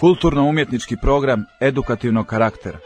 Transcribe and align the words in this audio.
Kulturno-umjetnički 0.00 0.96
program 0.96 1.44
edukativnog 1.60 2.26
karaktera. 2.26 2.78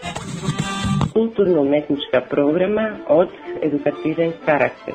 Kulturno-umjetnička 1.13 2.21
programa 2.31 2.97
od 3.09 3.29
edukativen 3.63 4.33
karakter. 4.45 4.95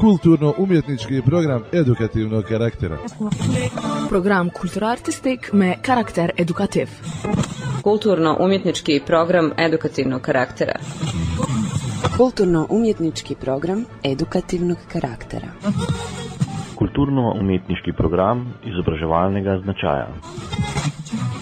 Kulturno-umjetnički 0.00 1.22
program 1.26 1.62
edukativnog 1.72 2.44
karaktera. 2.44 2.98
Program 4.08 4.50
kulturartistik 4.50 5.52
me 5.52 5.76
karakter 5.82 6.30
edukativ. 6.36 6.88
Kulturno-umjetnički 7.82 9.00
program 9.06 9.50
edukativnog 9.58 10.20
karaktera. 10.20 10.78
Kulturno-umjetnički 12.16 13.34
program 13.34 13.84
edukativnog 14.04 14.78
karaktera. 14.92 15.48
Kulturno-umjetniški 16.80 17.92
program 17.92 18.38
izobraževalnega 18.64 19.58
značaja. 19.64 20.06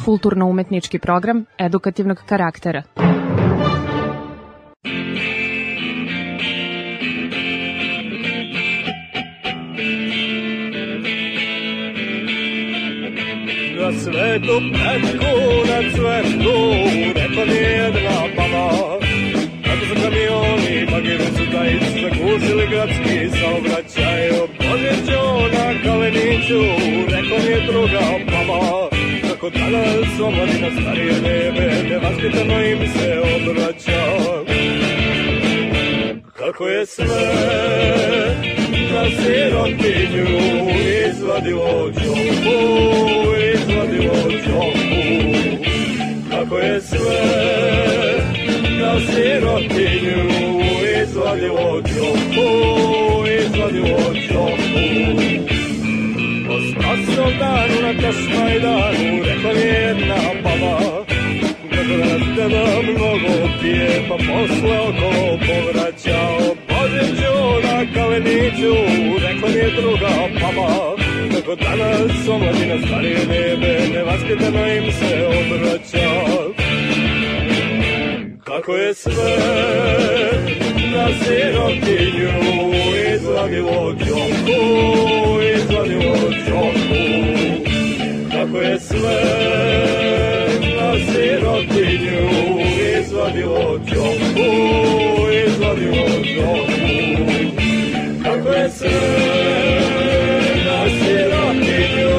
Kulturno-umetnički 0.05 0.98
program 0.98 1.45
edukativnog 1.59 2.19
karaktera. 2.27 2.83
Na 13.78 13.92
svetu 13.92 14.56
pretku, 14.75 15.34
na 15.70 15.78
cvetu, 15.95 16.56
rekla 17.14 17.45
mi 17.50 17.59
jedna 17.78 18.19
baba. 18.36 18.69
Kako 19.64 19.84
su 19.89 19.95
kamioni, 20.02 20.86
bagire 20.92 21.25
su 21.25 21.45
da 21.52 21.62
zagušili 22.02 22.66
gradski 22.70 23.39
saobraćaj. 23.39 23.88
Božiću 24.58 25.22
na 25.52 25.82
kaleniću, 25.84 26.60
rekla 27.08 27.38
mi 27.44 27.50
je 27.50 27.61
druga 27.66 28.00
baba. 28.30 28.88
Kako 29.28 29.50
danas 29.50 30.20
omladina 30.22 30.69
starije 30.80 31.12
nebe, 31.12 31.88
nevaspitano 31.91 32.62
im 32.64 32.78
se 32.78 33.20
obraća. 33.36 34.05
Kako 36.34 36.69
je 36.69 36.86
sve 36.86 37.06
na 38.92 39.05
sirotinju 39.11 40.27
izvadilo 41.08 41.92
čopu, 41.92 42.58
izvadilo 43.55 44.30
čopu. 44.44 45.00
Kako 46.30 46.58
je 46.58 46.80
sve 46.80 47.20
na 48.80 49.00
sirotinju 49.00 50.28
izvadilo 51.02 51.08
izvadilo 51.19 51.83
čopu. 54.28 54.84
Po 56.47 56.55
stasnom 56.61 57.33
danu 57.38 57.78
na 57.83 57.92
Kašmajdanu 58.02 59.22
rekla 59.24 59.52
mi 59.52 59.61
jedna 59.61 60.16
baba, 60.42 61.05
nas 62.00 62.22
teba 62.36 62.83
mnogo 62.83 63.34
pije, 63.61 64.05
pa 64.08 64.16
posle 64.16 64.78
okolo 64.80 65.39
povraćao. 65.46 66.39
Božiću 66.69 67.34
na 67.62 67.92
kaleniću, 67.94 68.74
rekla 69.22 69.48
mi 69.48 69.58
je 69.58 69.70
druga 69.80 70.12
baba, 70.41 70.96
kako 71.34 71.55
danas 71.55 72.28
omladina 72.28 72.86
starije 72.86 73.19
nebe, 73.19 73.89
nevaspitano 73.94 74.66
im 74.74 74.92
se 74.92 75.27
obraća. 75.27 76.67
Kako 78.59 78.75
je 78.77 78.95
sve 78.95 79.37
na 80.92 81.09
sirotinju 81.25 82.31
izvadilo 83.14 83.95
čoku, 84.06 84.61
izvadilo 85.56 86.17
čoku. 86.47 87.03
Kako 88.33 88.59
je 88.59 88.81
sve 88.81 89.20
na 90.77 90.92
sirotinju 91.12 92.29
izvadilo 93.01 93.80
čoku, 93.89 94.51
izvadilo 95.47 96.08
čoku. 96.35 97.29
Kako 98.24 98.48
je 98.48 98.70
sve 98.70 99.01
na 100.64 100.89
sirotinju 100.89 102.18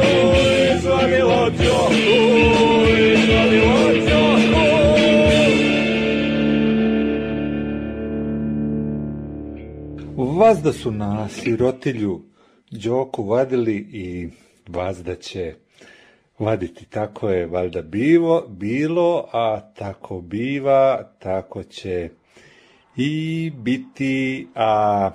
Vazda 10.39 10.73
su 10.73 10.91
na 10.91 11.29
sirotilju 11.29 12.21
Đoku 12.71 13.23
vadili 13.23 13.75
i 13.75 14.29
vazda 14.67 15.15
će 15.15 15.53
vaditi. 16.39 16.85
Tako 16.85 17.29
je 17.29 17.45
valjda 17.45 17.81
bivo, 17.81 18.45
bilo, 18.47 19.29
a 19.33 19.73
tako 19.75 20.21
biva, 20.21 21.03
tako 21.19 21.63
će 21.63 22.09
i 22.95 23.51
biti, 23.55 24.47
a 24.55 25.11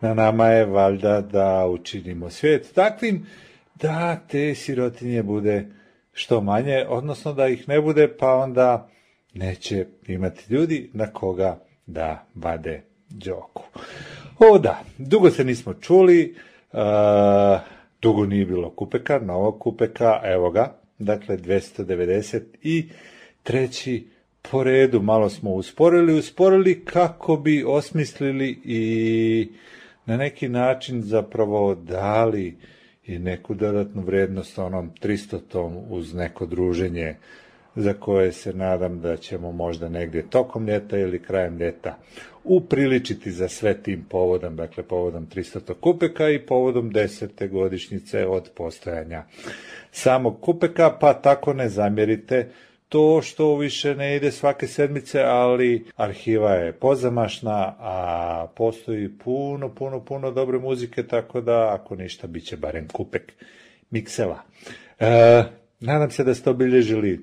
na 0.00 0.14
nama 0.14 0.46
je 0.46 0.66
valjda 0.66 1.20
da 1.20 1.66
učinimo 1.66 2.30
svijet 2.30 2.72
takvim 2.74 3.26
da 3.74 4.20
te 4.28 4.54
sirotinje 4.54 5.22
bude 5.22 5.66
što 6.12 6.40
manje, 6.40 6.84
odnosno 6.88 7.32
da 7.32 7.48
ih 7.48 7.68
ne 7.68 7.80
bude, 7.80 8.16
pa 8.18 8.34
onda 8.34 8.88
neće 9.34 9.86
imati 10.06 10.54
ljudi 10.54 10.90
na 10.92 11.06
koga 11.06 11.58
da 11.86 12.26
vade 12.34 12.82
Đoku. 13.08 13.62
O 14.38 14.58
da, 14.58 14.84
dugo 14.98 15.30
se 15.30 15.44
nismo 15.44 15.74
čuli, 15.74 16.34
uh, 16.72 16.78
dugo 18.02 18.26
nije 18.26 18.46
bilo 18.46 18.70
kupeka, 18.70 19.18
novog 19.18 19.58
kupeka, 19.58 20.20
evo 20.24 20.50
ga, 20.50 20.74
dakle 20.98 21.36
293. 21.36 24.02
po 24.42 24.64
redu, 24.64 25.02
malo 25.02 25.30
smo 25.30 25.50
usporili, 25.50 26.18
usporili 26.18 26.84
kako 26.84 27.36
bi 27.36 27.64
osmislili 27.66 28.60
i 28.64 29.48
na 30.06 30.16
neki 30.16 30.48
način 30.48 31.02
zapravo 31.02 31.74
dali 31.74 32.56
i 33.06 33.18
neku 33.18 33.54
dodatnu 33.54 34.02
vrednost 34.02 34.58
onom 34.58 34.90
300 35.02 35.82
uz 35.90 36.14
neko 36.14 36.46
druženje 36.46 37.16
za 37.76 37.92
koje 37.92 38.32
se 38.32 38.52
nadam 38.52 39.00
da 39.00 39.16
ćemo 39.16 39.52
možda 39.52 39.88
negdje 39.88 40.30
tokom 40.30 40.66
ljeta 40.66 40.98
ili 40.98 41.22
krajem 41.22 41.58
ljeta 41.58 41.98
upriličiti 42.44 43.30
za 43.32 43.48
sve 43.48 43.82
tim 43.82 44.04
povodom, 44.08 44.56
dakle 44.56 44.82
povodom 44.82 45.26
300. 45.34 45.74
kupeka 45.74 46.28
i 46.28 46.46
povodom 46.46 46.90
desete 46.90 47.48
godišnjice 47.48 48.26
od 48.26 48.50
postojanja 48.56 49.24
samog 49.92 50.40
kupeka, 50.40 50.96
pa 51.00 51.14
tako 51.14 51.52
ne 51.52 51.68
zamjerite 51.68 52.48
to 52.88 53.22
što 53.22 53.56
više 53.56 53.94
ne 53.94 54.16
ide 54.16 54.32
svake 54.32 54.66
sedmice, 54.66 55.22
ali 55.22 55.84
arhiva 55.96 56.52
je 56.52 56.72
pozamašna, 56.72 57.74
a 57.78 58.46
postoji 58.56 59.08
puno, 59.24 59.74
puno, 59.74 60.04
puno 60.04 60.30
dobre 60.30 60.58
muzike, 60.58 61.06
tako 61.06 61.40
da 61.40 61.74
ako 61.74 61.96
ništa, 61.96 62.26
bit 62.26 62.44
će 62.44 62.56
barem 62.56 62.88
kupek 62.88 63.32
miksela. 63.90 64.42
E, 65.00 65.44
nadam 65.80 66.10
se 66.10 66.24
da 66.24 66.34
ste 66.34 66.50
obilježili 66.50 67.20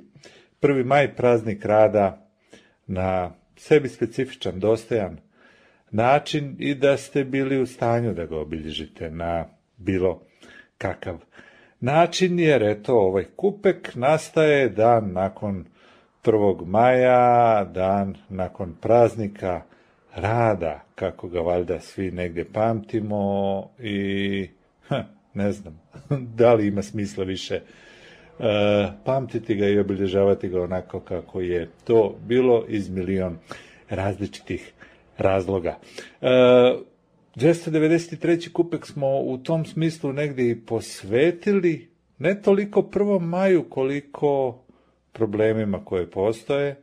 1. 0.62 0.86
maj, 0.86 1.16
praznik 1.16 1.66
rada, 1.66 2.28
na 2.88 3.32
sebi 3.62 3.90
specifičan, 3.90 4.60
dostojan 4.60 5.18
način 5.92 6.56
i 6.60 6.76
da 6.76 6.98
ste 6.98 7.24
bili 7.24 7.62
u 7.62 7.66
stanju 7.66 8.14
da 8.14 8.26
ga 8.26 8.38
obilježite 8.38 9.12
na 9.12 9.46
bilo 9.78 10.22
kakav 10.78 11.18
način, 11.80 12.40
jer 12.40 12.64
eto, 12.64 12.94
ovaj 12.94 13.26
kupek 13.36 13.96
nastaje 13.96 14.70
dan 14.70 15.12
nakon 15.12 15.66
1. 16.24 16.66
maja, 16.66 17.64
dan 17.64 18.16
nakon 18.30 18.76
praznika 18.82 19.62
rada, 20.16 20.84
kako 20.96 21.28
ga 21.28 21.40
valjda 21.40 21.80
svi 21.80 22.12
negdje 22.12 22.46
pamtimo 22.54 23.70
i 23.80 24.50
ha, 24.88 25.04
ne 25.34 25.52
znam 25.52 25.82
da 26.38 26.54
li 26.54 26.68
ima 26.68 26.82
smisla 26.82 27.24
više 27.24 27.62
pamtiti 29.04 29.56
ga 29.56 29.68
i 29.68 29.80
obilježavati 29.80 30.50
ga 30.50 30.62
onako 30.62 31.00
kako 31.00 31.42
je 31.42 31.70
to 31.84 32.16
bilo 32.28 32.66
iz 32.68 32.90
milion 32.90 33.38
različitih 33.90 34.74
razloga. 35.18 35.80
E, 36.22 36.28
293. 37.36 38.52
kupek 38.52 38.86
smo 38.86 39.20
u 39.20 39.38
tom 39.38 39.66
smislu 39.66 40.14
negdje 40.14 40.50
i 40.50 40.60
posvetili 40.60 41.90
ne 42.20 42.42
toliko 42.42 42.82
prvom 42.82 43.30
maju 43.30 43.64
koliko 43.70 44.60
problemima 45.12 45.86
koje 45.86 46.12
postoje 46.12 46.76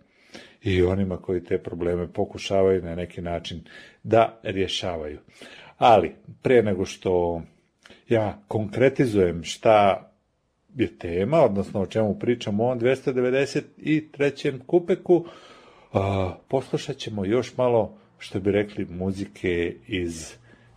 i 0.62 0.82
onima 0.82 1.16
koji 1.16 1.44
te 1.44 1.58
probleme 1.58 2.12
pokušavaju 2.12 2.82
na 2.82 2.94
neki 2.94 3.22
način 3.22 3.64
da 4.02 4.40
rješavaju. 4.42 5.18
Ali, 5.78 6.14
prije 6.42 6.62
nego 6.62 6.84
što 6.84 7.42
ja 8.08 8.42
konkretizujem 8.48 9.44
šta 9.44 10.07
je 10.74 10.98
tema, 10.98 11.44
odnosno 11.44 11.80
o 11.80 11.86
čemu 11.86 12.18
pričamo 12.18 12.62
u 12.62 12.66
ovom 12.66 12.80
293. 12.80 14.58
kupeku, 14.66 15.24
poslušat 16.48 16.96
ćemo 16.96 17.24
još 17.24 17.56
malo, 17.56 17.98
što 18.18 18.40
bi 18.40 18.52
rekli, 18.52 18.86
muzike 18.90 19.76
iz 19.86 20.34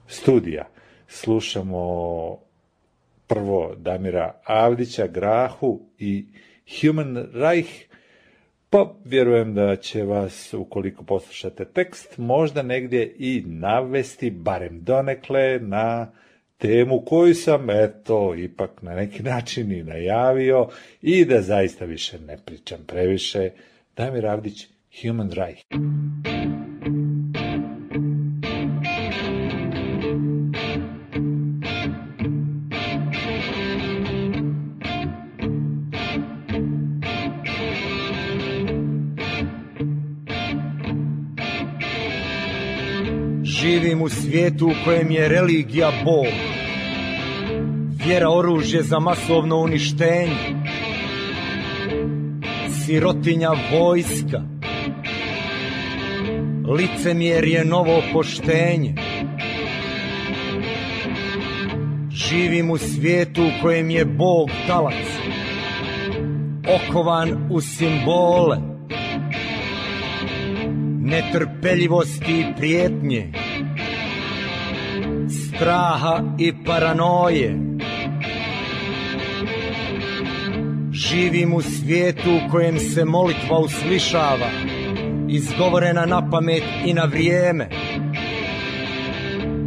studija. 0.07 0.67
Slušamo 1.07 2.37
prvo 3.27 3.75
Damira 3.77 4.41
Avdića, 4.43 5.07
Grahu 5.07 5.79
i 5.99 6.25
Human 6.81 7.27
Reich, 7.33 7.71
pa 8.69 8.93
vjerujem 9.05 9.53
da 9.53 9.75
će 9.75 10.03
vas, 10.03 10.53
ukoliko 10.53 11.03
poslušate 11.03 11.65
tekst, 11.65 12.17
možda 12.17 12.61
negdje 12.61 13.15
i 13.17 13.43
navesti, 13.45 14.29
barem 14.29 14.83
donekle, 14.83 15.59
na 15.59 16.11
temu 16.61 17.01
koju 17.05 17.35
sam, 17.35 17.69
eto, 17.69 18.35
ipak 18.35 18.81
na 18.81 18.95
neki 18.95 19.23
način 19.23 19.71
i 19.71 19.83
najavio 19.83 20.67
i 21.01 21.25
da 21.25 21.41
zaista 21.41 21.85
više 21.85 22.19
ne 22.19 22.37
pričam 22.45 22.79
previše. 22.87 23.49
Damir 23.97 24.27
Avdić, 24.27 24.67
Human 25.01 25.31
Reich. 25.31 25.61
Živim 43.43 44.01
u 44.01 44.09
svijetu 44.09 44.67
u 44.67 44.85
kojem 44.85 45.11
je 45.11 45.29
religija 45.29 45.91
Bog. 46.05 46.50
Vjera 48.05 48.29
oružje 48.29 48.83
za 48.83 48.99
masovno 48.99 49.57
uništenje. 49.57 50.35
Sirotinja 52.85 53.49
vojska. 53.71 54.41
Licemjer 56.67 57.43
je 57.43 57.65
novo 57.65 58.01
poštenje. 58.13 58.95
Živim 62.09 62.71
u 62.71 62.77
svijetu 62.77 63.43
u 63.43 63.61
kojem 63.61 63.89
je 63.89 64.05
Bog 64.05 64.49
talac. 64.67 65.05
Okovan 66.67 67.47
u 67.51 67.61
simbole. 67.61 68.57
Netrpeljivosti 71.01 72.39
i 72.39 72.45
prijetnje 72.57 73.31
straha 75.61 76.23
i 76.37 76.53
paranoje. 76.65 77.70
Živim 81.11 81.53
u 81.53 81.61
svijetu 81.61 82.29
u 82.31 82.51
kojem 82.51 82.79
se 82.79 83.05
molitva 83.05 83.59
uslišava, 83.59 84.49
izgovorena 85.29 86.05
na 86.05 86.29
pamet 86.29 86.63
i 86.85 86.93
na 86.93 87.03
vrijeme. 87.03 87.69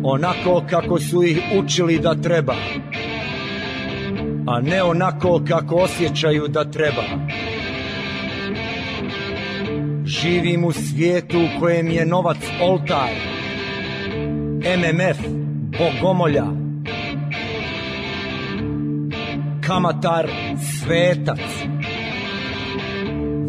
Onako 0.02 0.62
kako 0.70 1.00
su 1.00 1.22
ih 1.22 1.38
učili 1.58 1.98
da 1.98 2.14
treba, 2.14 2.54
a 4.46 4.60
ne 4.60 4.82
onako 4.82 5.42
kako 5.48 5.76
osjećaju 5.76 6.48
da 6.48 6.70
treba. 6.70 7.04
Živim 10.04 10.64
u 10.64 10.72
svijetu 10.72 11.38
u 11.38 11.60
kojem 11.60 11.90
je 11.90 12.06
novac 12.06 12.38
oltar, 12.62 13.10
MMF, 14.78 15.18
bogomolja 15.78 16.63
Kamatar 19.64 20.28
svetac 20.60 21.40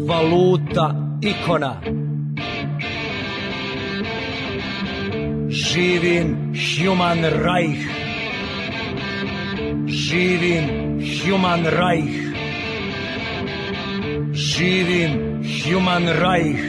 Valuta 0.08 0.86
ikona. 1.20 1.76
Živim 5.48 6.56
Human 6.56 7.20
Reich. 7.20 7.84
Živim 9.84 10.64
Human 11.20 11.62
Reich. 11.68 12.18
Živim 14.32 15.12
Human 15.44 16.04
Reich. 16.08 16.64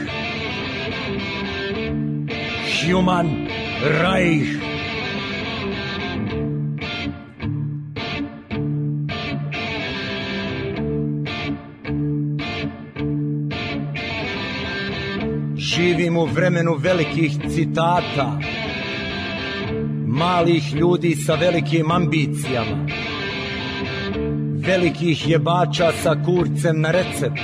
Human 2.84 3.48
Reich 3.80 4.57
Živim 15.98 16.16
u 16.16 16.24
vremenu 16.24 16.74
velikih 16.78 17.32
citata, 17.54 18.38
malih 20.06 20.74
ljudi 20.74 21.14
sa 21.16 21.34
velikim 21.34 21.90
ambicijama, 21.90 22.86
velikih 24.66 25.28
jebača 25.28 25.92
sa 26.02 26.14
kurcem 26.24 26.80
na 26.80 26.90
recept 26.90 27.40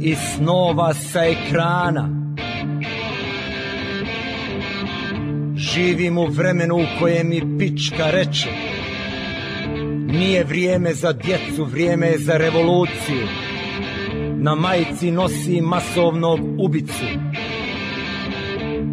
i 0.00 0.14
snova 0.14 0.94
sa 0.94 1.24
ekrana. 1.24 2.08
Živim 5.56 6.18
u 6.18 6.26
vremenu 6.26 6.76
u 6.76 6.84
kojem 6.98 7.28
mi 7.28 7.58
pička 7.58 8.10
reče 8.10 8.48
Nije 10.06 10.44
vrijeme 10.44 10.94
za 10.94 11.12
djecu, 11.12 11.64
vrijeme 11.64 12.06
je 12.06 12.18
za 12.18 12.36
revoluciju 12.36 13.39
na 14.42 14.54
majici 14.54 15.10
nosi 15.10 15.60
masovnog 15.60 16.40
ubicu. 16.58 17.04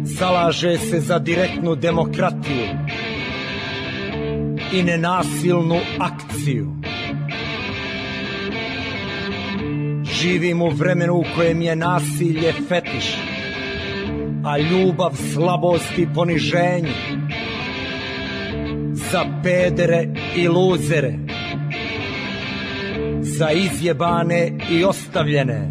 Zalaže 0.02 0.78
se 0.78 1.00
za 1.00 1.18
direktnu 1.18 1.74
demokratiju 1.74 2.66
i 4.72 4.82
nenasilnu 4.82 5.78
akciju. 5.98 6.72
Živim 10.20 10.62
u 10.62 10.68
vremenu 10.70 11.14
u 11.14 11.24
kojem 11.36 11.62
je 11.62 11.76
nasilje 11.76 12.52
fetiš, 12.68 13.16
a 14.44 14.58
ljubav 14.58 15.16
slabost 15.34 15.98
i 15.98 16.06
poniženje. 16.14 16.94
Za 18.92 19.24
pedere 19.42 20.08
i 20.36 20.48
luzere 20.48 21.27
za 23.38 23.50
izjebane 23.50 24.52
i 24.70 24.84
ostavljene. 24.84 25.70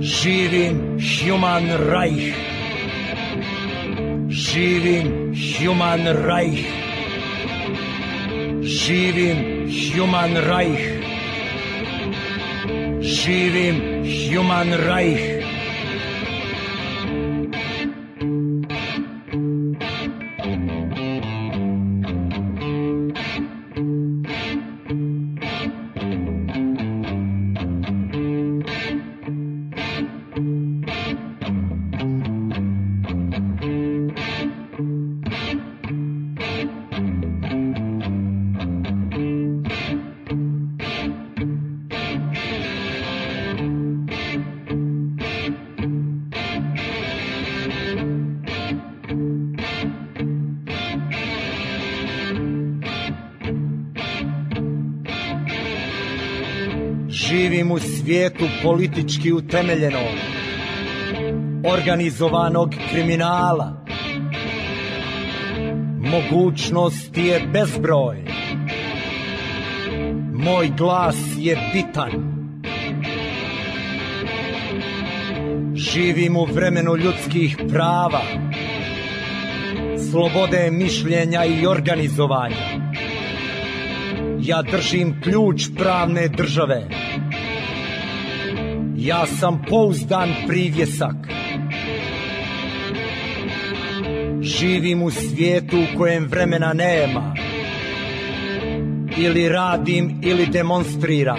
Živim 0.00 0.98
Human 1.20 1.64
Reich. 1.90 2.36
Živim 4.28 5.34
Human 5.58 6.00
Reich. 6.26 6.66
Živim 8.62 9.36
Human 9.96 10.36
Reich. 10.36 10.84
Živim 13.00 13.76
Human 14.30 14.72
Reich. 14.72 15.33
Svijetu 58.04 58.44
politički 58.62 59.32
utemeljenog, 59.32 60.16
organizovanog 61.72 62.74
kriminala. 62.90 63.84
Mogućnost 65.98 67.16
je 67.16 67.40
bezbroj. 67.52 68.16
Moj 70.32 70.70
glas 70.78 71.16
je 71.38 71.58
bitan. 71.72 72.12
Živim 75.74 76.36
u 76.36 76.44
vremenu 76.44 76.96
ljudskih 76.96 77.56
prava, 77.68 78.22
slobode 80.10 80.70
mišljenja 80.70 81.44
i 81.44 81.66
organizovanja. 81.66 82.84
Ja 84.40 84.62
držim 84.62 85.20
ključ 85.22 85.62
pravne 85.76 86.28
države. 86.28 87.03
Ja 89.04 89.26
sam 89.26 89.62
pouzdan 89.70 90.28
privjesak. 90.46 91.14
Živim 94.40 95.02
u 95.02 95.10
svijetu 95.10 95.76
u 95.78 95.98
kojem 95.98 96.26
vremena 96.26 96.72
nema. 96.72 97.34
Ili 99.18 99.48
radim 99.48 100.20
ili 100.22 100.46
demonstriram. 100.46 101.38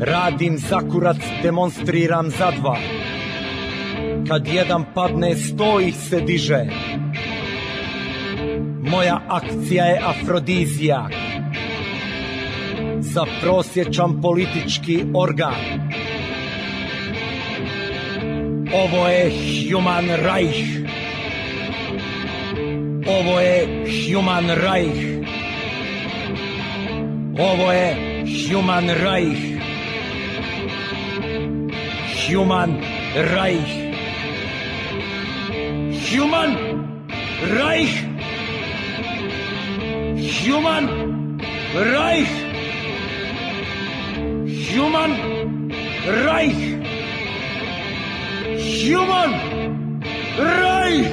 Radim 0.00 0.58
za 0.58 0.78
kurac, 0.92 1.18
demonstriram 1.42 2.30
za 2.30 2.50
dva. 2.60 2.76
Kad 4.28 4.48
jedan 4.48 4.84
padne, 4.94 5.36
sto 5.36 5.80
ih 5.80 5.94
se 5.96 6.20
diže. 6.20 6.64
Moja 8.82 9.20
akcija 9.28 9.84
je 9.84 10.00
afrodizijak 10.04 11.19
za 13.12 13.24
prosječan 13.42 14.22
politički 14.22 15.04
organ. 15.14 15.54
Ovo 18.74 19.08
je 19.08 19.30
Human 19.72 20.06
Reich. 20.06 20.58
Ovo 23.06 23.40
je 23.40 23.84
Human 24.14 24.46
Reich. 24.50 25.20
Ovo 27.38 27.72
je 27.72 27.96
Human 28.52 28.88
Reich. 28.88 29.40
Human 32.28 32.74
Reich. 33.14 33.70
Human 36.10 36.56
Reich. 37.42 37.94
Human 40.46 40.88
Reich. 41.74 42.49
Human 44.70 45.10
Reich. 46.06 46.78
Human 48.86 49.32
Reich. 50.38 51.10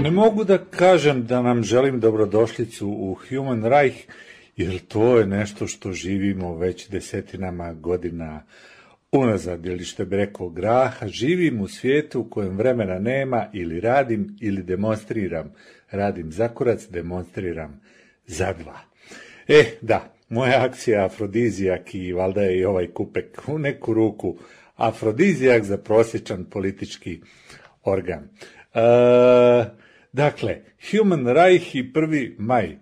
Ne 0.00 0.10
mogu 0.10 0.44
da 0.44 0.58
kažem 0.58 1.26
da 1.26 1.42
nam 1.42 1.62
želim 1.62 2.00
dobrodošlicu 2.00 2.88
u 2.88 3.16
Human 3.28 3.64
Reich, 3.64 3.98
jer 4.56 4.78
to 4.78 5.18
je 5.18 5.26
nešto 5.26 5.66
što 5.66 5.92
živimo 5.92 6.56
već 6.56 6.88
desetinama 6.88 7.72
godina 7.72 8.42
unazad, 9.12 9.66
ili 9.66 9.84
što 9.84 10.04
bi 10.04 10.16
rekao 10.16 10.48
Graha, 10.48 11.08
živim 11.08 11.60
u 11.60 11.68
svijetu 11.68 12.20
u 12.20 12.30
kojem 12.30 12.56
vremena 12.56 12.98
nema, 12.98 13.46
ili 13.52 13.80
radim, 13.80 14.36
ili 14.40 14.62
demonstriram. 14.62 15.52
Radim 15.90 16.32
za 16.32 16.48
kurac, 16.48 16.88
demonstriram 16.88 17.80
za 18.26 18.52
dva. 18.52 18.80
E, 19.48 19.64
da, 19.80 20.14
moja 20.28 20.64
akcija 20.64 21.04
afrodizijak 21.04 21.94
i 21.94 22.12
valjda 22.12 22.42
je 22.42 22.58
i 22.58 22.64
ovaj 22.64 22.86
kupek 22.86 23.42
u 23.48 23.58
neku 23.58 23.94
ruku 23.94 24.36
afrodizijak 24.76 25.64
za 25.64 25.78
prosječan 25.78 26.44
politički 26.44 27.20
organ. 27.84 28.28
E, 28.74 28.80
dakle, 30.12 30.60
Human 30.90 31.26
Reich 31.26 31.74
i 31.74 31.92
1. 31.92 32.34
maj 32.38 32.76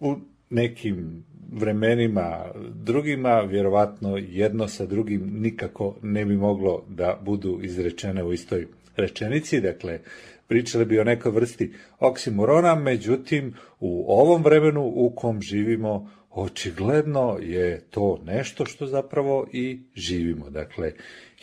u 0.00 0.16
nekim 0.50 1.24
vremenima 1.52 2.44
drugima, 2.74 3.40
vjerovatno 3.40 4.16
jedno 4.16 4.68
sa 4.68 4.86
drugim 4.86 5.30
nikako 5.34 5.96
ne 6.02 6.24
bi 6.24 6.36
moglo 6.36 6.84
da 6.88 7.18
budu 7.24 7.60
izrečene 7.62 8.24
u 8.24 8.32
istoj 8.32 8.66
rečenici, 8.96 9.60
dakle, 9.60 10.00
pričali 10.48 10.84
bi 10.84 10.98
o 10.98 11.04
nekoj 11.04 11.32
vrsti 11.32 11.72
oksimorona, 11.98 12.74
međutim, 12.74 13.54
u 13.80 14.04
ovom 14.08 14.42
vremenu 14.42 14.82
u 14.82 15.12
kom 15.16 15.42
živimo, 15.42 16.10
očigledno 16.30 17.38
je 17.42 17.80
to 17.90 18.20
nešto 18.24 18.66
što 18.66 18.86
zapravo 18.86 19.46
i 19.52 19.80
živimo. 19.94 20.50
Dakle, 20.50 20.92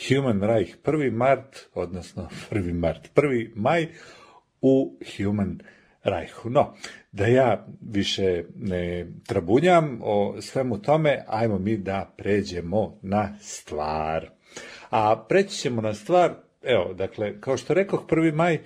Human 0.08 0.42
Reich 0.42 0.76
1. 0.84 1.12
mart, 1.12 1.58
odnosno 1.74 2.30
1. 2.52 2.74
mart, 2.74 3.10
1. 3.16 3.50
maj 3.56 3.88
u 4.62 4.98
Human 5.18 5.60
Reichu. 6.04 6.50
No, 6.50 6.74
da 7.12 7.26
ja 7.26 7.68
više 7.82 8.44
ne 8.56 9.08
trabunjam 9.28 10.00
o 10.04 10.42
svemu 10.42 10.82
tome, 10.82 11.24
ajmo 11.28 11.60
mi 11.60 11.78
da 11.78 12.14
pređemo 12.18 13.00
na 13.02 13.36
stvar. 13.42 14.30
A 14.90 15.26
preći 15.30 15.58
ćemo 15.58 15.82
na 15.82 15.94
stvar, 15.94 16.34
evo, 16.64 16.94
dakle, 16.94 17.42
kao 17.42 17.58
što 17.58 17.74
rekoh, 17.74 18.06
1. 18.08 18.34
maj 18.34 18.60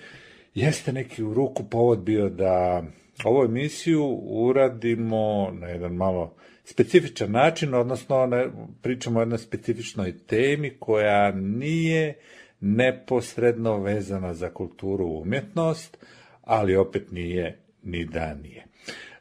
jeste 0.54 0.94
neki 0.94 1.24
u 1.24 1.34
ruku 1.34 1.63
povod 1.70 2.00
bio 2.00 2.30
da 2.30 2.84
ovu 3.24 3.46
emisiju 3.46 4.06
uradimo 4.24 5.52
na 5.60 5.68
jedan 5.68 5.94
malo 5.94 6.36
specifičan 6.63 7.32
način, 7.32 7.74
odnosno 7.74 8.25
ne, 8.25 8.48
pričamo 8.82 9.20
o 9.20 9.22
jednoj 9.22 9.38
specifičnoj 9.38 10.18
temi 10.18 10.78
koja 10.80 11.32
nije 11.32 12.16
neposredno 12.60 13.78
vezana 13.78 14.34
za 14.34 14.50
kulturu 14.50 15.08
i 15.08 15.22
umjetnost, 15.22 15.98
ali 16.44 16.76
opet 16.76 17.12
nije 17.12 17.58
ni 17.84 18.06
da 18.06 18.34
nije. 18.34 18.66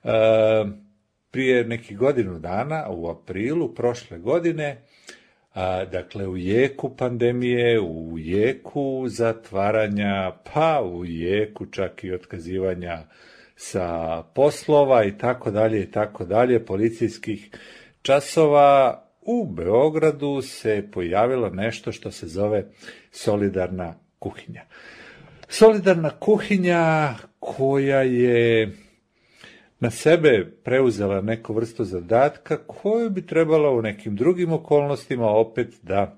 E, 0.04 0.10
prije 1.30 1.64
nekih 1.64 1.98
godinu 1.98 2.38
dana, 2.38 2.86
u 2.90 3.08
aprilu 3.08 3.74
prošle 3.74 4.18
godine, 4.18 4.82
a, 5.54 5.84
dakle 5.84 6.26
u 6.26 6.36
jeku 6.36 6.96
pandemije, 6.96 7.80
u 7.80 8.18
jeku 8.18 9.04
zatvaranja, 9.08 10.32
pa 10.54 10.82
u 10.82 11.04
jeku 11.04 11.66
čak 11.66 12.04
i 12.04 12.12
otkazivanja 12.12 12.98
sa 13.56 14.22
poslova 14.34 15.04
i 15.04 15.18
tako 15.18 15.50
dalje 15.50 15.82
i 15.82 15.90
tako 15.90 16.24
dalje, 16.24 16.66
policijskih 16.66 17.50
časova, 18.02 19.02
u 19.22 19.46
Beogradu 19.46 20.42
se 20.42 20.88
pojavilo 20.92 21.50
nešto 21.50 21.92
što 21.92 22.10
se 22.10 22.26
zove 22.26 22.64
solidarna 23.10 23.94
kuhinja. 24.18 24.62
Solidarna 25.54 26.10
kuhinja 26.10 27.14
koja 27.38 28.02
je 28.02 28.72
na 29.80 29.90
sebe 29.90 30.46
preuzela 30.64 31.20
neku 31.20 31.54
vrstu 31.54 31.84
zadatka 31.84 32.56
koju 32.66 33.10
bi 33.10 33.26
trebalo 33.26 33.76
u 33.76 33.82
nekim 33.82 34.16
drugim 34.16 34.52
okolnostima 34.52 35.30
opet 35.30 35.68
da 35.82 36.16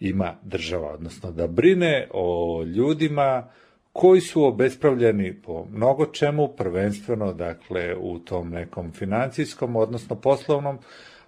ima 0.00 0.34
država, 0.42 0.92
odnosno 0.92 1.30
da 1.30 1.46
brine 1.46 2.08
o 2.12 2.62
ljudima 2.64 3.48
koji 3.92 4.20
su 4.20 4.44
obespravljeni 4.44 5.42
po 5.42 5.66
mnogo 5.72 6.06
čemu, 6.06 6.48
prvenstveno 6.48 7.32
dakle 7.32 7.96
u 7.96 8.18
tom 8.18 8.50
nekom 8.50 8.92
financijskom, 8.92 9.76
odnosno 9.76 10.16
poslovnom 10.16 10.78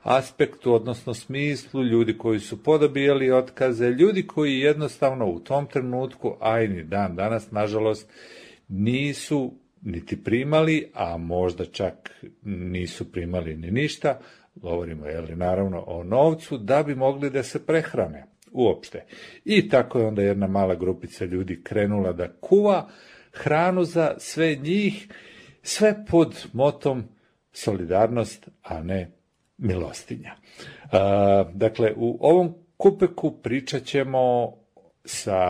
aspektu, 0.03 0.75
odnosno 0.75 1.15
smislu, 1.15 1.85
ljudi 1.85 2.19
koji 2.19 2.41
su 2.41 2.63
podobijali 2.63 3.31
otkaze, 3.31 3.91
ljudi 3.91 4.27
koji 4.27 4.59
jednostavno 4.59 5.27
u 5.27 5.41
tom 5.41 5.67
trenutku, 5.67 6.37
a 6.41 6.61
i 6.61 6.69
ni 6.69 6.85
dan 6.85 7.17
danas, 7.17 7.51
nažalost, 7.51 8.11
nisu 8.69 9.53
niti 9.83 10.25
primali, 10.25 10.91
a 10.95 11.17
možda 11.17 11.65
čak 11.65 12.11
nisu 12.43 13.13
primali 13.13 13.57
ni 13.57 13.71
ništa, 13.71 14.19
govorimo 14.55 15.07
je 15.07 15.37
naravno 15.37 15.85
o 15.87 16.05
novcu, 16.05 16.59
da 16.59 16.83
bi 16.83 16.95
mogli 16.95 17.31
da 17.31 17.43
se 17.43 17.67
prehrane 17.67 18.27
uopšte. 18.53 19.05
I 19.45 19.69
tako 19.69 19.99
je 19.99 20.07
onda 20.07 20.23
jedna 20.23 20.47
mala 20.47 20.75
grupica 20.75 21.25
ljudi 21.25 21.61
krenula 21.63 22.13
da 22.13 22.33
kuva 22.33 22.89
hranu 23.33 23.85
za 23.85 24.15
sve 24.19 24.55
njih, 24.55 25.09
sve 25.63 26.05
pod 26.11 26.47
motom 26.53 27.05
solidarnost, 27.53 28.49
a 28.63 28.83
ne 28.83 29.11
milostinja. 29.63 30.35
A, 30.93 31.45
dakle, 31.55 31.93
u 31.97 32.19
ovom 32.21 32.55
kupeku 32.77 33.31
pričat 33.43 33.85
ćemo 33.85 34.53
sa 35.05 35.41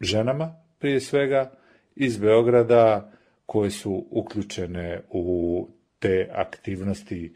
ženama, 0.00 0.54
prije 0.78 1.00
svega, 1.00 1.52
iz 1.96 2.18
Beograda, 2.18 3.12
koje 3.46 3.70
su 3.70 4.06
uključene 4.10 5.02
u 5.10 5.68
te 5.98 6.28
aktivnosti 6.32 7.34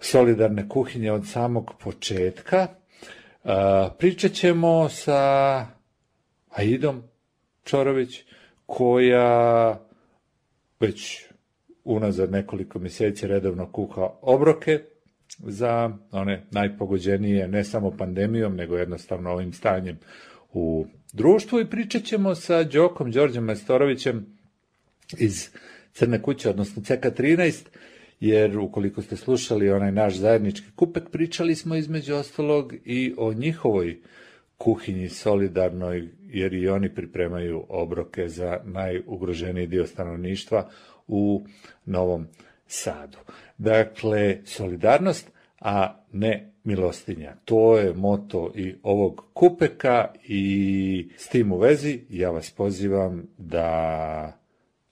solidarne 0.00 0.68
kuhinje 0.68 1.12
od 1.12 1.28
samog 1.28 1.72
početka. 1.78 2.68
Pričat 3.98 4.32
ćemo 4.32 4.88
sa 4.88 5.66
Aidom 6.50 7.02
Čorović, 7.64 8.24
koja 8.66 9.78
već 10.80 11.24
unazad 11.86 12.32
nekoliko 12.32 12.78
mjeseci 12.78 13.26
redovno 13.26 13.72
kuha 13.72 14.08
obroke 14.22 14.80
za 15.38 15.90
one 16.10 16.46
najpogođenije 16.50 17.48
ne 17.48 17.64
samo 17.64 17.90
pandemijom, 17.90 18.56
nego 18.56 18.76
jednostavno 18.76 19.30
ovim 19.30 19.52
stanjem 19.52 19.98
u 20.52 20.86
društvu. 21.12 21.60
I 21.60 21.70
pričat 21.70 22.02
ćemo 22.02 22.34
sa 22.34 22.62
Đokom 22.62 23.10
Đorđem 23.10 23.44
Majstorovićem 23.44 24.26
iz 25.18 25.50
Crne 25.92 26.22
kuće, 26.22 26.50
odnosno 26.50 26.82
CK13, 26.82 27.64
jer 28.20 28.58
ukoliko 28.58 29.02
ste 29.02 29.16
slušali 29.16 29.70
onaj 29.70 29.92
naš 29.92 30.14
zajednički 30.16 30.66
kupek, 30.76 31.10
pričali 31.10 31.54
smo 31.54 31.76
između 31.76 32.14
ostalog 32.14 32.74
i 32.84 33.14
o 33.18 33.32
njihovoj 33.32 34.00
kuhinji 34.58 35.08
solidarnoj, 35.08 36.08
jer 36.20 36.54
i 36.54 36.68
oni 36.68 36.94
pripremaju 36.94 37.64
obroke 37.68 38.28
za 38.28 38.60
najugroženiji 38.64 39.66
dio 39.66 39.86
stanovništva 39.86 40.70
u 41.08 41.44
Novom 41.84 42.26
Sadu. 42.66 43.18
Dakle, 43.58 44.38
solidarnost, 44.44 45.30
a 45.60 45.94
ne 46.12 46.52
milostinja. 46.64 47.34
To 47.44 47.78
je 47.78 47.94
moto 47.94 48.52
i 48.54 48.74
ovog 48.82 49.24
kupeka 49.32 50.08
i 50.24 51.10
s 51.16 51.28
tim 51.28 51.52
u 51.52 51.58
vezi 51.58 52.00
ja 52.10 52.30
vas 52.30 52.50
pozivam 52.50 53.26
da 53.38 54.38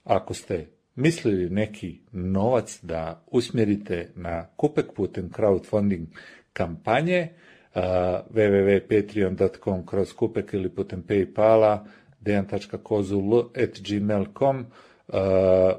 ako 0.03 0.33
ste 0.33 0.67
mislili 0.95 1.49
neki 1.49 1.99
novac 2.11 2.79
da 2.81 3.23
usmjerite 3.31 4.09
na 4.15 4.47
kupek 4.55 4.85
putem 4.95 5.31
crowdfunding 5.35 6.07
kampanje 6.53 7.27
uh, 7.75 7.81
www.patreon.com 8.29 9.85
kroz 9.85 10.13
kupek 10.13 10.53
ili 10.53 10.69
putem 10.69 11.03
Paypala 11.03 11.85
dejan.kozul.gmail.com 12.19 14.65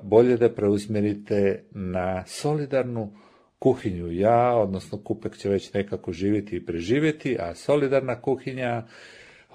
bolje 0.03 0.37
da 0.37 0.49
preusmjerite 0.49 1.65
na 1.71 2.25
solidarnu 2.27 3.13
kuhinju. 3.59 4.13
Ja, 4.13 4.57
odnosno 4.57 4.99
kupek 4.99 5.37
će 5.37 5.49
već 5.49 5.73
nekako 5.73 6.13
živjeti 6.13 6.57
i 6.57 6.67
preživjeti, 6.67 7.37
a 7.41 7.55
solidarna 7.55 8.21
kuhinja 8.21 8.83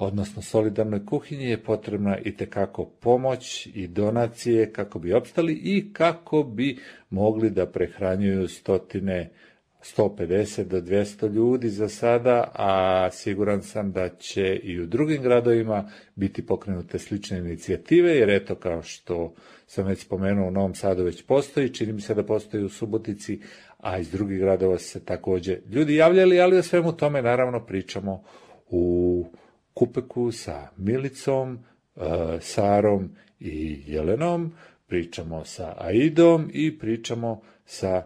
odnosno 0.06 0.42
solidarnoj 0.42 1.06
kuhinji 1.06 1.46
je 1.46 1.64
potrebna 1.64 2.18
i 2.18 2.36
tekako 2.36 2.86
pomoć 2.86 3.68
i 3.74 3.88
donacije 3.88 4.74
kako 4.74 5.00
bi 5.00 5.14
opstali 5.14 5.54
i 5.54 5.94
kako 5.94 6.44
bi 6.44 6.78
mogli 7.10 7.50
da 7.50 7.66
prehranjuju 7.66 8.48
stotine 8.48 9.30
150 9.82 10.64
do 10.64 10.82
200 10.82 11.34
ljudi 11.34 11.70
za 11.70 11.90
sada, 11.90 12.52
a 12.56 13.10
siguran 13.12 13.64
sam 13.64 13.92
da 13.92 14.10
će 14.10 14.56
i 14.56 14.80
u 14.80 14.86
drugim 14.86 15.22
gradovima 15.22 15.90
biti 16.16 16.46
pokrenute 16.46 17.00
slične 17.00 17.38
inicijative, 17.38 18.12
jer 18.12 18.30
eto 18.30 18.56
kao 18.56 18.84
što 18.84 19.34
sam 19.68 19.86
već 19.86 20.00
spomenuo 20.00 20.48
u 20.48 20.52
Novom 20.52 20.76
Sadu 20.76 21.04
već 21.04 21.24
postoji, 21.24 21.74
čini 21.74 21.94
mi 21.94 22.02
se 22.02 22.14
da 22.14 22.24
postoji 22.24 22.64
u 22.64 22.70
Subotici, 22.70 23.40
a 23.78 23.98
iz 23.98 24.12
drugih 24.12 24.40
gradova 24.40 24.78
se 24.78 25.06
takođe 25.06 25.58
ljudi 25.70 25.96
javljali, 25.96 26.40
ali 26.40 26.58
o 26.58 26.64
svemu 26.64 26.98
tome 26.98 27.22
naravno 27.22 27.66
pričamo 27.66 28.24
u 28.70 29.26
Kupeku 29.74 30.32
sa 30.32 30.68
Milicom, 30.78 31.60
e, 31.96 32.02
Sarom 32.40 33.10
i 33.40 33.84
Jelenom, 33.88 34.54
pričamo 34.88 35.46
sa 35.46 35.76
Aidom 35.78 36.50
i 36.54 36.80
pričamo 36.80 37.42
sa 37.66 38.04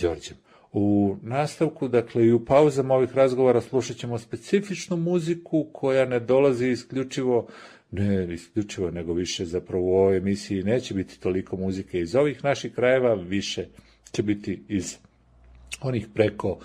Đorđem. 0.00 0.45
U 0.78 1.16
nastavku, 1.22 1.88
dakle 1.88 2.26
i 2.26 2.32
u 2.32 2.44
pauzama 2.44 2.94
ovih 2.94 3.14
razgovora 3.14 3.60
slušat 3.60 3.96
ćemo 3.96 4.18
specifičnu 4.18 4.96
muziku 4.96 5.66
koja 5.72 6.04
ne 6.04 6.20
dolazi 6.20 6.68
isključivo 6.68 7.46
ne 7.90 8.34
isključivo, 8.34 8.90
nego 8.90 9.12
više 9.12 9.44
zapravo 9.44 9.84
u 9.84 9.96
ovoj 9.96 10.16
emisiji 10.16 10.62
neće 10.62 10.94
biti 10.94 11.20
toliko 11.20 11.56
muzike 11.56 12.00
iz 12.00 12.14
ovih 12.14 12.44
naših 12.44 12.74
krajeva, 12.74 13.14
više 13.14 13.66
će 14.12 14.22
biti 14.22 14.62
iz 14.68 14.96
onih 15.80 16.08
preko 16.14 16.58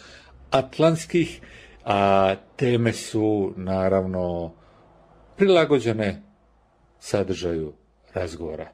atlantskih, 0.50 1.42
a 1.86 2.36
teme 2.56 2.94
su 2.94 3.54
naravno 3.58 4.54
prilagođene 5.38 6.22
sadržaju 7.00 7.74
razgovora. 8.14 8.72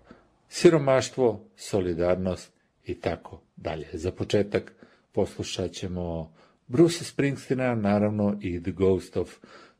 Siromaštvo, 0.49 1.45
solidarnost 1.55 2.53
i 2.85 2.99
tako 2.99 3.41
dalje. 3.55 3.87
Za 3.93 4.11
početak 4.11 4.76
poslušat 5.17 5.71
ćemo 5.71 6.31
Bruce 6.67 7.03
Springsteena, 7.03 7.75
naravno 7.75 8.37
i 8.41 8.63
The 8.63 8.71
Ghost 8.71 9.17
of 9.17 9.29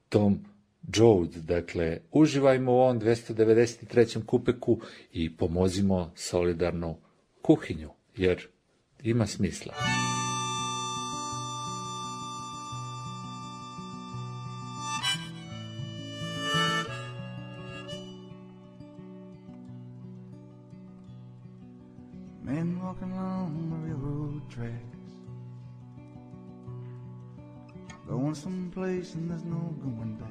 Tom 0.09 0.39
Joad. 0.95 1.29
Dakle, 1.29 1.99
uživajmo 2.11 2.71
u 2.71 2.75
ovom 2.75 2.99
293. 2.99 4.25
kupeku 4.25 4.79
i 5.13 5.37
pomozimo 5.37 6.11
solidarnu 6.15 6.95
kuhinju, 7.41 7.89
jer 8.15 8.47
ima 9.03 9.27
smisla. 9.27 9.73
Someplace 29.07 29.13
and 29.15 29.29
there's 29.29 29.43
no 29.43 29.75
going 29.81 30.15
back. 30.15 30.27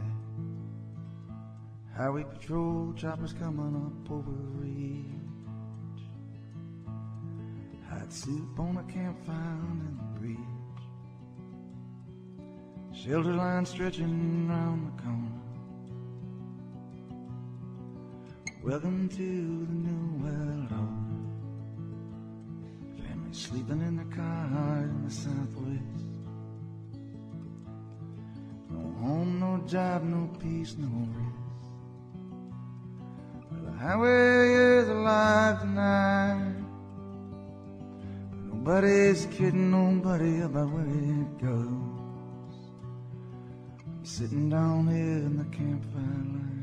Highway 1.97 2.25
patrol 2.25 2.93
choppers 2.97 3.33
coming 3.33 3.77
up 3.77 4.11
over 4.11 4.31
ridge. 4.31 5.05
Hot 7.89 8.13
soup 8.13 8.59
on 8.59 8.77
a 8.77 8.83
campfire 8.93 9.61
in 9.71 9.97
the 9.97 10.21
bridge. 10.21 10.39
Shelter 12.93 13.35
line 13.35 13.65
stretching 13.65 14.49
round 14.49 14.87
the 14.87 15.03
corner. 15.03 15.33
Welcome 18.63 19.09
to 19.11 19.17
the 19.17 19.75
new 19.87 20.25
world 20.25 20.73
order. 20.73 21.23
Family 23.09 23.33
sleeping 23.33 23.81
in 23.81 23.97
the 23.97 24.17
car 24.17 24.83
in 24.83 25.05
the 25.05 25.11
southwest 25.11 26.06
home, 29.01 29.41
no 29.41 29.59
job, 29.67 30.03
no 30.05 30.29
peace, 30.39 30.77
no 30.79 30.89
rest. 30.89 31.37
Well, 33.51 33.63
the 33.65 33.73
highway 33.79 34.55
is 34.55 34.89
alive 34.89 35.61
tonight. 35.61 36.55
But 38.31 38.55
nobody's 38.55 39.27
kidding 39.27 39.71
nobody 39.71 40.41
about 40.41 40.71
where 40.71 40.85
it 40.85 41.39
goes. 41.39 42.57
I'm 43.87 44.05
sitting 44.05 44.49
down 44.51 44.89
here 44.89 45.25
in 45.29 45.37
the 45.39 45.45
campfire 45.57 46.03
line 46.03 46.57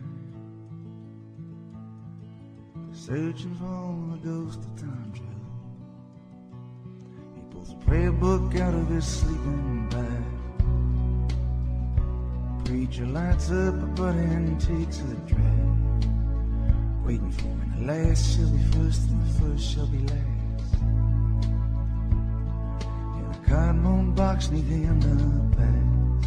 Searching 2.93 3.56
for 3.56 4.15
the 4.15 4.30
ghost 4.30 4.60
of 4.60 4.76
time 4.80 5.12
travel. 5.13 5.34
He 7.36 7.41
pulls 7.52 7.72
a 7.72 7.76
prayer 7.86 8.12
book 8.12 8.56
out 8.56 8.74
of 8.74 8.88
his 8.88 9.06
sleeping 9.06 9.89
bag 9.89 10.33
Preacher 12.65 13.06
lights 13.06 13.52
up 13.52 13.73
a 13.73 13.86
butt 13.88 14.15
and 14.15 14.60
takes 14.60 14.99
a 14.99 15.15
drag 15.28 16.08
Waiting 17.06 17.32
for 17.32 17.47
when 17.47 17.69
the 17.76 17.82
last 17.91 18.38
shall 18.38 18.49
be 18.49 18.63
first 18.71 19.10
and 19.10 19.21
the 19.21 19.34
first 19.39 19.63
shall 19.76 19.88
be 19.88 19.97
last 19.99 20.73
In 23.17 23.26
a 23.32 23.38
cardboard 23.45 24.15
box 24.15 24.49
neath 24.49 24.69
the 24.69 24.86
underpass 24.86 26.23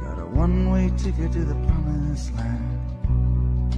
Got 0.00 0.18
a 0.18 0.26
one-way 0.26 0.90
ticket 0.96 1.32
to 1.32 1.44
the 1.44 1.54
promised 1.66 2.34
land 2.36 3.74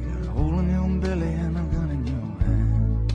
You 0.00 0.14
got 0.14 0.26
a 0.26 0.30
hole 0.30 0.58
in 0.60 0.70
your 0.70 0.88
belly 1.00 1.32
and 1.32 1.56
a 1.56 1.62
gun 1.74 1.90
in 1.90 2.06
your 2.06 2.28
hand. 2.46 3.12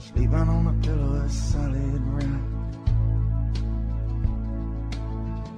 Sleeping 0.00 0.34
on 0.34 0.66
a 0.68 0.72
pillow 0.86 1.24
of 1.24 1.30
solid 1.32 2.00
rock. 2.16 2.47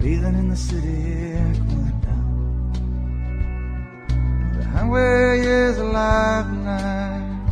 Bathing 0.00 0.34
in 0.34 0.48
the 0.48 0.56
city 0.56 1.34
aqueduct. 1.34 2.06
The 4.56 4.64
highway 4.64 5.40
is 5.40 5.76
alive 5.76 6.46
tonight. 6.46 7.46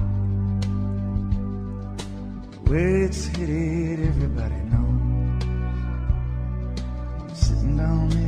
The 2.52 2.60
way 2.70 3.02
it's 3.02 3.26
headed, 3.26 4.00
everybody 4.00 4.60
knows. 4.72 5.42
I'm 7.20 7.34
sitting 7.34 7.76
down 7.76 8.10
here 8.12 8.27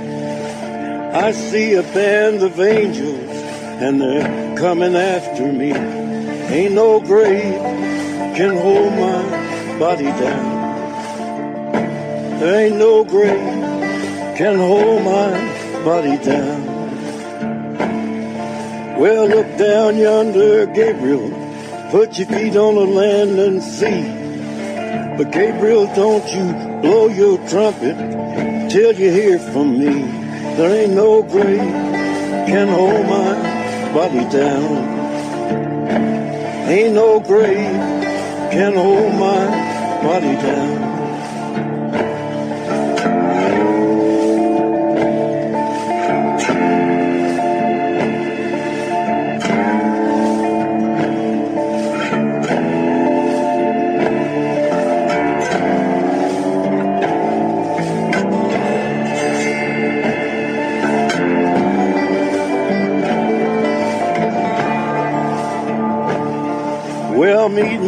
I 1.13 1.33
see 1.33 1.73
a 1.73 1.83
band 1.83 2.41
of 2.41 2.57
angels, 2.57 3.29
and 3.83 3.99
they're 3.99 4.57
coming 4.57 4.95
after 4.95 5.51
me. 5.51 5.73
Ain't 5.73 6.73
no 6.73 7.01
grave 7.01 7.59
can 8.37 8.55
hold 8.55 8.93
my 8.93 9.77
body 9.77 10.05
down. 10.05 10.61
There 12.39 12.65
ain't 12.65 12.77
no 12.77 13.03
grave 13.03 14.37
can 14.37 14.57
hold 14.57 15.03
my 15.03 15.83
body 15.83 16.17
down. 16.23 16.65
Well, 18.97 19.27
look 19.27 19.57
down 19.57 19.97
yonder, 19.97 20.65
Gabriel. 20.67 21.29
Put 21.91 22.17
your 22.19 22.27
feet 22.27 22.55
on 22.55 22.75
the 22.75 22.85
land 22.85 23.37
and 23.37 23.61
see. 23.61 24.01
But 25.17 25.33
Gabriel, 25.33 25.87
don't 25.93 26.25
you 26.31 26.53
blow 26.81 27.09
your 27.09 27.37
trumpet 27.49 27.97
till 28.71 28.93
you 28.93 29.11
hear 29.11 29.39
from 29.39 29.77
me. 29.77 30.20
There 30.61 30.83
ain't 30.83 30.93
no 30.93 31.23
grave 31.23 31.73
can 32.45 32.67
hold 32.67 33.07
my 33.07 33.33
body 33.95 34.23
down. 34.29 34.77
Ain't 36.69 36.93
no 36.93 37.19
grave 37.19 37.81
can 38.51 38.75
hold 38.75 39.11
my 39.15 39.41
body 40.03 40.35
down. 40.35 40.90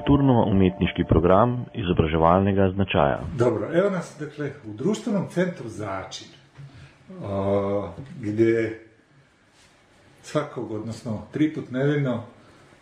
Kulturno-umetniški 0.00 1.04
program 1.08 1.64
izobraževalnega 1.74 2.70
značaja. 2.74 3.20
Dobro, 3.38 3.68
evo 3.72 3.90
nas 3.90 4.16
dakle 4.20 4.52
u 4.66 4.72
društvenom 4.72 5.28
centru 5.28 5.68
Začin, 5.68 6.28
o, 7.22 7.88
gdje 8.20 8.80
svakog, 10.22 10.70
odnosno 10.70 11.22
tri 11.32 11.54
put 11.54 11.70
nedeljno 11.70 12.22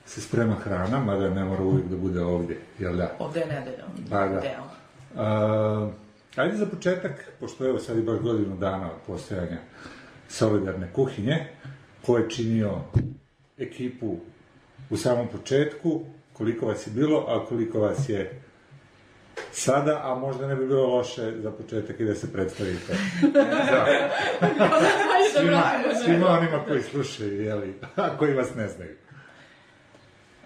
se 0.07 0.20
sprema 0.20 0.54
hrana, 0.54 0.98
mada 1.04 1.31
ne 1.31 1.44
mora 1.44 1.62
uvijek 1.62 1.87
da 1.87 1.96
bude 1.96 2.22
ovdje, 2.22 2.61
jel 2.78 2.96
da? 2.96 3.11
Ovdje 3.18 3.40
je 3.40 3.46
nedeljom. 3.46 3.88
Pa 4.11 4.28
da. 4.28 4.42
A, 5.16 5.90
ajde 6.37 6.57
za 6.57 6.66
početak, 6.66 7.33
pošto 7.40 7.66
evo 7.68 7.78
sad 7.78 7.96
je 7.96 8.02
baš 8.02 8.18
godinu 8.18 8.57
dana 8.57 8.87
od 8.87 8.98
postojanja 9.07 9.59
solidarne 10.28 10.92
kuhinje, 10.92 11.46
ko 12.07 12.18
je 12.18 12.31
činio 12.31 12.70
ekipu 13.59 14.16
u 14.90 14.96
samom 14.96 15.28
početku, 15.28 16.02
koliko 16.38 16.66
vas 16.66 16.87
je 16.87 16.90
bilo, 16.90 17.24
a 17.29 17.46
koliko 17.46 17.81
vas 17.81 18.09
je 18.09 18.42
sada, 19.53 20.01
a 20.05 20.14
možda 20.14 20.46
ne 20.46 20.57
bi 20.57 20.66
bilo 20.66 20.87
loše 20.87 21.33
za 21.42 21.51
početak 21.51 22.01
i 22.01 22.05
da 22.05 22.14
se 22.14 22.33
predstavite. 22.33 22.96
Da. 23.33 23.87
svima, 25.38 25.62
svima 26.05 26.29
onima 26.29 26.64
koji 26.68 26.83
slušaju, 26.83 27.42
jeli, 27.42 27.74
a 27.96 28.16
koji 28.16 28.35
vas 28.35 28.55
ne 28.55 28.68
znaju. 28.68 28.96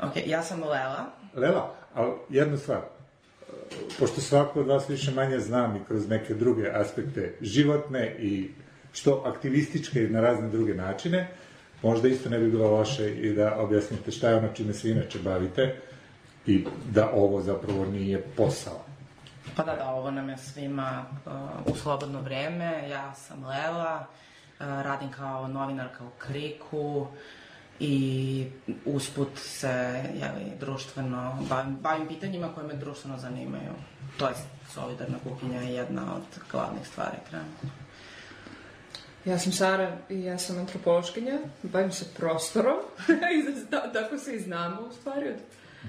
Ok, 0.02 0.12
ja 0.26 0.42
sam 0.42 0.62
Lela. 0.62 1.04
Lela, 1.34 1.74
ali 1.94 2.12
jednu 2.28 2.56
stvar, 2.56 2.80
pošto 3.98 4.20
svako 4.20 4.60
od 4.60 4.66
vas 4.66 4.90
više 4.90 5.10
manje 5.10 5.38
znam 5.38 5.76
i 5.76 5.84
kroz 5.88 6.08
neke 6.08 6.34
druge 6.34 6.70
aspekte 6.74 7.34
životne 7.40 8.16
i 8.18 8.50
što 8.92 9.22
aktivističke 9.26 10.04
i 10.04 10.08
na 10.08 10.20
razne 10.20 10.48
druge 10.48 10.74
načine, 10.74 11.28
možda 11.82 12.08
isto 12.08 12.28
ne 12.28 12.38
bi 12.38 12.50
bilo 12.50 12.70
loše 12.70 13.14
i 13.14 13.34
da 13.34 13.56
objasnite 13.56 14.10
šta 14.10 14.28
je 14.28 14.36
ono 14.36 14.48
čime 14.48 14.72
se 14.72 14.90
inače 14.90 15.18
bavite 15.18 15.76
i 16.46 16.64
da 16.90 17.10
ovo 17.10 17.42
zapravo 17.42 17.84
nije 17.84 18.22
posao 18.36 18.84
Pa 19.56 19.62
da, 19.62 19.76
da, 19.76 19.90
ovo 19.90 20.10
nam 20.10 20.28
je 20.28 20.38
svima 20.38 21.04
uh, 21.26 21.32
u 21.74 21.76
slobodno 21.76 22.20
vreme. 22.20 22.88
Ja 22.88 23.14
sam 23.14 23.44
Lela, 23.44 24.00
uh, 24.00 24.66
radim 24.66 25.10
kao 25.10 25.48
novinarka 25.48 26.04
u 26.04 26.10
Kriku 26.18 27.06
i 27.80 28.46
usput 28.84 29.28
se 29.34 30.04
jeli, 30.14 30.52
društveno 30.60 31.38
bavim, 31.48 31.76
bavim 31.76 32.08
pitanjima 32.08 32.48
koje 32.54 32.66
me 32.66 32.74
društveno 32.74 33.18
zanimaju. 33.18 33.72
To 34.18 34.28
je 34.28 34.34
solidarna 34.68 35.18
kuhinja 35.24 35.60
je 35.60 35.74
jedna 35.74 36.02
od 36.14 36.42
glavnih 36.50 36.86
stvari 36.86 37.16
trenutno. 37.30 37.81
Ja 39.24 39.38
sam 39.38 39.52
Sara 39.52 39.96
i 40.08 40.22
ja 40.22 40.38
sam 40.38 40.58
antropološkinja, 40.58 41.38
bavim 41.62 41.92
se 41.92 42.04
prostorom, 42.16 42.78
I 43.34 43.68
da- 43.70 43.92
tako 43.92 44.18
se 44.18 44.34
i 44.34 44.40
znamo 44.40 44.80
u 44.82 44.92
stvari 44.92 45.28
od, 45.28 45.34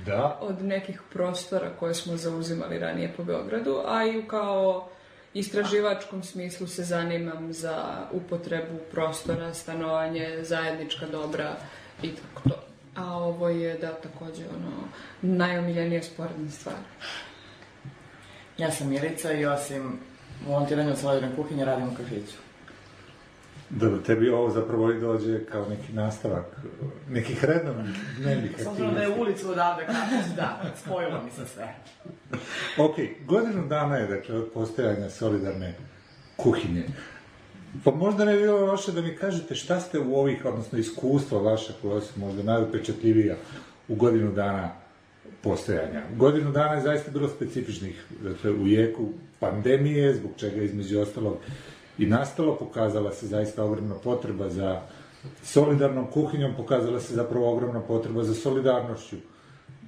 Da. 0.05 0.37
od 0.41 0.61
nekih 0.61 1.01
prostora 1.13 1.69
koje 1.69 1.95
smo 1.95 2.17
zauzimali 2.17 2.79
ranije 2.79 3.13
po 3.17 3.23
Beogradu, 3.23 3.81
a 3.85 4.05
i 4.05 4.23
kao 4.27 4.89
istraživačkom 5.33 6.23
smislu 6.23 6.67
se 6.67 6.83
zanimam 6.83 7.53
za 7.53 7.83
upotrebu 8.11 8.77
prostora, 8.91 9.53
stanovanje, 9.53 10.37
zajednička 10.41 11.05
dobra 11.05 11.55
i 12.03 12.11
tako 12.11 12.49
to. 12.49 12.55
A 12.95 13.13
ovo 13.13 13.49
je, 13.49 13.77
da, 13.77 13.93
takođe, 13.93 14.43
ono, 14.49 14.71
najomiljenija 15.21 16.03
sporedna 16.03 16.51
stvar. 16.51 16.75
Ja 18.57 18.71
sam 18.71 18.89
Milica 18.89 19.31
i 19.31 19.45
osim 19.45 19.99
volontiranja 20.47 20.93
u 20.93 20.97
solidarnoj 20.97 21.35
kuhinji 21.35 21.65
radim 21.65 21.87
u 21.87 21.95
kafiću. 21.97 22.37
Dobro, 23.79 23.99
tebi 23.99 24.29
ovo 24.29 24.49
zapravo 24.49 24.91
i 24.91 24.99
dođe 24.99 25.45
kao 25.45 25.69
neki 25.69 25.93
nastavak 25.93 26.45
nekih 27.09 27.45
redovnih 27.45 27.95
dnevnih 28.19 28.51
S 28.57 28.67
obzirom 28.67 28.93
da 28.93 28.99
aktivnosti. 28.99 29.21
je 29.21 29.27
ulicu 29.27 29.51
odavde 29.51 29.85
kafić, 29.85 30.35
da, 30.35 30.61
spojilo 30.83 31.21
mi 31.23 31.31
se 31.31 31.45
sve. 31.53 31.75
Ok, 32.77 32.95
godinu 33.25 33.67
dana 33.67 33.95
je, 33.97 34.07
dakle, 34.07 34.35
od 34.35 34.49
postojanja 34.53 35.09
solidarne 35.09 35.73
kuhinje. 36.37 36.83
Pa 37.83 37.91
možda 37.91 38.25
ne 38.25 38.33
bi 38.35 38.41
bilo 38.41 38.65
loše 38.65 38.91
da 38.91 39.01
mi 39.01 39.15
kažete 39.15 39.55
šta 39.55 39.79
ste 39.79 39.99
u 39.99 40.15
ovih, 40.15 40.45
odnosno 40.45 40.79
iskustva 40.79 41.41
vaša 41.41 41.73
koja 41.81 42.01
su 42.01 42.19
možda 42.19 42.43
najupečatljivija 42.43 43.35
u 43.87 43.95
godinu 43.95 44.31
dana 44.31 44.69
postojanja. 45.41 46.01
Godinu 46.15 46.51
dana 46.51 46.73
je 46.73 46.81
zaista 46.81 47.11
bilo 47.11 47.27
specifičnih, 47.29 48.03
dakle, 48.23 48.51
u 48.51 48.67
jeku 48.67 49.09
pandemije, 49.39 50.13
zbog 50.13 50.31
čega 50.37 50.61
između 50.61 50.99
ostalog 50.99 51.37
i 51.97 52.05
nastalo, 52.05 52.55
pokazala 52.57 53.11
se 53.11 53.27
zaista 53.27 53.63
ogromna 53.63 53.95
potreba 53.95 54.49
za 54.49 54.81
solidarnom 55.43 56.07
kuhinjom, 56.11 56.53
pokazala 56.57 56.99
se 56.99 57.15
zapravo 57.15 57.53
ogromna 57.53 57.79
potreba 57.79 58.23
za 58.23 58.33
solidarnošću 58.33 59.15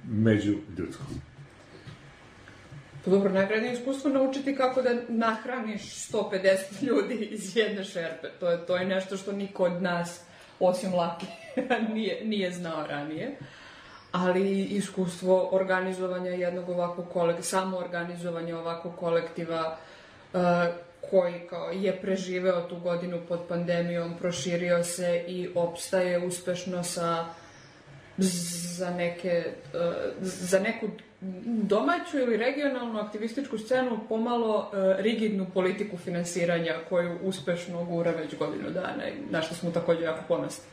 među 0.04 0.54
ljudskom. 0.78 1.06
Pa 3.04 3.10
dobro, 3.10 3.32
najvrednije 3.32 3.72
iskustvo 3.72 4.10
naučiti 4.10 4.56
kako 4.56 4.82
da 4.82 4.90
nahraniš 5.08 5.82
150 5.82 6.82
ljudi 6.82 7.14
iz 7.14 7.56
jedne 7.56 7.84
šerpe. 7.84 8.28
To 8.40 8.50
je, 8.50 8.66
to 8.66 8.76
je 8.76 8.84
nešto 8.84 9.16
što 9.16 9.32
niko 9.32 9.64
od 9.64 9.82
nas, 9.82 10.20
osim 10.60 10.94
Laki, 10.94 11.26
nije, 11.94 12.24
nije 12.24 12.52
znao 12.52 12.86
ranije. 12.86 13.36
Ali 14.12 14.62
iskustvo 14.62 15.48
organizovanja 15.52 16.30
jednog 16.30 16.68
ovakvog 16.68 17.08
kolektiva, 17.12 17.42
samo 17.42 17.76
organizovanje 17.76 18.54
ovakvog 18.54 18.96
kolektiva 18.96 19.76
uh, 20.32 20.40
koji 21.10 21.40
kao 21.50 21.70
je 21.70 22.00
preživeo 22.00 22.68
tu 22.68 22.76
godinu 22.80 23.20
pod 23.28 23.40
pandemijom, 23.48 24.18
proširio 24.18 24.84
se 24.84 25.24
i 25.28 25.48
opstaje 25.54 26.26
uspešno 26.26 26.82
sa 26.82 27.26
za 28.18 28.90
neke, 28.90 29.44
uh, 29.74 29.80
za 30.20 30.58
neku 30.58 30.86
domaću 31.46 32.18
ili 32.18 32.36
regionalnu 32.36 32.98
aktivističku 32.98 33.58
scenu 33.58 33.98
pomalo 34.08 34.58
uh, 34.58 34.68
rigidnu 34.98 35.46
politiku 35.54 35.96
finansiranja 35.96 36.74
koju 36.88 37.18
uspešno 37.22 37.84
gura 37.84 38.10
već 38.10 38.36
godinu 38.38 38.70
dana 38.70 39.08
i 39.08 39.30
na 39.30 39.42
što 39.42 39.54
smo 39.54 39.70
takođe 39.70 40.02
jako 40.02 40.22
ponosni. 40.28 40.64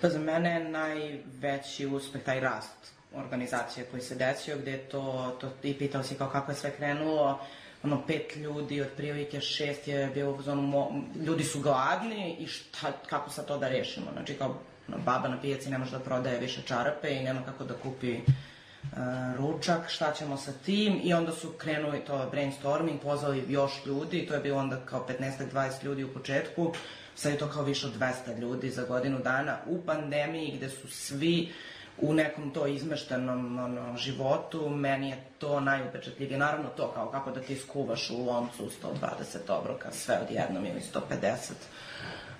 Pa 0.00 0.08
za 0.08 0.18
mene 0.18 0.50
je 0.50 0.68
najveći 0.68 1.86
uspeh 1.86 2.22
taj 2.22 2.40
rast 2.40 2.92
organizacije 3.14 3.86
koji 3.90 4.02
se 4.02 4.14
desio, 4.14 4.56
gde 4.56 4.70
je 4.70 4.78
to, 4.78 5.36
to 5.40 5.48
i 5.62 5.74
pitao 5.74 6.02
si 6.02 6.14
kao 6.14 6.28
kako 6.28 6.52
je 6.52 6.56
sve 6.56 6.70
krenulo, 6.70 7.40
ono 7.82 8.06
pet 8.06 8.36
ljudi, 8.36 8.80
od 8.80 8.88
prilike 8.96 9.40
šest 9.40 9.88
je 9.88 10.10
bilo 10.14 10.32
u 10.32 10.42
zonu, 10.42 11.04
ljudi 11.26 11.44
su 11.44 11.60
gladni 11.60 12.36
i 12.38 12.46
šta, 12.46 12.92
kako 13.08 13.30
sad 13.30 13.46
to 13.46 13.58
da 13.58 13.68
rešimo, 13.68 14.06
znači 14.12 14.34
kao 14.34 14.58
ono, 14.88 14.98
baba 14.98 15.28
na 15.28 15.40
pijaci 15.40 15.70
ne 15.70 15.78
može 15.78 15.90
da 15.90 15.98
prodaje 15.98 16.40
više 16.40 16.62
čarape 16.62 17.10
i 17.10 17.22
nema 17.22 17.42
kako 17.42 17.64
da 17.64 17.74
kupi 17.74 18.12
uh, 18.12 18.98
ručak, 19.36 19.88
šta 19.88 20.12
ćemo 20.12 20.36
sa 20.36 20.52
tim? 20.52 21.00
I 21.02 21.14
onda 21.14 21.32
su 21.32 21.52
krenuli 21.58 22.00
to 22.00 22.28
brainstorming, 22.30 23.00
pozvali 23.00 23.44
još 23.48 23.72
ljudi, 23.86 24.26
to 24.26 24.34
je 24.34 24.40
bilo 24.40 24.58
onda 24.58 24.80
kao 24.84 25.06
15-20 25.52 25.84
ljudi 25.84 26.04
u 26.04 26.12
početku, 26.12 26.72
sad 27.14 27.32
je 27.32 27.38
to 27.38 27.48
kao 27.48 27.62
više 27.62 27.86
od 27.86 27.98
200 27.98 28.38
ljudi 28.38 28.70
za 28.70 28.84
godinu 28.84 29.18
dana 29.18 29.58
u 29.66 29.82
pandemiji 29.86 30.56
gde 30.56 30.68
su 30.68 30.88
svi 30.88 31.52
u 31.98 32.14
nekom 32.14 32.50
to 32.50 32.66
izmeštenom 32.66 33.58
ono, 33.58 33.96
životu, 33.96 34.68
meni 34.68 35.10
je 35.10 35.24
to 35.38 35.60
najupečatljivije. 35.60 36.38
Naravno 36.38 36.68
to 36.68 36.92
kao 36.94 37.10
kako 37.10 37.30
da 37.30 37.40
ti 37.40 37.56
skuvaš 37.56 38.10
u 38.10 38.24
loncu 38.24 38.70
120 38.82 39.58
obroka, 39.60 39.90
sve 39.90 40.18
odjednom 40.22 40.66
ili 40.66 40.80
150. 40.94 41.36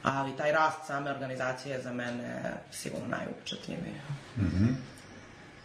Ali 0.03 0.37
taj 0.37 0.53
rast 0.53 0.87
same 0.87 1.11
organizacije 1.11 1.73
je 1.73 1.83
za 1.83 1.93
mene 1.93 2.43
sigurno 2.71 3.07
najupečatljiviji. 3.07 3.95
Mhm. 4.39 4.67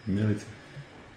Milica. 0.06 0.46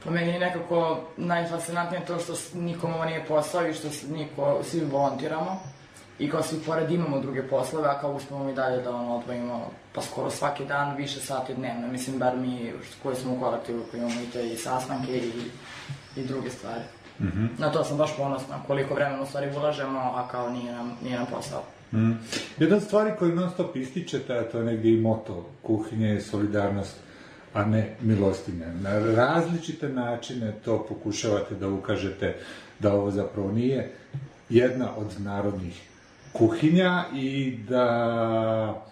Po 0.05 0.11
meni 0.11 0.33
je 0.33 0.39
nekako 0.39 1.09
najfascinantnije 1.17 2.07
to 2.07 2.19
što 2.19 2.35
nikom 2.55 2.95
ovo 2.95 3.05
nije 3.05 3.27
posao 3.27 3.67
i 3.67 3.75
što 3.75 3.89
niko, 4.09 4.61
svi 4.65 4.81
volontiramo 4.81 5.74
i 6.18 6.31
kao 6.31 6.42
svi 6.42 6.59
pored 6.66 6.90
imamo 6.90 7.20
druge 7.20 7.42
poslove, 7.42 7.88
a 7.88 8.00
kao 8.00 8.12
uspemo 8.12 8.44
mi 8.44 8.55
dalje 8.55 8.83
da 8.83 8.90
ono 8.90 9.16
odvojimo 9.16 9.70
pa 9.92 10.03
skoro 10.03 10.31
svaki 10.31 10.64
dan 10.64 10.96
više 10.96 11.20
sati 11.20 11.55
dnevno. 11.55 11.88
Mislim, 11.88 12.18
bar 12.18 12.37
mi 12.37 12.72
koji 13.03 13.16
smo 13.16 13.35
u 13.35 13.40
kolektivu 13.40 13.83
koji 13.90 14.00
imamo 14.00 14.20
i 14.20 14.31
te 14.33 14.53
i 14.53 14.57
sastanke 14.57 15.16
i, 15.16 15.33
i 16.16 16.24
druge 16.24 16.50
stvari. 16.50 16.83
Mhm. 17.20 17.46
Na 17.59 17.72
to 17.72 17.85
sam 17.85 17.96
baš 17.96 18.16
ponosna, 18.16 18.62
koliko 18.66 18.94
vremena 18.94 19.22
u 19.22 19.27
stvari 19.27 19.57
ulažemo, 19.57 19.98
a 19.98 20.29
kao 20.29 20.50
nije 20.50 20.72
nam, 20.72 20.98
nije 21.03 21.18
nam 21.18 21.27
posao. 21.27 21.62
Mm. 21.92 22.12
Jedna 22.59 22.81
stvari 22.81 23.12
koju 23.18 23.35
non 23.35 23.50
stop 23.50 23.77
ističete, 23.77 24.38
a 24.38 24.50
to 24.50 24.59
je 24.59 24.64
negdje 24.64 24.94
i 24.94 25.00
moto 25.00 25.46
kuhinje, 25.62 26.09
je 26.09 26.20
solidarnost, 26.20 26.96
a 27.55 27.64
ne 27.64 27.96
milostinja. 28.00 28.66
Na 28.83 28.98
različite 28.98 29.88
načine 29.88 30.53
to 30.64 30.87
pokušavate 30.88 31.55
da 31.55 31.68
ukažete 31.68 32.37
da 32.79 32.94
ovo 32.94 33.11
zapravo 33.11 33.53
nije 33.53 33.92
jedna 34.48 34.96
od 34.96 35.20
narodnih 35.20 35.83
kuhinja 36.35 37.05
i 37.14 37.57
da 37.68 38.85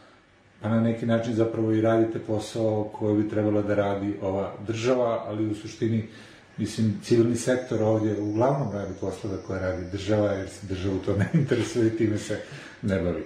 pa 0.61 0.69
na 0.69 0.81
neki 0.81 1.07
način 1.07 1.35
zapravo 1.35 1.73
i 1.73 1.81
radite 1.81 2.19
posao 2.19 2.85
koji 2.85 3.23
bi 3.23 3.31
trebala 3.31 3.63
da 3.63 3.75
radi 3.75 4.15
ova 4.23 4.53
država, 4.67 5.25
ali 5.27 5.51
u 5.51 5.55
suštini 5.55 6.09
mislim, 6.57 7.01
civilni 7.05 7.37
sektor 7.37 7.83
ovdje 7.83 8.21
uglavnom 8.21 8.73
radi 8.73 8.95
poslove 9.01 9.37
koje 9.47 9.61
radi 9.61 9.91
država, 9.93 10.33
jer 10.33 10.49
se 10.49 10.67
državu 10.67 10.99
to 10.99 11.17
ne 11.17 11.29
interesuje 11.35 11.87
i 11.87 11.97
time 11.97 12.19
se 12.19 12.41
ne 12.83 12.99
bavi. 12.99 13.25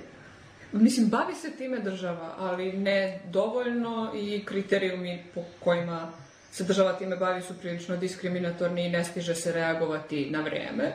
Mislim, 0.73 1.09
bavi 1.09 1.35
se 1.35 1.51
time 1.51 1.79
država, 1.79 2.35
ali 2.39 2.73
ne 2.73 3.21
dovoljno 3.33 4.13
i 4.15 4.45
kriterijumi 4.45 5.23
po 5.35 5.41
kojima 5.61 6.13
se 6.53 6.65
država 6.65 6.93
time 6.93 7.17
bavi 7.17 7.43
su 7.43 7.55
prilično 7.55 7.97
diskriminatorni 7.97 8.87
i 8.87 8.91
ne 8.91 9.05
stiže 9.05 9.35
se 9.35 9.53
reagovati 9.53 10.31
na 10.31 10.41
vreme. 10.41 10.93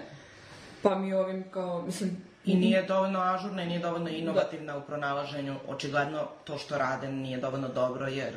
Pa 0.81 0.95
mi 0.95 1.13
ovim 1.13 1.43
kao, 1.51 1.81
mislim... 1.85 2.30
I 2.45 2.55
nije 2.55 2.83
dovoljno 2.83 3.19
ažurna 3.19 3.63
i 3.63 3.67
nije 3.67 3.79
dovoljno 3.79 4.09
inovativna 4.09 4.77
u 4.77 4.81
pronalaženju. 4.81 5.55
Očigledno 5.67 6.27
to 6.43 6.57
što 6.57 6.77
rade 6.77 7.07
nije 7.07 7.37
dovoljno 7.37 7.67
dobro 7.67 8.07
jer 8.07 8.33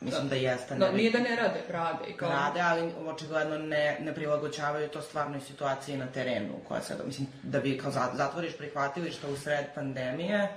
mislim 0.00 0.28
da, 0.28 0.34
jeste. 0.34 0.74
Da, 0.74 0.92
nije 0.92 1.10
da 1.10 1.18
ne 1.18 1.36
rade, 1.36 1.60
rade. 1.68 2.04
I 2.08 2.12
kao... 2.12 2.28
Rade, 2.30 2.60
ali 2.60 2.92
očigledno 3.06 3.58
ne, 3.58 3.98
ne 4.00 4.14
prilagođavaju 4.14 4.88
to 4.88 5.02
stvarnoj 5.02 5.40
situaciji 5.40 5.96
na 5.96 6.06
terenu 6.06 6.54
koja 6.68 6.80
se, 6.80 6.94
mislim, 7.06 7.26
da 7.42 7.60
bi 7.60 7.78
kao 7.78 7.90
za- 7.90 8.12
zatvoriš 8.14 8.56
prihvatilišta 8.56 9.28
u 9.28 9.36
sred 9.36 9.64
pandemije, 9.74 10.48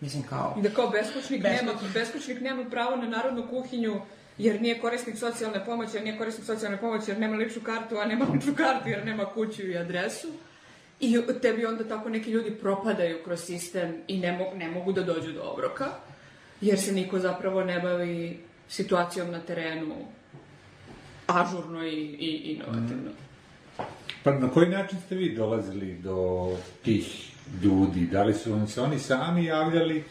mislim 0.00 0.22
kao... 0.22 0.54
I 0.58 0.62
da 0.62 0.70
kao 0.70 0.88
beskućnik, 0.88 1.42
Beskuć- 1.42 1.62
nema, 1.62 1.72
beskućnik 1.94 2.40
nema 2.40 2.64
pravo 2.64 2.96
na 2.96 3.08
narodnu 3.08 3.46
kuhinju 3.50 4.00
jer 4.38 4.60
nije 4.60 4.80
korisnik 4.80 5.18
socijalne 5.18 5.64
pomoći, 5.64 5.96
jer 5.96 6.04
nije 6.04 6.18
korisnik 6.18 6.46
socijalne 6.46 6.78
pomoći, 6.78 7.10
jer 7.10 7.18
nema 7.18 7.36
ličnu 7.36 7.62
kartu, 7.62 7.96
a 7.96 8.04
nema 8.04 8.24
ličnu 8.24 8.54
kartu 8.54 8.88
jer 8.88 9.06
nema 9.06 9.24
kuću 9.26 9.62
i 9.62 9.78
adresu. 9.78 10.28
I 11.00 11.18
tebi 11.42 11.66
onda 11.66 11.84
tako 11.84 12.08
neki 12.08 12.30
ljudi 12.30 12.50
propadaju 12.50 13.18
kroz 13.24 13.40
sistem 13.40 13.94
i 14.08 14.18
ne, 14.18 14.32
mo 14.32 14.44
ne 14.56 14.70
mogu 14.70 14.92
da 14.92 15.02
dođu 15.02 15.32
do 15.32 15.42
obroka, 15.42 15.88
jer 16.60 16.78
se 16.78 16.92
niko 16.92 17.18
zapravo 17.18 17.64
ne 17.64 17.80
bavi 17.80 18.38
situacijom 18.68 19.30
na 19.30 19.40
terenu 19.40 19.94
ažurno 21.26 21.86
i, 21.86 22.16
i 22.18 22.52
inovativno. 22.52 23.10
Pa 24.22 24.38
na 24.38 24.50
koji 24.50 24.68
način 24.68 24.98
ste 25.06 25.14
vi 25.14 25.34
dolazili 25.34 25.94
do 25.94 26.48
tih 26.82 27.32
ljudi? 27.62 28.06
Da 28.06 28.22
li 28.22 28.34
su 28.34 28.52
vam 28.52 28.66
se 28.66 28.80
oni 28.80 28.98
sami 28.98 29.44
javljali 29.44 30.04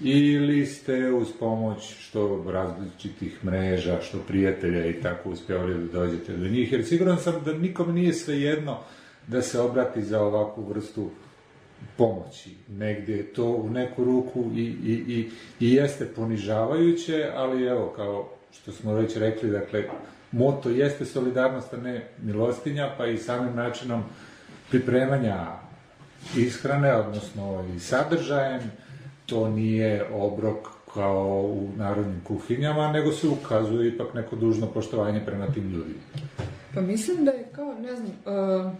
ili 0.00 0.66
ste 0.66 1.12
uz 1.12 1.28
pomoć 1.40 1.94
što 2.00 2.44
različitih 2.52 3.44
mreža, 3.44 4.00
što 4.02 4.18
prijatelja 4.18 4.86
i 4.86 5.02
tako 5.02 5.30
uspjeli 5.30 5.74
da 5.74 5.98
dođete 5.98 6.36
do 6.36 6.48
njih, 6.48 6.72
jer 6.72 6.86
siguran 6.86 7.18
sam 7.18 7.42
da 7.44 7.52
nikom 7.52 7.94
nije 7.94 8.12
svejedno 8.12 8.78
da 9.26 9.42
se 9.42 9.60
obrati 9.60 10.02
za 10.02 10.22
ovakvu 10.22 10.64
vrstu 10.64 11.10
pomoći. 11.96 12.50
Negde 12.68 13.12
je 13.12 13.32
to 13.32 13.44
u 13.44 13.70
neku 13.70 14.04
ruku 14.04 14.44
i, 14.54 14.60
i, 14.60 14.92
i, 14.92 15.30
i 15.60 15.74
jeste 15.74 16.06
ponižavajuće, 16.16 17.30
ali 17.34 17.66
evo, 17.66 17.92
kao 17.96 18.28
što 18.52 18.72
smo 18.72 18.94
već 18.94 19.16
rekli, 19.16 19.50
dakle, 19.50 19.84
moto 20.32 20.70
jeste 20.70 21.04
solidarnost, 21.04 21.74
a 21.74 21.76
ne 21.76 22.08
milostinja, 22.22 22.94
pa 22.98 23.06
i 23.06 23.18
samim 23.18 23.54
načinom 23.56 24.02
pripremanja 24.70 25.46
ishrane, 26.36 26.94
odnosno 26.94 27.64
i 27.76 27.80
sadržajem, 27.80 28.62
to 29.26 29.48
nije 29.48 30.08
obrok 30.12 30.68
kao 30.94 31.42
u 31.42 31.68
narodnim 31.76 32.20
kuhinjama, 32.24 32.92
nego 32.92 33.12
se 33.12 33.28
ukazuje 33.28 33.88
ipak 33.88 34.14
neko 34.14 34.36
dužno 34.36 34.66
poštovanje 34.66 35.20
prema 35.26 35.46
tim 35.46 35.70
ljudima. 35.70 36.00
Pa 36.74 36.80
mislim 36.80 37.24
da 37.24 37.30
je 37.30 37.48
kao, 37.52 37.74
ne 37.74 37.96
znam, 37.96 38.08
uh, 38.08 38.72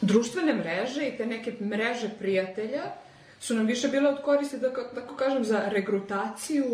društvene 0.00 0.54
mreže 0.54 1.08
i 1.08 1.16
te 1.16 1.26
neke 1.26 1.52
mreže 1.60 2.08
prijatelja 2.18 2.82
su 3.40 3.54
nam 3.54 3.66
više 3.66 3.88
bile 3.88 4.08
od 4.08 4.22
koristi, 4.22 4.58
da 4.58 4.72
tako 4.94 5.14
kažem, 5.16 5.44
za 5.44 5.62
regrutaciju 5.68 6.64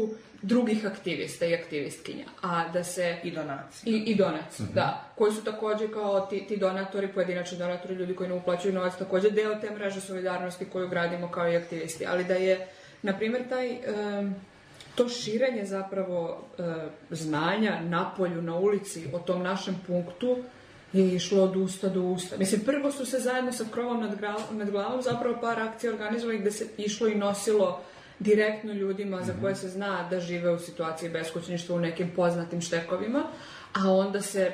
drugih 0.43 0.87
aktivista 0.87 1.47
i 1.47 1.55
aktivistkinja, 1.55 2.25
a 2.43 2.69
da 2.69 2.85
se... 2.85 3.17
I 3.25 3.31
donacije. 3.31 3.93
I, 3.97 3.99
i 3.99 4.15
donacije, 4.15 4.65
Mhm. 4.65 4.75
da. 4.75 5.05
Koji 5.19 5.33
su 5.33 5.45
takođe 5.45 5.89
kao 5.93 6.21
ti, 6.21 6.45
ti 6.49 6.57
donatori, 6.57 7.09
pojedinačni 7.09 7.59
donatori, 7.59 7.95
ljudi 7.95 8.15
koji 8.15 8.29
ne 8.29 8.35
uplaćuju 8.35 8.75
novac, 8.75 8.93
takođe 8.99 9.31
deo 9.31 9.55
te 9.55 9.71
mreže 9.71 10.01
solidarnosti 10.01 10.65
koju 10.65 10.89
gradimo 10.89 11.31
kao 11.31 11.53
i 11.53 11.57
aktivisti. 11.57 12.07
Ali 12.07 12.25
da 12.25 12.35
je, 12.35 12.69
na 13.03 13.19
primjer, 13.19 13.49
taj... 13.49 13.71
em, 13.71 14.35
to 14.95 15.09
širenje 15.09 15.65
zapravo 15.65 16.45
e, 16.59 16.63
znanja 17.11 17.81
na 17.81 18.11
polju, 18.17 18.43
na 18.43 18.57
ulici, 18.59 19.07
o 19.13 19.19
tom 19.19 19.43
našem 19.43 19.81
punktu, 19.87 20.39
je 20.93 21.15
išlo 21.15 21.45
od 21.45 21.57
usta 21.57 21.89
do 21.89 22.03
usta. 22.03 22.37
Mislim, 22.37 22.61
prvo 22.61 22.93
su 22.93 23.07
se 23.07 23.19
zajedno 23.19 23.53
sa 23.53 23.65
krovom 23.73 24.01
nad, 24.01 24.21
gra- 24.21 24.51
nad 24.51 24.71
glavom 24.71 25.03
zapravo 25.03 25.37
par 25.41 25.61
akcija 25.61 25.93
organizovali 25.93 26.39
gde 26.39 26.51
se 26.51 26.67
išlo 26.79 27.09
i 27.09 27.15
nosilo 27.15 27.81
direktno 28.19 28.73
ljudima 28.73 29.23
za 29.23 29.33
koje 29.41 29.55
se 29.55 29.69
zna 29.69 30.09
da 30.11 30.21
žive 30.21 30.51
u 30.51 30.59
situaciji 30.59 31.11
beskućništva 31.11 31.77
u 31.77 31.81
nekim 31.81 32.11
poznatim 32.17 32.61
štekovima, 32.61 33.23
a 33.73 33.93
onda 33.93 34.21
se 34.21 34.53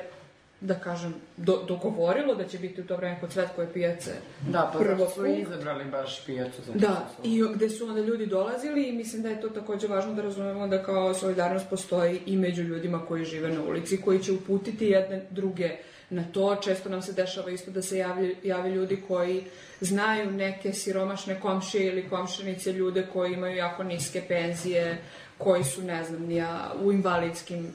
da 0.61 0.75
kažem, 0.75 1.13
do, 1.37 1.63
dogovorilo 1.67 2.35
da 2.35 2.47
će 2.47 2.57
biti 2.57 2.81
u 2.81 2.87
to 2.87 2.95
vreme 2.95 3.19
kod 3.19 3.31
Cvetkove 3.31 3.73
pijace 3.73 4.11
Da, 4.47 4.69
pa 4.73 4.79
prvo 4.79 5.09
su 5.09 5.25
izabrali 5.25 5.85
baš 5.85 6.25
pijacu. 6.25 6.61
Zato 6.65 6.79
Da, 6.79 7.09
i 7.23 7.43
gde 7.55 7.69
su 7.69 7.85
onda 7.85 8.01
ljudi 8.01 8.25
dolazili 8.25 8.89
i 8.89 8.91
mislim 8.91 9.21
da 9.21 9.29
je 9.29 9.41
to 9.41 9.49
takođe 9.49 9.87
važno 9.87 10.13
da 10.13 10.21
razumemo 10.21 10.67
da 10.67 10.83
kao 10.83 11.13
solidarnost 11.13 11.69
postoji 11.69 12.21
i 12.25 12.37
među 12.37 12.63
ljudima 12.63 13.05
koji 13.05 13.25
žive 13.25 13.49
na 13.49 13.63
ulici, 13.63 14.01
koji 14.01 14.23
će 14.23 14.31
uputiti 14.31 14.85
jedne 14.85 15.25
druge 15.29 15.69
na 16.09 16.23
to. 16.33 16.55
Često 16.55 16.89
nam 16.89 17.01
se 17.01 17.13
dešava 17.13 17.51
isto 17.51 17.71
da 17.71 17.81
se 17.81 17.97
javlja, 17.97 18.29
jave 18.43 18.69
ljudi 18.69 19.03
koji 19.07 19.43
znaju 19.81 20.31
neke 20.31 20.73
siromašne 20.73 21.39
komšije 21.39 21.87
ili 21.87 22.09
komšinice 22.09 22.73
ljude 22.73 23.07
koji 23.13 23.33
imaju 23.33 23.55
jako 23.57 23.83
niske 23.83 24.21
penzije, 24.27 24.97
koji 25.37 25.63
su, 25.63 25.81
ne 25.83 26.03
znam, 26.03 26.21
nija, 26.21 26.71
u 26.83 26.91
invalidskim 26.91 27.67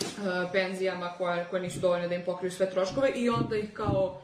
uh, 0.00 0.24
penzijama 0.52 1.12
koje, 1.18 1.46
koje 1.50 1.62
nisu 1.62 1.80
dovoljne 1.80 2.08
da 2.08 2.14
im 2.14 2.24
pokriju 2.26 2.50
sve 2.50 2.70
troškove 2.70 3.10
i 3.10 3.28
onda 3.28 3.56
ih 3.56 3.72
kao 3.72 4.20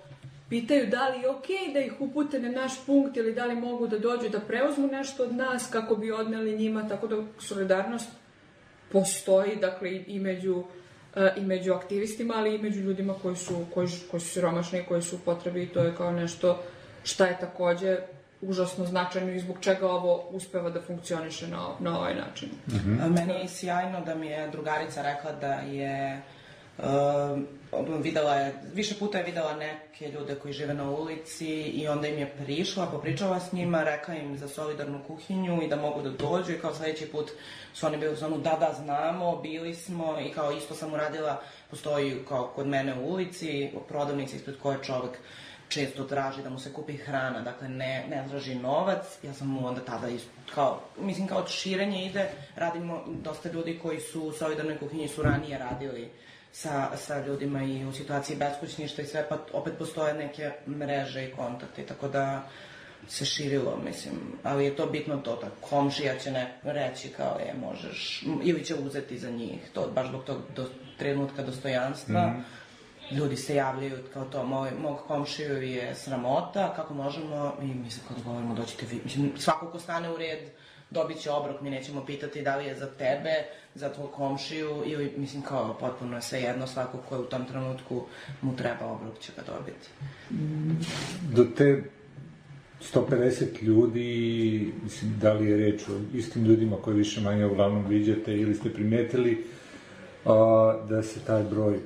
pitaju 0.48 0.86
da 0.86 1.08
li 1.08 1.20
je 1.20 1.28
okej 1.30 1.72
da 1.72 1.80
ih 1.80 1.92
upute 2.00 2.38
na 2.38 2.48
naš 2.48 2.72
punkt 2.86 3.16
ili 3.16 3.34
da 3.34 3.44
li 3.44 3.54
mogu 3.54 3.86
da 3.86 3.98
dođu 3.98 4.28
da 4.28 4.40
preuzmu 4.40 4.86
nešto 4.86 5.22
od 5.22 5.34
nas 5.34 5.68
kako 5.72 5.96
bi 5.96 6.12
odneli 6.12 6.58
njima, 6.58 6.88
tako 6.88 7.06
da 7.06 7.16
solidarnost 7.38 8.08
postoji, 8.92 9.56
dakle, 9.56 9.90
i- 10.06 10.18
među, 10.18 10.64
i 11.36 11.40
među 11.40 11.72
aktivistima, 11.72 12.34
ali 12.36 12.54
i 12.54 12.58
među 12.58 12.80
ljudima 12.80 13.14
koji 13.22 13.36
su, 13.36 13.64
koji, 13.74 13.88
koji 14.10 14.20
su 14.20 14.28
siromašni 14.28 14.78
i 14.78 14.84
koji 14.84 15.02
su 15.02 15.16
u 15.16 15.18
potrebi 15.24 15.62
i 15.62 15.68
to 15.68 15.80
je 15.80 15.94
kao 15.96 16.12
nešto 16.12 16.62
šta 17.04 17.26
je 17.26 17.38
takođe 17.40 17.98
užasno 18.40 18.86
značajno 18.86 19.32
i 19.32 19.40
zbog 19.40 19.56
čega 19.60 19.90
ovo 19.90 20.28
uspeva 20.30 20.70
da 20.70 20.80
funkcioniše 20.80 21.48
na, 21.48 21.68
na 21.80 21.98
ovaj 21.98 22.14
način. 22.14 22.48
A 23.02 23.08
Meni 23.08 23.32
je 23.32 23.48
sjajno 23.48 24.00
da 24.00 24.14
mi 24.14 24.26
je 24.26 24.48
drugarica 24.48 25.02
rekla 25.02 25.32
da 25.32 25.52
je 25.52 26.22
um, 26.78 27.46
videla 28.02 28.34
je, 28.34 28.54
više 28.74 28.94
puta 28.98 29.18
je 29.18 29.24
videla 29.24 29.56
neke 29.56 30.08
ljude 30.08 30.34
koji 30.34 30.54
žive 30.54 30.74
na 30.74 30.90
ulici 30.90 31.48
i 31.48 31.88
onda 31.88 32.08
im 32.08 32.18
je 32.18 32.34
prišla, 32.44 32.86
popričala 32.86 33.40
s 33.40 33.52
njima, 33.52 33.82
rekla 33.82 34.14
im 34.14 34.38
za 34.38 34.48
solidarnu 34.48 35.00
kuhinju 35.06 35.62
i 35.62 35.68
da 35.68 35.76
mogu 35.76 36.02
da 36.02 36.10
dođu 36.10 36.52
i 36.52 36.58
kao 36.58 36.74
sledeći 36.74 37.06
put 37.06 37.30
su 37.74 37.86
oni 37.86 37.96
bili 37.96 38.12
u 38.12 38.16
zonu 38.16 38.38
da, 38.38 38.56
da, 38.60 38.74
znamo, 38.82 39.36
bili 39.36 39.74
smo. 39.74 40.20
I 40.20 40.32
kao 40.32 40.52
isto 40.52 40.74
sam 40.74 40.92
uradila, 40.92 41.42
postoji 41.70 42.24
kao 42.28 42.52
kod 42.54 42.66
mene 42.66 42.94
u 42.94 43.12
ulici, 43.12 43.70
prodavnica 43.88 44.36
ispred 44.36 44.56
koje 44.62 44.78
čovek 44.82 45.18
često 45.68 46.04
traži 46.04 46.42
da 46.42 46.50
mu 46.50 46.58
se 46.58 46.72
kupi 46.72 46.96
hrana, 46.96 47.40
dakle 47.40 47.68
ne, 47.68 48.06
ne 48.10 48.24
traži 48.28 48.54
novac, 48.54 49.04
ja 49.22 49.32
sam 49.34 49.48
mu 49.48 49.66
onda 49.66 49.80
tada 49.80 50.08
is, 50.08 50.22
kao, 50.54 50.80
mislim 50.98 51.26
kao 51.26 51.46
širenje 51.46 52.06
ide, 52.06 52.30
radimo 52.56 53.04
dosta 53.06 53.50
ljudi 53.52 53.78
koji 53.82 54.00
su 54.00 54.22
u 54.22 54.32
solidarnoj 54.32 54.78
kuhinji 54.78 55.08
su 55.08 55.22
ranije 55.22 55.58
radili 55.58 56.10
sa, 56.54 56.96
sa 56.96 57.26
ljudima 57.26 57.62
i 57.62 57.84
u 57.84 57.92
situaciji 57.92 58.36
beskućništva 58.36 59.04
i 59.04 59.06
sve, 59.06 59.26
pa 59.28 59.38
opet 59.52 59.74
postoje 59.78 60.14
neke 60.14 60.50
mreže 60.66 61.24
i 61.24 61.32
kontakte, 61.32 61.86
tako 61.86 62.08
da 62.08 62.48
se 63.08 63.24
širilo, 63.24 63.78
mislim, 63.84 64.14
ali 64.42 64.64
je 64.64 64.76
to 64.76 64.86
bitno 64.86 65.16
to, 65.16 65.36
da 65.36 65.50
komšija 65.60 66.18
će 66.18 66.30
ne 66.30 66.54
reći 66.62 67.08
kao 67.08 67.38
je, 67.38 67.54
možeš, 67.60 68.24
ili 68.42 68.64
će 68.64 68.74
uzeti 68.74 69.18
za 69.18 69.30
njih, 69.30 69.58
to 69.72 69.90
baš 69.94 70.08
zbog 70.08 70.24
tog 70.24 70.38
do, 70.56 70.68
trenutka 70.98 71.42
dostojanstva, 71.42 72.26
Mhm. 72.26 72.40
ljudi 73.16 73.36
se 73.36 73.54
javljaju 73.54 73.98
kao 74.12 74.24
to, 74.24 74.44
moj, 74.44 74.70
mog 74.70 74.98
komšiju 75.06 75.62
je 75.62 75.94
sramota, 75.94 76.74
kako 76.76 76.94
možemo, 76.94 77.56
i 77.62 77.66
mi 77.66 77.90
se 77.90 78.00
kao 78.08 78.16
dogovorimo, 78.16 78.54
doćete 78.54 78.86
vi, 78.86 79.00
mislim, 79.04 79.32
svako 79.38 79.70
ko 79.70 79.78
stane 79.78 80.10
u 80.10 80.16
red 80.16 80.38
dobit 80.94 81.18
će 81.20 81.30
obrok, 81.30 81.60
mi 81.60 81.70
nećemo 81.70 82.04
pitati 82.06 82.42
da 82.42 82.56
li 82.56 82.66
je 82.66 82.74
za 82.76 82.86
tebe, 82.86 83.30
za 83.74 83.92
tvoj 83.92 84.06
komšiju, 84.12 84.82
ili, 84.86 85.12
mislim, 85.16 85.42
kao, 85.42 85.76
potpuno 85.80 86.16
je 86.16 86.22
sve 86.22 86.40
jedno, 86.40 86.66
svako 86.66 86.98
ko 87.08 87.14
je 87.14 87.20
u 87.20 87.24
tom 87.24 87.44
trenutku 87.44 88.02
mu 88.42 88.56
treba 88.56 88.86
obrok 88.86 89.18
će 89.18 89.32
ga 89.36 89.42
dobiti. 89.52 89.88
Do 91.32 91.44
te 91.44 91.82
150 92.94 93.62
ljudi, 93.62 94.72
mislim, 94.82 95.18
da 95.20 95.32
li 95.32 95.50
je 95.50 95.56
reč 95.56 95.88
o 95.88 96.00
istim 96.14 96.44
ljudima 96.44 96.76
koji 96.76 96.96
više 96.96 97.20
manje 97.20 97.46
uglavnom 97.46 97.86
viđate 97.86 98.36
ili 98.36 98.54
ste 98.54 98.72
primetili 98.72 99.46
a, 100.24 100.76
da 100.88 101.02
se 101.02 101.20
taj 101.20 101.42
broj 101.42 101.78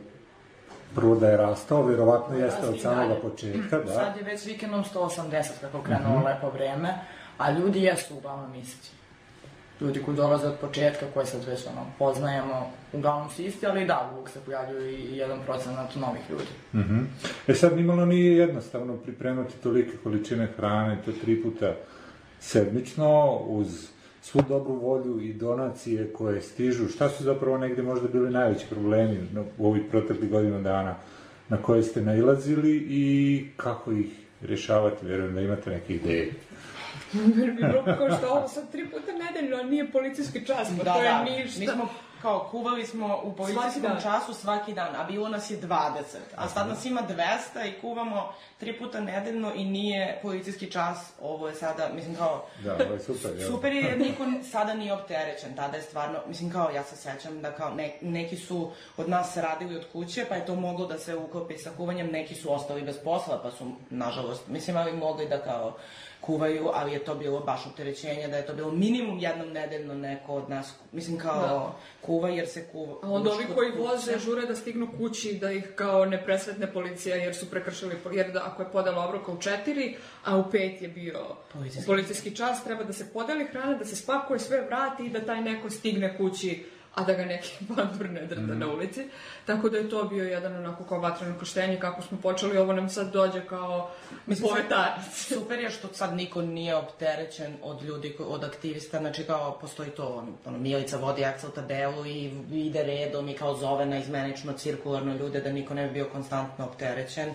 prvo 0.95 1.15
da 1.17 1.29
je 1.29 1.37
rastao, 1.37 1.83
verovatno 1.83 2.37
jeste 2.39 2.67
od 2.69 2.81
samog 2.81 3.19
početka, 3.23 3.79
da. 3.79 3.95
Sad 3.95 4.17
je 4.17 4.23
već 4.23 4.47
vikendom 4.47 4.85
180 4.95 5.45
kako 5.61 5.83
krenulo 5.83 6.17
Mhm. 6.19 6.27
lepo 6.27 6.51
vreme, 6.51 6.95
a 7.39 7.51
ljudi 7.51 7.83
jesu 7.83 8.17
uglavnom 8.17 8.55
isti. 8.55 8.91
Ljudi 9.81 10.03
koji 10.03 10.17
dolaze 10.17 10.47
od 10.47 10.59
početka, 10.61 11.07
koje 11.15 11.27
sad 11.27 11.45
već 11.45 11.67
ono, 11.67 11.87
poznajemo, 11.99 12.71
uglavnom 12.93 13.31
su 13.31 13.43
isti, 13.43 13.67
ali 13.67 13.87
da, 13.87 14.11
uvijek 14.15 14.29
se 14.29 14.41
pojavljuju 14.47 14.91
i 14.91 15.17
jedan 15.17 15.39
procenat 15.47 15.97
novih 15.97 16.23
ljudi. 16.31 16.51
Mhm. 16.75 16.99
E 17.47 17.55
sad, 17.55 17.77
nimalo 17.77 18.07
nije 18.07 18.37
jednostavno 18.37 18.97
pripremati 18.97 19.55
tolike 19.63 19.97
količine 20.03 20.49
hrane, 20.57 20.99
to 21.05 21.13
tri 21.13 21.43
puta 21.43 21.75
sedmično, 22.41 23.37
uz 23.37 23.89
svu 24.23 24.43
dobru 24.49 24.75
volju 24.75 25.21
i 25.21 25.33
donacije 25.33 26.13
koje 26.13 26.41
stižu. 26.41 26.89
Šta 26.89 27.09
su 27.09 27.25
zapravo 27.25 27.59
negde 27.59 27.83
možda 27.83 28.09
bili 28.09 28.31
najveći 28.31 28.67
problemi 28.71 29.19
u 29.59 29.69
ovih 29.69 29.83
proteklih 29.91 30.31
godina 30.31 30.61
dana 30.61 30.95
na 31.49 31.57
koje 31.57 31.83
ste 31.83 32.03
nailazili 32.03 32.87
i 32.89 33.47
kako 33.57 33.93
ih 33.93 34.07
rješavati? 34.43 35.07
Verujem 35.07 35.35
da 35.35 35.41
imate 35.41 35.71
neke 35.71 35.95
ideje. 35.95 36.33
Jer 37.13 37.51
bi 37.51 37.63
bilo 37.63 37.85
kao 37.85 38.19
što 38.19 38.29
ovo 38.29 38.49
sad 38.49 38.71
tri 38.73 38.91
puta 38.91 39.13
nedeljno, 39.13 39.57
a 39.57 39.63
nije 39.63 39.93
policijski 39.93 40.47
čas, 40.47 40.69
pa 40.79 40.85
da, 40.85 40.93
to 40.93 41.03
je 41.03 41.09
da. 41.09 41.25
ništa. 41.25 41.61
Mi 41.61 41.67
smo 41.67 41.89
kao 42.23 42.49
kuvali 42.51 42.87
smo 42.87 43.21
u 43.25 43.33
policijskom 43.33 43.83
Svaki 43.83 44.03
času 44.03 44.35
svaki 44.35 44.73
dan, 44.73 44.97
a 44.97 45.05
bilo 45.05 45.29
nas 45.29 45.51
je 45.51 45.61
20, 45.61 46.03
a 46.37 46.49
sad 46.49 46.69
nas 46.69 46.85
ima 46.85 47.03
200 47.55 47.69
i 47.69 47.81
kuvamo 47.81 48.33
tri 48.59 48.79
puta 48.79 49.01
nedeljno 49.01 49.53
i 49.55 49.65
nije 49.65 50.19
policijski 50.23 50.71
čas, 50.71 51.13
ovo 51.21 51.49
je 51.49 51.55
sada, 51.55 51.89
mislim 51.95 52.15
kao... 52.15 52.47
Da, 52.65 52.75
ovo 52.85 52.95
je 52.95 53.01
super, 53.01 53.31
jel? 53.39 53.51
Super 53.51 53.73
je, 53.73 53.83
jer 53.83 53.99
niko 53.99 54.25
sada 54.51 54.75
nije 54.75 54.93
opterećen, 54.93 55.57
tada 55.57 55.77
je 55.77 55.83
stvarno, 55.83 56.19
mislim 56.29 56.51
kao 56.51 56.71
ja 56.71 56.85
se 56.85 56.97
sećam 56.97 57.43
da 57.43 57.53
kao 57.53 57.75
ne, 57.75 57.93
neki 58.01 58.37
su 58.37 58.71
od 58.97 59.09
nas 59.09 59.37
radili 59.37 59.77
od 59.77 59.85
kuće, 59.93 60.25
pa 60.29 60.35
je 60.35 60.47
to 60.47 60.55
moglo 60.55 60.87
da 60.87 60.99
se 60.99 61.17
uklopi 61.17 61.59
sa 61.59 61.71
kuvanjem, 61.77 62.07
neki 62.07 62.35
su 62.35 62.53
ostali 62.53 62.83
bez 62.83 62.97
posla, 63.05 63.41
pa 63.43 63.51
su, 63.51 63.73
nažalost, 63.91 64.49
mislim, 64.49 64.77
ali 64.77 64.93
mogli 64.93 65.29
da 65.29 65.39
kao 65.39 65.77
kuvaju, 66.29 66.69
ali 66.75 66.93
je 66.93 67.05
to 67.05 67.15
bilo 67.15 67.41
baš 67.41 67.67
opterećenje, 67.67 68.29
da 68.29 68.37
je 68.37 68.47
to 68.47 68.55
bilo 68.55 68.73
minimum 68.73 69.19
jednom 69.19 69.49
nedeljno 69.53 69.95
neko 69.95 70.35
od 70.35 70.51
nas, 70.51 70.75
mislim 70.93 71.19
kao 71.19 71.41
Da. 71.41 71.77
kuva 72.07 72.29
jer 72.29 72.49
se 72.49 72.67
kuva. 72.73 72.97
A 73.03 73.11
onda 73.11 73.31
ovi 73.31 73.45
koji 73.55 73.71
voze 73.71 74.19
žure 74.19 74.47
da 74.47 74.57
stignu 74.57 74.89
kući 74.99 75.33
da 75.41 75.53
ih 75.53 75.73
kao 75.75 76.05
ne 76.05 76.25
presretne 76.25 76.73
policija 76.73 77.17
jer 77.17 77.35
su 77.37 77.51
prekršili, 77.51 77.97
jer 78.13 78.33
da 78.33 78.43
ako 78.47 78.63
je 78.63 78.73
podela 78.73 79.05
obroka 79.09 79.33
u 79.33 79.41
četiri, 79.41 79.97
a 80.25 80.37
u 80.37 80.51
pet 80.51 80.83
je 80.83 80.89
bio 80.89 81.19
Policijski. 81.53 81.87
policijski 81.87 82.37
čas, 82.37 82.65
treba 82.65 82.85
da 82.85 82.93
se 82.93 83.13
podeli 83.13 83.45
hrana, 83.45 83.75
da 83.79 83.85
se 83.85 83.97
spakuje, 83.97 84.39
sve 84.39 84.61
vrati 84.61 85.07
i 85.07 85.11
da 85.11 85.21
taj 85.27 85.41
neko 85.41 85.71
stigne 85.71 86.17
kući 86.17 86.65
a 86.99 87.05
da 87.05 87.13
ga 87.13 87.25
neki 87.25 87.57
bandur 87.61 88.11
ne 88.17 88.27
drda 88.27 88.43
Mhm. 88.43 88.59
na 88.59 88.67
ulici. 88.69 89.09
Tako 89.47 89.69
da 89.69 89.79
je 89.79 89.91
to 89.91 90.05
bio 90.05 90.25
jedan 90.25 90.57
onako 90.57 90.85
kao 90.85 91.01
vatreno 91.01 91.39
krštenje, 91.39 91.81
kako 91.81 92.03
smo 92.03 92.19
počeli, 92.21 92.59
ovo 92.59 92.73
nam 92.73 92.89
sad 92.89 93.13
dođe 93.13 93.47
kao 93.47 93.91
povetarac. 94.43 95.01
Super 95.35 95.59
je 95.59 95.71
što 95.71 95.89
sad 95.93 96.15
niko 96.17 96.43
nije 96.43 96.77
opterećen 96.77 97.57
od 97.63 97.83
ljudi, 97.83 98.17
od 98.21 98.45
aktivista, 98.45 98.99
znači 98.99 99.25
kao 99.25 99.59
postoji 99.61 99.91
to, 99.91 100.07
ono, 100.07 100.33
ono 100.45 100.59
Milica 100.59 100.97
vodi 100.97 101.23
Excel 101.23 101.51
tabelu 101.55 102.07
i 102.07 102.25
ide 102.53 102.83
redom 102.83 103.29
i 103.29 103.35
kao 103.35 103.57
zove 103.57 103.87
na 103.87 103.99
izmenično 103.99 104.53
cirkularno 104.53 105.15
ljude 105.15 105.41
da 105.41 105.53
niko 105.53 105.75
ne 105.75 105.87
bi 105.87 105.93
bio 105.93 106.09
konstantno 106.13 106.65
opterećen. 106.65 107.35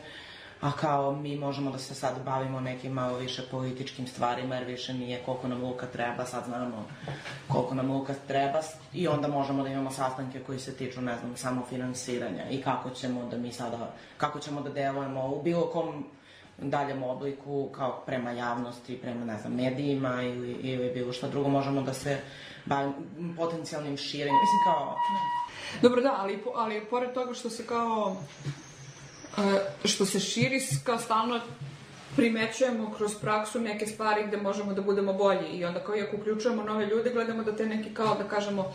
A 0.63 0.71
kao 0.71 1.11
mi 1.11 1.37
možemo 1.37 1.71
da 1.71 1.77
se 1.77 1.95
sad 1.95 2.23
bavimo 2.25 2.59
nekim 2.59 2.91
malo 2.91 3.17
više 3.17 3.41
političkim 3.51 4.07
stvarima 4.07 4.55
jer 4.55 4.63
više 4.63 4.93
nije 4.93 5.23
koliko 5.25 5.47
nam 5.47 5.63
luka 5.63 5.85
treba, 5.85 6.25
sad 6.25 6.45
znamo 6.45 6.85
koliko 7.47 7.75
nam 7.75 7.91
luka 7.91 8.13
treba 8.27 8.61
i 8.93 9.07
onda 9.07 9.27
možemo 9.27 9.63
da 9.63 9.69
imamo 9.69 9.91
sastanke 9.91 10.39
koji 10.39 10.59
se 10.59 10.75
tiču, 10.75 11.01
ne 11.01 11.17
znam, 11.17 11.37
samo 11.37 11.65
finansiranja 11.69 12.49
i 12.49 12.61
kako 12.61 12.89
ćemo 12.89 13.25
da 13.25 13.37
mi 13.37 13.51
sada, 13.51 13.93
kako 14.17 14.39
ćemo 14.39 14.61
da 14.61 14.69
delujemo 14.69 15.27
u 15.27 15.41
bilo 15.43 15.65
kom 15.65 16.05
daljem 16.57 17.03
obliku 17.03 17.69
kao 17.71 18.03
prema 18.05 18.31
javnosti, 18.31 18.97
prema 19.01 19.25
ne 19.25 19.37
znam, 19.37 19.53
medijima 19.53 20.21
ili, 20.21 20.51
ili 20.51 20.91
bilo 20.93 21.13
šta 21.13 21.27
drugo, 21.27 21.49
možemo 21.49 21.81
da 21.81 21.93
se 21.93 22.19
bavimo 22.65 22.93
potencijalnim 23.37 23.97
širenjem. 23.97 24.35
Mislim 24.35 24.75
kao, 24.75 24.95
Dobro, 25.81 26.01
da, 26.01 26.15
ali, 26.17 26.43
ali 26.55 26.85
pored 26.85 27.13
toga 27.13 27.33
što 27.33 27.49
se 27.49 27.65
kao 27.67 28.15
što 29.85 30.05
se 30.05 30.19
širi 30.19 30.59
kao 30.83 30.99
stalno 30.99 31.39
primećujemo 32.15 32.93
kroz 32.97 33.15
praksu 33.21 33.59
neke 33.59 33.85
stvari 33.85 34.27
gde 34.27 34.37
možemo 34.37 34.73
da 34.73 34.81
budemo 34.81 35.13
bolji 35.13 35.47
i 35.53 35.65
onda 35.65 35.79
kao 35.79 35.95
i 35.95 36.01
ako 36.01 36.15
uključujemo 36.15 36.63
nove 36.63 36.85
ljude 36.85 37.09
gledamo 37.09 37.43
da 37.43 37.55
te 37.55 37.65
neki 37.65 37.93
kao 37.93 38.15
da 38.15 38.23
kažemo 38.23 38.73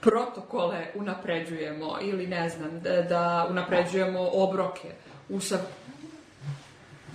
protokole 0.00 0.86
unapređujemo 0.94 1.98
ili 2.00 2.26
ne 2.26 2.48
znam 2.48 2.80
da, 2.80 3.02
da 3.02 3.46
unapređujemo 3.50 4.30
obroke 4.32 4.88
usav... 5.28 5.58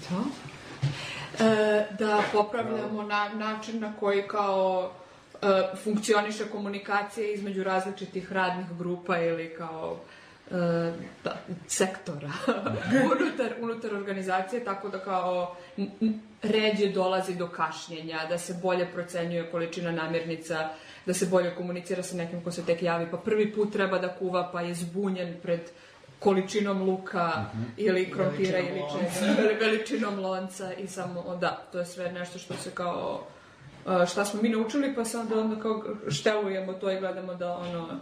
Šta? 0.05 0.15
E, 1.39 1.85
da 1.99 2.23
popravljamo 2.31 3.03
na, 3.03 3.29
način 3.29 3.79
na 3.79 3.93
koji 3.99 4.27
kao 4.27 4.91
e, 5.41 5.47
funkcioniše 5.83 6.45
komunikacija 6.45 7.27
između 7.27 7.63
različitih 7.63 8.31
radnih 8.31 8.77
grupa 8.77 9.19
ili 9.19 9.55
kao 9.57 9.97
e, 9.97 10.12
da, 11.23 11.37
sektora. 11.67 12.31
Unutar, 13.11 13.53
unutar 13.61 13.93
organizacije, 13.95 14.65
tako 14.65 14.89
da 14.89 14.99
kao 14.99 15.55
ređe 16.41 16.89
dolazi 16.89 17.35
do 17.35 17.47
kašnjenja, 17.47 18.19
da 18.29 18.37
se 18.37 18.59
bolje 18.61 18.91
procenjuje 18.93 19.51
količina 19.51 19.91
namirnica, 19.91 20.69
da 21.05 21.13
se 21.13 21.25
bolje 21.25 21.55
komunicira 21.55 22.03
sa 22.03 22.15
nekim 22.15 22.43
ko 22.43 22.51
se 22.51 22.65
tek 22.65 22.83
javi, 22.83 23.07
pa 23.11 23.17
prvi 23.17 23.53
put 23.53 23.73
treba 23.73 23.99
da 23.99 24.15
kuva, 24.15 24.49
pa 24.51 24.61
je 24.61 24.73
zbunjen 24.73 25.35
pred 25.41 25.61
količinom 26.19 26.81
luka 26.81 27.45
ili 27.77 28.11
krompira 28.11 28.59
ili 28.59 28.81
čega, 28.93 29.41
ili 29.41 29.55
veličinom 29.61 30.19
lonca 30.19 30.73
i 30.73 30.87
samo, 30.87 31.37
da, 31.41 31.63
to 31.71 31.79
je 31.79 31.85
sve 31.85 32.11
nešto 32.11 32.39
što 32.39 32.53
se 32.53 32.71
kao 32.71 33.27
uh, 33.85 34.07
šta 34.07 34.25
smo 34.25 34.41
mi 34.41 34.49
naučili, 34.49 34.95
pa 34.95 35.05
sad 35.05 35.31
onda 35.31 35.61
kao 35.61 35.83
štelujemo 36.09 36.73
to 36.73 36.91
i 36.91 36.99
gledamo 36.99 37.33
da 37.33 37.57
ono 37.57 37.99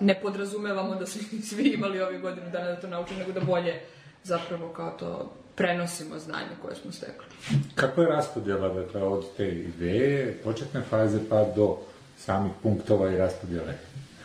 ne 0.00 0.20
podrazumevamo 0.22 0.94
da 0.94 1.06
su 1.06 1.18
svi 1.50 1.68
imali 1.68 2.00
ovih 2.00 2.20
godinu 2.20 2.50
dana 2.50 2.66
da 2.66 2.80
to 2.80 2.88
nauče, 2.88 3.14
nego 3.14 3.32
da 3.32 3.40
bolje 3.40 3.80
zapravo 4.24 4.68
kao 4.68 4.90
to 4.90 5.32
prenosimo 5.54 6.18
znanje 6.18 6.56
koje 6.62 6.76
smo 6.76 6.92
stekli. 6.92 7.26
Kako 7.74 8.02
je 8.02 8.08
raspodjela 8.08 8.68
dakle, 8.68 9.02
od 9.02 9.24
te 9.36 9.48
ideje, 9.48 10.40
početne 10.44 10.82
faze 10.90 11.18
pa 11.28 11.44
do 11.56 11.78
samih 12.18 12.52
punktova 12.62 13.10
i 13.10 13.16
raspodjele 13.16 13.74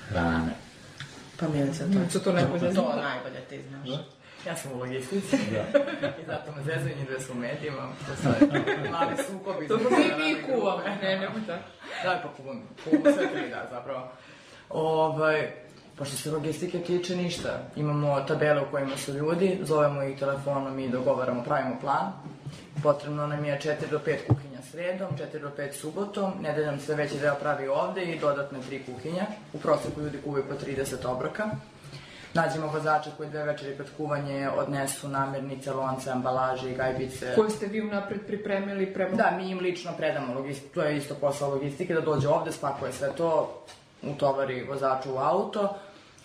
hrane? 0.10 0.52
pa 1.40 1.48
Milica, 1.48 1.84
to, 1.84 1.90
Milica 1.90 2.20
to 2.20 2.34
najbolje 2.34 2.72
zna. 2.72 2.82
To 2.82 2.96
najbolje 2.96 3.42
ti 3.50 3.62
znaš. 3.70 4.00
Ja 4.48 4.56
sam 4.56 4.72
u 4.72 4.78
logistici. 4.80 5.36
I 6.22 6.26
zato 6.28 6.52
me 6.52 6.64
zezaju 6.64 6.96
njih 6.98 7.08
dve 7.08 7.20
su 7.20 7.32
u 7.32 7.36
medijima. 7.36 7.90
To 8.08 8.16
sad 8.24 8.50
mali 8.92 9.16
sukobi. 9.28 9.68
Dobro, 9.68 9.90
mi, 9.90 10.26
mi 10.26 10.44
kuvamo, 10.44 10.84
ne, 11.02 11.18
ne, 11.18 11.28
tako. 11.48 11.64
Da, 12.04 12.22
pa 12.24 12.30
kuvamo. 12.38 12.62
Kuvamo 12.84 13.18
sve 13.18 13.30
tri, 13.32 13.50
da, 13.50 13.68
zapravo. 13.72 14.12
Ovaj, 14.70 15.52
pa 15.98 16.06
što 16.06 16.18
se 16.18 16.32
logistike 16.32 16.80
tiče 16.80 17.16
ništa. 17.16 17.60
Imamo 17.76 18.22
tabele 18.28 18.62
u 18.62 18.72
kojima 18.72 18.98
su 18.98 19.14
ljudi, 19.14 19.60
zovemo 19.62 20.04
ih 20.04 20.20
telefonom 20.20 20.80
i 20.80 20.90
dogovaramo, 20.90 21.44
pravimo 21.44 21.80
plan. 21.82 22.12
Potrebno 22.84 23.28
nam 23.28 23.46
je 23.46 23.60
4 23.60 23.90
do 23.92 24.00
5 24.00 24.18
kuhinja 24.28 24.62
sredom, 24.72 25.10
4 25.34 25.42
do 25.42 25.52
5 25.58 25.72
subotom, 25.74 26.32
nedeljom 26.42 26.80
se 26.80 26.96
veći 26.96 27.20
deo 27.20 27.36
pravi 27.36 27.68
ovde 27.68 28.04
i 28.04 28.20
dodatne 28.20 28.60
3 28.72 28.80
kuhinja. 28.86 29.26
U 29.54 29.58
proseku 29.58 30.02
ljudi 30.02 30.18
kuvaju 30.24 30.44
po 30.50 30.56
30 30.66 31.08
obroka. 31.08 31.50
Nađemo 32.34 32.68
vozače 32.68 33.10
koji 33.18 33.30
dve 33.30 33.44
večeri 33.44 33.76
pred 33.76 33.88
kuvanje 33.98 34.50
odnesu 34.50 35.08
namirnice, 35.08 35.74
lonce, 35.74 36.12
ambalaže 36.12 36.72
i 36.72 36.76
gajbice. 36.76 37.36
Koje 37.36 37.50
ste 37.50 37.68
vi 37.68 37.82
unapred 37.82 38.26
pripremili 38.28 38.94
prema... 38.94 39.16
Da, 39.16 39.38
mi 39.38 39.50
im 39.50 39.60
lično 39.60 39.92
predamo 39.98 40.34
logistiku, 40.34 40.74
to 40.74 40.82
je 40.82 40.98
isto 40.98 41.16
posao 41.16 41.50
logistike, 41.50 41.94
da 41.94 42.02
dođe 42.02 42.28
ovde, 42.28 42.52
spakuje 42.52 42.94
sve 42.94 43.10
to, 43.18 43.64
utovari 44.14 44.64
vozaču 44.64 45.14
u 45.14 45.18
auto, 45.18 45.70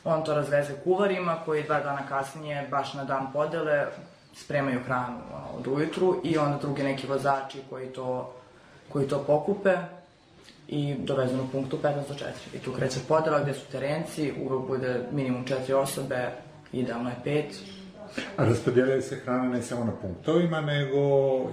on 0.05 0.25
to 0.25 0.35
razveze 0.35 0.73
kuvarima 0.85 1.37
koji 1.45 1.63
dva 1.63 1.81
dana 1.81 2.07
kasnije, 2.09 2.69
baš 2.71 2.95
na 2.95 3.05
dan 3.05 3.33
podele, 3.33 3.87
spremaju 4.35 4.81
hranu 4.87 5.19
od 5.59 5.67
ujutru 5.67 6.21
i 6.25 6.39
onda 6.39 6.59
drugi 6.59 6.83
neki 6.83 7.07
vozači 7.07 7.59
koji 7.71 7.87
to, 7.87 8.35
koji 8.93 9.09
to 9.09 9.25
pokupe 9.27 9.77
i 10.69 10.95
dovezu 10.99 11.37
na 11.37 11.43
punktu 11.53 11.79
15 11.83 11.95
do 11.95 12.15
4. 12.15 12.25
I 12.55 12.59
tu 12.59 12.73
kreće 12.73 13.01
podela 13.09 13.41
gde 13.41 13.55
su 13.55 13.67
terenci, 13.73 14.33
uvek 14.43 14.67
bude 14.67 15.01
minimum 15.13 15.45
4 15.45 15.75
osobe, 15.75 16.31
idealno 16.73 17.11
je 17.11 17.17
5. 17.25 17.45
A 18.37 18.45
raspodjeljuje 18.45 19.03
se 19.03 19.17
hrana 19.17 19.49
ne 19.49 19.63
samo 19.63 19.85
na 19.85 19.93
punktovima, 19.93 20.61
nego 20.61 20.99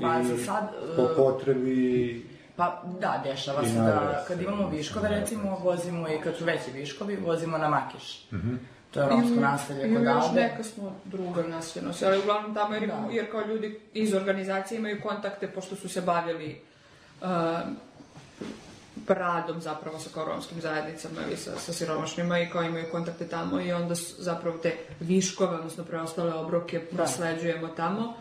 Pa, 0.01 0.19
i 0.19 0.37
sad, 0.45 0.69
po 0.95 1.01
e, 1.01 1.15
potrebi... 1.15 2.36
Pa 2.57 2.83
da, 3.01 3.21
dešava 3.23 3.63
se 3.63 3.73
da 3.73 4.25
kad 4.27 4.41
imamo 4.41 4.69
viškove 4.69 5.09
recimo, 5.09 5.59
vozimo 5.63 6.09
i 6.09 6.21
kad 6.23 6.35
su 6.35 6.45
veći 6.45 6.71
viškovi, 6.71 7.15
vozimo 7.15 7.57
na 7.57 7.69
Makiš. 7.69 8.27
Mhm. 8.33 8.55
To 8.91 9.01
je 9.01 9.09
romsko 9.09 9.39
naselje 9.41 9.81
kod 9.81 9.91
ili 9.91 10.03
još 10.05 10.23
Albe. 10.23 10.41
neka 10.41 10.63
smo 10.63 10.95
druga 11.05 11.43
naseljenost, 11.43 12.03
ali 12.03 12.19
uglavnom 12.19 12.55
tamo 12.55 12.75
jer, 12.75 12.87
Da. 12.87 13.07
jer 13.11 13.31
kao 13.31 13.41
ljudi 13.41 13.79
iz 13.93 14.13
organizacije 14.13 14.77
imaju 14.77 15.01
kontakte 15.01 15.47
pošto 15.47 15.75
su 15.75 15.89
se 15.89 16.01
bavili 16.01 16.61
uh, 17.21 17.27
radom 19.07 19.61
zapravo 19.61 19.99
sa 19.99 20.09
kao 20.13 20.25
romskim 20.25 20.61
zajednicama 20.61 21.15
ili 21.27 21.37
sa, 21.37 21.51
sa 21.59 21.73
siromašnima 21.73 22.39
i 22.39 22.49
kao 22.49 22.63
imaju 22.63 22.85
kontakte 22.91 23.27
tamo 23.27 23.61
i 23.61 23.71
onda 23.73 23.95
zapravo 24.17 24.57
te 24.57 24.77
viškove, 24.99 25.55
odnosno 25.55 25.83
preostale 25.83 26.33
obroke 26.33 26.79
prosleđujemo 26.79 27.67
tamo. 27.67 28.13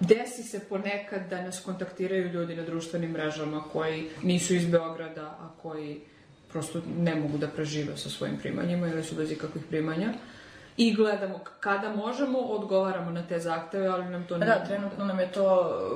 Desi 0.00 0.42
se 0.42 0.60
ponekad 0.68 1.28
da 1.30 1.42
nas 1.42 1.60
kontaktiraju 1.60 2.32
ljudi 2.32 2.56
na 2.56 2.62
društvenim 2.62 3.10
mrežama 3.10 3.62
koji 3.72 4.08
nisu 4.22 4.54
iz 4.54 4.66
Beograda, 4.70 5.22
a 5.22 5.48
koji 5.62 6.00
prosto 6.48 6.80
ne 6.98 7.14
mogu 7.14 7.38
da 7.38 7.48
prežive 7.48 7.96
sa 7.96 8.10
svojim 8.10 8.38
primanjima 8.38 8.88
ili 8.88 9.04
su 9.04 9.14
bez 9.14 9.32
ikakvih 9.32 9.64
primanja. 9.68 10.12
I 10.76 10.94
gledamo 10.94 11.40
kada 11.60 11.88
možemo, 11.88 12.38
odgovaramo 12.38 13.10
na 13.10 13.26
te 13.26 13.38
zahteve, 13.38 13.86
ali 13.86 14.04
nam 14.04 14.24
to 14.26 14.34
Pa 14.34 14.40
ne... 14.40 14.46
Da, 14.46 14.64
trenutno 14.66 15.04
nam 15.04 15.18
je 15.18 15.32
to 15.32 15.44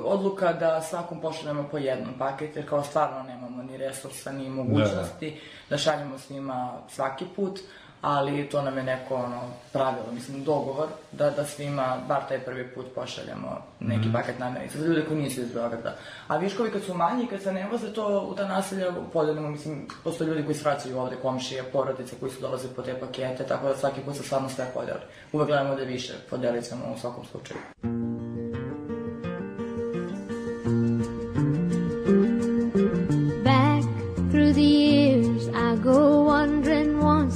odluka 0.05 0.53
da 0.53 0.81
svakom 0.81 1.21
pošaljemo 1.21 1.67
po 1.71 1.77
jednom 1.77 2.13
paket, 2.19 2.55
jer 2.55 2.69
kao 2.69 2.83
stvarno 2.83 3.23
nemamo 3.23 3.63
ni 3.63 3.77
resursa, 3.77 4.31
ni 4.31 4.49
mogućnosti 4.49 5.39
da, 5.69 5.77
šaljemo 5.77 6.17
svima 6.17 6.77
svaki 6.89 7.25
put, 7.35 7.59
ali 8.01 8.49
to 8.49 8.61
nam 8.61 8.77
je 8.77 8.83
neko 8.83 9.15
ono, 9.15 9.41
pravilo, 9.73 10.05
mislim, 10.13 10.43
dogovor 10.43 10.87
da, 11.11 11.29
da 11.29 11.45
svima, 11.45 11.97
bar 12.07 12.21
taj 12.27 12.39
prvi 12.39 12.67
put 12.67 12.85
pošaljemo 12.95 13.61
neki 13.79 13.99
Mhm. 14.07 14.13
paket 14.13 14.39
namirnica 14.39 14.77
za 14.79 14.85
ljude 14.85 15.05
koji 15.05 15.19
nisu 15.21 15.41
iz 15.41 15.53
Beograda. 15.53 15.95
A 16.27 16.37
viškovi 16.37 16.71
kad 16.71 16.83
su 16.83 16.93
manji, 16.93 17.27
kad 17.27 17.41
se 17.41 17.51
ne 17.53 17.67
voze 17.71 17.93
to 17.93 18.27
u 18.31 18.35
ta 18.35 18.47
naselja 18.47 18.91
podelimo, 19.13 19.49
mislim, 19.49 19.87
postoje 20.03 20.27
ljudi 20.27 20.43
koji 20.43 20.55
se 20.55 20.69
vraćaju 20.69 20.99
ovde, 20.99 21.15
komšije, 21.21 21.63
porodice 21.63 22.15
koji 22.19 22.31
su 22.31 22.41
dolaze 22.41 22.67
po 22.75 22.81
te 22.81 22.99
pakete, 22.99 23.43
tako 23.47 23.67
da 23.67 23.75
svaki 23.77 24.01
put 24.01 24.15
se 24.15 24.23
stvarno 24.23 24.49
sve 24.49 24.65
podeli. 24.73 24.99
Uvek 25.33 25.47
gledamo 25.47 25.75
da 25.75 25.83
više, 25.83 26.13
podelit 26.29 26.69
ćemo 26.69 26.81
u 26.95 26.99
svakom 26.99 27.25
slučaju. 27.25 27.59
Back 27.83 28.10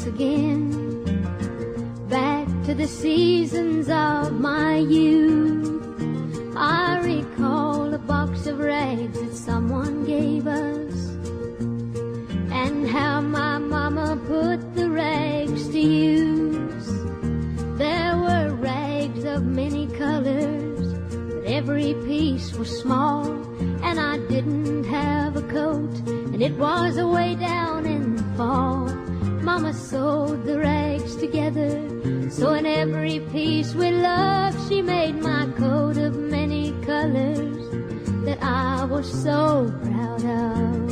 once 0.06 0.16
again. 0.16 1.03
Back 2.10 2.47
to 2.66 2.74
the 2.76 2.88
seasons 2.88 3.89
of 3.89 4.39
my 4.39 4.78
youth. 4.78 5.82
I 6.56 6.99
recall 6.99 7.93
a 7.93 7.97
box 7.97 8.45
of 8.47 8.60
rags 8.60 9.20
that 9.20 9.36
someone 9.36 10.06
gave 10.06 10.47
us. 10.47 10.93
and 12.51 12.88
how 12.88 13.20
my 13.20 13.58
mama 13.58 14.18
put 14.28 14.76
the 14.76 14.89
rags 14.89 15.68
to 15.70 15.80
use. 15.80 16.88
There 17.78 18.16
were 18.18 18.56
rags 18.56 19.26
of 19.26 19.43
many 19.43 19.88
colors, 19.88 20.93
but 21.30 21.43
every 21.45 21.93
piece 22.06 22.53
was 22.53 22.70
small, 22.80 23.26
and 23.84 23.99
I 23.99 24.18
didn't 24.30 24.86
have 24.86 25.36
a 25.36 25.41
coat, 25.41 25.93
and 26.08 26.41
it 26.41 26.53
was 26.58 26.97
away 26.97 27.36
down 27.36 27.86
in 27.86 28.16
the 28.16 28.24
fall. 28.38 29.05
Mama 29.45 29.73
sewed 29.73 30.43
the 30.43 30.57
rags 30.57 31.15
together, 31.17 31.71
so 32.31 32.55
in 32.55 32.65
every 32.65 33.19
piece 33.31 33.75
with 33.75 33.93
love 33.93 34.55
she 34.67 34.81
made 34.81 35.21
my 35.21 35.45
coat 35.55 35.97
of 35.97 36.15
many 36.15 36.71
colors 36.81 37.55
that 38.25 38.39
I 38.41 38.85
was 38.85 39.05
so 39.05 39.71
proud 39.83 40.25
of. 40.25 40.91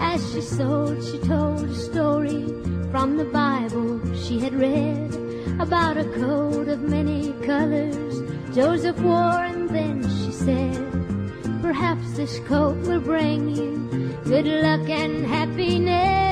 As 0.00 0.32
she 0.32 0.40
sewed, 0.40 1.04
she 1.04 1.18
told 1.20 1.62
a 1.62 1.74
story 1.76 2.46
from 2.90 3.16
the 3.16 3.30
Bible 3.32 4.00
she 4.16 4.40
had 4.40 4.52
read 4.52 5.14
about 5.60 5.98
a 5.98 6.10
coat 6.18 6.66
of 6.66 6.82
many 6.82 7.32
colors 7.46 8.20
Joseph 8.52 8.98
wore, 8.98 9.44
and 9.44 9.70
then 9.70 10.02
she 10.02 10.32
said, 10.32 11.62
Perhaps 11.62 12.14
this 12.14 12.40
coat 12.40 12.76
will 12.88 13.00
bring 13.00 13.54
you 13.54 14.18
good 14.24 14.46
luck 14.46 14.88
and 14.90 15.24
happiness. 15.24 16.29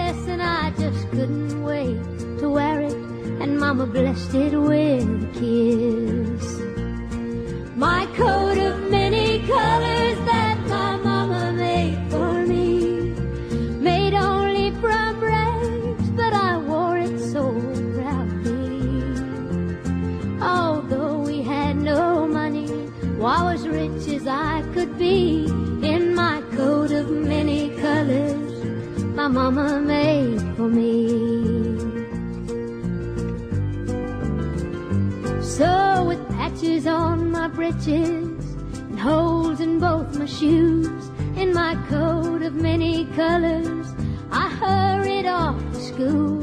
I 0.69 0.71
just 0.73 1.09
couldn't 1.13 1.65
wait 1.65 1.97
to 2.41 2.51
wear 2.51 2.83
it, 2.83 2.93
and 2.93 3.59
Mama 3.59 3.87
blessed 3.87 4.35
it 4.35 4.55
with 4.55 5.09
a 5.09 5.31
kiss. 5.33 6.47
My 7.75 8.05
coat 8.15 8.59
of 8.59 8.91
many 8.91 9.39
colors 9.47 10.19
that 10.29 10.48
my 29.29 29.51
mama 29.51 29.79
made 29.81 30.41
for 30.57 30.69
me. 30.69 31.09
So 35.43 36.05
with 36.09 36.27
patches 36.31 36.87
on 36.87 37.31
my 37.31 37.49
breeches 37.49 38.55
and 38.89 38.99
holes 38.99 39.61
in 39.61 39.81
both 39.81 40.19
my 40.19 40.25
shoes, 40.25 41.11
in 41.37 41.53
my 41.53 41.75
coat 41.91 42.41
of 42.41 42.55
many 42.55 43.05
colors, 43.17 43.87
I 44.31 44.49
hurried 44.49 45.27
off 45.27 45.61
to 45.73 45.81
school 45.81 46.41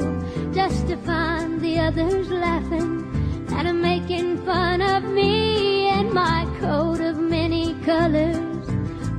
just 0.53 0.87
to 0.87 0.97
find 0.97 1.59
the 1.61 1.79
others 1.79 2.29
laughing 2.29 3.01
and 3.49 3.81
making 3.81 4.45
fun 4.45 4.81
of 4.81 5.03
me 5.05 5.87
and 5.87 6.13
my 6.13 6.45
coat 6.59 7.01
of 7.01 7.17
many 7.17 7.73
colors 7.83 8.67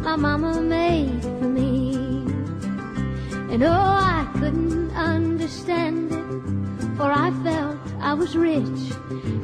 my 0.03 0.15
mama 0.15 0.61
made 0.61 1.21
for 1.23 1.49
me. 1.49 1.86
And 3.57 3.65
oh, 3.65 3.71
I 3.73 4.29
couldn't 4.35 4.91
understand 4.95 6.13
it, 6.13 6.97
for 6.99 7.11
I 7.11 7.31
felt 7.43 7.79
I 8.01 8.13
was 8.13 8.37
rich. 8.37 8.83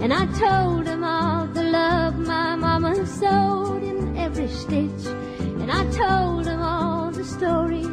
And 0.02 0.12
I 0.12 0.26
told 0.38 0.86
him 0.86 1.02
all 1.02 1.46
the 1.46 1.62
love 1.62 2.18
my 2.18 2.54
mama 2.54 3.06
sewed 3.06 3.82
in 3.82 4.14
every 4.18 4.48
stitch. 4.48 5.06
And 5.38 5.72
I 5.72 5.90
told 5.92 6.46
him 6.46 6.60
all 6.60 7.10
the 7.10 7.24
story 7.24 7.84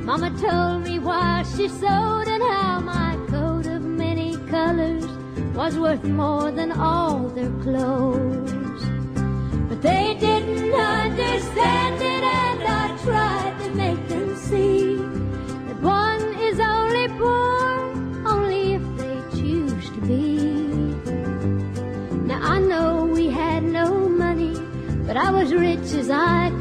mama 0.00 0.30
told 0.40 0.84
me 0.84 0.98
while 0.98 1.44
she 1.44 1.68
sewed 1.68 2.26
and 2.26 2.42
how 2.42 2.80
my 2.80 3.14
coat 3.28 3.66
of 3.66 3.82
many 3.82 4.38
colors 4.48 5.04
was 5.54 5.78
worth 5.78 6.04
more 6.04 6.50
than 6.52 6.72
all 6.72 7.28
their 7.28 7.50
clothes. 7.60 8.65
as 25.46 25.54
rich 25.54 25.94
as 25.94 26.10
I 26.10 26.55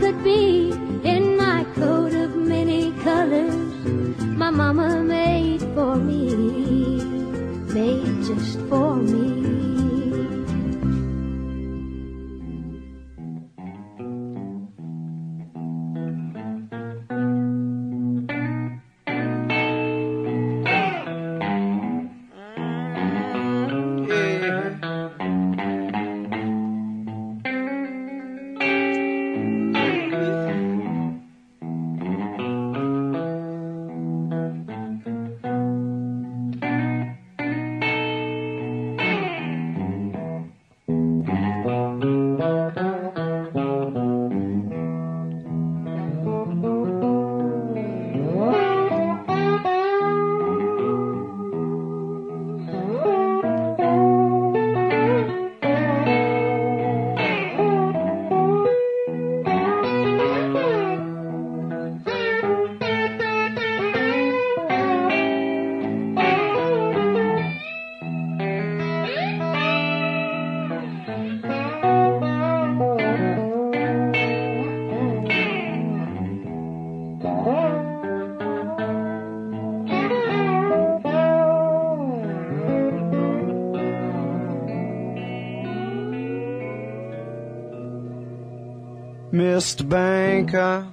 Mr. 89.55 89.87
Banker, 89.87 90.85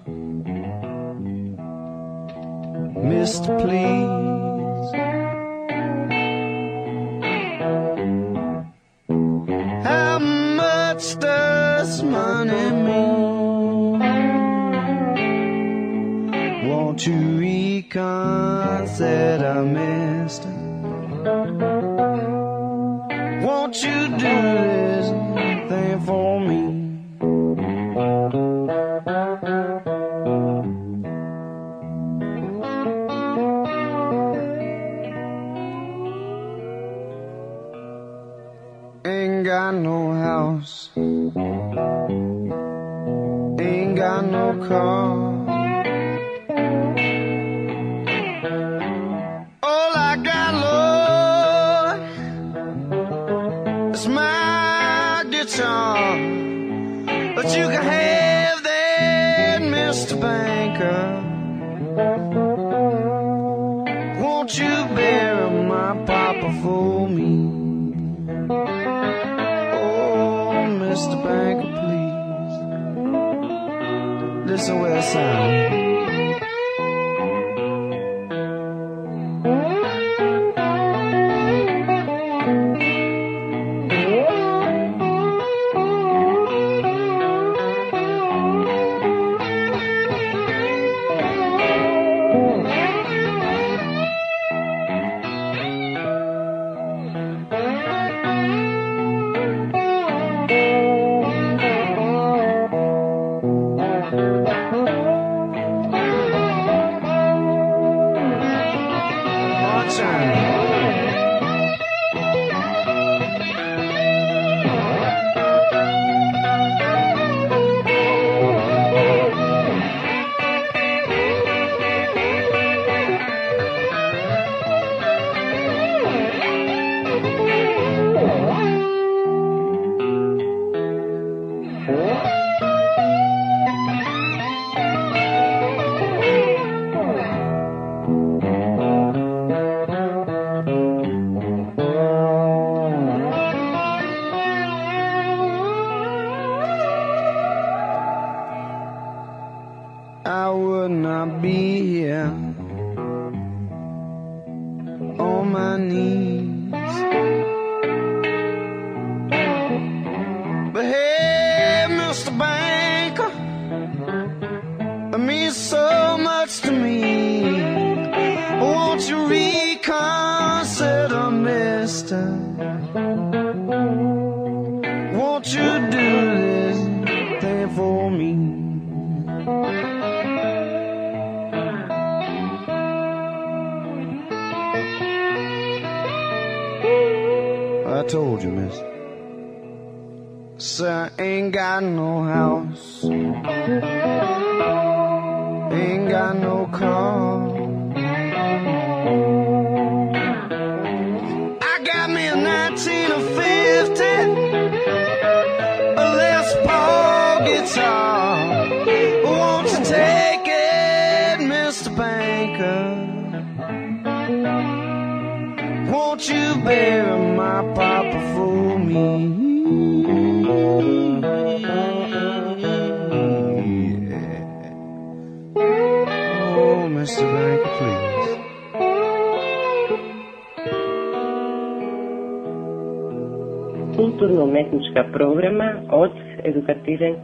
Mr. 3.11 3.51
Please. 3.61 4.91
How 9.85 10.19
much 10.21 11.19
does 11.19 12.05
money 12.05 12.71
mean? 12.87 13.99
Won't 16.69 17.05
you 17.05 17.19
reconsider, 17.41 18.05
mister? 19.65 20.53
Won't 23.45 23.83
you 23.83 24.09
do 24.09 24.19
this 24.21 25.09
thing 25.69 25.99
for 26.07 26.39
me? 26.39 26.42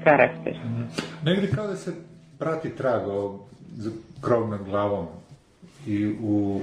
Karakter. 0.05 0.59
Negde 1.25 1.51
kao 1.55 1.67
da 1.67 1.77
se 1.77 1.93
prati 2.39 2.71
trag 2.71 3.09
ovog 3.09 3.41
za 3.77 3.91
krov 4.21 4.49
nad 4.49 4.65
glavom 4.65 5.07
i 5.87 6.17
u 6.23 6.61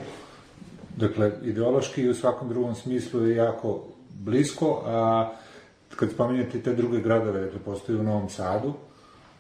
dakle 0.97 1.31
ideološki 1.43 2.01
i 2.01 2.09
u 2.09 2.15
svakom 2.15 2.49
drugom 2.49 2.75
smislu 2.75 3.25
je 3.25 3.35
jako 3.35 3.83
blisko, 4.09 4.83
a 4.85 5.31
kad 5.95 6.11
spominjete 6.11 6.61
te 6.61 6.73
druge 6.73 7.01
gradove, 7.01 7.41
dakle 7.41 7.59
postoji 7.59 7.99
u 7.99 8.03
Novom 8.03 8.29
Sadu, 8.29 8.73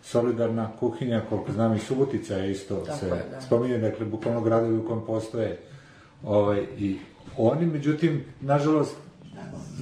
solidarna 0.03 0.71
kuhinja, 0.79 1.21
koliko 1.29 1.51
znam 1.51 1.75
i 1.75 1.79
Subotica 1.79 2.35
je 2.35 2.51
isto 2.51 2.75
Tako 2.75 2.97
se 2.97 3.05
je, 3.05 3.25
da. 3.31 3.41
spominje, 3.41 3.77
dakle 3.77 4.05
bukvalno 4.05 4.41
gradovi 4.41 4.77
u 4.77 4.85
kojem 4.85 5.01
postoje 5.05 5.59
ovaj, 6.23 6.65
i 6.77 6.97
oni, 7.37 7.65
međutim, 7.65 8.23
nažalost, 8.41 8.95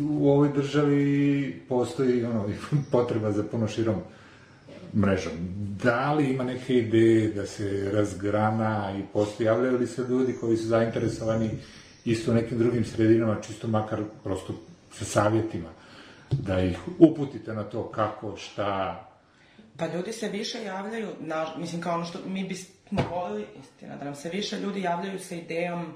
u 0.01 0.29
ovoj 0.29 0.49
državi 0.55 1.61
postoji 1.69 2.25
ono, 2.25 2.49
potreba 2.91 3.31
za 3.31 3.43
puno 3.43 3.67
širom 3.67 4.01
mrežom. 4.95 5.33
Da 5.83 6.13
li 6.13 6.29
ima 6.29 6.43
neke 6.43 6.77
ideje 6.77 7.27
da 7.27 7.45
se 7.45 7.91
razgrana 7.93 8.93
i 8.99 9.13
postoji, 9.13 9.47
javljaju 9.47 9.77
li 9.77 9.87
se 9.87 10.01
ljudi 10.09 10.35
koji 10.41 10.57
su 10.57 10.67
zainteresovani 10.67 11.49
isto 12.05 12.31
u 12.31 12.33
nekim 12.33 12.57
drugim 12.57 12.85
sredinama, 12.85 13.41
čisto 13.41 13.67
makar 13.67 14.03
prosto 14.23 14.53
sa 14.91 15.05
savjetima, 15.05 15.69
da 16.31 16.59
ih 16.59 16.77
uputite 16.99 17.53
na 17.53 17.63
to 17.63 17.87
kako, 17.89 18.37
šta, 18.37 19.13
Pa 19.77 19.87
ljudi 19.87 20.11
se 20.11 20.29
više 20.29 20.63
javljaju, 20.63 21.07
na, 21.19 21.45
mislim 21.57 21.81
kao 21.81 21.95
ono 21.95 22.05
što 22.05 22.19
mi 22.25 22.43
bismo 22.43 23.01
volili, 23.11 23.45
istina, 23.61 23.95
da 23.95 24.05
nam 24.05 24.15
se 24.15 24.29
više 24.29 24.59
ljudi 24.59 24.81
javljaju 24.81 25.19
sa 25.19 25.35
idejom 25.35 25.93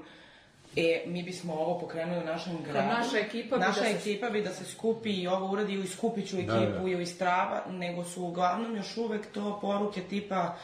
e, 0.76 1.02
mi 1.06 1.22
bismo 1.22 1.54
ovo 1.54 1.78
pokrenuli 1.78 2.18
u 2.18 2.26
našem 2.26 2.58
gradu. 2.62 2.88
naša 2.88 3.18
ekipa 3.18 3.56
bi 3.56 3.60
naša 3.60 3.80
da 3.80 3.86
se- 3.86 3.92
ekipa 3.92 4.30
bi 4.30 4.42
da 4.42 4.52
se 4.52 4.64
skupi 4.64 5.10
i 5.12 5.28
ovo 5.28 5.46
uradi 5.46 5.74
i 5.74 5.86
skupit 5.86 6.28
ću 6.28 6.36
Da, 6.36 6.42
ekipu 6.42 6.82
da. 6.84 6.90
i 6.90 7.02
iz 7.02 7.18
trava, 7.18 7.62
nego 7.68 8.04
su 8.04 8.24
uglavnom 8.24 8.76
još 8.76 8.96
uvek 8.96 9.26
to 9.26 9.58
poruke 9.60 10.00
tipa 10.02 10.54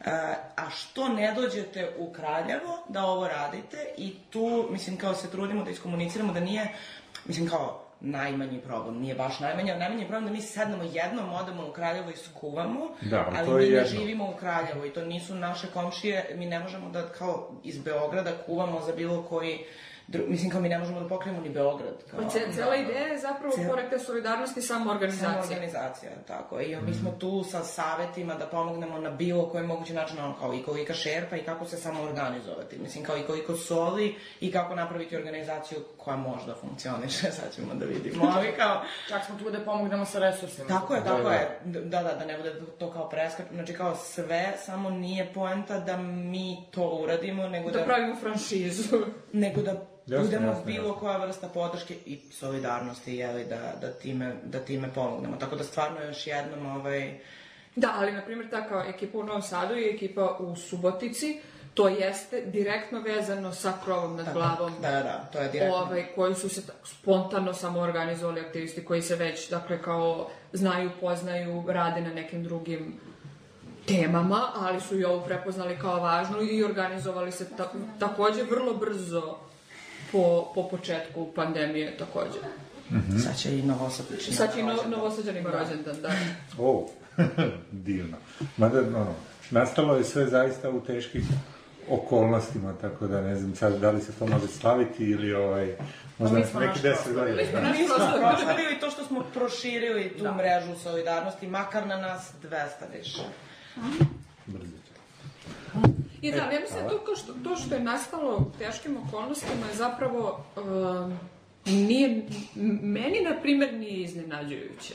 e, 0.00 0.10
a 0.56 0.70
što 0.70 1.08
ne 1.08 1.34
dođete 1.34 1.94
u 1.98 2.12
Kraljevo 2.12 2.78
da 2.88 3.04
ovo 3.04 3.28
radite 3.28 3.76
i 3.96 4.14
tu, 4.30 4.68
mislim, 4.70 4.96
kao 4.96 5.14
se 5.14 5.30
trudimo 5.30 5.64
da 5.64 5.70
iskomuniciramo 5.70 6.32
da 6.32 6.40
nije, 6.40 6.74
mislim, 7.24 7.48
kao 7.48 7.84
najmanji 8.00 8.60
problem, 8.60 8.98
nije 8.98 9.14
baš 9.14 9.40
najmanji, 9.40 9.70
ali 9.70 9.80
najmanji 9.80 10.04
problem 10.04 10.24
da 10.24 10.30
mi 10.30 10.40
sednemo 10.42 10.82
jednom, 10.84 11.32
odemo 11.32 11.68
u 11.68 11.72
Kraljevo 11.72 12.10
i 12.10 12.16
skuvamo, 12.16 12.80
Da, 13.00 13.32
ali 13.36 13.48
mi 13.48 13.64
je 13.64 13.70
ne 13.70 13.76
jedno. 13.76 13.98
živimo 13.98 14.24
u 14.24 14.36
Kraljevu 14.36 14.84
i 14.86 14.92
to 14.92 15.04
nisu 15.04 15.34
naše 15.34 15.66
komšije, 15.66 16.34
mi 16.34 16.46
ne 16.46 16.58
možemo 16.58 16.90
da 16.90 17.08
kao 17.08 17.50
iz 17.64 17.78
Beograda 17.78 18.32
kuvamo 18.46 18.80
za 18.80 18.92
bilo 18.92 19.22
koji 19.22 19.58
dru... 20.08 20.24
mislim 20.26 20.50
kao 20.50 20.60
mi 20.60 20.68
ne 20.68 20.78
možemo 20.78 21.00
da 21.00 21.08
pokrijemo 21.08 21.40
ni 21.40 21.48
Beograd. 21.48 21.94
Kao, 22.10 22.20
Pa 22.20 22.28
ce- 22.28 22.52
cela 22.52 22.76
ideja 22.76 23.06
je 23.06 23.18
zapravo, 23.18 23.52
Cela- 23.52 23.68
pored 23.68 23.90
te 23.90 23.98
solidarnosti, 23.98 24.62
samo 24.62 24.90
organizacija. 24.90 25.30
Samo 25.32 25.42
organizacija, 25.42 26.10
tako. 26.26 26.60
I 26.60 26.76
mi 26.76 26.94
smo 26.94 27.10
tu 27.10 27.44
sa 27.44 27.64
savetima 27.64 28.34
da 28.34 28.46
pomognemo 28.46 28.98
na 28.98 29.10
bilo 29.10 29.48
koji 29.48 29.66
mogući 29.66 29.94
način, 29.94 30.18
ono 30.18 30.34
kao 30.34 30.54
i 30.54 30.62
koliko 30.62 30.92
šerpa 30.94 31.36
i 31.36 31.42
kako 31.42 31.64
se 31.64 31.76
samo 31.76 32.02
organizovati. 32.02 32.78
Mislim, 32.78 33.04
kao 33.04 33.18
i 33.18 33.22
koliko 33.22 33.56
soli 33.56 34.14
i 34.40 34.52
kako 34.52 34.74
napraviti 34.74 35.16
organizaciju 35.16 35.78
koja 35.96 36.16
možda 36.16 36.54
funkcioniše, 36.54 37.30
sad 37.32 37.54
ćemo 37.54 37.74
da 37.74 37.84
vidimo. 37.86 38.32
Ali 38.36 38.52
kao, 38.52 38.82
Čak 39.08 39.24
smo 39.26 39.38
tu 39.38 39.50
da 39.50 39.60
pomognemo 39.60 40.04
sa 40.04 40.18
resursima. 40.20 40.68
Tako 40.68 40.94
je, 40.94 41.00
Da, 41.00 41.06
tako 41.06 41.22
da. 41.22 41.34
je. 41.34 41.60
Da, 41.64 42.02
da, 42.02 42.14
da 42.14 42.24
ne 42.24 42.36
bude 42.36 42.54
to 42.78 42.90
kao 42.90 43.08
preskak. 43.08 43.46
Znači 43.52 43.74
kao 43.74 43.96
sve, 43.96 44.52
samo 44.58 44.90
nije 44.90 45.30
poenta 45.34 45.78
da 45.78 45.96
mi 45.96 46.56
to 46.70 47.00
uradimo, 47.02 47.48
nego 47.48 47.70
da... 47.70 47.78
Da 47.78 47.84
pravimo 47.84 48.16
franšizu. 48.16 48.98
Nego 49.32 49.62
da 49.62 49.86
Jasno, 50.08 50.24
budemo 50.24 50.46
jasno, 50.46 50.64
bilo 50.64 50.86
jasno. 50.86 51.00
koja 51.00 51.16
vrsta 51.16 51.48
podrške 51.48 51.96
i 52.06 52.18
solidarnosti, 52.32 53.14
jeli, 53.14 53.44
da, 53.44 53.72
da, 53.80 53.92
time, 53.92 54.36
da 54.44 54.58
time 54.58 54.88
pomognemo. 54.94 55.36
Tako 55.36 55.56
da 55.56 55.64
stvarno 55.64 56.00
još 56.00 56.26
jednom, 56.26 56.66
ovaj... 56.66 57.18
Da, 57.76 57.94
ali 57.96 58.12
na 58.12 58.22
primjer 58.22 58.50
ta 58.50 58.68
kao 58.68 58.82
ekipa 58.82 59.18
u 59.18 59.22
Novom 59.22 59.42
Sadu 59.42 59.74
i 59.74 59.94
ekipa 59.94 60.36
u 60.40 60.56
Subotici, 60.56 61.40
to 61.74 61.88
jeste 61.88 62.40
direktno 62.40 63.00
vezano 63.00 63.52
sa 63.52 63.72
krovom 63.84 64.16
nad 64.16 64.32
glavom. 64.32 64.72
Da, 64.82 64.90
da, 64.90 65.02
da, 65.02 65.28
to 65.32 65.38
je 65.38 65.48
direktno. 65.48 65.76
Ovaj, 65.76 66.06
koji 66.14 66.34
su 66.34 66.48
se 66.48 66.66
tako 66.66 66.86
spontano 66.86 67.54
samo 67.54 67.80
organizovali 67.80 68.40
aktivisti 68.40 68.84
koji 68.84 69.02
se 69.02 69.16
već, 69.16 69.50
dakle, 69.50 69.82
kao 69.82 70.30
znaju, 70.52 70.90
poznaju, 71.00 71.64
rade 71.68 72.00
na 72.00 72.14
nekim 72.14 72.44
drugim 72.44 73.00
temama, 73.86 74.52
ali 74.54 74.80
su 74.80 74.98
i 74.98 75.04
ovo 75.04 75.24
prepoznali 75.24 75.78
kao 75.78 76.00
važno 76.00 76.42
i 76.42 76.64
organizovali 76.64 77.32
se 77.32 77.56
ta, 77.56 77.72
takođe 77.98 78.42
vrlo 78.42 78.74
brzo 78.74 79.47
po, 80.12 80.52
po 80.54 80.68
početku 80.68 81.32
pandemije 81.34 81.96
takođe. 81.96 82.38
Mhm. 82.90 83.18
Sad 83.18 83.38
će 83.38 83.58
i 83.58 83.62
novosadnični. 83.62 84.34
Sad 84.34 84.54
će 84.54 84.60
i 84.60 84.62
no, 84.62 84.74
novosađan 84.88 85.36
ima 85.36 85.50
rođendan, 85.50 85.96
da. 86.02 86.10
O, 86.58 86.88
divno. 87.72 88.16
Mada, 88.56 88.80
ono, 88.80 89.14
nastalo 89.50 89.96
je 89.96 90.04
sve 90.04 90.26
zaista 90.26 90.70
u 90.70 90.80
teškim 90.80 91.28
okolnostima, 91.90 92.72
tako 92.80 93.06
da 93.06 93.20
ne 93.20 93.36
znam 93.36 93.54
sad 93.54 93.80
da 93.80 93.90
li 93.90 94.00
se 94.00 94.12
to 94.12 94.26
može 94.26 94.46
slaviti 94.46 95.04
ili 95.04 95.34
ovaj, 95.34 95.76
možda 96.18 96.38
neki 96.38 96.58
naš 96.58 96.82
deset 96.82 97.14
godina. 97.14 97.42
Mi 97.72 97.86
smo 97.86 97.96
proslavili 97.96 98.74
i 98.76 98.80
to 98.80 98.90
što 98.90 99.04
smo 99.04 99.24
proširili 99.34 100.14
tu 100.18 100.24
mrežu 100.34 100.80
solidarnosti, 100.82 101.46
makar 101.46 101.86
na 101.86 101.96
nas 101.96 102.32
200 102.42 102.98
više. 102.98 103.22
I 106.22 106.32
da, 106.32 106.36
ja 106.36 106.60
mislim 106.60 106.88
to, 106.88 106.98
kao 106.98 107.16
što, 107.16 107.32
to 107.44 107.56
što 107.56 107.74
je 107.74 107.80
nastalo 107.80 108.36
u 108.36 108.58
teškim 108.58 108.96
okolnostima 108.96 109.66
je 109.70 109.74
zapravo 109.76 110.44
um, 110.56 111.18
nije, 111.66 112.22
meni, 112.82 113.20
na 113.20 113.40
primjer, 113.42 113.74
nije 113.74 114.02
iznenađujuće. 114.02 114.94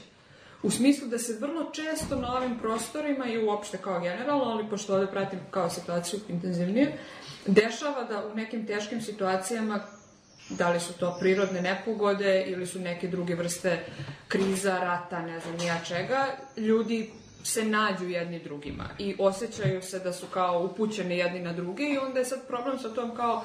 U 0.63 0.71
smislu 0.71 1.07
da 1.07 1.19
se 1.19 1.38
vrlo 1.39 1.71
često 1.71 2.15
na 2.15 2.38
ovim 2.38 2.59
prostorima 2.59 3.26
i 3.28 3.45
uopšte 3.45 3.78
kao 3.78 3.99
generalno, 3.99 4.45
ali 4.45 4.69
pošto 4.69 4.93
ovde 4.93 5.07
pratim 5.07 5.39
kao 5.51 5.69
situaciju 5.69 6.19
intenzivnije, 6.30 6.97
dešava 7.45 8.03
da 8.03 8.28
u 8.28 8.36
nekim 8.36 8.67
teškim 8.67 9.01
situacijama 9.01 9.80
da 10.49 10.69
li 10.69 10.80
su 10.80 10.93
to 10.93 11.17
prirodne 11.19 11.61
nepogode 11.61 12.43
ili 12.47 12.67
su 12.67 12.80
neke 12.80 13.07
druge 13.07 13.36
vrste 13.36 13.86
kriza, 14.28 14.80
rata, 14.80 15.21
ne 15.21 15.39
znam 15.39 15.55
nija 15.57 15.80
čega, 15.88 16.28
ljudi 16.57 17.11
se 17.43 17.65
nađu 17.65 18.09
jedni 18.09 18.39
drugima 18.39 18.89
i 18.99 19.15
osjećaju 19.19 19.81
se 19.81 19.99
da 19.99 20.13
su 20.13 20.25
kao 20.25 20.63
upućeni 20.63 21.17
jedni 21.17 21.39
na 21.39 21.53
druge 21.53 21.83
i 21.83 21.97
onda 21.97 22.19
je 22.19 22.25
sad 22.25 22.47
problem 22.47 22.79
sa 22.79 22.89
tom 22.93 23.15
kao 23.15 23.43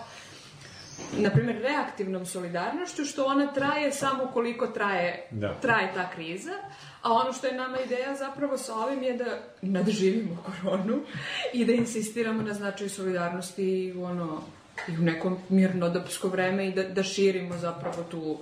na 1.19 1.31
primjer, 1.31 1.63
reaktivnom 1.63 2.27
solidarnošću, 2.27 3.05
što 3.05 3.25
ona 3.25 3.53
traje 3.53 3.93
samo 3.93 4.27
koliko 4.27 4.67
traje, 4.67 5.29
Da. 5.31 5.55
traje 5.61 5.93
ta 5.95 6.11
kriza, 6.11 6.53
a 7.03 7.13
ono 7.13 7.33
što 7.33 7.47
je 7.47 7.55
nama 7.55 7.81
ideja 7.81 8.15
zapravo 8.17 8.59
sa 8.59 8.75
ovim 8.75 9.03
je 9.03 9.17
da 9.17 9.39
nadživimo 9.63 10.45
koronu 10.45 11.01
i 11.53 11.65
da 11.65 11.73
insistiramo 11.73 12.43
na 12.43 12.55
značaju 12.55 12.91
solidarnosti 12.91 13.65
i 13.65 13.93
u, 13.93 14.05
ono, 14.05 14.43
i 14.89 14.99
u 14.99 15.03
nekom 15.03 15.39
mirnodopsko 15.49 16.29
vreme 16.29 16.69
i 16.69 16.73
da, 16.73 16.83
da 16.83 17.03
širimo 17.03 17.59
zapravo 17.59 18.03
tu, 18.11 18.39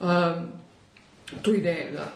um, 0.00 0.48
tu 1.42 1.54
ideju, 1.54 1.92
da. 1.92 2.12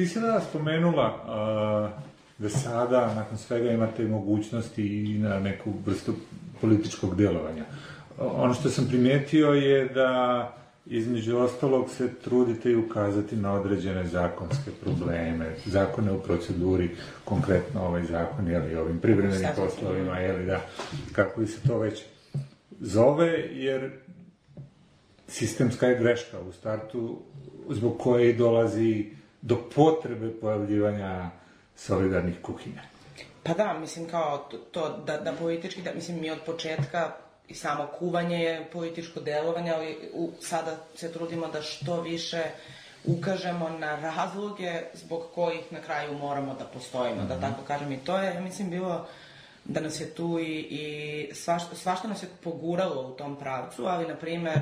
Ti 0.00 0.06
si 0.06 0.20
da 0.20 0.40
spomenula 0.40 1.06
uh, 1.08 1.90
da 2.38 2.48
sada, 2.48 3.14
nakon 3.14 3.38
svega, 3.38 3.70
imate 3.70 4.04
mogućnosti 4.04 4.82
i 4.82 5.18
na 5.18 5.40
neku 5.40 5.72
vrstu 5.86 6.14
političkog 6.60 7.16
delovanja. 7.16 7.64
Ono 8.18 8.54
što 8.54 8.70
sam 8.70 8.86
primetio 8.88 9.48
je 9.48 9.88
da 9.88 10.52
između 10.86 11.36
ostalog 11.36 11.90
se 11.90 12.14
trudite 12.24 12.70
i 12.70 12.76
ukazati 12.76 13.36
na 13.36 13.52
određene 13.52 14.06
zakonske 14.06 14.70
probleme, 14.84 15.54
zakone 15.66 16.12
u 16.12 16.22
proceduri, 16.22 16.90
konkretno 17.24 17.86
ovaj 17.86 18.04
zakon, 18.04 18.48
jeli, 18.48 18.76
ovim 18.76 18.98
privremenim 18.98 19.48
poslovima, 19.56 20.18
jeli, 20.18 20.46
da, 20.46 20.60
kako 21.12 21.40
li 21.40 21.46
se 21.46 21.68
to 21.68 21.78
već 21.78 22.02
zove, 22.80 23.28
jer 23.52 23.90
sistemska 25.28 25.86
je 25.86 25.98
greška 25.98 26.40
u 26.48 26.52
startu 26.52 27.18
zbog 27.70 27.98
koje 27.98 28.32
dolazi 28.32 29.19
do 29.42 29.56
potrebe 29.74 30.40
pojavljivanja 30.40 31.30
solidarnih 31.76 32.34
kuhinja. 32.42 32.82
Pa 33.42 33.54
da, 33.54 33.78
mislim 33.80 34.08
kao 34.08 34.38
to, 34.38 34.56
to 34.58 35.02
da, 35.06 35.18
da 35.18 35.32
politički, 35.32 35.82
da, 35.82 35.94
mislim 35.94 36.20
mi 36.20 36.30
od 36.30 36.38
početka 36.46 37.12
i 37.48 37.54
samo 37.54 37.86
kuvanje 37.98 38.38
je 38.38 38.68
političko 38.72 39.20
delovanje, 39.20 39.72
ali 39.72 40.10
u, 40.12 40.30
sada 40.40 40.76
se 40.94 41.12
trudimo 41.12 41.48
da 41.48 41.62
što 41.62 42.00
više 42.00 42.42
ukažemo 43.04 43.68
na 43.68 44.00
razloge 44.00 44.82
zbog 44.94 45.22
kojih 45.34 45.72
na 45.72 45.80
kraju 45.80 46.18
moramo 46.18 46.54
da 46.54 46.64
postojimo, 46.64 47.24
da 47.24 47.40
tako 47.40 47.62
kažem. 47.66 47.92
I 47.92 47.98
to 47.98 48.18
je, 48.18 48.34
ja 48.34 48.40
mislim, 48.40 48.70
bilo 48.70 49.06
da 49.64 49.80
nas 49.80 50.00
je 50.00 50.14
tu 50.14 50.38
i, 50.38 50.58
i 50.60 51.34
svašta, 51.34 51.76
svašta 51.76 52.08
nas 52.08 52.22
je 52.22 52.28
poguralo 52.44 53.08
u 53.08 53.16
tom 53.16 53.36
pravcu, 53.36 53.86
ali, 53.86 54.08
na 54.08 54.14
primer, 54.14 54.60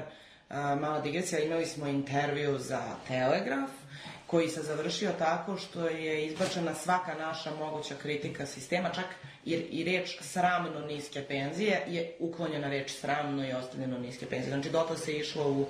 mala 0.51 1.01
digresija, 1.01 1.41
imali 1.41 1.67
smo 1.67 1.87
intervju 1.87 2.59
za 2.59 2.81
Telegraf, 3.09 3.71
koji 4.31 4.49
se 4.49 4.63
završio 4.63 5.11
tako 5.19 5.57
što 5.57 5.87
je 5.89 6.27
izbačena 6.27 6.75
svaka 6.75 7.15
naša 7.15 7.51
moguća 7.55 7.95
kritika 8.03 8.47
sistema, 8.47 8.91
čak 8.91 9.05
i, 9.45 9.53
i 9.53 9.85
reč 9.85 10.19
sramno 10.21 10.81
niske 10.81 11.25
penzije 11.29 11.83
je 11.87 12.17
uklonjena 12.19 12.69
reč 12.69 12.91
sramno 12.91 13.49
i 13.49 13.53
ostavljeno 13.53 13.99
niske 13.99 14.27
penzije. 14.27 14.53
Znači, 14.53 14.71
dotle 14.71 14.97
se 14.97 15.17
išlo 15.17 15.51
u 15.51 15.67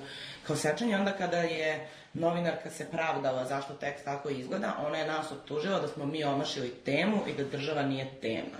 kao 0.47 0.55
sečanje. 0.55 0.95
Onda 0.95 1.11
kada 1.11 1.37
je 1.37 1.89
novinarka 2.13 2.69
se 2.69 2.91
pravdala 2.91 3.45
zašto 3.45 3.73
tekst 3.73 4.05
tako 4.05 4.29
izgleda, 4.29 4.75
ona 4.87 4.97
je 4.97 5.07
nas 5.07 5.31
optužila 5.31 5.79
da 5.79 5.87
smo 5.87 6.05
mi 6.05 6.23
omašili 6.23 6.69
temu 6.69 7.17
i 7.27 7.33
da 7.33 7.43
država 7.43 7.83
nije 7.83 8.11
tema. 8.21 8.57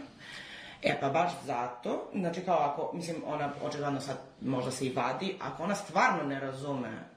E 0.84 1.00
pa 1.02 1.10
baš 1.10 1.32
zato, 1.46 2.12
znači 2.16 2.42
kao 2.42 2.58
ako, 2.58 2.92
mislim, 2.94 3.24
ona 3.26 3.54
očigledno 3.64 4.02
sad 4.02 4.18
možda 4.42 4.72
se 4.72 4.86
i 4.86 4.94
vadi, 4.94 5.36
ako 5.42 5.64
ona 5.64 5.76
stvarno 5.76 6.24
ne 6.24 6.40
razume 6.40 7.09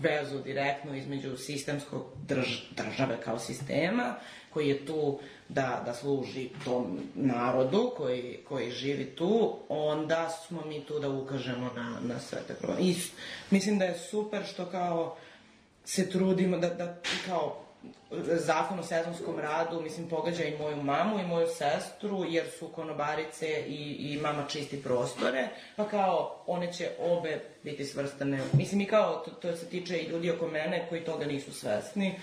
vezu 0.00 0.38
direktnu 0.38 0.94
između 0.94 1.36
sistemskog 1.36 2.06
drž, 2.26 2.48
države 2.76 3.16
kao 3.24 3.38
sistema, 3.38 4.14
koji 4.50 4.68
je 4.68 4.86
tu 4.86 5.18
da, 5.48 5.82
da 5.86 5.94
služi 5.94 6.48
tom 6.64 7.00
narodu 7.14 7.92
koji, 7.96 8.38
koji 8.48 8.70
živi 8.70 9.04
tu, 9.04 9.58
onda 9.68 10.28
smo 10.28 10.62
mi 10.66 10.80
tu 10.80 10.98
da 10.98 11.08
ukažemo 11.08 11.70
na, 11.76 11.98
na 12.02 12.20
sve 12.20 12.38
te 12.46 12.54
probleme. 12.54 12.82
I 12.82 12.96
mislim 13.50 13.78
da 13.78 13.84
je 13.84 13.98
super 13.98 14.44
što 14.44 14.66
kao 14.66 15.16
se 15.84 16.10
trudimo 16.10 16.58
da, 16.58 16.68
da 16.68 16.96
kao 17.26 17.63
zakon 18.22 18.78
o 18.78 18.82
sezonskom 18.82 19.38
radu, 19.38 19.80
mislim, 19.80 20.08
pogađa 20.08 20.44
i 20.44 20.58
moju 20.58 20.76
mamu 20.76 21.18
i 21.18 21.26
moju 21.26 21.46
sestru, 21.46 22.24
jer 22.28 22.46
su 22.58 22.68
konobarice 22.68 23.46
i, 23.68 23.96
i 23.98 24.18
mama 24.20 24.44
čisti 24.48 24.82
prostore, 24.82 25.48
pa 25.76 25.88
kao, 25.88 26.42
one 26.46 26.72
će 26.72 26.90
obe 27.00 27.40
biti 27.62 27.84
svrstane. 27.84 28.40
Mislim, 28.52 28.80
i 28.80 28.86
kao, 28.86 29.16
to, 29.16 29.30
to 29.30 29.56
se 29.56 29.66
tiče 29.66 29.98
i 29.98 30.06
ljudi 30.06 30.30
oko 30.30 30.48
mene 30.48 30.86
koji 30.88 31.04
toga 31.04 31.26
nisu 31.26 31.52
svesni, 31.52 32.14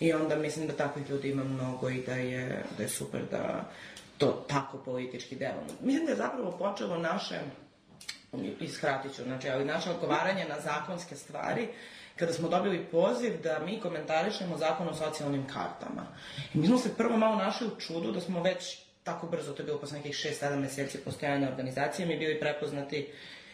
i 0.00 0.12
onda 0.12 0.36
mislim 0.36 0.66
da 0.66 0.72
takvih 0.72 1.10
ljudi 1.10 1.30
ima 1.30 1.44
mnogo 1.44 1.88
i 1.90 2.02
da 2.06 2.14
je, 2.14 2.64
da 2.76 2.82
je 2.82 2.88
super 2.88 3.20
da 3.30 3.64
to 4.18 4.44
tako 4.48 4.78
politički 4.78 5.36
delamo. 5.36 5.66
Mislim 5.80 6.04
da 6.06 6.10
je 6.10 6.16
zapravo 6.16 6.50
počelo 6.50 6.98
naše 6.98 7.40
iskratit 8.60 9.14
ću, 9.16 9.22
znači, 9.22 9.48
ali 9.48 9.64
naše 9.64 9.90
odgovaranje 9.90 10.44
na 10.48 10.60
zakonske 10.60 11.16
stvari, 11.16 11.68
kada 12.16 12.32
smo 12.32 12.48
dobili 12.48 12.84
poziv 12.84 13.42
da 13.42 13.58
mi 13.58 13.80
komentarišemo 13.80 14.56
zakon 14.56 14.88
o 14.88 14.94
socijalnim 14.94 15.46
kartama. 15.46 16.06
I 16.54 16.58
mi 16.58 16.66
smo 16.66 16.78
se 16.78 16.96
prvo 16.96 17.16
malo 17.16 17.36
našli 17.36 17.66
u 17.66 17.80
čudu 17.80 18.12
da 18.12 18.20
smo 18.20 18.42
već 18.42 18.78
tako 19.04 19.26
brzo, 19.26 19.52
to 19.52 19.62
je 19.62 19.66
bilo 19.66 19.78
posle 19.78 19.96
nekih 19.96 20.12
6-7 20.12 20.56
meseci 20.56 20.98
postojanja 20.98 21.48
organizacije, 21.48 22.06
mi 22.06 22.18
bili 22.18 22.40
prepoznati 22.40 23.08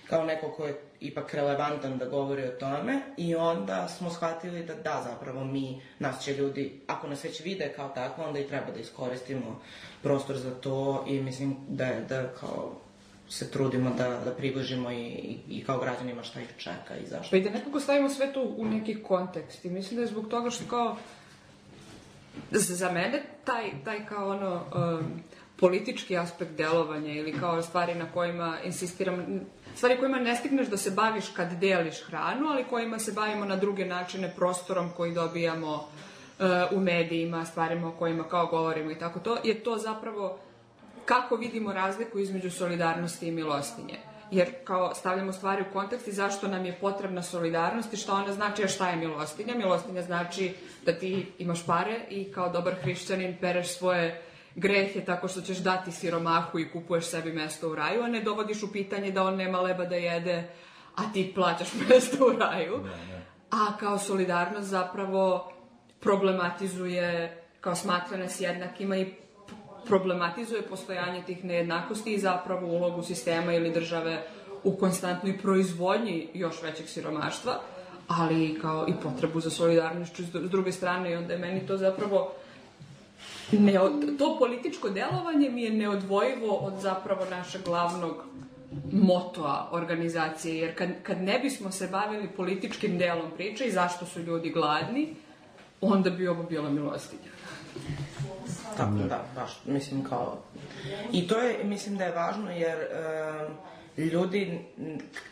kao 0.06 0.24
neko 0.24 0.50
ko 0.50 0.66
je 0.66 0.80
ipak 1.00 1.34
relevantan 1.34 1.98
da 1.98 2.04
govori 2.04 2.44
o 2.44 2.50
tome 2.50 3.00
i 3.16 3.34
onda 3.34 3.88
smo 3.88 4.10
shvatili 4.10 4.64
da 4.64 4.74
da, 4.74 5.02
zapravo 5.04 5.44
mi, 5.44 5.82
nas 5.98 6.24
će 6.24 6.34
ljudi, 6.34 6.80
ako 6.86 7.08
nas 7.08 7.24
već 7.24 7.40
vide 7.40 7.72
kao 7.76 7.88
tako, 7.88 8.22
onda 8.22 8.38
i 8.38 8.46
treba 8.46 8.70
da 8.70 8.80
iskoristimo 8.80 9.60
prostor 10.02 10.36
za 10.36 10.50
to 10.50 11.04
i 11.08 11.20
mislim 11.20 11.56
da, 11.68 11.84
je- 11.86 12.00
da 12.00 12.28
kao 12.30 12.72
se 13.28 13.50
trudimo 13.50 13.90
da, 13.90 14.08
da 14.24 14.30
približimo 14.30 14.90
i, 14.90 15.38
i, 15.48 15.64
kao 15.64 15.78
građanima 15.78 16.22
šta 16.22 16.40
ih 16.40 16.48
čeka 16.56 16.96
i 17.04 17.06
zašto. 17.06 17.30
Pa 17.30 17.36
i 17.36 17.40
da 17.40 17.50
nekako 17.50 17.80
stavimo 17.80 18.08
sve 18.08 18.32
to 18.32 18.54
u 18.56 18.64
neki 18.64 19.02
kontekst 19.02 19.64
i 19.64 19.70
mislim 19.70 19.96
da 19.96 20.02
je 20.02 20.08
zbog 20.08 20.28
toga 20.28 20.50
što 20.50 20.64
kao 20.70 20.96
za 22.50 22.74
za 22.74 22.92
mene 22.92 23.22
taj, 23.44 23.70
taj 23.84 24.06
kao 24.06 24.30
ono 24.30 24.54
um, 24.54 25.22
politički 25.56 26.16
aspekt 26.16 26.50
delovanja 26.50 27.12
ili 27.12 27.32
kao 27.40 27.62
stvari 27.62 27.94
na 27.94 28.12
kojima 28.12 28.58
insistiram, 28.64 29.40
stvari 29.74 29.98
kojima 29.98 30.18
ne 30.18 30.36
stigneš 30.36 30.66
da 30.66 30.76
se 30.76 30.90
baviš 30.90 31.28
kad 31.28 31.52
deliš 31.52 32.02
hranu, 32.02 32.48
ali 32.48 32.64
kojima 32.64 32.98
se 32.98 33.12
bavimo 33.12 33.44
na 33.44 33.56
druge 33.56 33.86
načine, 33.86 34.32
prostorom 34.36 34.90
koji 34.96 35.14
dobijamo 35.14 35.74
uh, 35.74 36.46
u 36.72 36.80
medijima, 36.80 37.44
stvarima 37.44 37.88
o 37.88 37.92
kojima 37.98 38.24
kao 38.24 38.46
govorimo 38.46 38.90
i 38.90 38.98
tako 38.98 39.20
to, 39.20 39.38
je 39.44 39.62
to 39.62 39.78
zapravo 39.78 40.38
kako 41.08 41.36
vidimo 41.36 41.72
razliku 41.72 42.18
između 42.18 42.50
solidarnosti 42.50 43.28
i 43.28 43.32
milostinje. 43.32 43.98
Jer 44.30 44.48
kao 44.64 44.94
stavljamo 44.94 45.32
stvari 45.32 45.62
u 45.62 45.72
kontekst 45.72 46.08
i 46.08 46.12
zašto 46.12 46.48
nam 46.48 46.64
je 46.64 46.78
potrebna 46.80 47.22
solidarnost 47.22 47.92
i 47.92 47.96
šta 47.96 48.14
ona 48.14 48.32
znači, 48.32 48.64
a 48.64 48.68
šta 48.68 48.88
je 48.90 48.96
milostinja. 48.96 49.54
Milostinja 49.54 50.02
znači 50.02 50.54
da 50.84 50.92
ti 50.92 51.26
imaš 51.38 51.66
pare 51.66 52.00
i 52.10 52.32
kao 52.32 52.48
dobar 52.48 52.74
hrišćanin 52.74 53.36
pereš 53.40 53.78
svoje 53.78 54.22
greh 54.54 54.96
je 54.96 55.04
tako 55.04 55.28
što 55.28 55.40
ćeš 55.40 55.58
dati 55.58 55.92
siromahu 55.92 56.58
i 56.58 56.70
kupuješ 56.70 57.04
sebi 57.04 57.32
mesto 57.32 57.70
u 57.70 57.74
raju, 57.74 58.02
a 58.02 58.08
ne 58.08 58.20
dovodiš 58.20 58.62
u 58.62 58.72
pitanje 58.72 59.10
da 59.10 59.22
on 59.22 59.36
nema 59.36 59.60
leba 59.60 59.84
da 59.84 59.96
jede, 59.96 60.50
a 60.96 61.12
ti 61.12 61.32
plaćaš 61.34 61.68
mesto 61.88 62.26
u 62.26 62.38
raju. 62.38 62.84
A 63.50 63.76
kao 63.80 63.98
solidarnost 63.98 64.68
zapravo 64.68 65.52
problematizuje, 66.00 67.42
kao 67.60 67.74
smatra 67.74 68.16
nas 68.18 68.40
jednakima 68.40 68.96
i 68.96 69.14
problematizuje 69.88 70.62
postojanje 70.62 71.22
tih 71.22 71.44
nejednakosti 71.44 72.12
i 72.12 72.18
zapravo 72.18 72.66
ulogu 72.66 73.02
sistema 73.02 73.52
ili 73.52 73.72
države 73.72 74.22
u 74.64 74.76
konstantnoj 74.76 75.38
proizvodnji 75.38 76.28
još 76.34 76.62
većeg 76.62 76.88
siromaštva, 76.88 77.60
ali 78.08 78.58
kao 78.62 78.86
i 78.88 78.92
potrebu 79.02 79.40
za 79.40 79.50
solidarnošću 79.50 80.24
s 80.24 80.30
druge 80.30 80.72
strane 80.72 81.12
i 81.12 81.16
onda 81.16 81.32
je 81.32 81.38
meni 81.38 81.66
to 81.66 81.76
zapravo 81.76 82.32
ne, 83.52 83.72
to 84.18 84.36
političko 84.38 84.88
delovanje 84.90 85.50
mi 85.50 85.62
je 85.62 85.70
neodvojivo 85.70 86.56
od 86.56 86.80
zapravo 86.80 87.24
našeg 87.30 87.62
glavnog 87.64 88.24
motoa 88.92 89.68
organizacije, 89.72 90.56
jer 90.56 90.78
kad, 90.78 90.88
kad 91.02 91.22
ne 91.22 91.38
bismo 91.38 91.70
se 91.70 91.88
bavili 91.88 92.28
političkim 92.36 92.98
delom 92.98 93.30
priče 93.36 93.64
i 93.64 93.72
zašto 93.72 94.06
su 94.06 94.20
ljudi 94.20 94.50
gladni, 94.50 95.14
onda 95.80 96.10
bi 96.10 96.28
ovo 96.28 96.42
bila 96.42 96.70
milostinja. 96.70 97.30
Tako, 98.76 98.92
da, 99.08 99.24
baš, 99.34 99.60
mislim 99.64 100.04
kao... 100.04 100.38
I 101.12 101.28
to 101.28 101.38
je, 101.38 101.64
mislim 101.64 101.96
da 101.96 102.04
je 102.04 102.12
važno 102.12 102.50
jer 102.50 102.78
e, 102.78 104.02
ljudi 104.02 104.60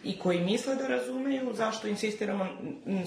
i 0.04 0.18
koji 0.18 0.40
misle 0.40 0.74
da 0.74 0.86
razumeju 0.86 1.52
zašto 1.54 1.88
insistiramo 1.88 2.46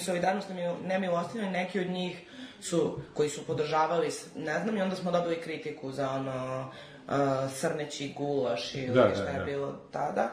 solidarnost 0.05 0.49
na 0.49 0.75
nemilostinju, 0.87 1.51
neki 1.51 1.79
od 1.79 1.87
njih 1.87 2.21
su, 2.61 2.99
koji 3.13 3.29
su 3.29 3.45
podržavali, 3.45 4.09
ne 4.35 4.59
znam, 4.59 4.77
i 4.77 4.81
onda 4.81 4.95
smo 4.95 5.11
dobili 5.11 5.41
kritiku 5.41 5.91
za 5.91 6.09
ono 6.09 6.71
e, 7.09 7.49
srneći 7.49 8.13
gulaš 8.17 8.75
ili 8.75 8.87
Da, 8.87 9.03
da, 9.03 9.15
šta 9.15 9.29
je 9.29 9.39
da. 9.39 9.45
bilo 9.45 9.75
tada. 9.91 10.31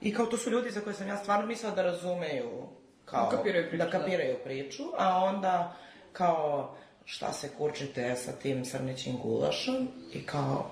I 0.00 0.14
kao 0.14 0.26
to 0.26 0.36
su 0.36 0.50
ljudi 0.50 0.70
za 0.70 0.80
koje 0.80 0.94
sam 0.94 1.08
ja 1.08 1.16
stvarno 1.16 1.46
mislila 1.46 1.74
da 1.74 1.82
razumeju 1.82 2.68
kao, 3.04 3.30
Da 3.30 3.36
kapiraju 3.36 3.68
priču, 3.68 3.84
da 3.84 3.90
kapiraju 3.90 4.36
priču, 4.44 4.82
a 4.98 5.24
onda 5.24 5.76
kao 6.12 6.76
šta 7.06 7.32
se 7.32 7.50
kurčite 7.58 8.16
sa 8.16 8.32
tim 8.32 8.64
srnećim 8.64 9.16
gulašom 9.22 9.88
i 10.12 10.22
kao 10.22 10.70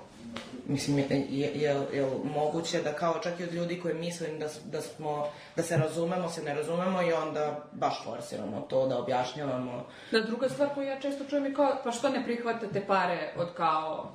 Mislim, 0.66 0.98
je, 0.98 1.06
je, 1.30 1.50
je, 1.54 1.86
je 1.92 2.06
moguće 2.34 2.82
da 2.82 2.92
kao 2.92 3.18
čak 3.22 3.40
i 3.40 3.44
od 3.44 3.52
ljudi 3.54 3.80
koji 3.80 3.94
mislim 3.94 4.38
da, 4.38 4.46
da 4.64 4.80
smo, 4.80 5.28
da 5.56 5.62
se 5.62 5.76
razumemo, 5.76 6.28
se 6.28 6.42
ne 6.42 6.54
razumemo 6.54 7.02
i 7.02 7.12
onda 7.12 7.64
baš 7.72 8.04
forsiramo 8.04 8.60
to 8.60 8.86
da 8.86 8.98
objašnjavamo. 8.98 9.86
Da, 10.12 10.20
druga 10.20 10.48
stvar 10.48 10.74
koju 10.74 10.86
ja 10.86 11.00
često 11.00 11.24
čujem 11.24 11.44
je 11.44 11.54
kao, 11.54 11.80
pa 11.84 11.92
što 11.92 12.08
ne 12.08 12.24
prihvatate 12.24 12.86
pare 12.86 13.34
od 13.36 13.48
kao 13.56 14.12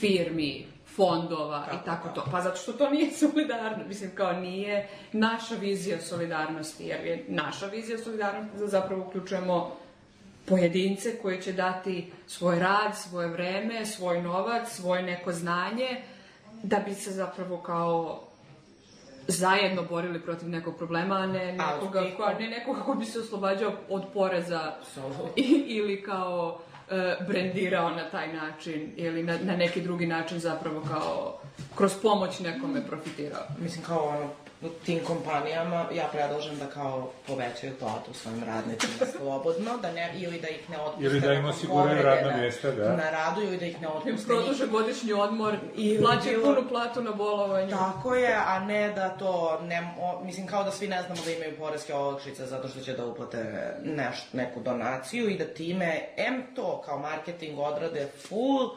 firmi, 0.00 0.66
fondova 0.96 1.66
i 1.72 1.84
tako 1.84 2.08
to. 2.08 2.24
Pa 2.30 2.40
zato 2.40 2.56
što 2.56 2.72
to 2.72 2.90
nije 2.90 3.10
solidarno. 3.22 3.84
Mislim, 3.88 4.10
kao 4.14 4.32
nije 4.32 4.88
naša 5.12 5.54
vizija 5.54 6.00
solidarnosti, 6.00 6.84
jer 6.84 7.06
je 7.06 7.24
naša 7.28 7.66
vizija 7.66 7.98
solidarnosti 7.98 8.58
da 8.58 8.66
zapravo 8.66 9.04
uključujemo 9.06 9.76
pojedince 10.46 11.18
koji 11.22 11.42
će 11.42 11.52
dati 11.52 12.12
svoj 12.26 12.58
rad, 12.58 12.96
svoje 12.96 13.28
vreme, 13.28 13.86
svoj 13.86 14.22
novac, 14.22 14.68
svoje 14.68 15.02
neko 15.02 15.32
znanje, 15.32 16.02
da 16.62 16.78
bi 16.78 16.94
se 16.94 17.10
zapravo 17.10 17.56
kao 17.56 18.20
zajedno 19.28 19.82
borili 19.82 20.20
protiv 20.20 20.48
nekog 20.48 20.76
problema, 20.76 21.14
a 21.14 21.26
ne 21.26 21.52
nekoga, 21.52 22.04
ko, 22.16 22.28
ne 22.40 22.48
nekoga 22.48 22.80
ko 22.80 22.94
bi 22.94 23.04
se 23.04 23.18
oslobađao 23.18 23.72
od 23.88 24.02
poreza 24.14 24.72
i, 25.36 25.64
ili 25.66 26.02
kao 26.02 26.60
e, 26.90 27.16
brendirao 27.28 27.90
na 27.90 28.10
taj 28.10 28.32
način 28.32 28.92
ili 28.96 29.22
na, 29.22 29.38
na 29.42 29.56
neki 29.56 29.80
drugi 29.80 30.06
način 30.06 30.38
zapravo 30.38 30.82
kao 30.88 31.40
kroz 31.74 31.92
pomoć 32.02 32.40
nekome 32.40 32.86
profitirao. 32.86 33.42
Mislim, 33.58 33.84
kao 33.84 34.04
ono, 34.04 34.30
u 34.64 34.84
tim 34.84 35.04
kompanijama 35.04 35.84
ja 35.92 36.08
predlažem 36.12 36.58
da 36.58 36.66
kao 36.66 37.10
povećaju 37.26 37.72
platu 37.78 38.14
svojim 38.14 38.44
radnicima 38.44 38.92
slobodno, 39.18 39.76
da 39.82 39.92
ne, 39.92 40.12
ili 40.16 40.40
da 40.40 40.48
ih 40.48 40.70
ne 40.70 40.78
otpuste. 40.78 41.04
Ili 41.06 41.20
da 41.20 41.32
im 41.32 41.44
osiguraju 41.44 42.02
radna 42.02 42.30
na- 42.30 42.36
mjesta, 42.36 42.70
da. 42.70 42.96
Na 42.96 43.10
radu 43.10 43.42
ili 43.42 43.56
da 43.56 43.66
ih 43.66 43.80
ne 43.82 43.88
Im 43.88 43.94
otpuste. 43.96 44.26
produže 44.26 44.66
godišnji 44.66 45.12
odmor 45.12 45.54
i 45.76 45.88
Ili 45.88 46.02
plaćaju 46.02 46.42
punu 46.42 46.68
platu 46.68 47.02
na 47.02 47.12
bolovanju. 47.12 47.70
Tako 47.70 48.14
je, 48.14 48.34
a 48.36 48.58
ne 48.58 48.92
da 48.92 49.08
to, 49.08 49.58
ne, 49.62 49.94
o, 50.00 50.24
mislim 50.24 50.46
kao 50.46 50.64
da 50.64 50.70
svi 50.70 50.88
ne 50.88 51.02
znamo 51.02 51.20
da 51.24 51.30
imaju 51.30 51.56
poreske 51.58 51.94
olakšice 51.94 52.46
zato 52.46 52.68
što 52.68 52.80
će 52.80 52.92
da 52.92 53.06
uplate 53.06 53.44
neš, 53.82 54.16
neku 54.32 54.60
donaciju 54.60 55.28
i 55.28 55.38
da 55.38 55.44
time, 55.44 56.00
em 56.16 56.42
to 56.56 56.82
kao 56.86 56.98
marketing 56.98 57.58
odrade 57.58 58.08
full, 58.18 58.70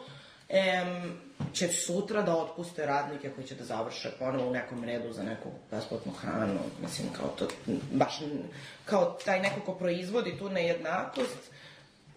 em, 0.50 1.18
će 1.54 1.68
sutra 1.68 2.22
da 2.22 2.36
otpuste 2.36 2.86
radnike 2.86 3.30
koji 3.30 3.48
će 3.48 3.56
da 3.56 3.64
završe 3.64 4.10
ponovo 4.20 4.50
u 4.50 4.54
nekom 4.54 4.84
redu 4.84 5.14
za 5.14 5.24
neku 5.24 5.50
besplatnu 5.72 6.12
hranu. 6.12 6.60
Mislim, 6.82 7.08
kao 7.14 7.28
to, 7.28 7.48
baš, 7.91 8.20
kao 8.86 9.18
taj 9.26 9.41
neko 9.41 9.62
ko 9.62 9.76
proizvodi 9.76 10.38
tu 10.38 10.50
nejednakost, 10.50 11.52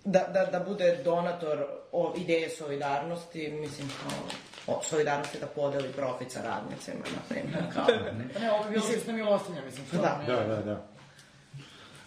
da, 0.04 0.26
da, 0.34 0.44
da 0.44 0.60
bude 0.60 1.00
donator 1.04 1.66
o 1.92 2.14
ideje 2.16 2.50
solidarnosti, 2.50 3.50
mislim, 3.50 3.88
kao, 4.02 4.76
o, 4.76 4.82
solidarnosti 4.82 5.38
da 5.40 5.46
podeli 5.46 5.92
profit 5.92 6.32
sa 6.32 6.42
radnicima, 6.42 6.98
na 6.98 7.22
primjer, 7.28 7.74
kao. 7.74 7.86
Pa 8.34 8.40
ne, 8.40 8.52
ovo 8.52 8.64
bi 8.64 8.70
bilo 8.70 8.86
čisto 8.86 9.12
milostinja, 9.12 9.62
mislim, 9.64 9.86
što 9.86 9.96
Da. 9.96 10.20
Da, 10.26 10.44
da, 10.44 10.62
da. 10.62 10.86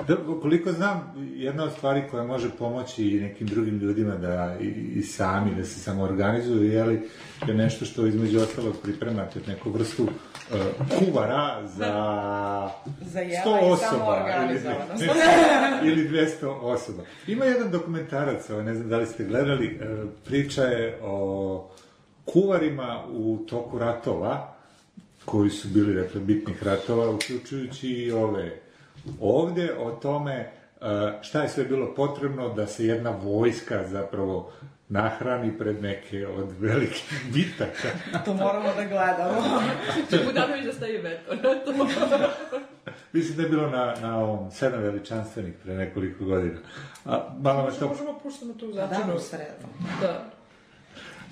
Da, 0.08 0.18
koliko 0.42 0.72
znam, 0.72 1.14
jedna 1.36 1.64
od 1.64 1.72
stvari 1.72 2.04
koja 2.12 2.24
može 2.24 2.50
pomoći 2.50 3.08
i 3.08 3.20
nekim 3.20 3.48
drugim 3.48 3.80
ljudima 3.80 4.16
da 4.16 4.58
i, 4.62 4.66
i 4.96 5.02
sami 5.02 5.56
da 5.56 5.66
se 5.66 5.80
samo 5.80 6.04
organizuju, 6.04 6.72
je 6.72 6.84
li, 6.84 7.10
je 7.48 7.54
nešto 7.54 7.86
što 7.86 8.08
između 8.08 8.40
ostalog 8.40 8.76
pripremate 8.84 9.40
neku 9.48 9.72
vrstu 9.72 10.04
uh, 10.04 10.10
kuvara 11.00 11.68
za 11.68 12.70
Za 13.02 13.20
jela 13.20 13.46
100 13.46 13.68
i 13.68 13.72
osoba 13.72 14.26
ili, 15.82 16.02
ili 16.02 16.10
200 16.10 16.46
osoba. 16.46 17.04
Ima 17.28 17.46
jedan 17.46 17.72
dokumentarac, 17.72 18.50
ovaj, 18.50 18.64
ne 18.64 18.76
znam 18.76 18.90
da 18.90 18.98
li 18.98 19.06
ste 19.06 19.24
gledali, 19.24 19.80
uh, 19.82 20.10
priča 20.26 20.64
je 20.64 21.00
o 21.04 21.70
kuvarima 22.26 23.04
u 23.10 23.38
toku 23.50 23.80
ratova, 23.80 24.56
koji 25.26 25.50
su 25.50 25.68
bili, 25.68 25.94
dakle, 25.94 26.22
bitnih 26.22 26.64
ratova, 26.64 27.10
uključujući 27.10 27.88
i 27.88 28.12
ove 28.12 28.63
ovde, 29.22 29.76
o 29.76 29.92
tome 29.92 30.34
e, 30.34 30.50
šta 31.22 31.42
je 31.42 31.50
sve 31.50 31.64
bilo 31.64 31.94
potrebno 31.96 32.50
da 32.50 32.68
se 32.68 32.86
jedna 32.86 33.10
vojska 33.14 33.88
zapravo 33.88 34.52
nahrani 34.90 35.58
pred 35.58 35.82
neke 35.82 36.28
od 36.28 36.52
velikih 36.60 37.26
bitaka. 37.34 37.88
To 38.26 38.34
moramo 38.34 38.70
da 38.76 38.84
gledamo. 38.84 39.42
Če 40.10 40.18
Budanović 40.26 40.66
da 40.66 40.74
stavi 40.74 40.98
veto 40.98 41.36
na 41.36 41.42
to. 41.66 42.60
Mislim 43.14 43.38
da 43.38 43.44
je 43.44 43.50
bilo 43.50 43.70
na, 43.70 43.96
na 44.02 44.18
ovom 44.20 44.52
sedam 44.52 44.82
veličanstvenih 44.82 45.54
pre 45.64 45.74
nekoliko 45.74 46.26
godina. 46.26 46.58
A 47.06 47.30
malo 47.40 47.64
me 47.64 47.72
to, 47.80 47.88
Možemo 47.88 48.20
puštamo 48.20 48.54
tu 48.54 48.68
Da, 48.68 48.88
začinu. 48.88 49.16
u 49.16 49.20
sredu. 49.20 49.68
Da. 50.02 50.26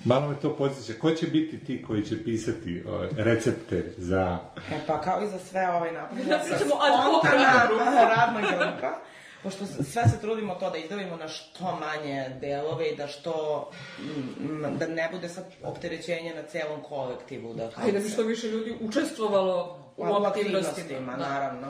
Malo 0.04 0.28
me 0.28 0.36
to 0.42 0.56
podsjeća. 0.56 1.00
Ko 1.00 1.10
će 1.10 1.26
biti 1.26 1.64
ti 1.64 1.84
koji 1.86 2.02
će 2.02 2.24
pisati 2.24 2.82
o, 2.88 3.06
recepte 3.16 3.92
za... 3.96 4.38
E 4.72 4.78
pa 4.86 5.00
kao 5.00 5.22
i 5.22 5.28
za 5.28 5.38
sve 5.38 5.68
ovaj 5.70 5.92
napravljeno 5.92 6.30
Da 6.30 6.38
pričamo 6.38 6.74
ad 6.74 7.04
hoc 7.04 7.24
radna 8.16 8.40
grupa. 8.40 8.98
Pošto 9.42 9.66
sve 9.66 10.02
se 10.08 10.20
trudimo 10.20 10.54
to 10.54 10.70
da 10.70 10.78
izdavimo 10.78 11.16
na 11.16 11.28
što 11.28 11.78
manje 11.80 12.28
delove 12.40 12.88
i 12.88 12.96
da 12.96 13.06
što, 13.06 13.70
mm, 14.40 14.78
da 14.78 14.86
ne 14.86 15.08
bude 15.12 15.28
sad 15.28 15.44
opterećenje 15.62 16.34
na 16.34 16.42
celom 16.42 16.82
kolektivu. 16.82 17.54
Da, 17.54 17.70
A 17.76 17.88
i 17.88 17.92
da 17.92 17.98
bi 17.98 18.08
što 18.08 18.22
više 18.22 18.46
ljudi 18.48 18.74
učestvovalo 18.80 19.78
u 19.96 20.02
u 20.02 20.04
aktivnostima. 20.04 20.28
aktivnostima, 20.28 21.16
Da. 21.16 21.28
naravno. 21.28 21.66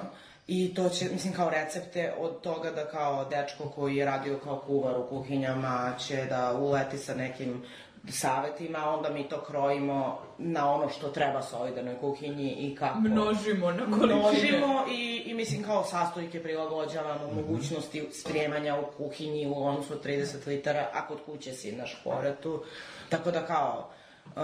I 0.46 0.74
to 0.74 0.88
će, 0.88 1.08
mislim, 1.12 1.32
kao 1.32 1.50
recepte 1.50 2.12
od 2.18 2.40
toga 2.40 2.70
da 2.70 2.84
kao 2.88 3.24
dečko 3.24 3.68
koji 3.68 3.96
je 3.96 4.04
radio 4.04 4.38
kao 4.44 4.62
kuvar 4.66 4.94
u 4.98 5.06
kuhinjama 5.08 5.92
će 5.98 6.24
da 6.28 6.52
uleti 6.58 6.98
sa 6.98 7.14
nekim 7.14 7.62
savetima, 8.08 8.94
onda 8.94 9.10
mi 9.10 9.28
to 9.28 9.40
krojimo 9.40 10.18
na 10.38 10.72
ono 10.72 10.88
što 10.88 11.08
treba 11.08 11.42
solidarnoj 11.42 11.98
kuhinji 12.00 12.50
i 12.58 12.74
kako... 12.74 12.98
Množimo 12.98 13.72
na 13.72 13.84
količine. 13.98 14.14
Množimo 14.14 14.84
i, 14.90 15.22
i 15.26 15.34
mislim 15.34 15.62
kao 15.62 15.84
sastojke 15.84 16.42
prilagođavamo 16.42 17.32
mogućnosti 17.34 18.08
spremanja 18.12 18.80
u 18.80 18.96
kuhinji 18.96 19.46
u 19.46 19.58
loncu 19.58 19.92
od 19.92 20.04
30 20.04 20.46
litara, 20.46 20.88
a 20.94 21.06
kod 21.06 21.18
kuće 21.26 21.52
si 21.52 21.72
na 21.72 21.86
šporetu. 21.86 22.64
Tako 23.08 23.30
da 23.30 23.46
kao, 23.46 23.90
Uh, 24.26 24.42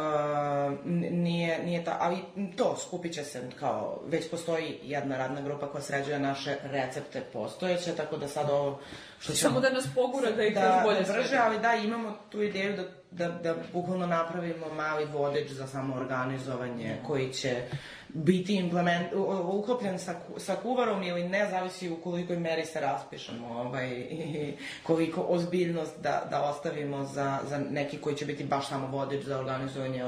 nije, 1.11 1.65
nije 1.65 1.85
ta, 1.85 1.97
ali 2.01 2.17
to 2.57 2.77
skupit 2.77 3.15
će 3.15 3.25
se 3.25 3.43
kao, 3.61 4.01
već 4.07 4.31
postoji 4.31 4.79
jedna 4.83 5.17
radna 5.17 5.41
grupa 5.41 5.69
koja 5.69 5.83
sređuje 5.83 6.19
naše 6.19 6.57
recepte 6.63 7.21
postojeće, 7.33 7.97
tako 7.97 8.17
da 8.17 8.29
sad 8.29 8.51
ovo 8.51 8.81
što 9.19 9.33
ćemo... 9.33 9.51
Samo 9.51 9.61
da 9.61 9.71
nas 9.71 9.87
pogura 9.95 10.31
da 10.31 10.43
ih 10.43 10.55
da, 10.55 10.61
još 10.61 10.85
bolje 10.85 11.03
da 11.03 11.13
brže, 11.13 11.37
ali 11.37 11.59
da, 11.59 11.75
imamo 11.75 12.17
tu 12.31 12.43
ideju 12.43 12.77
da, 12.77 12.85
da, 13.11 13.29
da 13.29 13.55
bukvalno 13.73 14.07
napravimo 14.07 14.67
mali 14.75 15.05
vodič 15.05 15.51
za 15.51 15.67
samoorganizovanje 15.67 16.97
koji 17.07 17.33
će 17.33 17.63
biti 18.09 18.55
implement, 18.55 19.13
uklopljen 19.45 19.99
sa, 19.99 20.15
sa 20.39 20.57
kuvarom 20.57 21.03
ili 21.03 21.29
ne, 21.29 21.47
zavisi 21.51 21.91
u 21.91 21.97
kolikoj 21.97 22.39
meri 22.39 22.65
se 22.65 22.81
raspišemo 22.81 23.49
ovaj, 23.49 23.91
i 23.91 24.53
koliko 24.83 25.25
ozbiljnost 25.29 26.01
da, 26.01 26.27
da 26.31 26.43
ostavimo 26.43 27.05
za, 27.05 27.39
za 27.49 27.59
neki 27.71 27.99
koji 27.99 28.17
će 28.17 28.27
biti 28.27 28.45
baš 28.45 28.69
samo 28.69 28.87
vodič 28.87 29.25
za 29.25 29.39
organizovanje 29.39 30.05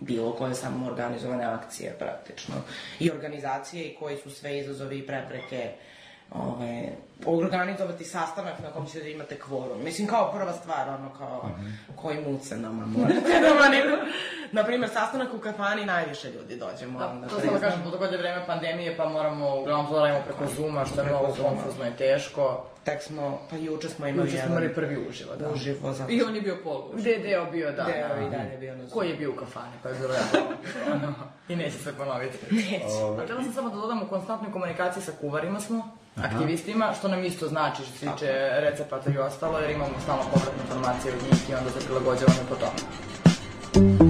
bilo 0.00 0.32
koje 0.32 0.54
samo 0.54 0.86
organizovane 0.86 1.44
akcije 1.44 1.96
praktično. 1.98 2.54
I 3.00 3.10
organizacije 3.10 3.84
i 3.84 3.94
koji 3.94 4.16
su 4.16 4.30
sve 4.30 4.58
izazovi 4.58 4.98
i 4.98 5.06
prepreke 5.06 5.70
ovaj, 6.30 6.88
organizovati 7.26 8.04
sastanak 8.04 8.54
na 8.62 8.70
kom 8.70 8.86
će 8.86 9.00
da 9.00 9.08
imate 9.08 9.38
kvorum. 9.38 9.84
Mislim, 9.84 10.08
kao 10.08 10.32
prva 10.32 10.52
stvar, 10.52 10.88
ono, 10.88 11.10
kao, 11.18 11.50
koji 11.96 12.20
muce 12.20 12.56
nama 12.56 12.86
morate 12.86 13.40
da 13.42 13.54
manimo. 13.60 13.96
Naprimjer, 14.52 14.90
sastanak 14.90 15.34
u 15.34 15.38
kafani 15.38 15.84
najviše 15.84 16.30
ljudi 16.30 16.56
dođe, 16.56 16.86
moram 16.86 17.20
da, 17.20 17.28
To 17.28 17.40
samo 17.40 17.52
da 17.52 17.58
kažem, 17.58 17.80
god 17.98 18.12
je 18.12 18.18
vreme 18.18 18.46
pandemije, 18.46 18.96
pa 18.96 19.08
moramo, 19.08 19.60
uglavnom 19.60 19.86
to 19.86 19.98
radimo 19.98 20.24
preko 20.24 20.54
Zuma, 20.56 20.84
što 20.84 21.00
je 21.00 21.06
mnogo 21.06 21.26
konfuzno 21.26 21.88
i 21.88 21.96
teško. 21.98 22.64
Tek 22.84 23.02
smo, 23.02 23.40
pa 23.50 23.56
juče 23.56 23.88
smo 23.88 24.06
imali 24.06 24.28
Juče 24.28 24.38
smo 24.38 24.40
jedan- 24.40 24.52
imali 24.62 24.74
prvi 24.74 25.08
uživo, 25.08 25.36
da. 25.36 25.50
Uživo, 25.50 25.92
zato 25.92 26.12
I 26.12 26.22
on 26.22 26.34
je 26.34 26.40
bio 26.40 26.56
polu. 26.64 26.90
Gde 26.94 27.10
je 27.10 27.18
deo 27.18 27.50
bio, 27.50 27.72
da. 27.72 27.84
Deo 27.84 28.08
da. 28.08 28.26
i 28.26 28.30
dalje 28.30 28.56
bio 28.60 28.72
na 28.72 28.78
Zoomu. 28.78 28.90
Koji 28.92 29.08
je 29.10 29.16
bio 29.16 29.30
u 29.30 29.36
kafani, 29.36 29.72
pa 29.82 29.88
je 29.88 29.94
bilo 29.94 30.14
jako. 30.14 30.52
I 31.48 31.56
neće 31.56 31.78
se 31.78 31.92
ponoviti. 31.98 32.38
Neće. 32.54 33.20
A 33.20 33.24
htjela 33.24 33.42
sam 33.42 33.52
samo 33.52 33.70
da 33.70 33.76
dodam, 33.76 34.02
u 34.02 34.08
konstantnoj 34.08 34.52
komunikaciji 34.52 35.02
sa 35.02 35.12
kuvarima 35.20 35.60
smo. 35.60 35.96
Aktivistima, 36.22 36.92
što 36.98 37.08
nam 37.08 37.24
isto 37.24 37.48
znači 37.48 37.82
što 37.82 37.92
se 37.92 38.06
tiče 38.06 38.32
recepata 38.52 39.10
i 39.10 39.18
ostalo, 39.18 39.58
jer 39.58 39.70
imamo 39.70 40.00
stalno 40.02 40.22
povratne 40.22 40.62
informacije 40.64 41.14
od 41.14 41.22
njih 41.22 41.50
i 41.50 41.54
onda 41.54 41.70
se 41.70 41.86
prilagođavamo 41.86 42.42
po 42.48 42.54
tome. 42.54 44.05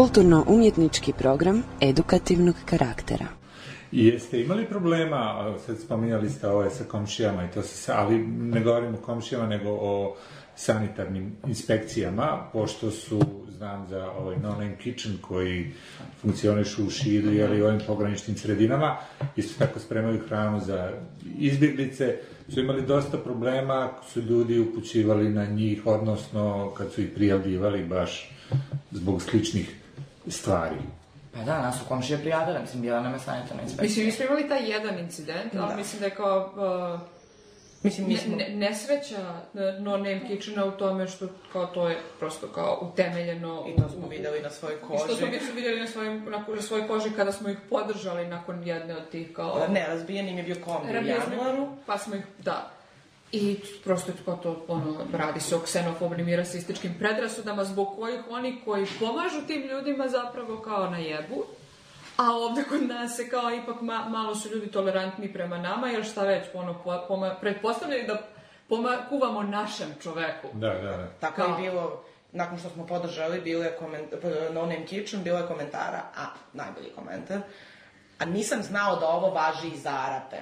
Kulturno-umjetnički 0.00 1.12
program 1.12 1.62
edukativnog 1.80 2.54
karaktera. 2.64 3.26
Jeste 3.92 4.40
imali 4.40 4.66
problema, 4.66 5.54
sad 5.66 5.80
spominjali 5.80 6.30
ste 6.30 6.48
ove 6.48 6.70
sa 6.70 6.84
komšijama 6.84 7.44
i 7.44 7.50
to 7.54 7.62
se, 7.62 7.92
ali 7.92 8.18
ne 8.26 8.60
govorimo 8.60 8.98
o 8.98 9.00
komšijama, 9.00 9.46
nego 9.46 9.70
o 9.70 10.16
sanitarnim 10.56 11.36
inspekcijama, 11.46 12.48
pošto 12.52 12.90
su, 12.90 13.20
znam 13.56 13.86
za 13.88 14.10
ovaj 14.10 14.36
no-name 14.36 14.76
kitchen 14.78 15.18
koji 15.20 15.72
funkcionišu 16.20 16.86
u 16.86 16.90
Širi, 16.90 17.42
ali 17.42 17.62
u 17.62 17.66
ovim 17.66 17.80
pograničnim 17.86 18.36
sredinama, 18.36 18.96
isto 19.36 19.64
tako 19.66 19.80
spremaju 19.80 20.20
hranu 20.28 20.60
za 20.60 20.90
izbjeglice, 21.38 22.16
su 22.48 22.60
imali 22.60 22.82
dosta 22.82 23.18
problema, 23.18 23.88
su 24.12 24.20
ljudi 24.20 24.58
upućivali 24.58 25.28
na 25.28 25.44
njih, 25.44 25.86
odnosno 25.86 26.70
kad 26.76 26.92
su 26.92 27.00
ih 27.00 27.08
prijavljivali 27.14 27.84
baš 27.84 28.30
zbog 28.90 29.22
sličnih 29.22 29.79
stvari. 30.26 30.76
Pa 31.34 31.40
da, 31.42 31.62
nas 31.62 31.78
su 31.78 31.84
komšije 31.88 32.18
prijavile, 32.18 32.60
mislim, 32.60 32.82
bila 32.82 33.00
nam 33.00 33.12
je 33.12 33.18
sanitarna 33.18 33.62
inspekcija. 33.62 33.84
Mislim, 33.86 34.06
mi 34.06 34.12
smo 34.12 34.24
imali 34.24 34.48
taj 34.48 34.70
jedan 34.70 34.98
incident, 34.98 35.54
ali 35.54 35.68
Da. 35.68 35.76
mislim 35.76 36.00
da 36.00 36.06
je 36.06 36.14
kao... 36.14 36.52
Uh, 36.94 37.00
Mislim, 37.82 38.08
mi 38.08 38.14
ne- 38.14 38.20
smo- 38.20 38.36
ne, 38.36 38.48
nesreća 38.48 39.20
uh, 39.54 39.60
No 39.78 39.90
Name 39.90 40.20
Kitchena 40.28 40.64
u 40.64 40.70
tome 40.70 41.08
što 41.08 41.26
kao 41.52 41.66
to 41.66 41.88
je 41.88 41.98
prosto 42.18 42.46
kao 42.46 42.78
utemeljeno... 42.82 43.64
I 43.68 43.82
to 43.82 43.88
smo 43.88 44.08
videli 44.08 44.40
na 44.40 44.50
svojoj 44.50 44.74
I 44.74 44.78
što 44.78 45.16
smo 45.16 45.26
koži. 45.26 45.52
vidjeli 45.54 45.80
na, 45.80 45.86
svojim, 45.86 46.24
na, 46.30 46.44
na 46.56 46.62
svojoj 46.62 46.88
koži 46.88 47.10
kada 47.10 47.32
smo 47.32 47.48
ih 47.48 47.58
podržali 47.70 48.26
nakon 48.26 48.66
jedne 48.66 48.96
od 48.96 49.10
tih 49.10 49.32
kao... 49.32 49.66
Ne, 49.68 49.86
razbijen 49.88 50.28
im 50.28 50.36
je 50.38 50.42
bio 50.42 50.56
kombi 50.64 50.88
u 50.92 51.06
januaru. 51.06 51.68
Pa 51.86 51.98
smo 51.98 52.14
ih, 52.14 52.22
da. 52.38 52.70
I 53.32 53.54
prosto 53.84 54.10
je 54.10 54.16
kao 54.24 54.36
to, 54.36 54.64
ono, 54.68 55.06
radi 55.14 55.40
se 55.40 55.56
o 55.56 55.60
ksenofobnim 55.60 56.28
i 56.28 56.36
rasističkim 56.36 56.94
predrasudama 56.98 57.64
zbog 57.64 57.96
kojih 57.96 58.20
oni 58.30 58.60
koji 58.64 58.86
pomažu 59.00 59.46
tim 59.46 59.62
ljudima 59.62 60.08
zapravo 60.08 60.56
kao 60.58 60.90
na 60.90 60.98
jebu. 60.98 61.44
A 62.16 62.30
ovde 62.30 62.64
kod 62.64 62.82
nas 62.82 63.16
se 63.16 63.28
kao 63.28 63.50
ipak 63.52 63.76
ma- 63.76 64.08
malo 64.08 64.34
su 64.34 64.48
ljudi 64.48 64.66
tolerantni 64.66 65.32
prema 65.32 65.58
nama, 65.58 65.88
jer 65.88 66.04
šta 66.04 66.22
već, 66.22 66.44
ono, 66.54 66.74
po, 66.74 67.04
poma- 67.08 67.40
pretpostavljaju 67.40 68.06
da 68.06 68.22
poma- 68.68 69.08
kuvamo 69.08 69.42
našem 69.42 69.94
čoveku. 70.02 70.48
Da, 70.52 70.68
da, 70.70 70.96
da. 70.96 71.06
Tako 71.10 71.36
Kao- 71.36 71.48
je 71.48 71.62
bilo, 71.62 72.02
nakon 72.32 72.58
što 72.58 72.68
smo 72.70 72.86
podržali, 72.86 73.40
bilo 73.40 73.64
je 73.64 73.76
koment, 73.78 74.12
No 74.52 74.60
Name 74.60 74.86
Kitchen, 74.86 75.22
bilo 75.22 75.38
je 75.38 75.46
komentara, 75.46 76.02
a 76.16 76.24
najbolji 76.52 76.90
komentar, 76.90 77.38
a 78.18 78.24
nisam 78.24 78.62
znao 78.62 78.96
da 78.96 79.06
ovo 79.06 79.30
važi 79.30 79.68
i 79.68 79.78
za 79.78 79.90
Arape. 79.90 80.36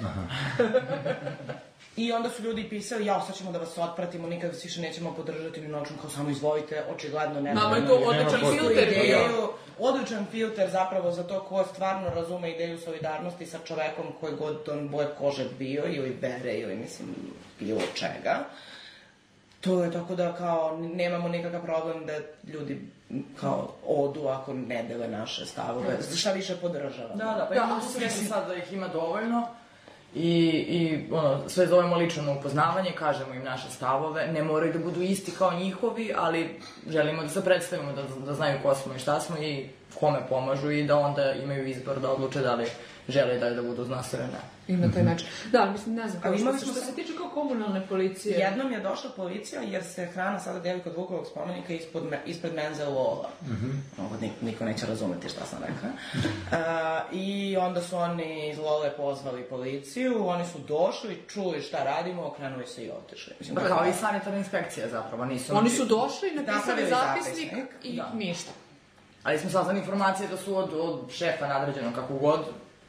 I 2.00 2.12
onda 2.12 2.30
su 2.30 2.42
ljudi 2.42 2.68
pisali, 2.68 3.06
ja, 3.06 3.20
sad 3.20 3.36
ćemo 3.36 3.52
da 3.52 3.58
vas 3.58 3.78
otpratimo, 3.78 4.28
nikad 4.28 4.50
vas 4.50 4.64
više 4.64 4.80
nećemo 4.80 5.14
podržati 5.14 5.60
ni 5.60 5.68
nočom, 5.68 5.96
kao 6.00 6.10
samo 6.10 6.30
izvolite, 6.30 6.84
očigledno 6.94 7.40
ne. 7.40 7.54
Nama 7.54 7.76
je 7.76 7.86
to 7.86 7.94
odličan 7.94 8.40
filter 8.40 8.88
ideju, 8.88 9.48
odličan 9.78 10.26
filter 10.30 10.70
zapravo 10.70 11.12
za 11.12 11.22
to 11.22 11.40
ko 11.40 11.64
stvarno 11.64 12.10
razume 12.14 12.50
ideju 12.50 12.78
solidarnosti 12.78 13.46
sa 13.46 13.58
čovekom 13.64 14.06
koji 14.20 14.36
god 14.36 14.68
on 14.68 14.88
boje 14.88 15.08
kože 15.18 15.44
bio 15.58 15.84
ili 15.86 16.18
vere 16.20 16.54
ili 16.54 16.76
mislim 16.76 17.08
bilo 17.58 17.80
čega. 17.94 18.38
To 19.60 19.84
je 19.84 19.92
tako 19.92 20.14
da 20.14 20.34
kao 20.36 20.78
nemamo 20.80 21.28
nikakav 21.28 21.62
problem 21.62 22.06
da 22.06 22.12
ljudi 22.52 22.80
kao 23.40 23.74
odu 23.86 24.26
ako 24.26 24.54
ne 24.54 24.82
dele 24.82 25.08
naše 25.08 25.46
stavove. 25.46 25.98
Šta 26.16 26.32
više 26.32 26.56
podržava. 26.56 27.14
Da, 27.14 27.24
da, 27.24 27.46
pa 27.48 27.54
imamo 27.54 27.80
svesni 27.80 28.26
sad 28.26 28.48
da 28.48 28.54
ih 28.54 28.72
ima 28.72 28.88
dovoljno 28.88 29.48
i, 30.14 30.28
i 30.68 31.06
ono, 31.10 31.48
sve 31.48 31.66
zovemo 31.66 31.96
lično 31.96 32.22
na 32.22 32.32
upoznavanje, 32.32 32.92
kažemo 32.98 33.34
im 33.34 33.44
naše 33.44 33.70
stavove, 33.70 34.26
ne 34.26 34.42
moraju 34.42 34.72
da 34.72 34.78
budu 34.78 35.02
isti 35.02 35.32
kao 35.38 35.52
njihovi, 35.52 36.12
ali 36.16 36.60
želimo 36.88 37.22
da 37.22 37.28
se 37.28 37.44
predstavimo, 37.44 37.92
da, 37.92 38.02
da 38.26 38.34
znaju 38.34 38.58
ko 38.62 38.74
smo 38.74 38.94
i 38.94 38.98
šta 38.98 39.20
smo 39.20 39.36
i 39.38 39.68
kome 40.00 40.18
pomažu 40.28 40.70
i 40.70 40.84
da 40.84 40.96
onda 40.96 41.32
imaju 41.32 41.66
izbor 41.68 42.00
da 42.00 42.10
odluče 42.10 42.40
da 42.40 42.54
li 42.54 42.66
žele 43.08 43.38
da, 43.38 43.50
da 43.50 43.62
budu 43.62 43.82
uz 43.82 43.88
nas 43.88 44.12
ili 44.12 44.22
ne. 44.22 44.40
I 44.68 44.76
na 44.76 44.92
taj 44.92 45.02
način. 45.02 45.26
Da, 45.52 45.62
ali 45.62 45.70
mislim, 45.70 45.94
ne 45.94 46.08
znam, 46.08 46.22
kao 46.22 46.28
Ali 46.30 46.38
što, 46.38 46.42
imali 46.42 46.58
smo 46.58 46.72
što 46.72 46.80
se- 46.80 46.94
tiče 46.94 47.12
kao 47.16 47.28
komunalne 47.28 47.86
policije. 47.88 48.38
Jednom 48.38 48.72
je 48.72 48.80
došla 48.80 49.10
policija 49.16 49.62
jer 49.62 49.84
se 49.84 50.06
hrana 50.06 50.40
sada 50.40 50.60
deli 50.60 50.80
kod 50.80 50.96
Vukovog 50.96 51.26
spomenika 51.26 51.72
ispod, 51.72 52.04
me, 52.04 52.20
ispred 52.26 52.54
menze 52.54 52.84
Lola. 52.84 53.28
Ovo 53.98 54.16
nik, 54.20 54.32
niko 54.40 54.64
neće 54.64 54.86
razumeti 54.86 55.28
šta 55.28 55.44
sam 55.44 55.58
rekla. 55.60 55.88
A, 56.60 57.00
I 57.12 57.56
onda 57.56 57.82
su 57.82 57.96
oni 57.96 58.50
iz 58.50 58.58
Lole 58.58 58.90
pozvali 58.96 59.42
policiju, 59.42 60.26
oni 60.28 60.44
su 60.46 60.58
došli, 60.58 61.22
čuli 61.28 61.62
šta 61.62 61.84
radimo, 61.84 62.26
okrenuli 62.26 62.66
se 62.66 62.84
i 62.84 62.90
otišli. 62.90 63.34
Mislim, 63.38 63.54
Pa 63.54 63.60
to 63.60 63.66
je 63.66 63.72
kao 63.72 63.86
i 63.86 63.92
sanitarna 63.92 64.38
inspekcija 64.38 64.88
zapravo, 64.88 65.24
nisu... 65.24 65.56
Oni 65.56 65.70
su 65.70 65.84
došli, 65.84 66.30
napisali 66.30 66.86
zapisnik, 66.88 67.50
zapisnik, 67.50 67.64
i 67.82 67.96
da. 67.96 68.10
ništa. 68.14 68.50
Ali 69.22 69.38
smo 69.38 69.50
saznali 69.50 69.78
informacije 69.78 70.28
da 70.28 70.36
su 70.36 70.56
od, 70.56 70.70
od 70.74 71.12
šefa 71.12 71.46
nadređenog 71.48 71.94
kako 71.94 72.14
god 72.14 72.40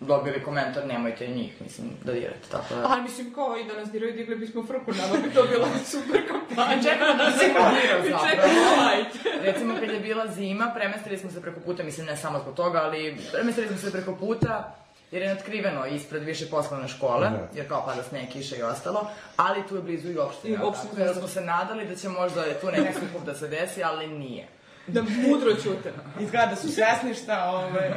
dobili 0.01 0.43
komentar, 0.43 0.85
nemojte 0.87 1.27
njih, 1.27 1.61
mislim, 1.61 1.87
da 2.03 2.11
dirate, 2.13 2.47
tako 2.51 2.75
da... 2.75 2.87
Ali 2.89 3.01
mislim, 3.01 3.33
kao 3.33 3.57
i 3.57 3.65
da 3.65 3.73
nas 3.73 3.91
diraju, 3.91 4.13
digli 4.13 4.35
bismo 4.35 4.63
frku, 4.63 4.91
nama 4.93 5.21
bi 5.23 5.33
to 5.33 5.43
bila 5.43 5.67
super 5.91 6.21
kampanja. 6.27 6.83
Čekamo 6.83 7.13
da 7.15 7.31
se 7.31 7.45
planira 7.55 7.97
I 7.99 8.09
zapravo. 8.09 8.27
čekamo. 8.29 9.41
Recimo, 9.41 9.73
kad 9.79 9.89
je 9.89 9.99
bila 9.99 10.27
zima, 10.27 10.71
premestili 10.75 11.17
smo 11.17 11.31
se 11.31 11.41
preko 11.41 11.59
puta, 11.59 11.83
mislim, 11.83 12.05
ne 12.05 12.17
samo 12.17 12.39
zbog 12.39 12.55
toga, 12.55 12.79
ali 12.79 13.17
premestili 13.31 13.67
smo 13.67 13.77
se 13.77 13.91
preko 13.91 14.15
puta, 14.15 14.75
jer 15.11 15.21
je 15.21 15.29
natkriveno 15.29 15.85
ispred 15.85 16.23
više 16.23 16.45
poslovne 16.45 16.87
škole, 16.87 17.29
Da. 17.29 17.47
jer 17.53 17.67
kao 17.67 17.85
pada 17.85 18.03
sneg, 18.03 18.29
kiša 18.29 18.55
i 18.55 18.61
ostalo, 18.63 19.07
ali 19.37 19.67
tu 19.67 19.75
je 19.75 19.81
blizu 19.81 20.11
i 20.11 20.17
opština. 20.17 20.53
I 20.55 20.63
opština, 20.63 20.89
Tako 20.89 20.97
da 20.97 21.05
da. 21.05 21.13
smo 21.13 21.27
se 21.27 21.41
nadali 21.41 21.87
da 21.87 21.95
će 21.95 22.09
možda 22.09 22.59
tu 22.61 22.67
neki 22.67 22.93
sukob 22.93 23.25
da 23.25 23.35
se 23.35 23.47
desi, 23.47 23.83
ali 23.83 24.07
nije. 24.07 24.47
Da 24.87 25.01
mudro 25.01 25.53
ćute. 25.53 25.93
Izgleda 26.19 26.45
da 26.45 26.55
su 26.55 26.67
svesni 26.69 27.13
šta, 27.13 27.43
ovaj, 27.45 27.91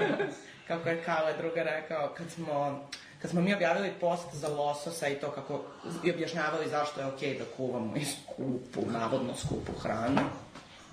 kako 0.68 0.88
je 0.88 1.02
Kale 1.02 1.32
druga 1.36 1.62
rekao, 1.62 2.08
kad 2.16 2.30
smo, 2.30 2.80
kad 3.22 3.30
smo 3.30 3.40
mi 3.40 3.54
objavili 3.54 3.92
post 4.00 4.34
za 4.34 4.48
lososa 4.48 5.08
i 5.08 5.14
to 5.14 5.30
kako, 5.30 5.60
i 6.04 6.10
objašnjavali 6.10 6.68
zašto 6.68 7.00
je 7.00 7.06
okej 7.06 7.38
da 7.38 7.44
kuvamo 7.56 7.96
i 7.96 8.04
skupu, 8.04 8.90
navodno 8.90 9.34
skupu 9.36 9.72
hranu, 9.82 10.20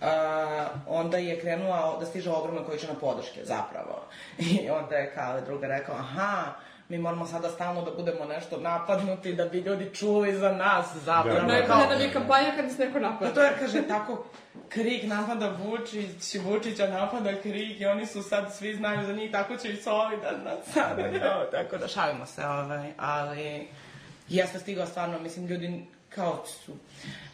a, 0.02 0.68
onda 0.88 1.18
je 1.18 1.40
krenula 1.42 1.98
da 2.00 2.06
stiže 2.06 2.32
ogromna 2.32 2.64
količina 2.64 2.94
podrške, 2.94 3.46
zapravo. 3.46 4.02
I 4.38 4.70
onda 4.70 4.96
je 4.96 5.14
Kale 5.16 5.42
druga 5.42 5.68
rekao, 5.68 5.96
aha, 5.96 6.54
mi 6.92 6.98
moramo 6.98 7.28
sada 7.28 7.50
stalno 7.50 7.82
da 7.82 7.92
budemo 7.92 8.26
nešto 8.26 8.58
napadnuti 8.58 9.34
da 9.34 9.46
bi 9.46 9.60
ljudi 9.60 9.90
čuli 9.94 10.36
za 10.38 10.52
nas, 10.52 10.96
zapravo. 10.96 11.40
Da, 11.40 11.42
da, 11.42 11.48
Najbolje 11.48 11.68
Kao- 11.68 11.90
nam 11.90 12.02
je 12.02 12.14
kampanja 12.14 12.52
kad 12.56 12.66
nas 12.66 12.78
neko 12.78 12.94
pa 12.94 13.00
napada. 13.00 13.34
to 13.34 13.42
jer 13.42 13.60
kaže 13.60 13.88
tako, 13.88 14.26
Krik 14.70 15.04
napada 15.04 15.56
Vučić, 15.64 16.36
Vučića 16.44 16.88
napada 16.88 17.42
Krik 17.42 17.82
i 17.82 17.86
oni 17.86 18.06
su 18.06 18.24
sad, 18.24 18.56
svi 18.56 18.76
znaju 18.76 19.06
za 19.06 19.14
njih, 19.14 19.32
tako 19.32 19.58
će 19.58 19.70
i 19.70 19.76
Solidarna 19.76 20.52
sada, 20.74 21.02
jo, 21.02 21.46
tako 21.52 21.78
da 21.78 21.88
šalimo 21.88 22.26
se, 22.26 22.46
ovaj, 22.46 22.92
ali 22.98 23.68
jeste 24.30 24.60
stigla 24.60 24.86
stvarno, 24.86 25.20
mislim, 25.20 25.48
ljudi 25.48 25.86
kao 26.10 26.44
su... 26.46 26.72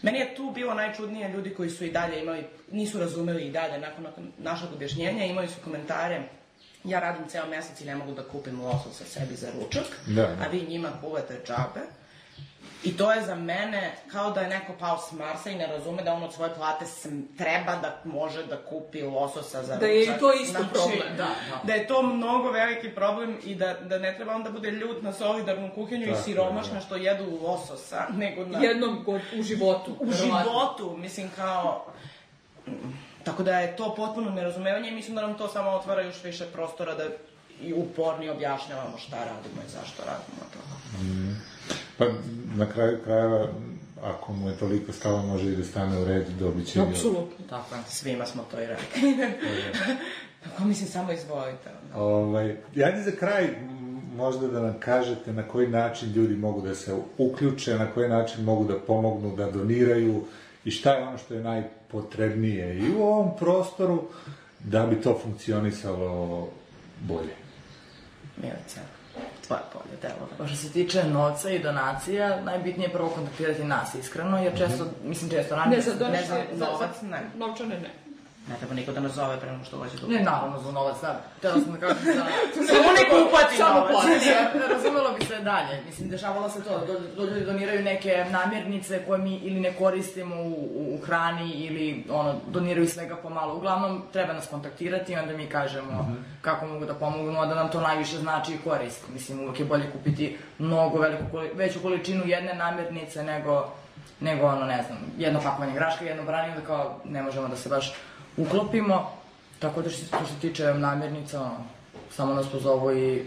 Meni 0.01 0.19
je 0.19 0.35
tu 0.35 0.51
bilo 0.55 0.73
najčudnije 0.73 1.29
ljudi 1.29 1.53
koji 1.53 1.69
su 1.69 1.85
i 1.85 1.91
dalje 1.91 2.21
imali, 2.21 2.43
nisu 2.71 2.99
razumeli 2.99 3.43
i 3.43 3.51
dalje 3.51 3.79
nakon, 3.79 4.03
nakon 4.03 4.31
našeg 4.37 4.69
objašnjenja, 4.73 5.25
imali 5.25 5.47
su 5.47 5.55
komentare 5.63 6.21
ja 6.87 6.99
radim 6.99 7.27
ceo 7.27 7.45
mesec 7.47 7.81
i 7.81 7.85
ne 7.85 7.95
mogu 7.95 8.11
da 8.11 8.23
kupim 8.23 8.61
losos 8.61 8.97
sa 8.97 9.05
sebi 9.05 9.35
za 9.35 9.47
ručak, 9.53 9.85
Da. 10.07 10.21
a 10.23 10.47
vi 10.51 10.61
njima 10.61 10.89
kuvate 11.01 11.41
džabe. 11.47 11.81
I 12.83 12.97
to 12.97 13.11
je 13.11 13.21
za 13.21 13.35
mene 13.35 13.95
kao 14.07 14.31
da 14.31 14.41
je 14.41 14.47
neko 14.49 14.73
pao 14.79 14.97
s 14.99 15.11
Marsa 15.11 15.49
i 15.49 15.55
ne 15.55 15.67
razume 15.67 16.03
da 16.03 16.13
on 16.13 16.23
od 16.23 16.33
svoje 16.33 16.53
plate 16.53 16.85
treba 17.37 17.75
da 17.75 18.01
može 18.05 18.45
da 18.45 18.57
kupi 18.59 19.01
lososa 19.01 19.63
za 19.63 19.75
Da 19.75 19.85
je 19.85 19.99
ručak. 19.99 20.19
to 20.19 20.33
isto 20.33 20.59
problem. 20.73 21.07
Da, 21.09 21.23
da. 21.23 21.61
Da 21.63 21.73
je 21.73 21.87
to 21.87 22.01
mnogo 22.03 22.51
veliki 22.51 22.89
problem 22.89 23.37
i 23.43 23.55
da, 23.55 23.73
da 23.73 23.99
ne 23.99 24.15
treba 24.15 24.35
onda 24.35 24.49
bude 24.51 24.71
ljut 24.71 25.01
na 25.03 25.13
solidarnu 25.13 25.69
kuhinju 25.75 26.05
Tako 26.05 26.15
i 26.15 26.19
je, 26.19 26.23
siromašne 26.23 26.73
da. 26.73 26.79
što 26.81 26.95
jedu 26.95 27.39
lososa, 27.41 28.05
nego 28.11 28.45
na... 28.45 28.59
Jednom 28.59 29.03
god 29.03 29.21
u 29.39 29.43
životu. 29.43 29.91
u 29.99 30.05
verovatno. 30.05 30.41
životu, 30.43 30.97
mislim 30.97 31.29
kao... 31.35 31.85
mm, 33.27 33.31
Tako 33.31 33.43
da 33.43 33.59
je 33.59 33.75
to 33.75 33.93
potpuno 33.95 34.29
nerazumevanje 34.31 34.89
i 34.89 34.95
mislim 34.95 35.15
da 35.15 35.21
nam 35.21 35.37
to 35.37 35.47
samo 35.47 35.69
otvara 35.69 36.01
još 36.01 36.23
više 36.23 36.45
prostora 36.45 36.95
da 36.95 37.03
i 37.61 37.73
upornije 37.73 38.31
objašnjavamo 38.31 38.97
šta 38.97 39.17
radimo 39.17 39.61
i 39.67 39.71
zašto 39.71 40.03
radimo 40.05 40.41
to. 40.53 40.59
Pa 41.97 42.05
na 42.55 42.65
kraju 42.65 42.99
krajeva, 43.03 43.47
ako 44.03 44.33
mu 44.33 44.49
je 44.49 44.57
toliko 44.57 44.91
stalo, 44.91 45.21
može 45.21 45.45
i 45.45 45.55
da 45.55 45.63
stane 45.63 45.99
u 45.99 46.05
red, 46.05 46.27
dobit 46.39 46.67
će... 46.67 46.79
i- 46.79 46.81
Apsolutno. 46.81 47.45
Tako 47.49 47.75
je. 47.75 47.81
Svima 47.87 48.25
smo 48.25 48.43
to 48.51 48.61
i 48.61 48.65
rekli. 48.65 49.01
Tako 50.43 50.63
mislim, 50.63 50.89
samo 50.89 51.11
izvolite. 51.11 51.69
onda. 51.83 52.03
Ovaj, 52.03 52.55
ajde 52.85 53.01
za 53.01 53.11
kraj 53.11 53.47
možda 54.15 54.47
da 54.47 54.59
nam 54.59 54.75
kažete 54.79 55.33
na 55.33 55.43
koji 55.43 55.67
način 55.67 56.11
ljudi 56.13 56.35
mogu 56.35 56.61
da 56.61 56.75
se 56.75 56.95
uključe, 57.17 57.75
na 57.75 57.91
koji 57.91 58.09
način 58.09 58.43
mogu 58.43 58.63
da 58.63 58.79
pomognu, 58.79 59.35
da 59.35 59.51
doniraju 59.51 60.23
i 60.65 60.71
šta 60.71 60.93
je 60.93 61.03
ono 61.07 61.17
što 61.17 61.33
je 61.33 61.43
najpotrebnije 61.87 62.77
i 62.77 62.95
u 62.95 63.03
ovom 63.03 63.37
prostoru 63.37 64.03
da 64.59 64.85
bi 64.85 65.01
to 65.01 65.19
funkcionisalo 65.23 66.47
bolje. 66.99 67.35
Milica, 68.37 68.79
tvoje 69.47 69.61
polje 69.73 69.97
delo. 70.01 70.47
Što 70.47 70.55
se 70.55 70.71
tiče 70.71 71.03
novca 71.03 71.49
i 71.49 71.59
donacija, 71.59 72.41
najbitnije 72.41 72.87
je 72.87 72.93
prvo 72.93 73.09
kontaktirati 73.09 73.63
nas 73.63 73.95
iskreno, 73.95 74.43
jer 74.43 74.57
često, 74.57 74.85
mislim 75.03 75.31
često 75.31 75.55
ranije... 75.55 75.77
Ne, 75.77 75.83
za 75.83 76.09
Ne 76.09 76.25
za, 76.25 76.65
novac, 76.65 76.89
za 77.01 77.07
ne. 77.07 77.29
novčane 77.37 77.79
ne. 77.79 78.06
Ne 78.49 78.55
treba 78.57 78.73
niko 78.73 78.91
da 78.91 78.99
nas 78.99 79.11
zove 79.11 79.39
pre 79.39 79.51
nego 79.51 79.63
što 79.63 79.77
dođe 79.77 79.97
do... 79.97 80.07
Ne, 80.07 80.19
naravno, 80.23 80.59
za 80.59 80.71
novac, 80.71 81.01
da. 81.01 81.21
Tela 81.41 81.53
sam 81.53 81.71
da 81.71 81.79
kažem 81.79 81.97
da... 82.05 82.25
Samo 82.73 82.91
neko 82.99 83.27
uplati 83.27 83.57
Samo 83.57 83.79
novac. 83.79 83.91
plati. 83.91 84.29
Ja, 84.29 84.67
razumelo 84.67 85.11
bi 85.19 85.25
se 85.25 85.39
dalje. 85.39 85.81
Mislim, 85.85 86.09
dešavalo 86.09 86.49
se 86.49 86.63
to. 86.63 86.85
Do, 86.87 86.99
do 87.15 87.31
ljudi 87.31 87.45
doniraju 87.45 87.83
neke 87.83 88.25
namirnice 88.31 89.05
koje 89.07 89.19
mi 89.19 89.35
ili 89.35 89.59
ne 89.59 89.73
koristimo 89.73 90.35
u, 90.35 90.47
u, 90.49 90.95
u 90.95 90.97
hrani 91.05 91.51
ili 91.51 92.05
ono, 92.09 92.35
doniraju 92.47 92.87
svega 92.87 93.15
pomalo. 93.15 93.55
Uglavnom, 93.55 94.03
treba 94.13 94.33
nas 94.33 94.47
kontaktirati 94.47 95.13
i 95.13 95.15
onda 95.15 95.37
mi 95.37 95.45
kažemo 95.45 96.15
kako 96.41 96.67
mogu 96.67 96.85
da 96.85 96.93
pomognu, 96.93 97.41
a 97.41 97.45
da 97.45 97.55
nam 97.55 97.71
to 97.71 97.81
najviše 97.81 98.17
znači 98.17 98.53
i 98.53 98.57
korist. 98.57 99.03
Mislim, 99.13 99.39
uvek 99.39 99.59
je 99.59 99.65
bolje 99.65 99.91
kupiti 99.91 100.37
mnogo 100.59 100.99
veliku, 100.99 101.37
veću 101.53 101.79
količinu 101.79 102.23
jedne 102.25 102.53
namirnice 102.53 103.23
nego 103.23 103.71
nego 104.19 104.47
ono, 104.47 104.65
ne 104.65 104.83
znam, 104.87 104.97
jedno 105.17 105.39
pakovanje 105.43 105.73
graška, 105.73 106.05
jedno 106.05 106.23
branije, 106.23 106.55
da 106.55 106.61
kao 106.61 106.95
ne 107.05 107.23
možemo 107.23 107.47
da 107.47 107.55
se 107.55 107.69
baš 107.69 107.93
uklopimo. 108.37 109.11
Tako 109.59 109.81
da 109.81 109.89
što, 109.89 110.05
se 110.05 110.39
tiče 110.41 110.73
namirnica, 110.73 111.51
samo 112.11 112.33
nas 112.33 112.45
pozovu 112.51 112.91
i 112.91 113.25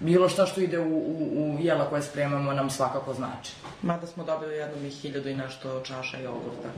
bilo 0.00 0.28
šta 0.28 0.46
što 0.46 0.60
ide 0.60 0.78
u, 0.78 0.96
u, 0.96 1.56
u 1.56 1.58
jela 1.60 1.88
koje 1.88 2.02
spremamo 2.02 2.52
nam 2.52 2.70
svakako 2.70 3.14
znači. 3.14 3.52
Mada 3.82 4.06
smo 4.06 4.24
dobili 4.24 4.54
jednom 4.54 4.86
i 4.86 4.90
hiljadu 4.90 5.28
i 5.28 5.36
nešto 5.36 5.80
čaša 5.80 6.18
jogurta. 6.18 6.68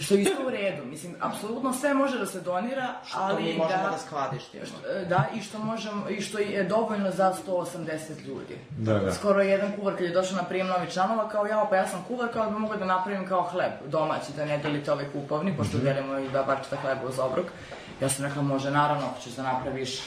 Što 0.00 0.14
je 0.14 0.22
isto 0.22 0.46
u 0.46 0.50
redu, 0.50 0.84
mislim, 0.84 1.14
apsolutno 1.20 1.72
sve 1.72 1.94
može 1.94 2.18
da 2.18 2.26
se 2.26 2.40
donira, 2.40 2.94
Što 3.06 3.18
ali 3.20 3.42
mi 3.42 3.56
možemo 3.56 3.82
da, 3.82 3.90
da 3.90 3.98
skladištimo. 3.98 4.64
da, 5.08 5.24
i 5.34 5.42
što 5.42 5.58
možemo, 5.58 6.08
i 6.08 6.20
što 6.20 6.38
je 6.38 6.64
dovoljno 6.64 7.10
za 7.10 7.34
180 7.46 8.26
ljudi. 8.26 8.58
Da, 8.78 8.98
da. 8.98 9.12
Skoro 9.12 9.40
jedan 9.42 9.72
kuvar 9.72 9.96
kad 9.96 10.06
je 10.06 10.12
došao 10.12 10.36
na 10.36 10.42
prijem 10.44 10.66
novih 10.66 10.90
članova, 10.90 11.28
kao 11.28 11.46
ja, 11.46 11.66
pa 11.70 11.76
ja 11.76 11.88
sam 11.88 12.04
kuvar, 12.08 12.32
kao 12.32 12.44
da 12.50 12.58
mogla 12.58 12.76
da 12.76 12.84
napravim 12.84 13.28
kao 13.28 13.42
hleb 13.42 13.72
domaći, 13.86 14.32
da 14.36 14.44
ne 14.44 14.58
delite 14.58 14.92
ovaj 14.92 15.06
kupovni, 15.12 15.56
pošto 15.56 15.78
delimo 15.78 16.18
i 16.18 16.28
dva 16.28 16.42
barčeta 16.42 16.76
hleba 16.76 17.08
uz 17.08 17.18
obrok. 17.18 17.46
Ja 18.00 18.08
sam 18.08 18.24
rekla, 18.24 18.42
može, 18.42 18.70
naravno, 18.70 19.06
ako 19.06 19.20
ćeš 19.20 19.32
da 19.32 19.42
napraviš 19.42 20.00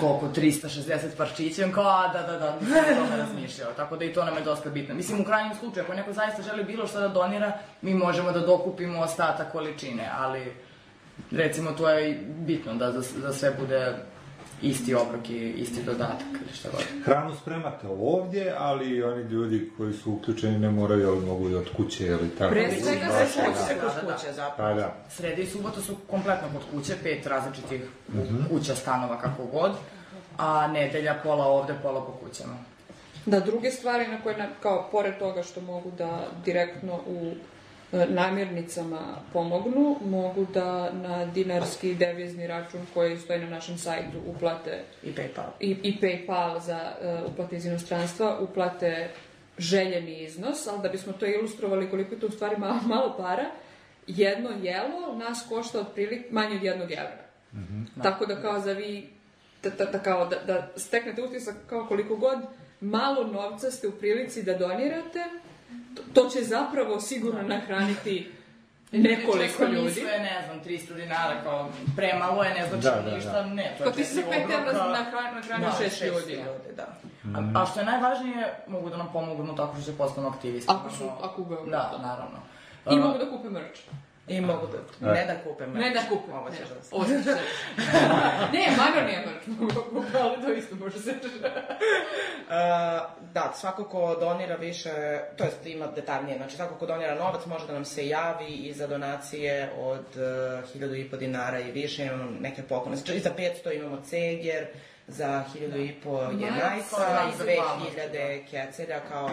koliko, 0.00 0.28
360 0.34 1.16
parčića, 1.16 1.64
on 1.64 1.72
kao, 1.72 1.84
a, 1.84 2.12
da, 2.12 2.22
da, 2.22 2.38
da, 2.38 2.56
nisam 2.60 2.78
o 2.92 3.04
tome 3.04 3.16
razmišljao, 3.16 3.72
tako 3.76 3.96
da 3.96 4.04
i 4.04 4.12
to 4.12 4.24
nam 4.24 4.36
je 4.36 4.42
dosta 4.42 4.70
bitno. 4.70 4.94
Mislim, 4.94 5.20
u 5.20 5.24
krajnjem 5.24 5.54
slučaju, 5.54 5.84
ako 5.84 5.94
neko 5.94 6.12
zaista 6.12 6.42
želi 6.42 6.64
bilo 6.64 6.86
što 6.86 7.00
da 7.00 7.08
donira, 7.08 7.52
mi 7.82 7.94
možemo 7.94 8.32
da 8.32 8.40
dokupimo 8.40 9.00
ostatak 9.00 9.52
količine, 9.52 10.10
ali 10.18 10.52
recimo 11.30 11.70
to 11.70 11.90
je 11.90 12.24
bitno 12.26 12.74
da, 12.74 12.90
da, 12.90 13.00
da 13.22 13.32
sve 13.32 13.50
bude 13.60 13.96
isti 14.62 14.94
obrok 14.94 15.30
i 15.30 15.50
isti 15.50 15.82
dodatak 15.82 16.26
ili 16.34 16.54
šta 16.54 16.68
god. 16.70 16.84
Hranu 17.04 17.36
spremate 17.36 17.86
ovdje, 17.88 18.54
ali 18.58 19.02
oni 19.02 19.22
ljudi 19.22 19.70
koji 19.76 19.92
su 19.92 20.12
uključeni 20.12 20.58
ne 20.58 20.70
moraju, 20.70 21.08
ali 21.08 21.20
mogu 21.20 21.50
i 21.50 21.54
od 21.54 21.68
kuće 21.76 22.06
ili 22.06 22.30
tako. 22.30 22.50
Pre 22.50 22.70
svega 22.72 23.06
Da, 23.06 23.26
se 23.26 23.40
da, 23.40 23.46
kuće, 23.46 23.74
da. 23.74 23.80
kod 23.80 24.14
kuće 24.14 24.32
zapravo. 24.32 24.74
Pa 24.74 24.80
da. 24.80 24.96
Srede 25.08 25.42
i 25.42 25.46
subota 25.46 25.80
su 25.80 25.96
kompletno 26.06 26.48
kod 26.52 26.62
kuće, 26.72 26.94
pet 27.02 27.26
različitih 27.26 27.80
Mhm. 28.08 28.36
kuća, 28.50 28.74
stanova, 28.74 29.18
kako 29.18 29.44
god, 29.44 29.72
a 30.36 30.66
nedelja 30.66 31.20
pola 31.22 31.44
ovde, 31.46 31.74
pola 31.82 32.00
po 32.00 32.12
kućama. 32.12 32.54
Da, 33.26 33.40
druge 33.40 33.70
stvari 33.70 34.06
na 34.06 34.20
koje, 34.20 34.48
kao 34.62 34.88
pored 34.92 35.18
toga 35.18 35.42
što 35.42 35.60
mogu 35.60 35.90
da 35.90 36.26
direktno 36.44 37.00
u 37.06 37.32
namirnicama 37.92 39.16
pomognu, 39.32 39.96
mogu 40.04 40.46
da 40.54 40.92
na 40.92 41.26
dinarski 41.26 41.94
devizni 41.94 42.46
račun 42.46 42.80
koji 42.94 43.18
stoji 43.18 43.40
na 43.40 43.50
našem 43.50 43.78
sajtu 43.78 44.18
uplate 44.26 44.78
I 45.02 45.12
PayPal. 45.12 45.50
i, 45.60 45.76
i 45.82 45.98
PayPal 46.00 46.60
za 46.60 46.92
uh, 47.24 47.32
uplate 47.32 47.56
iz 47.56 47.66
inostranstva, 47.66 48.38
uplate 48.40 49.08
željeni 49.58 50.22
iznos, 50.22 50.66
ali 50.66 50.82
da 50.82 50.88
bismo 50.88 51.12
to 51.12 51.26
ilustrovali 51.26 51.90
koliko 51.90 52.14
je 52.14 52.20
to 52.20 52.26
u 52.26 52.30
stvari 52.30 52.56
malo, 52.58 52.80
malo 52.86 53.14
para, 53.18 53.44
jedno 54.06 54.50
jelo 54.62 55.16
nas 55.16 55.46
košta 55.48 55.80
otprilike 55.80 56.28
manje 56.30 56.56
od 56.56 56.62
jednog 56.62 56.92
evra. 56.92 57.24
Tako 58.02 58.26
da 58.26 58.42
kao 58.42 58.60
za 58.60 58.72
vi, 58.72 59.08
da, 59.62 59.70
da, 59.70 59.84
da 59.84 59.98
kao 59.98 60.26
da, 60.26 60.36
da 60.46 60.68
steknete 60.76 61.22
utisak 61.22 61.54
kao 61.66 61.86
koliko 61.86 62.16
god 62.16 62.38
malo 62.80 63.24
novca 63.24 63.70
ste 63.70 63.88
u 63.88 63.92
prilici 63.92 64.42
da 64.42 64.54
donirate, 64.54 65.24
to, 66.14 66.28
će 66.28 66.40
zapravo 66.40 67.00
sigurno 67.00 67.42
nahraniti 67.44 68.30
nekoliko 68.92 69.38
Često 69.38 69.64
ljudi. 69.66 69.84
misle, 69.84 70.18
ne 70.20 70.42
znam, 70.46 70.60
300 70.62 70.94
dinara, 70.94 71.42
kao 71.42 71.68
premalo 71.96 72.42
je, 72.42 72.54
ne 72.54 72.68
znači 72.68 72.82
Da, 72.82 73.02
da, 73.02 73.14
ništa, 73.14 73.32
da. 73.32 73.44
ne, 73.44 73.74
to 73.78 73.84
Kao 73.84 73.90
je 73.90 73.94
ti 73.94 74.04
četiri 74.04 74.22
pet 74.24 74.42
evra 74.42 74.56
obroka. 74.56 74.88
nahran- 74.90 75.34
nahranio 75.34 75.66
Da, 75.68 75.72
šest 75.74 75.98
šest 75.98 76.02
ljudi. 76.06 76.32
ljudi, 76.34 76.76
da. 76.76 76.86
A, 77.56 77.62
a 77.62 77.66
što 77.66 77.80
je 77.80 77.86
najvažnije, 77.86 78.54
mogu 78.68 78.90
da 78.90 78.96
nam 78.96 79.08
pomognu 79.12 79.56
tako 79.56 79.74
što 79.74 79.82
se 79.82 79.98
postanu 79.98 80.28
aktivisti. 80.28 80.72
Ako 80.72 80.90
su, 80.90 81.10
ako 81.22 81.42
Beogradu. 81.42 81.70
Da, 81.70 81.98
naravno. 81.98 82.38
I 82.90 82.96
mogu 82.98 83.18
da 83.18 83.30
kupe 83.30 83.48
merch. 83.50 83.80
I 84.30 84.40
mogu 84.40 84.66
da, 85.00 85.12
ne 85.12 85.24
da 85.26 85.34
kupe 85.44 85.66
merch. 85.66 85.88
Ne 85.88 85.90
da 85.90 86.00
kupe. 86.08 86.32
Ovo 86.32 86.50
ćeš 86.50 86.58
da 86.58 86.82
se. 86.82 86.94
Ovo 86.94 87.04
ćeš 87.04 87.24
da 87.24 87.34
se. 87.34 87.40
ne, 88.54 88.76
Mano 88.76 89.06
nije 89.06 89.26
merch, 89.26 89.48
ali 90.20 90.42
to 90.42 90.52
isto 90.52 90.76
može 90.76 90.98
se 90.98 91.14
Uh, 92.50 92.56
da, 93.32 93.52
svako 93.56 93.84
ko 93.84 94.16
donira 94.20 94.56
više, 94.56 95.20
to 95.36 95.44
jest 95.44 95.66
ima 95.66 95.86
detaljnije, 95.86 96.36
znači 96.36 96.56
svako 96.56 96.74
ko 96.74 96.86
donira 96.86 97.14
novac 97.14 97.46
može 97.46 97.66
da 97.66 97.72
nam 97.72 97.84
se 97.84 98.08
javi 98.08 98.52
i 98.52 98.72
za 98.72 98.86
donacije 98.86 99.72
od 99.78 100.06
uh, 100.16 100.70
hiljadu 100.72 100.94
i 100.94 101.10
po 101.10 101.16
dinara 101.16 101.60
i 101.60 101.72
više, 101.72 102.04
imamo 102.04 102.30
neke 102.40 102.62
poklone. 102.62 102.96
Znači 102.96 103.18
i 103.18 103.20
za 103.20 103.30
500 103.64 103.76
imamo 103.76 104.00
ceger, 104.00 104.66
za 105.06 105.44
hiljadu 105.52 105.78
i 105.78 105.92
po 106.04 106.20
je 106.20 106.50
Majca, 106.50 106.64
majca 106.70 107.28
i 107.28 107.36
znak 107.36 107.42
dve 107.42 107.54
zahvalnosti, 107.54 107.90
hiljade 107.90 108.44
kecelja 108.50 109.00
kao 109.08 109.30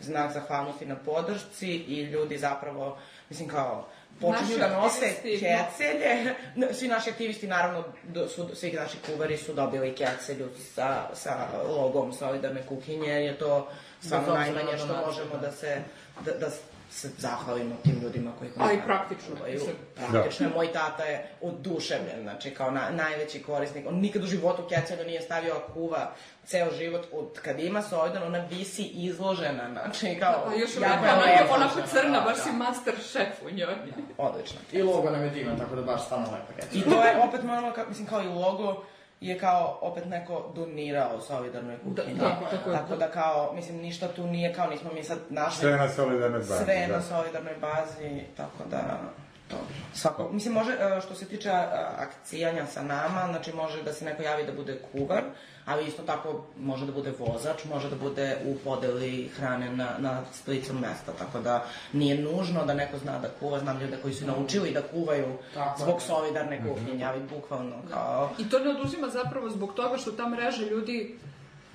znak 0.00 0.32
zahvalnosti 0.32 0.86
na 0.86 0.96
podršci 0.96 1.68
i 1.68 2.02
ljudi 2.02 2.38
zapravo, 2.38 2.98
mislim 3.30 3.48
kao, 3.48 3.88
počinju 4.20 4.58
da 4.58 4.68
nose 4.68 5.14
kecelje. 5.22 6.34
Svi 6.72 6.88
naši 6.88 7.10
aktivisti, 7.10 7.46
naravno, 7.46 7.84
su, 8.28 8.48
svi 8.54 8.72
naši 8.72 8.96
kuvari 9.06 9.36
su 9.36 9.52
dobili 9.52 9.94
kecelju 9.94 10.48
sa, 10.74 11.10
sa 11.14 11.46
logom 11.68 12.12
solidarne 12.12 12.66
kuhinje, 12.66 13.08
jer 13.08 13.22
je 13.22 13.38
to 13.38 13.68
obzira 14.02 14.34
najmanje 14.34 14.72
na 14.72 14.78
što 14.78 15.06
možemo 15.06 15.34
da. 15.34 15.38
da 15.38 15.52
se, 15.52 15.82
da, 16.24 16.32
da 16.32 16.50
se 16.90 17.10
zahvalimo 17.18 17.76
tim 17.82 18.00
ljudima 18.02 18.30
koji 18.38 18.50
A 18.58 18.72
i 18.72 18.78
praktično, 18.86 19.36
čuvaju. 19.36 19.54
mislim. 19.54 19.76
Praktično 20.10 20.46
je, 20.46 20.52
moj 20.54 20.72
tata 20.72 21.04
je 21.04 21.28
oduševljen, 21.40 22.22
znači 22.22 22.50
kao 22.50 22.70
na, 22.70 22.90
najveći 22.90 23.42
korisnik. 23.42 23.86
On 23.88 23.94
nikad 23.94 24.22
u 24.22 24.26
životu 24.26 24.62
kecelju 24.68 25.04
nije 25.04 25.20
stavio 25.22 25.54
kuva 25.74 26.12
ceo 26.46 26.70
život 26.78 27.06
od 27.12 27.40
kad 27.40 27.60
ima 27.60 27.82
Solidan, 27.82 28.22
ona 28.22 28.38
visi 28.50 28.82
izložena, 28.84 29.70
znači 29.72 30.16
kao... 30.20 30.44
Pa 30.46 30.54
još 30.54 30.70
jako 30.76 30.86
onako, 30.86 31.04
je 31.06 31.12
onako, 31.12 31.42
lepo. 31.42 31.54
onako 31.54 31.88
crna, 31.88 32.18
Da, 32.18 32.24
baš 32.24 32.36
da. 32.36 32.42
si 32.42 32.52
master 32.52 32.94
šef 33.12 33.42
u 33.46 33.50
njoj. 33.50 33.74
Odlično. 34.18 34.58
I 34.72 34.82
logo 34.82 35.10
nam 35.10 35.22
je 35.24 35.30
divan, 35.30 35.58
tako 35.58 35.76
da 35.76 35.82
baš 35.82 36.04
stvarno 36.04 36.26
lepo 36.32 36.52
keca. 36.56 36.68
I 36.78 36.82
to 36.82 37.04
je 37.04 37.22
opet 37.28 37.42
moramo, 37.42 37.72
ka, 37.72 37.84
mislim 37.88 38.06
kao 38.06 38.22
i 38.22 38.26
logo, 38.28 38.84
je 39.20 39.38
kao 39.38 39.78
opet 39.82 40.04
neko 40.06 40.52
donirao 40.54 41.20
solidarnoj 41.20 41.78
kuhinji. 41.78 42.18
Da, 42.20 42.28
tako, 42.28 42.44
tako 42.56 42.70
je. 42.70 42.76
Tako 42.76 42.96
da 42.96 43.10
kao, 43.10 43.52
mislim, 43.54 43.76
ništa 43.76 44.08
tu 44.08 44.26
nije 44.26 44.54
kao 44.54 44.70
nismo 44.70 44.92
mi 44.92 45.04
sad 45.04 45.18
našli... 45.28 45.60
Sve 45.60 45.76
na 45.76 45.88
solidarnoj 45.88 46.40
bazi, 46.40 46.64
Sve 46.64 46.86
da. 46.88 46.96
na 46.96 47.02
solidarnoj 47.02 47.54
bazi, 47.60 48.22
tako 48.36 48.64
da... 48.70 49.00
To, 49.48 49.56
svako, 49.94 50.28
mislim, 50.32 50.54
može, 50.54 50.72
e, 50.72 51.00
što 51.00 51.14
se 51.14 51.26
tiče 51.26 51.48
e, 51.48 51.68
akcijanja 51.98 52.66
sa 52.66 52.82
nama, 52.82 53.26
znači 53.30 53.52
može 53.52 53.82
da 53.82 53.92
se 53.92 54.04
neko 54.04 54.22
javi 54.22 54.46
da 54.46 54.52
bude 54.52 54.80
kuvar, 54.92 55.22
ali 55.68 55.86
isto 55.86 56.02
tako 56.02 56.44
može 56.60 56.86
da 56.86 56.92
bude 56.92 57.12
vozač, 57.18 57.64
može 57.64 57.90
da 57.90 57.96
bude 57.96 58.36
u 58.44 58.56
podeli 58.64 59.28
hrane 59.28 59.76
na, 59.76 59.88
na 59.98 60.22
licu 60.46 60.74
mesta, 60.74 61.12
tako 61.18 61.40
da 61.40 61.66
nije 61.92 62.22
nužno 62.22 62.64
da 62.64 62.74
neko 62.74 62.98
zna 62.98 63.18
da 63.18 63.28
kuva, 63.40 63.58
znam 63.58 63.80
ljude 63.80 63.96
koji 64.02 64.14
su 64.14 64.26
naučili 64.26 64.70
da 64.70 64.82
kuvaju 64.82 65.38
Tako 65.54 65.82
zbog 65.82 66.02
solidarne 66.02 66.62
kuhinje, 66.68 67.04
ali 67.04 67.20
bukvalno 67.34 67.76
kao... 67.90 68.30
I 68.38 68.48
to 68.48 68.58
ne 68.58 68.70
oduzima 68.70 69.08
zapravo 69.08 69.50
zbog 69.50 69.74
toga 69.74 69.96
što 69.96 70.12
ta 70.12 70.28
mreža 70.28 70.62
ljudi 70.62 71.18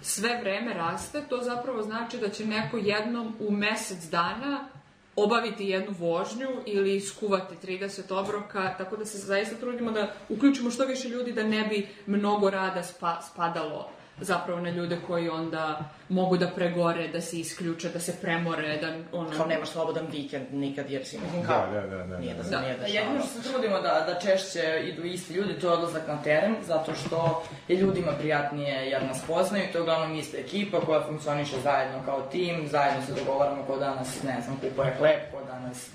sve 0.02 0.40
vreme 0.42 0.74
raste, 0.74 1.22
to 1.30 1.42
zapravo 1.42 1.82
znači 1.84 2.18
da 2.18 2.30
će 2.30 2.46
neko 2.46 2.78
jednom 2.78 3.36
u 3.40 3.52
mesec 3.52 4.04
dana 4.04 4.68
obaviti 5.16 5.70
jednu 5.70 5.96
vožnju 6.00 6.48
ili 6.66 7.02
skuvati 7.02 7.68
30 7.68 8.14
obroka, 8.14 8.76
tako 8.78 8.98
da 8.98 9.06
se 9.06 9.18
zaista 9.18 9.56
trudimo 9.56 9.92
da 9.92 10.14
uključimo 10.30 10.72
što 10.72 10.86
više 10.86 11.08
ljudi 11.08 11.32
da 11.32 11.44
ne 11.44 11.68
bi 11.68 11.88
mnogo 12.06 12.50
rada 12.50 12.84
spa, 12.84 13.22
spadalo 13.32 13.90
zapravo 14.24 14.60
na 14.60 14.70
ljude 14.70 14.98
koji 15.08 15.30
onda 15.30 15.80
mogu 16.10 16.38
da 16.38 16.48
pregore, 16.48 17.08
da 17.08 17.22
se 17.22 17.40
isključe, 17.40 17.90
da 17.90 18.00
se 18.00 18.16
premore, 18.22 18.78
da 18.78 19.18
ono... 19.18 19.30
Kao 19.38 19.46
nemaš 19.46 19.70
slobodan 19.70 20.06
vikend 20.12 20.46
nikad, 20.52 20.90
jer 20.90 21.06
si, 21.06 21.18
mislim, 21.18 21.44
kao... 21.44 21.66
Da, 21.74 21.82
da, 21.82 21.88
da, 21.98 22.04
da, 22.04 22.18
Nije 22.20 22.34
da 22.36 22.44
se 22.44 22.50
da. 22.50 22.62
nije 22.62 22.78
Da, 22.78 22.84
dešavalo. 22.84 23.10
jedino 23.12 23.26
što 23.26 23.42
se 23.42 23.50
trudimo 23.50 23.82
da, 23.82 24.04
da 24.08 24.20
češće 24.20 24.82
idu 24.84 25.04
isti 25.04 25.34
ljudi, 25.34 25.54
to 25.60 25.68
je 25.68 25.74
odlazak 25.74 26.08
na 26.08 26.22
teren, 26.24 26.56
zato 26.66 26.94
što 26.96 27.44
je 27.68 27.78
ljudima 27.78 28.12
prijatnije 28.20 28.90
jer 28.90 29.04
nas 29.04 29.22
poznaju, 29.28 29.64
to 29.72 29.78
je 29.78 29.82
uglavnom 29.82 30.16
ista 30.20 30.38
ekipa 30.38 30.80
koja 30.80 31.02
funkcioniše 31.08 31.56
zajedno 31.64 32.02
kao 32.06 32.22
tim, 32.22 32.68
zajedno 32.68 33.06
se 33.06 33.14
dogovaramo 33.14 33.64
ko 33.64 33.78
danas, 33.78 34.24
ne 34.24 34.42
znam, 34.46 34.56
kupuje 34.62 34.96
hleb, 34.98 35.20
ko 35.32 35.42
danas 35.48 35.90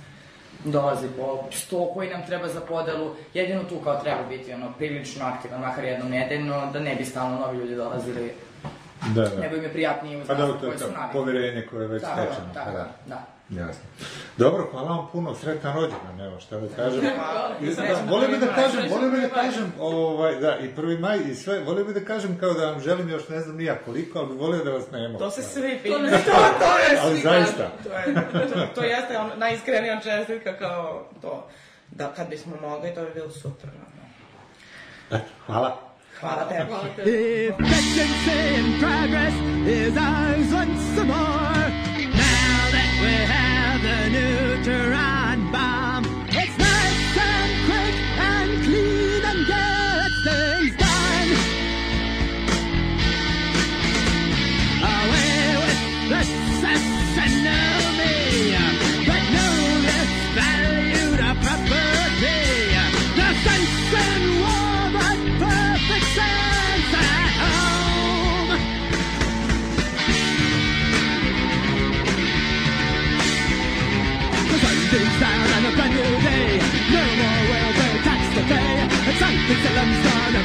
dolazi 0.64 1.06
po 1.16 1.44
sto 1.50 1.90
koji 1.94 2.10
nam 2.10 2.26
treba 2.26 2.48
za 2.48 2.60
podelu, 2.60 3.10
jedino 3.34 3.64
tu 3.64 3.76
kao 3.84 4.00
treba 4.00 4.22
biti 4.28 4.52
ono 4.52 4.72
prilično 4.78 5.26
aktivan, 5.26 5.60
makar 5.60 5.84
jednom 5.84 6.10
nedeljno, 6.10 6.70
da 6.72 6.80
ne 6.80 6.94
bi 6.94 7.04
stalno 7.04 7.38
novi 7.38 7.58
ljudi 7.58 7.74
dolazili, 7.74 8.32
Da, 9.14 9.22
da. 9.22 9.40
nego 9.40 9.56
im 9.56 9.62
je 9.62 9.72
prijatnije 9.72 10.20
uz 10.22 10.26
Pa 10.26 10.32
nas 10.34 10.40
dobro, 10.40 10.58
to 10.60 10.66
je 10.66 10.70
koji 10.70 10.78
su 10.78 10.92
navikli. 10.92 11.12
poverenje 11.12 11.66
koje 11.70 11.82
je 11.82 11.88
već 11.88 12.02
Tako, 12.02 12.20
stečeno. 12.22 12.54
tako, 12.54 12.70
pa 12.70 12.78
da. 12.78 12.88
da. 13.06 13.22
Jasno. 13.50 13.82
Dobro, 14.36 14.68
hvala 14.70 14.88
vam 14.88 15.08
puno, 15.12 15.34
sretan 15.34 15.74
rođendan, 15.74 16.20
evo 16.20 16.40
šta 16.40 16.60
da 16.60 16.76
kažem. 16.76 17.00
Hvala. 17.16 17.50
I, 17.60 17.74
Srećan 17.74 18.06
da, 18.06 18.12
volio 18.12 18.28
bih 18.28 18.40
da 18.40 18.46
kažem, 18.46 18.90
volio 18.90 19.10
bih 19.10 19.20
da 19.20 19.28
kažem, 19.28 19.72
ovaj, 19.80 20.34
da, 20.36 20.58
i 20.58 20.68
prvi 20.68 20.98
maj 20.98 21.18
i 21.30 21.34
sve, 21.34 21.60
volio 21.60 21.84
bih 21.84 21.94
da 21.94 22.04
kažem 22.04 22.38
kao 22.40 22.52
da 22.52 22.70
vam 22.70 22.80
želim 22.80 23.08
još 23.08 23.28
ne 23.28 23.40
znam 23.40 23.56
nija 23.56 23.76
koliko, 23.84 24.18
ali 24.18 24.28
bih 24.28 24.38
volio 24.40 24.64
da 24.64 24.70
vas 24.70 24.90
nema. 24.90 25.18
To 25.18 25.30
se 25.30 25.42
svi 25.42 25.78
pita. 25.82 25.98
To 25.98 26.30
To, 26.30 26.36
to 26.58 26.78
je 26.78 26.98
Ali 27.00 27.20
zaista. 27.20 27.70
To, 27.84 27.92
je, 27.92 28.14
to, 28.14 28.66
to 28.74 28.84
jeste 28.84 29.18
on, 29.18 29.30
najiskrenija 29.36 30.00
čestitka 30.00 30.56
kao 30.58 31.04
to. 31.22 31.46
Da, 31.90 32.12
kad 32.16 32.28
bismo 32.28 32.56
mogli, 32.60 32.94
to 32.94 33.02
bi 33.02 33.10
bilo 33.14 33.30
super. 33.30 33.70
Hvala. 35.46 35.87
Hvala 36.20 36.44
tebi. 36.50 36.70
Hvala 36.70 36.88
tebi. 36.96 37.10
If 37.48 37.56
decency 37.58 38.38
in 38.58 38.66
progress 38.82 39.34
is 39.66 39.96
ours 39.96 40.50
once 40.52 40.96
more, 41.10 41.66
now 42.22 42.60
that 42.74 42.92
we 43.02 43.14
have 43.34 43.78
the 43.86 43.98
neutron 44.14 44.98
bomb, 44.98 45.17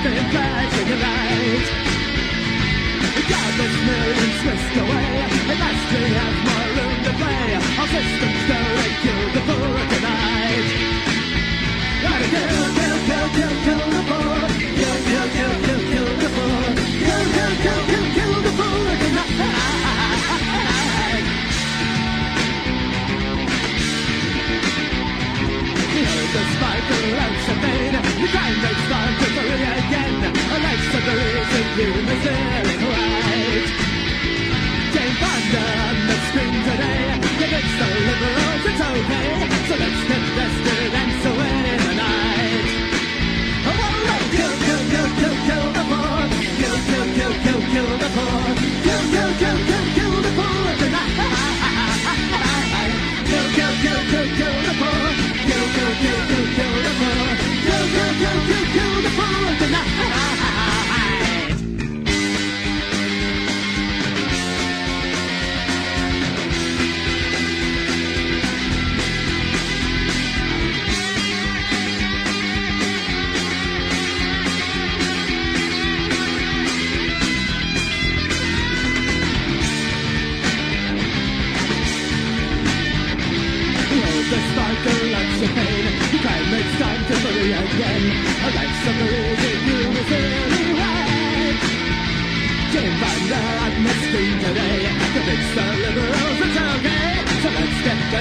Salem's 0.03 0.15
gonna 0.15 0.15
be 0.15 0.31
flashing 0.31 0.89
a 0.91 0.97
light. 0.99 1.67
Godless 3.29 3.75
millions 3.87 4.39
whisked 4.43 4.77
away. 4.83 5.11
At 5.51 5.57
last 5.63 5.85
we 5.93 6.01
have 6.19 6.37
more 6.43 6.67
room 6.75 6.97
to 7.05 7.11
play. 7.19 7.47
Our 7.79 7.87
systems 7.87 8.49
and 8.51 8.95
kill 9.03 9.23
the 9.35 9.41
poor 9.47 9.79
tonight. 9.93 10.67
Gotta 12.03 12.27
kill, 12.33 12.51
kill, 12.77 12.97
kill, 13.07 13.27
kill, 13.35 13.53
kill 13.63 13.83
the 13.95 14.01
poor. 14.09 14.39
Kill, 14.79 14.97
kill, 15.07 15.27
kill, 15.35 15.53
kill, 15.63 15.81
kill 15.91 16.09
the 16.21 16.29
poor. 16.35 16.63
Kill, 17.03 17.23
kill, 17.35 17.53
kill, 17.63 17.81
kill, 17.89 18.05
kill 18.15 18.35
the 18.43 18.51
poor 18.59 18.89
tonight. 19.03 19.31
Despite 26.33 26.85
the 26.89 26.97
ranks 27.13 27.47
of 27.51 27.57
pain, 27.63 27.93
the 27.93 28.27
crime 28.33 28.57
rate's 28.63 29.22
reason 31.75 31.95
you 31.95 32.01
miss 32.03 32.25
it 32.25 32.72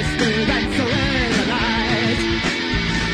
vested 0.02 0.48
and 0.50 1.32
the 1.38 1.44
night 1.46 2.18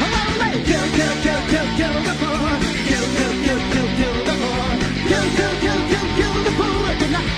Oh, 0.00 0.28
let's 0.40 0.58
kill, 0.68 0.86
kill, 0.96 1.16
kill, 1.24 1.42
kill, 1.52 1.68
kill 1.78 1.96
the 2.06 2.14
poor 2.20 2.52
Kill, 2.88 3.06
kill, 3.18 3.34
kill, 3.44 3.60
kill, 3.72 3.88
kill 3.98 4.16
the 4.28 4.34
poor 4.40 4.68
Kill, 5.08 5.26
kill, 5.36 5.54
kill, 5.62 5.80
kill, 5.90 6.08
kill 6.18 6.36
the 6.46 6.52
poor 6.58 6.88
tonight 7.00 7.28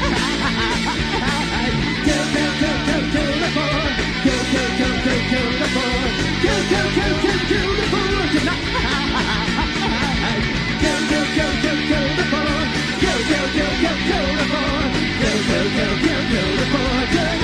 Kill, 2.06 2.24
kill, 2.34 2.52
kill, 2.60 2.78
kill, 2.86 3.04
kill 3.14 3.32
the 3.42 3.48
poor 3.56 3.82
Kill, 4.24 4.42
kill, 4.52 4.70
kill, 4.78 4.94
kill, 5.04 5.20
kill 5.30 5.50
the 5.60 5.68
poor 5.74 6.02
Kill, 6.42 6.62
kill, 6.70 6.88
kill, 6.96 7.14
kill, 7.22 7.40
kill 7.50 7.70
the 7.78 7.86
poor 7.92 8.22
tonight 8.34 8.64
Kill, 10.80 11.00
kill, 11.10 11.26
kill, 11.36 11.52
kill, 11.62 11.80
kill 11.90 12.08
the 12.18 12.24
poor 12.32 12.58
Kill, 13.00 13.20
kill, 13.30 13.46
kill, 13.56 13.72
kill, 13.82 13.98
kill 14.08 14.28
the 14.38 14.44
poor 14.52 14.80
Kill, 15.20 15.40
kill, 15.48 15.66
kill, 15.76 15.94
kill, 16.04 16.22
kill 16.30 16.50
the 16.58 16.66
poor 16.72 17.39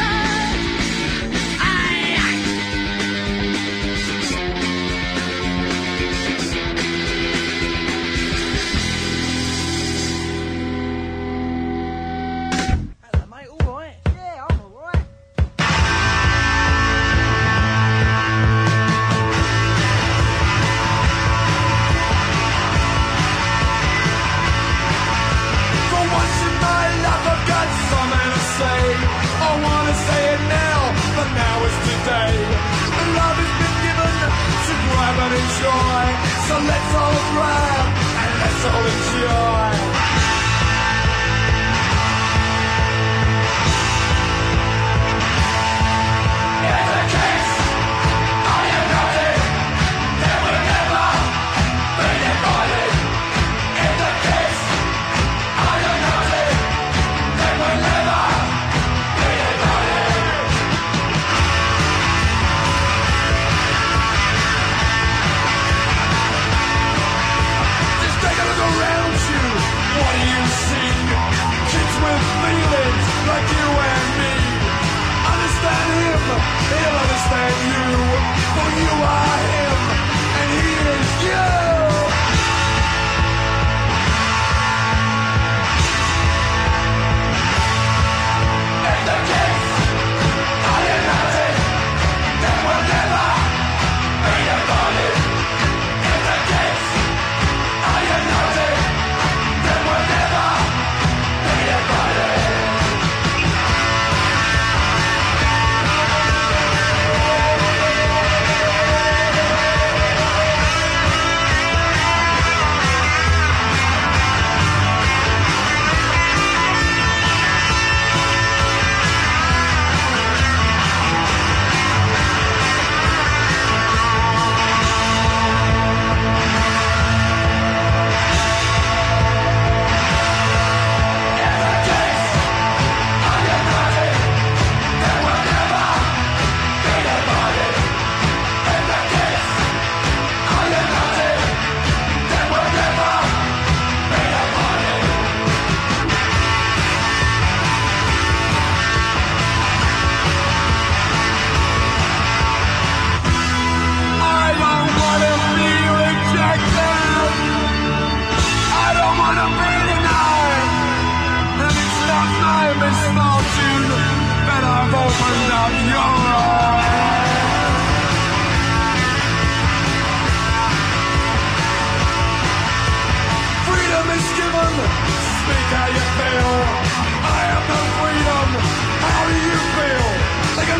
enjoy. 35.36 36.04
So 36.48 36.54
let's 36.70 36.92
all 37.02 37.18
grab 37.32 37.86
and 38.22 38.32
let's 38.40 38.64
all 38.70 38.84
enjoy. 38.94 39.65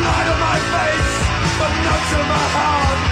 Light 0.02 0.28
on 0.28 0.40
my 0.40 0.58
face, 0.74 1.14
but 1.58 1.72
not 1.86 2.00
to 2.10 2.18
my 2.28 2.44
heart. 2.56 3.05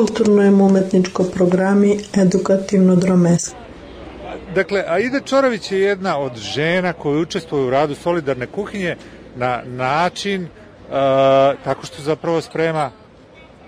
Kulturno-umetničko 0.00 1.24
programi 1.34 1.98
edukativno-dromeski. 2.14 3.54
Dakle, 4.54 4.84
Aida 4.88 5.20
Čorović 5.20 5.72
je 5.72 5.80
jedna 5.80 6.18
od 6.18 6.36
žena 6.36 6.92
koje 6.92 7.20
učestvuju 7.20 7.66
u 7.66 7.70
radu 7.70 7.94
Solidarne 7.94 8.46
kuhinje 8.46 8.96
na 9.36 9.62
način 9.66 10.42
uh, 10.42 10.48
tako 11.64 11.86
što 11.86 12.02
zapravo 12.02 12.40
sprema 12.40 12.90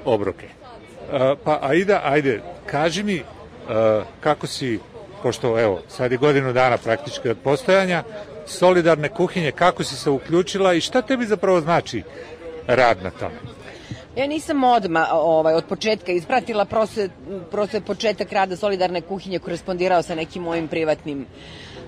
obroke. 0.05 0.47
Uh, 0.47 1.39
pa 1.45 1.59
Aida, 1.63 2.01
ajde, 2.05 2.41
kaži 2.67 3.03
mi 3.03 3.21
uh, 3.21 4.05
kako 4.21 4.47
si, 4.47 4.79
pošto 5.23 5.61
evo, 5.61 5.83
sad 5.89 6.13
je 6.13 6.19
godinu 6.19 6.53
dana 6.53 6.77
praktički 6.79 7.29
od 7.29 7.39
postojanja, 7.45 8.03
Solidarne 8.47 9.09
kuhinje, 9.09 9.51
kako 9.53 9.85
si 9.85 9.97
se 9.97 10.11
uključila 10.11 10.75
i 10.75 10.81
šta 10.81 11.03
tebi 11.03 11.27
zapravo 11.27 11.61
znači 11.61 12.03
rad 12.67 13.03
na 13.03 13.11
tome? 13.11 13.62
Ja 14.17 14.27
nisam 14.27 14.65
odma 14.65 15.07
ovaj, 15.13 15.55
od 15.55 15.65
početka 15.65 16.13
ispratila, 16.13 16.65
prosto, 16.65 17.01
je- 17.01 17.81
početak 17.81 18.33
rada 18.33 18.57
solidarne 18.57 19.01
kuhinje 19.01 19.39
korespondirao 19.39 20.03
sa 20.03 20.15
nekim 20.15 20.43
mojim 20.43 20.69
privatnim 20.69 21.27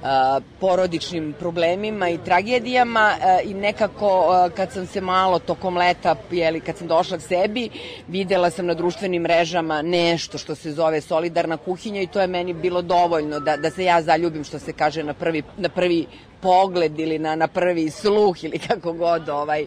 a, 0.02 0.40
porodičnim 0.60 1.34
problemima 1.38 2.08
i 2.08 2.18
tragedijama 2.18 3.00
a, 3.00 3.40
i 3.40 3.54
nekako 3.54 4.26
a, 4.30 4.48
kad 4.56 4.72
sam 4.72 4.86
se 4.86 5.00
malo 5.00 5.38
tokom 5.38 5.76
leta, 5.76 6.16
jeli, 6.30 6.60
kad 6.60 6.76
sam 6.76 6.86
došla 6.88 7.18
k 7.18 7.20
sebi, 7.20 7.68
videla 8.08 8.50
sam 8.50 8.66
na 8.66 8.74
društvenim 8.74 9.22
mrežama 9.22 9.82
nešto 9.82 10.38
što 10.38 10.54
se 10.54 10.72
zove 10.72 11.00
solidarna 11.00 11.56
kuhinja 11.56 12.02
i 12.02 12.06
to 12.06 12.20
je 12.20 12.26
meni 12.26 12.52
bilo 12.52 12.82
dovoljno 12.82 13.40
da, 13.40 13.56
da 13.56 13.70
se 13.70 13.84
ja 13.84 14.02
zaljubim 14.02 14.44
što 14.44 14.58
se 14.58 14.72
kaže 14.72 15.02
na 15.02 15.14
prvi, 15.14 15.42
na 15.56 15.68
prvi 15.68 16.06
pogled 16.40 16.98
ili 16.98 17.18
na, 17.18 17.36
na 17.36 17.48
prvi 17.48 17.90
sluh 17.90 18.44
ili 18.44 18.58
kako 18.58 18.92
god 18.92 19.28
ovaj, 19.28 19.66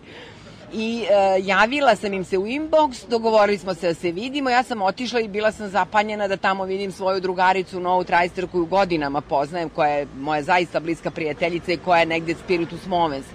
i 0.73 1.06
e, 1.10 1.41
javila 1.44 1.95
sam 1.95 2.14
im 2.14 2.23
se 2.26 2.38
u 2.38 2.45
inbox, 2.45 3.07
dogovorili 3.10 3.57
smo 3.57 3.73
se 3.73 3.88
da 3.88 3.94
se 3.94 4.11
vidimo, 4.11 4.49
ja 4.49 4.64
sam 4.64 4.81
otišla 4.81 5.19
i 5.19 5.27
bila 5.27 5.52
sam 5.52 5.69
zapanjena 5.69 6.27
da 6.27 6.38
tamo 6.38 6.64
vidim 6.64 6.91
svoju 6.91 7.19
drugaricu 7.19 7.80
Novu 7.80 8.03
Trajster 8.03 8.48
koju 8.48 8.65
godinama 8.65 9.22
poznajem, 9.22 9.69
koja 9.69 9.89
je 9.89 10.07
moja 10.18 10.44
zaista 10.44 10.80
bliska 10.80 11.11
prijateljica 11.11 11.72
i 11.72 11.77
koja 11.77 11.99
je 11.99 12.06
negde 12.06 12.35
spiritus 12.44 12.85
movens 12.85 13.26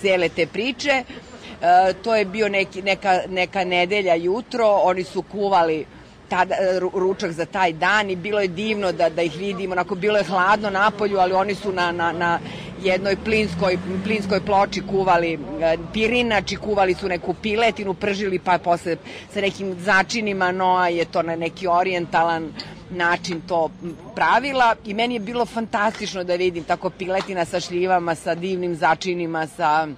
cele 0.00 0.28
te 0.28 0.46
priče. 0.46 0.90
E, 0.90 1.92
to 2.02 2.16
je 2.16 2.24
bio 2.24 2.48
neki, 2.48 2.82
neka, 2.82 3.20
neka 3.28 3.64
nedelja 3.64 4.14
jutro, 4.14 4.80
oni 4.82 5.04
su 5.04 5.22
kuvali 5.22 5.86
tada, 6.28 6.54
ru- 6.80 6.90
ručak 6.94 7.32
za 7.32 7.44
taj 7.46 7.72
dan 7.72 8.10
i 8.10 8.16
bilo 8.16 8.40
je 8.40 8.48
divno 8.48 8.92
da, 8.92 9.08
da 9.08 9.22
ih 9.22 9.36
vidimo, 9.36 9.72
onako 9.72 9.94
bilo 9.94 10.18
je 10.18 10.24
hladno 10.24 10.70
napolju, 10.70 11.18
ali 11.18 11.32
oni 11.32 11.54
su 11.54 11.72
na, 11.72 11.92
na, 11.92 12.12
na 12.12 12.38
jednoj 12.82 13.16
plinskoj, 13.24 13.78
plinskoj 14.04 14.40
ploči 14.40 14.82
kuvali 14.90 15.32
e, 15.32 15.76
pirinač 15.92 16.52
i 16.52 16.56
kuvali 16.56 16.94
su 16.94 17.08
neku 17.08 17.34
piletinu, 17.34 17.94
pržili 17.94 18.38
pa 18.38 18.58
posle 18.58 18.96
sa 19.34 19.40
nekim 19.40 19.74
začinima, 19.80 20.52
Noa 20.52 20.88
je 20.88 21.04
to 21.04 21.22
na 21.22 21.36
neki 21.36 21.66
orijentalan 21.66 22.52
način 22.90 23.40
to 23.48 23.70
pravila. 24.14 24.74
I 24.84 24.94
meni 24.94 25.14
je 25.14 25.20
bilo 25.20 25.46
fantastično 25.46 26.24
da 26.24 26.34
vidim 26.34 26.64
tako 26.64 26.90
piletina 26.90 27.44
sa 27.44 27.60
šljivama, 27.60 28.14
sa 28.14 28.34
divnim 28.34 28.74
začinima, 28.76 29.46
sa 29.46 29.88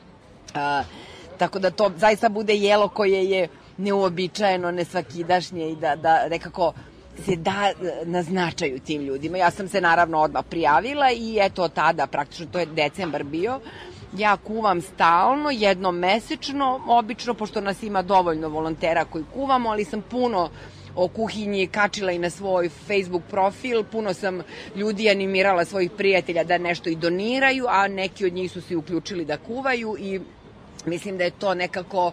a, 0.54 0.82
tako 1.38 1.58
da 1.58 1.70
to 1.70 1.92
zaista 1.96 2.28
bude 2.28 2.54
jelo 2.54 2.88
koje 2.88 3.30
je 3.30 3.48
neuobičajeno, 3.78 4.70
nesvakidašnje 4.70 5.70
i 5.70 5.76
da, 5.76 5.96
da 5.96 6.28
nekako 6.28 6.72
se 7.24 7.36
da 7.36 7.72
na 8.04 8.22
značaju 8.22 8.78
tim 8.78 9.02
ljudima. 9.02 9.38
Ja 9.38 9.50
sam 9.50 9.68
se 9.68 9.80
naravno 9.80 10.18
odmah 10.18 10.44
prijavila 10.50 11.10
i 11.10 11.38
eto 11.40 11.68
tada, 11.68 12.06
praktično 12.06 12.46
to 12.52 12.58
je 12.58 12.66
decembar 12.66 13.24
bio, 13.24 13.60
ja 14.16 14.36
kuvam 14.36 14.80
stalno, 14.80 15.50
jednom 15.50 15.98
mesečno, 15.98 16.80
obično, 16.88 17.34
pošto 17.34 17.60
nas 17.60 17.82
ima 17.82 18.02
dovoljno 18.02 18.48
volontera 18.48 19.04
koji 19.04 19.24
kuvamo, 19.34 19.70
ali 19.70 19.84
sam 19.84 20.02
puno 20.02 20.50
o 20.94 21.08
kuhinji 21.08 21.66
kačila 21.66 22.12
i 22.12 22.18
na 22.18 22.30
svoj 22.30 22.68
Facebook 22.68 23.22
profil, 23.30 23.84
puno 23.84 24.14
sam 24.14 24.42
ljudi 24.76 25.10
animirala 25.10 25.64
svojih 25.64 25.90
prijatelja 25.90 26.44
da 26.44 26.58
nešto 26.58 26.90
i 26.90 26.96
doniraju, 26.96 27.64
a 27.68 27.88
neki 27.88 28.26
od 28.26 28.32
njih 28.32 28.52
su 28.52 28.60
se 28.60 28.76
uključili 28.76 29.24
da 29.24 29.36
kuvaju 29.36 29.96
i 29.98 30.20
Mislim 30.88 31.18
da 31.18 31.24
je 31.24 31.30
to 31.30 31.54
nekako, 31.54 32.12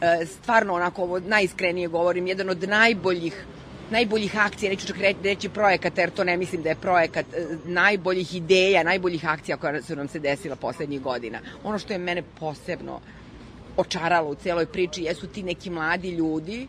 e, 0.00 0.26
stvarno 0.26 0.74
onako, 0.74 1.02
ovo 1.02 1.20
najiskrenije 1.20 1.88
govorim, 1.88 2.26
jedan 2.26 2.50
od 2.50 2.68
najboljih 2.68 3.44
najboljih 3.90 4.38
akcija, 4.38 4.70
neću 4.70 4.86
čak 4.86 4.96
reći, 5.22 5.48
projekata, 5.48 6.00
jer 6.00 6.10
to 6.10 6.24
ne 6.24 6.36
mislim 6.36 6.62
da 6.62 6.68
je 6.68 6.74
projekat, 6.74 7.26
e, 7.34 7.46
najboljih 7.64 8.34
ideja, 8.34 8.82
najboljih 8.82 9.26
akcija 9.28 9.56
koja 9.56 9.82
su 9.82 9.96
nam 9.96 10.08
se 10.08 10.18
desila 10.18 10.56
poslednjih 10.56 11.02
godina. 11.02 11.38
Ono 11.64 11.78
što 11.78 11.92
je 11.92 11.98
mene 11.98 12.22
posebno 12.40 13.00
očaralo 13.76 14.30
u 14.30 14.34
celoj 14.34 14.66
priči 14.66 15.02
jesu 15.02 15.26
ti 15.26 15.42
neki 15.42 15.70
mladi 15.70 16.10
ljudi 16.10 16.68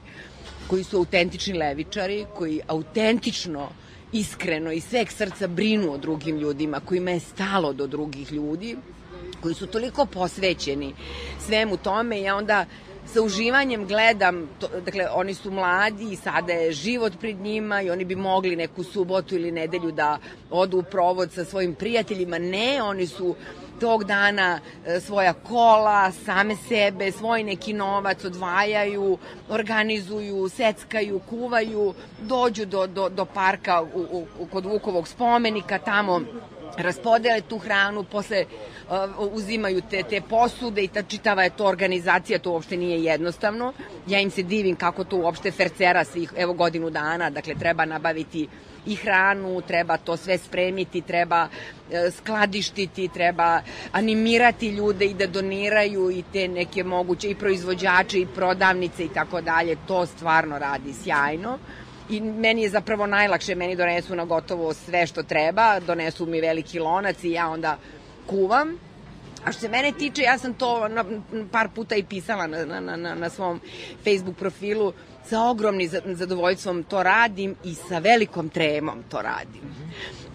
koji 0.67 0.83
su 0.83 0.97
autentični 0.97 1.53
levičari, 1.53 2.25
koji 2.35 2.61
autentično 2.67 3.69
iskreno 4.11 4.71
i 4.71 4.79
sveg 4.79 5.11
srca 5.11 5.47
brinu 5.47 5.93
o 5.93 5.97
drugim 5.97 6.37
ljudima, 6.37 6.79
kojima 6.79 7.11
je 7.11 7.19
stalo 7.19 7.73
do 7.73 7.87
drugih 7.87 8.31
ljudi, 8.31 8.77
koji 9.45 9.55
su 9.55 9.67
toliko 9.67 10.05
posvećeni 10.05 10.93
svemu 11.39 11.77
tome 11.77 12.21
ja 12.21 12.35
onda 12.35 12.65
sa 13.05 13.21
uživanjem 13.21 13.87
gledam, 13.87 14.49
to, 14.59 14.67
dakle 14.85 15.07
oni 15.13 15.33
su 15.33 15.51
mladi 15.51 16.11
i 16.11 16.15
sada 16.15 16.53
je 16.53 16.71
život 16.71 17.13
pred 17.19 17.39
njima 17.39 17.81
i 17.81 17.89
oni 17.89 18.05
bi 18.05 18.15
mogli 18.15 18.55
neku 18.55 18.83
subotu 18.83 19.35
ili 19.35 19.51
nedelju 19.51 19.91
da 19.91 20.17
odu 20.49 20.77
u 20.77 20.83
provod 20.83 21.31
sa 21.31 21.45
svojim 21.45 21.75
prijateljima. 21.75 22.37
Ne, 22.39 22.81
oni 22.81 23.07
su 23.07 23.35
tog 23.79 24.03
dana 24.03 24.59
e, 24.85 24.99
svoja 24.99 25.33
kola, 25.33 26.11
same 26.11 26.55
sebe, 26.55 27.11
svoj 27.11 27.43
neki 27.43 27.73
novac 27.73 28.25
odvajaju, 28.25 29.17
organizuju, 29.49 30.49
seckaju, 30.49 31.19
kuvaju, 31.29 31.93
dođu 32.21 32.65
do, 32.65 32.87
do, 32.87 33.09
do 33.09 33.25
parka 33.25 33.81
u, 33.81 34.25
u, 34.39 34.45
kod 34.45 34.65
Vukovog 34.65 35.07
spomenika, 35.07 35.79
tamo 35.79 36.21
raspodele 36.77 37.41
tu 37.41 37.57
hranu, 37.57 38.03
posle 38.03 38.45
uh, 38.45 39.33
uzimaju 39.33 39.81
te, 39.89 40.03
te 40.03 40.21
posude 40.21 40.83
i 40.83 40.87
ta 40.87 41.03
čitava 41.03 41.43
je 41.43 41.49
to 41.49 41.65
organizacija, 41.65 42.39
to 42.39 42.51
uopšte 42.51 42.77
nije 42.77 43.03
jednostavno. 43.03 43.73
Ja 44.07 44.19
im 44.19 44.31
se 44.31 44.43
divim 44.43 44.75
kako 44.75 45.03
to 45.03 45.17
uopšte 45.17 45.51
fercera 45.51 46.03
svih, 46.03 46.33
evo 46.37 46.53
godinu 46.53 46.89
dana, 46.89 47.29
dakle 47.29 47.55
treba 47.55 47.85
nabaviti 47.85 48.47
i 48.85 48.95
hranu, 48.95 49.61
treba 49.61 49.97
to 49.97 50.17
sve 50.17 50.37
spremiti, 50.37 51.01
treba 51.01 51.47
e, 51.91 52.11
skladištiti, 52.11 53.07
treba 53.07 53.61
animirati 53.91 54.67
ljude 54.67 55.05
i 55.05 55.13
da 55.13 55.27
doniraju 55.27 56.11
i 56.11 56.23
te 56.33 56.47
neke 56.47 56.83
moguće 56.83 57.29
i 57.29 57.35
proizvođače 57.35 58.19
i 58.19 58.27
prodavnice 58.35 59.05
i 59.05 59.09
tako 59.09 59.41
dalje. 59.41 59.77
To 59.87 60.05
stvarno 60.05 60.59
radi 60.59 60.93
sjajno 60.93 61.57
i 62.09 62.21
meni 62.21 62.61
je 62.61 62.69
zapravo 62.69 63.05
najlakše, 63.05 63.55
meni 63.55 63.75
donesu 63.75 64.15
na 64.15 64.25
gotovo 64.25 64.73
sve 64.73 65.07
što 65.07 65.23
treba, 65.23 65.79
donesu 65.79 66.25
mi 66.25 66.41
veliki 66.41 66.79
lonac 66.79 67.23
i 67.23 67.31
ja 67.31 67.49
onda 67.49 67.77
kuvam. 68.27 68.77
A 69.45 69.51
što 69.51 69.61
se 69.61 69.69
mene 69.69 69.91
tiče, 69.91 70.21
ja 70.21 70.37
sam 70.37 70.53
to 70.53 70.87
na, 70.87 71.05
par 71.51 71.69
puta 71.75 71.95
i 71.95 72.03
pisala 72.03 72.47
na, 72.47 72.65
na, 72.65 72.97
na, 72.97 73.15
na 73.15 73.29
svom 73.29 73.61
Facebook 74.03 74.37
profilu, 74.37 74.93
sa 75.29 75.41
ogromnim 75.41 75.89
zadovoljstvom 76.05 76.83
to 76.83 77.03
radim 77.03 77.55
i 77.63 77.73
sa 77.73 77.97
velikom 77.97 78.49
tremom 78.49 79.03
to 79.09 79.21
radim. 79.21 79.61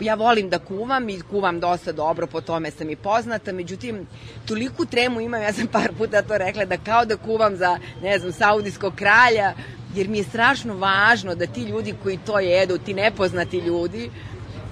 Ja 0.01 0.15
volim 0.15 0.51
da 0.51 0.59
kuvam 0.59 1.09
i 1.09 1.21
kuvam 1.21 1.61
dosta 1.61 1.93
dobro, 1.93 2.27
po 2.27 2.41
tome 2.41 2.71
sam 2.71 2.91
i 2.91 2.97
poznata, 2.97 3.53
međutim, 3.53 4.07
toliku 4.49 4.87
tremu 4.87 5.21
imam, 5.21 5.43
ja 5.43 5.53
sam 5.53 5.67
par 5.67 5.93
puta 5.99 6.23
to 6.23 6.39
rekla, 6.39 6.65
da 6.65 6.77
kao 6.77 7.05
da 7.05 7.17
kuvam 7.17 7.57
za, 7.57 7.79
ne 8.03 8.19
znam, 8.19 8.33
saudijskog 8.33 8.95
kralja, 8.95 9.55
jer 9.95 10.09
mi 10.09 10.19
je 10.19 10.25
strašno 10.25 10.75
važno 10.75 11.35
da 11.35 11.47
ti 11.47 11.63
ljudi 11.63 11.95
koji 12.03 12.19
to 12.27 12.39
jedu, 12.39 12.79
ti 12.79 12.95
nepoznati 12.95 13.59
ljudi, 13.59 14.11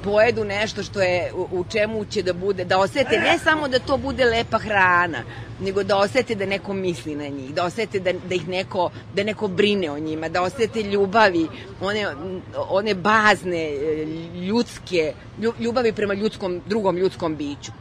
pojedu 0.05 0.45
nešto 0.45 0.83
što 0.83 1.01
je 1.03 1.33
u, 1.35 1.65
čemu 1.73 2.05
će 2.05 2.23
da 2.23 2.33
bude, 2.33 2.65
da 2.65 2.79
osete 2.79 3.19
ne 3.19 3.39
samo 3.39 3.69
da 3.69 3.79
to 3.79 3.97
bude 3.97 4.25
lepa 4.25 4.59
hrana, 4.59 5.23
nego 5.61 5.83
da 5.83 5.97
osete 5.97 6.35
da 6.35 6.47
neko 6.47 6.73
misli 6.73 7.17
na 7.17 7.29
njih, 7.29 7.55
da 7.55 7.65
osete 7.65 8.01
da, 8.01 8.13
da 8.13 8.35
ih 8.35 8.49
neko, 8.49 8.91
da 9.15 9.25
neko 9.25 9.49
brine 9.49 9.91
o 9.91 9.99
njima, 9.99 10.29
da 10.29 10.43
osete 10.43 10.83
ljubavi, 10.83 11.49
one, 11.81 12.07
one 12.69 12.95
bazne, 12.95 13.65
e, 13.65 14.05
ljudske, 14.47 15.13
ljubavi 15.61 15.93
prema 15.93 16.15
ljudskom, 16.15 16.61
drugom 16.67 16.97
ljudskom 16.97 17.37
biću. 17.37 17.73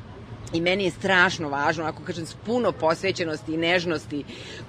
I 0.54 0.62
meni 0.62 0.84
je 0.84 0.92
strašno 0.92 1.50
važno, 1.50 1.86
ako 1.86 2.04
kažem, 2.04 2.26
s 2.26 2.36
puno 2.46 2.72
posvećenosti 2.72 3.54
i 3.54 3.58
nežnosti, 3.58 4.24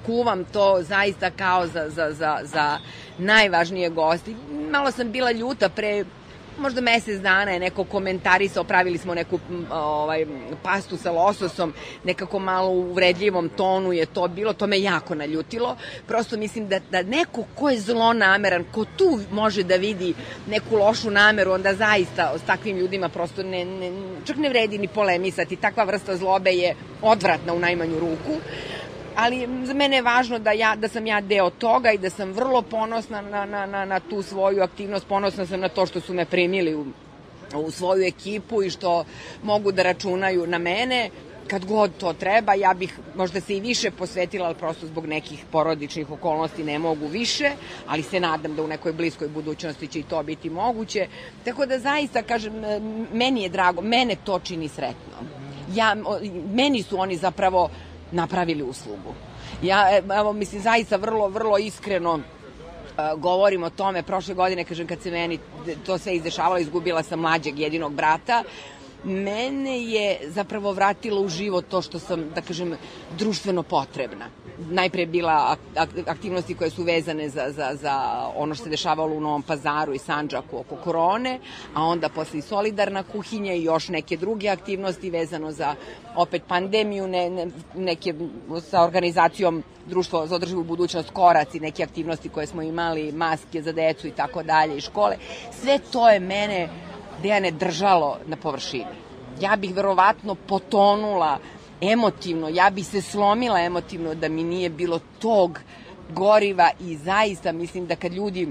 kuvam 0.07 0.45
to 0.45 0.79
zaista 0.83 1.31
kao 1.31 1.67
za, 1.67 1.89
za, 1.89 2.13
za, 2.13 2.39
za 2.43 2.79
najvažnije 3.19 3.91
gosti. 3.91 4.37
Malo 4.71 4.91
sam 4.91 5.13
bila 5.13 5.33
ljuta 5.33 5.69
pre 5.69 6.05
možda 6.59 6.81
mesec 6.81 7.21
dana 7.21 7.51
je 7.51 7.59
neko 7.59 7.85
komentarisao, 7.85 8.65
pravili 8.65 8.99
smo 8.99 9.15
neku 9.15 9.39
ovaj, 9.71 10.27
pastu 10.63 10.97
sa 10.97 11.11
lososom, 11.11 11.73
nekako 12.05 12.39
malo 12.39 12.71
u 12.71 12.91
uvredljivom 12.91 13.49
tonu 13.49 13.93
je 13.93 14.07
to 14.07 14.29
bilo, 14.29 14.53
to 14.53 14.67
me 14.67 14.81
jako 14.81 15.15
naljutilo. 15.15 15.77
Prosto 16.07 16.37
mislim 16.37 16.69
da, 16.69 16.79
da 16.91 17.03
neko 17.03 17.45
ko 17.55 17.71
je 17.71 17.81
zlo 17.81 18.13
nameran, 18.13 18.65
ko 18.73 18.85
tu 18.85 19.21
može 19.31 19.63
da 19.63 19.77
vidi 19.77 20.15
neku 20.47 20.77
lošu 20.77 21.11
nameru, 21.11 21.53
onda 21.53 21.75
zaista 21.75 22.33
s 22.39 22.43
takvim 22.43 22.77
ljudima 22.77 23.09
prosto 23.09 23.43
ne, 23.43 23.65
ne, 23.65 23.93
čak 24.25 24.37
ne 24.37 24.49
vredi 24.49 24.79
ni 24.79 24.89
polemisati. 24.89 25.57
Takva 25.57 25.85
vrsta 25.85 26.17
zlobe 26.17 26.51
je 26.51 26.75
odvratna 27.03 27.55
u 27.55 27.59
najmanju 27.59 27.99
ruku 27.99 28.41
ali 29.19 29.49
za 29.65 29.75
mene 29.75 29.97
je 29.97 30.03
važno 30.03 30.39
da, 30.39 30.53
ja, 30.53 30.77
da 30.77 30.89
sam 30.89 31.07
ja 31.07 31.21
deo 31.21 31.51
toga 31.51 31.91
i 31.93 31.99
da 31.99 32.11
sam 32.11 32.33
vrlo 32.33 32.63
ponosna 32.63 33.21
na, 33.21 33.45
na, 33.47 33.67
na, 33.67 33.85
na 33.85 34.01
tu 34.01 34.23
svoju 34.23 34.63
aktivnost, 34.63 35.07
ponosna 35.09 35.47
sam 35.47 35.61
na 35.61 35.69
to 35.69 35.87
što 35.87 36.01
su 36.01 36.15
me 36.15 36.25
primili 36.25 36.75
u, 36.75 36.85
u 37.55 37.71
svoju 37.71 38.07
ekipu 38.07 38.63
i 38.63 38.71
što 38.71 39.05
mogu 39.43 39.73
da 39.73 39.83
računaju 39.83 40.47
na 40.47 40.59
mene 40.59 41.11
kad 41.49 41.65
god 41.65 41.91
to 41.99 42.13
treba, 42.13 42.55
ja 42.55 42.75
bih 42.75 42.99
možda 43.17 43.41
se 43.41 43.57
i 43.57 43.61
više 43.61 43.91
posvetila, 43.91 44.47
ali 44.47 44.55
prosto 44.55 44.87
zbog 44.87 45.07
nekih 45.07 45.45
porodičnih 45.53 46.11
okolnosti 46.11 46.65
ne 46.65 46.79
mogu 46.79 47.07
više, 47.07 47.51
ali 47.87 48.03
se 48.03 48.21
nadam 48.21 48.55
da 48.57 48.63
u 48.63 48.69
nekoj 48.69 48.93
bliskoj 48.93 49.29
budućnosti 49.29 49.87
će 49.87 49.99
i 49.99 50.03
to 50.03 50.23
biti 50.23 50.51
moguće. 50.51 51.07
Tako 51.45 51.67
da 51.67 51.79
zaista, 51.79 52.23
kažem, 52.23 52.53
meni 53.13 53.43
je 53.43 53.49
drago, 53.49 53.83
mene 53.83 54.17
to 54.25 54.39
čini 54.39 54.69
sretno. 54.69 55.27
Ja, 55.75 55.97
meni 56.53 56.83
su 56.83 57.01
oni 57.01 57.17
zapravo 57.17 57.71
napravili 58.13 58.63
uslugu. 58.63 59.15
Ja, 59.63 59.89
e, 59.91 60.03
evo, 60.19 60.33
mislim, 60.33 60.63
zaista 60.63 60.97
vrlo, 60.97 61.29
vrlo 61.29 61.59
iskreno 61.59 62.15
uh, 62.15 63.21
govorim 63.21 63.63
o 63.63 63.71
tome. 63.71 64.03
Prošle 64.03 64.35
godine, 64.35 64.65
kažem, 64.65 64.87
kad 64.87 65.03
se 65.03 65.11
meni 65.11 65.39
to 65.87 65.99
sve 65.99 66.17
izdešavalo, 66.17 66.59
izgubila 66.59 67.03
sam 67.03 67.21
mlađeg 67.21 67.59
jedinog 67.59 67.95
brata, 67.95 68.45
mene 69.05 69.83
je 69.83 70.19
zapravo 70.27 70.73
vratilo 70.73 71.21
u 71.21 71.29
život 71.29 71.65
to 71.69 71.83
što 71.83 71.99
sam, 71.99 72.31
da 72.35 72.41
kažem, 72.41 72.77
društveno 73.19 73.63
potrebna 73.63 74.27
najpre 74.71 75.07
bila 75.07 75.57
aktivnosti 76.07 76.55
koje 76.55 76.71
su 76.71 76.83
vezane 76.83 77.29
za, 77.29 77.45
za, 77.51 77.71
za 77.75 78.27
ono 78.37 78.55
što 78.55 78.65
se 78.65 78.71
dešavalo 78.71 79.17
u 79.17 79.21
Novom 79.21 79.43
pazaru 79.43 79.95
i 79.95 79.99
Sanđaku 79.99 80.59
oko 80.59 80.77
korone, 80.77 81.41
a 81.75 81.85
onda 81.85 82.09
posle 82.09 82.39
i 82.39 82.43
solidarna 82.43 83.03
kuhinja 83.03 83.55
i 83.55 83.63
još 83.63 83.89
neke 83.89 84.17
druge 84.17 84.49
aktivnosti 84.49 85.11
vezano 85.11 85.53
za 85.53 85.75
opet 86.17 86.43
pandemiju, 86.49 87.09
ne, 87.09 87.31
ne, 87.31 87.47
neke 87.75 88.15
sa 88.71 88.83
organizacijom 88.85 89.63
Društvo 89.87 90.27
za 90.27 90.35
održivu 90.35 90.65
budućnost 90.65 91.11
Korac 91.11 91.55
i 91.55 91.61
neke 91.61 91.83
aktivnosti 91.83 92.29
koje 92.29 92.47
smo 92.47 92.63
imali, 92.63 93.13
maske 93.13 93.63
za 93.63 93.73
decu 93.73 94.07
i 94.07 94.11
tako 94.11 94.43
dalje 94.43 94.77
i 94.77 94.81
škole. 94.81 95.17
Sve 95.53 95.79
to 95.93 96.09
je 96.09 96.21
mene 96.21 96.69
Dejane 97.23 97.51
držalo 97.51 98.19
na 98.27 98.37
površini. 98.37 99.09
Ja 99.41 99.57
bih 99.57 99.75
verovatno 99.75 100.35
potonula 100.35 101.39
emotivno, 101.81 102.49
ja 102.49 102.71
bi 102.71 102.83
se 102.83 103.03
slomila 103.03 103.61
emotivno 103.61 104.15
da 104.15 104.29
mi 104.29 104.43
nije 104.43 104.71
bilo 104.71 105.01
tog 105.19 105.61
goriva 106.15 106.71
i 106.81 106.97
zaista 106.97 107.53
mislim 107.53 107.87
da 107.87 107.97
kad 107.97 108.13
ljudi 108.13 108.49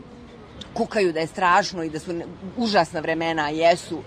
kukaju 0.73 1.13
da 1.13 1.19
je 1.19 1.27
strašno 1.27 1.83
i 1.83 1.89
da 1.89 1.99
su 1.99 2.21
užasna 2.57 2.99
vremena, 2.99 3.45
a 3.45 3.49
jesu, 3.49 4.01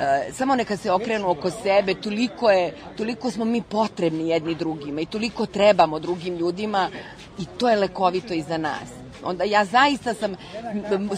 E, 0.00 0.32
samo 0.32 0.54
neka 0.54 0.76
se 0.76 0.90
okrenu 0.90 1.30
oko 1.30 1.50
sebe, 1.50 1.94
toliko, 1.94 2.50
je, 2.50 2.74
toliko 2.96 3.30
smo 3.30 3.44
mi 3.44 3.62
potrebni 3.62 4.28
jedni 4.28 4.54
drugima 4.54 5.00
i 5.00 5.06
toliko 5.06 5.46
trebamo 5.46 5.98
drugim 5.98 6.36
ljudima 6.36 6.90
i 7.38 7.44
to 7.58 7.68
je 7.68 7.76
lekovito 7.76 8.34
i 8.34 8.42
za 8.42 8.58
nas 8.58 9.03
onda 9.22 9.44
ja 9.44 9.64
zaista 9.64 10.14
sam 10.14 10.36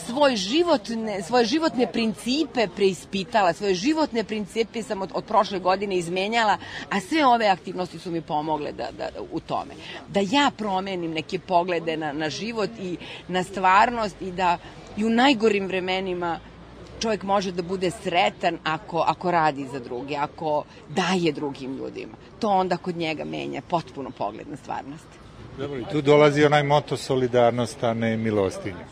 svoj 0.06 0.36
životne, 0.36 1.22
svoje 1.22 1.44
životne 1.44 1.92
principe 1.92 2.68
preispitala, 2.76 3.52
svoje 3.52 3.74
životne 3.74 4.24
principe 4.24 4.82
sam 4.82 5.02
od, 5.02 5.10
od 5.14 5.24
prošle 5.24 5.58
godine 5.58 5.96
izmenjala, 5.96 6.58
a 6.90 7.00
sve 7.00 7.26
ove 7.26 7.46
aktivnosti 7.46 7.98
su 7.98 8.10
mi 8.10 8.20
pomogle 8.20 8.72
da, 8.72 8.88
da, 8.98 9.08
u 9.32 9.40
tome. 9.40 9.74
Da 10.08 10.20
ja 10.20 10.50
promenim 10.56 11.10
neke 11.10 11.38
poglede 11.38 11.96
na, 11.96 12.12
na 12.12 12.30
život 12.30 12.70
i 12.80 12.96
na 13.28 13.42
stvarnost 13.42 14.16
i 14.20 14.30
da 14.30 14.58
i 14.96 15.04
u 15.04 15.10
najgorim 15.10 15.66
vremenima 15.66 16.40
čovjek 17.00 17.22
može 17.22 17.52
da 17.52 17.62
bude 17.62 17.90
sretan 17.90 18.58
ako, 18.64 19.04
ako 19.06 19.30
radi 19.30 19.66
za 19.72 19.78
druge, 19.78 20.16
ako 20.16 20.64
daje 20.88 21.32
drugim 21.32 21.76
ljudima. 21.76 22.16
To 22.40 22.48
onda 22.48 22.76
kod 22.76 22.96
njega 22.96 23.24
menja 23.24 23.62
potpuno 23.68 24.10
pogled 24.10 24.48
na 24.48 24.56
stvarnost. 24.56 25.06
Dobro, 25.58 25.80
tu 25.92 26.02
dolazi 26.02 26.44
onaj 26.44 26.62
moto 26.62 26.96
solidarnost, 26.96 27.84
a 27.84 27.94
ne 27.94 28.16
milostinja. 28.16 28.84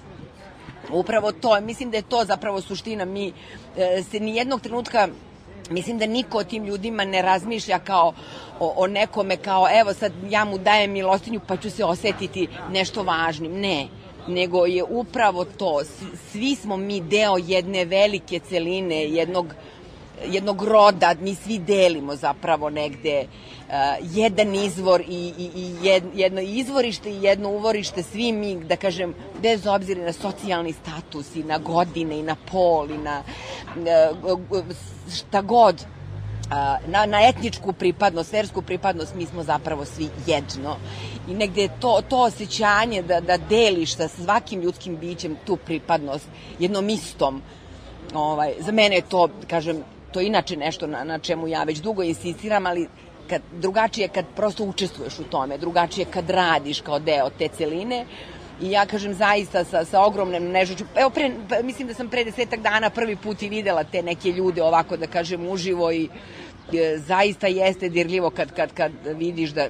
Upravo 0.93 1.33
to, 1.33 1.61
mislim 1.61 1.91
da 1.91 1.97
je 1.97 2.03
to 2.03 2.25
zapravo 2.25 2.61
suština. 2.61 3.05
Mi 3.05 3.33
e, 3.77 4.03
se 4.03 4.21
ni 4.21 4.37
jednog 4.37 4.61
trenutka 4.61 5.09
Mislim 5.71 5.99
da 5.99 6.07
niko 6.07 6.39
o 6.39 6.45
tim 6.45 6.65
ljudima 6.65 7.05
ne 7.05 7.23
razmišlja 7.23 7.79
kao 7.79 8.13
o, 8.61 8.75
o 8.77 8.87
nekome 8.87 9.37
kao 9.37 9.69
evo 9.81 9.95
sad 9.95 10.13
ja 10.31 10.45
mu 10.45 10.59
dajem 10.59 10.93
milostinju 10.93 11.41
pa 11.47 11.57
ću 11.57 11.71
se 11.71 11.85
osetiti 11.85 12.49
nešto 12.71 13.03
važnim. 13.03 13.53
Ne, 13.61 13.89
nego 14.29 14.67
je 14.67 14.85
upravo 14.85 15.45
to. 15.45 15.81
Svi 16.33 16.55
smo 16.57 16.77
mi 16.77 17.01
deo 17.01 17.37
jedne 17.39 17.85
velike 17.85 18.39
celine, 18.39 19.05
jednog 19.05 19.55
jednog 20.27 20.63
roda, 20.63 21.15
mi 21.21 21.35
svi 21.35 21.59
delimo 21.59 22.17
zapravo 22.17 22.71
negde 22.71 23.27
uh, 23.69 23.75
jedan 24.03 24.55
izvor 24.55 25.01
i, 25.01 25.33
i, 25.39 25.51
i 25.55 25.75
jedno 26.15 26.41
izvorište 26.41 27.11
i 27.11 27.23
jedno 27.23 27.49
uvorište, 27.49 28.03
svi 28.03 28.33
mi, 28.33 28.65
da 28.65 28.77
kažem, 28.77 29.15
bez 29.43 29.67
obzira 29.67 30.05
na 30.05 30.13
socijalni 30.13 30.73
status 30.73 31.37
i 31.37 31.43
na 31.43 31.59
godine 31.59 32.19
i 32.19 32.23
na 32.23 32.37
pol 32.51 32.91
i 32.91 32.99
na 32.99 33.23
uh, 34.51 34.65
šta 35.15 35.43
god, 35.43 35.75
uh, 35.75 36.91
na, 36.91 37.07
na 37.07 37.29
etničku 37.29 37.73
pripadnost, 37.73 38.33
versku 38.33 38.63
pripadnost, 38.63 39.15
mi 39.15 39.27
smo 39.27 39.43
zapravo 39.43 39.85
svi 39.85 40.09
jedno. 40.27 40.77
I 41.29 41.35
negde 41.35 41.69
to, 41.81 42.01
to 42.09 42.19
osjećanje 42.19 43.03
da, 43.03 43.21
da 43.21 43.37
deliš 43.37 43.97
sa 43.97 44.09
svakim 44.09 44.61
ljudskim 44.61 44.97
bićem 44.97 45.37
tu 45.47 45.57
pripadnost, 45.57 46.27
jednom 46.59 46.89
istom, 46.89 47.43
ovaj, 48.15 48.53
za 48.61 48.73
mene 48.73 48.97
je 48.97 49.03
to, 49.03 49.29
kažem, 49.51 49.85
to 50.15 50.21
je 50.21 50.27
inače 50.27 50.57
nešto 50.57 50.87
na, 50.87 51.05
na 51.05 51.19
čemu 51.19 51.49
ja 51.49 51.65
već 51.65 51.79
dugo 51.79 52.03
insistiram, 52.03 52.67
ali 52.67 52.89
kad, 53.31 53.43
drugačije 53.53 54.09
kad 54.09 54.25
prosto 54.37 54.65
učestvuješ 54.65 55.19
u 55.19 55.25
tome, 55.25 55.59
drugačije 55.59 56.07
kad 56.07 56.31
radiš 56.31 56.81
kao 56.81 56.99
deo 56.99 57.31
te 57.39 57.49
celine, 57.49 58.05
I 58.63 58.71
ja 58.71 58.85
kažem 58.87 59.15
zaista 59.19 59.65
sa, 59.67 59.81
sa 59.85 60.01
ogromnom 60.07 60.45
nežnoću. 60.55 60.85
Evo, 60.95 61.11
pre, 61.11 61.31
pa, 61.49 61.57
mislim 61.63 61.89
da 61.89 61.95
sam 61.95 62.09
pre 62.09 62.23
desetak 62.25 62.61
dana 62.63 62.91
prvi 62.91 63.17
put 63.17 63.43
i 63.43 63.49
videla 63.49 63.83
te 63.85 64.03
neke 64.03 64.31
ljude 64.33 64.63
ovako 64.63 64.97
da 64.97 65.07
kažem 65.11 65.49
uživo 65.49 65.91
i 65.93 66.05
e, 66.73 66.99
zaista 66.99 67.51
jeste 67.51 67.89
dirljivo 67.89 68.31
kad, 68.31 68.53
kad, 68.55 68.73
kad 68.73 68.93
vidiš 69.19 69.51
da 69.51 69.67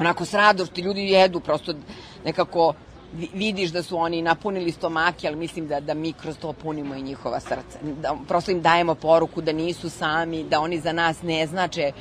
onako 0.00 0.24
s 0.24 0.34
radošću 0.34 0.80
ljudi 0.80 1.06
jedu 1.10 1.40
prosto 1.40 1.74
nekako 2.24 2.74
vidiš 3.34 3.70
da 3.70 3.82
su 3.82 3.98
oni 3.98 4.22
napunili 4.22 4.72
stomake, 4.72 5.28
ali 5.28 5.36
mislim 5.36 5.68
da, 5.68 5.80
da 5.80 5.94
mi 5.94 6.12
kroz 6.12 6.38
to 6.38 6.52
punimo 6.52 6.94
i 6.94 7.02
njihova 7.02 7.40
srca. 7.40 7.78
Da, 7.82 8.16
prosto 8.28 8.50
im 8.50 8.62
dajemo 8.62 8.94
poruku 8.94 9.40
da 9.40 9.52
nisu 9.52 9.90
sami, 9.90 10.44
da 10.44 10.60
oni 10.60 10.80
za 10.80 10.92
nas 10.92 11.22
ne 11.22 11.46
znače 11.46 11.92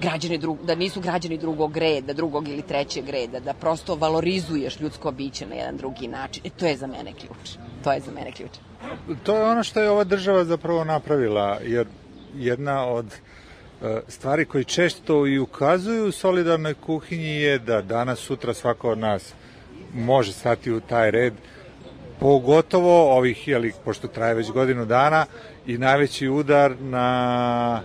građani 0.00 0.38
drug, 0.38 0.58
da 0.62 0.74
nisu 0.74 1.00
građani 1.00 1.38
drugog 1.38 1.76
reda, 1.76 2.12
drugog 2.12 2.48
ili 2.48 2.62
trećeg 2.62 3.08
reda, 3.08 3.40
da 3.40 3.54
prosto 3.54 3.94
valorizuješ 3.94 4.80
ljudsko 4.80 5.10
biće 5.12 5.46
na 5.46 5.54
jedan 5.54 5.76
drugi 5.76 6.08
način. 6.08 6.42
E, 6.46 6.50
to 6.50 6.66
je 6.66 6.76
za 6.76 6.86
mene 6.86 7.12
ključ. 7.12 7.56
To 7.84 7.92
je 7.92 8.00
za 8.00 8.12
mene 8.12 8.32
ključ. 8.32 8.50
To 9.22 9.36
je 9.36 9.44
ono 9.44 9.62
što 9.62 9.80
je 9.80 9.90
ova 9.90 10.04
država 10.04 10.44
zapravo 10.44 10.84
napravila, 10.84 11.58
jer 11.64 11.86
jedna 12.34 12.86
od 12.86 13.06
e, 13.82 14.00
stvari 14.08 14.44
koji 14.44 14.64
često 14.64 15.26
i 15.26 15.38
ukazuju 15.38 16.06
u 16.06 16.12
solidarnoj 16.12 16.74
kuhinji 16.74 17.36
je 17.36 17.58
da 17.58 17.82
danas, 17.82 18.18
sutra 18.18 18.54
svako 18.54 18.90
od 18.90 18.98
nas 18.98 19.34
može 19.94 20.32
stati 20.32 20.72
u 20.72 20.80
taj 20.80 21.10
red, 21.10 21.32
pogotovo 22.20 23.16
ovih, 23.16 23.48
jeli, 23.48 23.72
pošto 23.84 24.08
traje 24.08 24.34
već 24.34 24.50
godinu 24.50 24.84
dana, 24.84 25.26
i 25.66 25.78
najveći 25.78 26.28
udar 26.28 26.74
na 26.80 27.82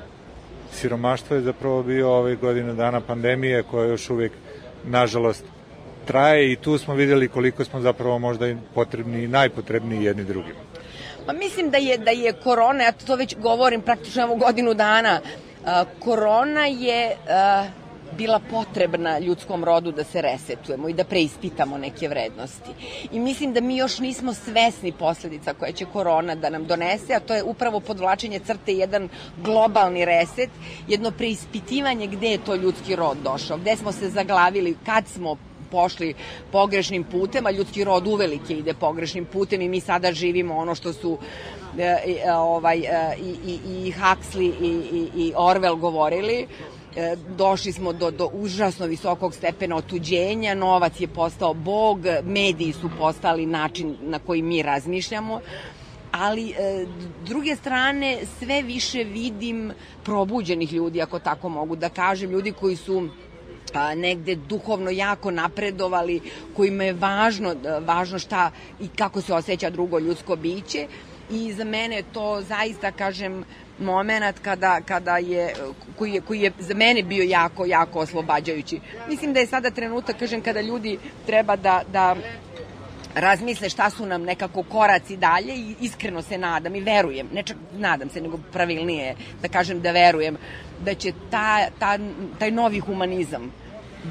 siromaštvo 0.72 1.36
je 1.36 1.42
zapravo 1.42 1.84
bio 1.84 2.12
ove 2.12 2.36
godine 2.36 2.74
dana 2.74 3.02
pandemije 3.02 3.64
koja 3.64 3.86
još 3.86 4.10
uvijek, 4.10 4.32
nažalost, 4.86 5.44
traje 6.06 6.52
i 6.52 6.56
tu 6.56 6.78
smo 6.78 6.94
videli 6.94 7.28
koliko 7.28 7.66
smo 7.66 7.82
zapravo 7.82 8.20
možda 8.20 8.48
i 8.48 8.58
potrebni 8.74 9.24
i 9.24 9.28
najpotrebniji 9.28 10.04
jedni 10.04 10.24
drugima. 10.24 10.60
Pa 11.26 11.34
mislim 11.34 11.70
da 11.70 11.78
je, 11.78 11.98
da 11.98 12.12
je 12.12 12.34
korona, 12.34 12.84
ja 12.84 12.92
to 12.92 13.16
već 13.16 13.36
govorim 13.38 13.82
praktično 13.82 14.24
evo 14.24 14.36
godinu 14.36 14.74
dana, 14.74 15.20
korona 16.00 16.66
je 16.66 17.18
bila 18.18 18.40
potrebna 18.50 19.20
ljudskom 19.20 19.64
rodu 19.64 19.92
da 19.92 20.04
se 20.04 20.22
resetujemo 20.22 20.90
i 20.90 20.94
da 20.94 21.04
preispitamo 21.04 21.78
neke 21.78 22.08
vrednosti. 22.08 22.70
I 23.12 23.20
mislim 23.20 23.54
da 23.54 23.62
mi 23.62 23.78
još 23.78 24.00
nismo 24.00 24.34
svesni 24.34 24.92
posledica 24.92 25.54
koje 25.54 25.72
će 25.72 25.86
korona 25.86 26.36
da 26.36 26.50
nam 26.50 26.66
donese, 26.66 27.14
a 27.14 27.20
to 27.20 27.34
je 27.34 27.44
upravo 27.44 27.80
podvlačenje 27.80 28.40
crte 28.40 28.74
jedan 28.74 29.10
globalni 29.44 30.06
reset, 30.06 30.50
jedno 30.88 31.12
preispitivanje 31.12 32.08
gde 32.08 32.32
je 32.32 32.44
to 32.46 32.56
ljudski 32.56 32.96
rod 32.96 33.18
došao, 33.24 33.58
gde 33.58 33.76
smo 33.76 33.92
se 33.92 34.10
zaglavili, 34.10 34.78
kad 34.86 35.08
smo 35.08 35.38
pošli 35.72 36.14
pogrešnim 36.52 37.04
putem, 37.04 37.46
a 37.46 37.52
ljudski 37.52 37.84
rod 37.84 38.08
uvelike 38.08 38.54
ide 38.54 38.74
pogrešnim 38.74 39.26
putem 39.26 39.62
i 39.62 39.70
mi 39.70 39.80
sada 39.80 40.14
živimo 40.14 40.58
ono 40.58 40.76
što 40.76 40.94
su 40.94 41.18
e, 41.78 41.84
e, 41.84 42.32
ovaj, 42.34 42.78
e, 42.80 43.16
i, 43.22 43.36
i, 43.46 43.88
i 43.88 43.94
Huxley 43.94 44.52
i, 44.62 44.72
i, 44.98 45.28
i 45.28 45.34
Orwell 45.36 45.80
govorili, 45.80 46.48
došli 47.38 47.72
smo 47.72 47.94
do, 47.94 48.12
do 48.12 48.30
užasno 48.34 48.86
visokog 48.86 49.34
stepena 49.34 49.76
otuđenja, 49.76 50.56
novac 50.56 51.00
je 51.00 51.08
postao 51.08 51.54
bog, 51.54 52.00
mediji 52.24 52.74
su 52.74 52.90
postali 53.00 53.46
način 53.46 53.98
na 54.02 54.20
koji 54.20 54.42
mi 54.42 54.62
razmišljamo, 54.62 55.40
ali 56.12 56.50
e, 56.50 56.86
druge 57.26 57.56
strane 57.56 58.18
sve 58.40 58.62
više 58.62 59.04
vidim 59.04 59.72
probuđenih 60.04 60.74
ljudi, 60.74 61.02
ako 61.02 61.20
tako 61.20 61.50
mogu 61.50 61.76
da 61.76 61.90
kažem, 61.90 62.32
ljudi 62.32 62.52
koji 62.52 62.76
su 62.76 63.10
a, 63.74 63.96
negde 63.96 64.36
duhovno 64.36 64.90
jako 64.90 65.32
napredovali, 65.32 66.22
kojima 66.56 66.84
je 66.84 66.94
važno, 66.94 67.56
važno 67.86 68.20
šta 68.20 68.52
i 68.80 68.88
kako 68.88 69.22
se 69.22 69.34
osjeća 69.34 69.70
drugo 69.70 70.00
ljudsko 70.00 70.36
biće 70.36 70.88
i 71.32 71.54
za 71.54 71.64
mene 71.64 71.96
je 71.96 72.04
to 72.14 72.42
zaista, 72.42 72.92
kažem, 72.92 73.44
moment 73.82 74.40
kada, 74.42 74.82
kada 74.82 75.18
je, 75.18 75.54
koji 75.98 76.14
je, 76.14 76.22
koji 76.22 76.42
je 76.42 76.52
za 76.60 76.74
mene 76.74 77.04
bio 77.04 77.24
jako, 77.24 77.66
jako 77.66 78.00
oslobađajući. 78.00 78.80
Mislim 79.08 79.34
da 79.34 79.40
je 79.40 79.48
sada 79.48 79.72
trenutak, 79.72 80.20
kažem, 80.20 80.42
kada 80.42 80.62
ljudi 80.62 80.98
treba 81.26 81.56
da, 81.56 81.82
da 81.94 82.16
razmisle 83.16 83.70
šta 83.70 83.90
su 83.90 84.06
nam 84.06 84.24
nekako 84.24 84.64
koraci 84.64 85.18
dalje 85.18 85.56
i 85.56 85.76
iskreno 85.82 86.22
se 86.22 86.38
nadam 86.38 86.76
i 86.76 86.82
verujem, 86.82 87.30
ne 87.34 87.44
čak 87.44 87.58
nadam 87.74 88.10
se, 88.10 88.22
nego 88.22 88.40
pravilnije 88.54 89.16
da 89.42 89.48
kažem 89.48 89.82
da 89.82 89.92
verujem 89.92 90.38
da 90.86 90.94
će 90.94 91.14
ta, 91.32 91.68
ta, 91.80 91.98
taj 92.40 92.52
novi 92.52 92.80
humanizam 92.80 93.52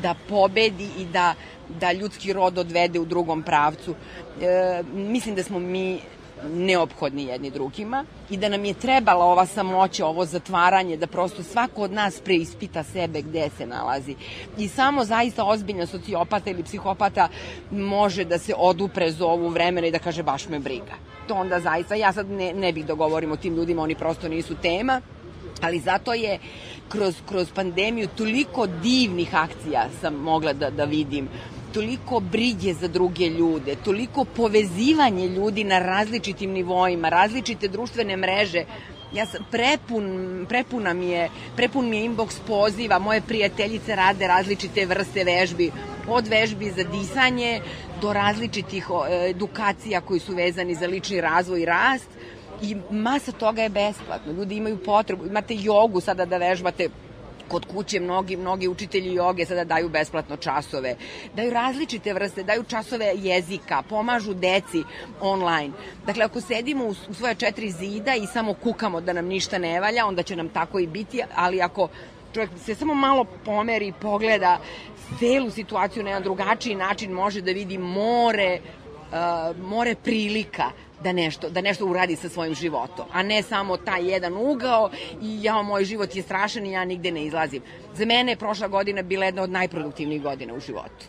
da 0.03 0.15
pobedi 0.29 0.89
i 0.99 1.05
da, 1.05 1.35
da 1.81 1.93
ljudski 1.93 2.33
rod 2.33 2.59
odvede 2.59 3.01
u 3.01 3.05
drugom 3.05 3.43
pravcu. 3.43 3.95
E, 4.43 4.83
mislim 4.93 5.35
da 5.35 5.43
smo 5.43 5.59
mi 5.59 6.01
neophodni 6.49 7.25
jedni 7.25 7.51
drugima 7.51 8.05
i 8.31 8.37
da 8.37 8.49
nam 8.49 8.65
je 8.65 8.75
trebala 8.75 9.25
ova 9.25 9.47
samoća, 9.47 10.07
ovo 10.07 10.25
zatvaranje, 10.25 10.97
da 10.97 11.07
prosto 11.07 11.43
svako 11.43 11.83
od 11.83 11.93
nas 11.93 12.21
preispita 12.21 12.83
sebe 12.83 13.23
gde 13.23 13.49
se 13.57 13.67
nalazi. 13.67 14.15
I 14.59 14.69
samo 14.69 15.05
zaista 15.05 15.45
ozbiljna 15.45 15.87
sociopata 15.87 16.51
ili 16.51 16.63
psihopata 16.63 17.29
može 17.71 18.25
da 18.25 18.39
se 18.39 18.55
odupre 18.57 19.13
ovu 19.21 19.49
vremena 19.49 19.87
i 19.87 19.91
da 19.91 19.99
kaže 19.99 20.23
baš 20.23 20.49
me 20.49 20.59
briga. 20.59 20.95
To 21.29 21.35
onda 21.35 21.61
zaista, 21.61 21.95
ja 21.95 22.13
sad 22.13 22.31
ne, 22.31 22.53
ne 22.53 22.73
bih 22.73 22.87
da 22.87 22.95
govorim 22.95 23.33
o 23.33 23.37
tim 23.37 23.57
ljudima, 23.57 23.83
oni 23.83 23.95
prosto 23.95 24.29
nisu 24.29 24.55
tema, 24.63 25.01
ali 25.61 25.79
zato 25.79 26.15
je 26.15 26.39
kroz, 26.89 27.15
kroz 27.29 27.53
pandemiju 27.55 28.09
toliko 28.17 28.67
divnih 28.67 29.35
akcija 29.35 29.89
sam 30.01 30.15
mogla 30.15 30.53
da, 30.53 30.71
da 30.71 30.85
vidim 30.85 31.29
toliko 31.73 32.21
brige 32.21 32.75
za 32.75 32.89
druge 32.89 33.27
ljude, 33.27 33.77
toliko 33.85 34.25
povezivanje 34.25 35.29
ljudi 35.29 35.65
na 35.65 35.79
različitim 35.79 36.51
nivoima, 36.51 37.09
različite 37.09 37.69
društvene 37.69 38.17
mreže. 38.17 38.65
Ja 39.13 39.27
sam 39.27 39.47
prepun, 39.51 40.47
prepuna 40.49 40.93
mi 40.95 41.07
je, 41.07 41.29
prepun 41.57 41.89
mi 41.89 41.97
je 41.97 42.09
inbox 42.09 42.39
poziva, 42.47 42.99
moje 42.99 43.21
prijateljice 43.21 43.97
rade 43.97 44.27
različite 44.27 44.87
vrste 44.87 45.25
vežbi, 45.25 45.71
od 46.09 46.29
vežbi 46.29 46.71
za 46.71 46.85
disanje 46.85 47.61
do 48.01 48.13
različitih 48.13 48.87
edukacija 49.31 50.01
koji 50.01 50.21
su 50.21 50.35
vezani 50.35 50.75
za 50.75 50.87
lični 50.87 51.21
razvoj 51.21 51.63
i 51.63 51.65
rast 51.65 52.09
i 52.63 52.77
masa 52.91 53.33
toga 53.33 53.63
je 53.63 53.69
besplatno. 53.69 54.33
Ljudi 54.33 54.57
imaju 54.57 54.79
potrebu, 54.79 55.27
imate 55.27 55.55
jogu 55.59 56.01
sada 56.01 56.25
da 56.25 56.37
vežbate 56.37 56.89
kod 57.51 57.67
kuće 57.67 58.01
mnogi, 58.01 58.37
mnogi 58.37 58.69
učitelji 58.69 59.15
joge 59.15 59.47
sada 59.47 59.65
daju 59.65 59.89
besplatno 59.89 60.37
časove, 60.37 60.97
daju 61.35 61.51
različite 61.51 62.15
vrste, 62.15 62.43
daju 62.43 62.65
časove 62.65 63.13
jezika, 63.17 63.83
pomažu 63.83 64.35
deci 64.35 64.83
online. 65.21 65.73
Dakle, 66.07 66.25
ako 66.25 66.41
sedimo 66.41 66.85
u, 66.85 66.95
u 67.09 67.15
svoje 67.15 67.35
četiri 67.35 67.71
zida 67.71 68.15
i 68.15 68.27
samo 68.27 68.55
kukamo 68.55 69.01
da 69.01 69.13
nam 69.13 69.27
ništa 69.27 69.59
ne 69.59 69.81
valja, 69.81 70.07
onda 70.07 70.23
će 70.23 70.37
nam 70.37 70.49
tako 70.49 70.79
i 70.79 70.87
biti, 70.87 71.23
ali 71.35 71.63
ako 71.63 71.89
čovjek 72.35 72.51
se 72.65 72.75
samo 72.75 72.95
malo 72.95 73.25
pomeri 73.45 73.87
i 73.87 73.93
pogleda 73.93 74.59
celu 75.19 75.51
situaciju 75.51 76.03
na 76.03 76.11
jedan 76.11 76.23
drugačiji 76.23 76.75
način, 76.75 77.13
može 77.13 77.41
da 77.41 77.53
vidi 77.53 77.79
more, 77.79 78.61
uh, 78.61 79.57
more 79.57 79.95
prilika 79.95 80.71
da 81.03 81.13
nešto, 81.13 81.51
da 81.51 81.61
nešto 81.61 81.87
uradi 81.87 82.17
sa 82.17 82.29
svojim 82.29 82.55
životom, 82.55 83.07
a 83.13 83.23
ne 83.23 83.43
samo 83.43 83.77
taj 83.77 84.11
jedan 84.11 84.37
ugao 84.37 84.91
i 85.23 85.43
ja, 85.43 85.63
moj 85.63 85.85
život 85.85 86.17
je 86.17 86.23
strašan 86.23 86.67
i 86.67 86.73
ja 86.73 86.85
nigde 86.85 87.11
ne 87.11 87.25
izlazim. 87.25 87.63
Za 87.95 88.05
mene 88.05 88.33
je 88.33 88.37
prošla 88.37 88.69
godina 88.69 89.03
bila 89.03 89.25
jedna 89.25 89.43
od 89.43 89.51
najproduktivnijih 89.51 90.23
godina 90.23 90.55
u 90.55 90.61
životu. 90.61 91.07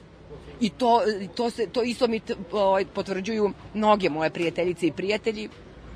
I 0.60 0.70
to, 0.70 1.02
to, 1.36 1.50
se, 1.50 1.68
to 1.68 1.84
isto 1.84 2.08
mi 2.08 2.22
ovaj, 2.52 2.86
potvrđuju 2.86 3.52
mnoge 3.74 4.10
moje 4.10 4.30
prijateljice 4.30 4.88
i 4.88 4.92
prijatelji, 4.92 5.50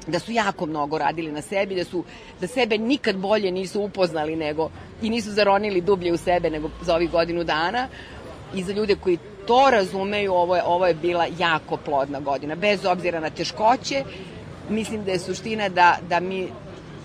da 0.07 0.19
su 0.19 0.31
jako 0.31 0.65
mnogo 0.65 0.97
radili 0.97 1.31
na 1.31 1.41
sebi, 1.41 1.76
da 1.76 1.84
su 1.84 2.03
da 2.41 2.47
sebe 2.47 2.77
nikad 2.77 3.17
bolje 3.17 3.51
nisu 3.51 3.81
upoznali 3.81 4.35
nego 4.35 4.69
i 5.01 5.09
nisu 5.09 5.31
zaronili 5.31 5.81
dublje 5.81 6.13
u 6.13 6.17
sebe 6.17 6.49
nego 6.49 6.69
za 6.81 6.95
ovih 6.95 7.11
godinu 7.11 7.43
dana 7.43 7.88
i 8.55 8.63
za 8.63 8.73
ljude 8.73 8.95
koji 8.95 9.17
to 9.47 9.69
razumeju, 9.72 10.34
ovo 10.34 10.55
je, 10.55 10.63
ovo 10.65 10.88
je 10.88 10.93
bila 10.93 11.26
jako 11.39 11.77
plodna 11.77 12.19
godina. 12.19 12.55
Bez 12.55 12.85
obzira 12.85 13.19
na 13.19 13.30
teškoće, 13.30 14.03
mislim 14.69 15.03
da 15.03 15.11
je 15.11 15.19
suština 15.19 15.69
da, 15.69 15.97
da 16.09 16.19
mi, 16.19 16.47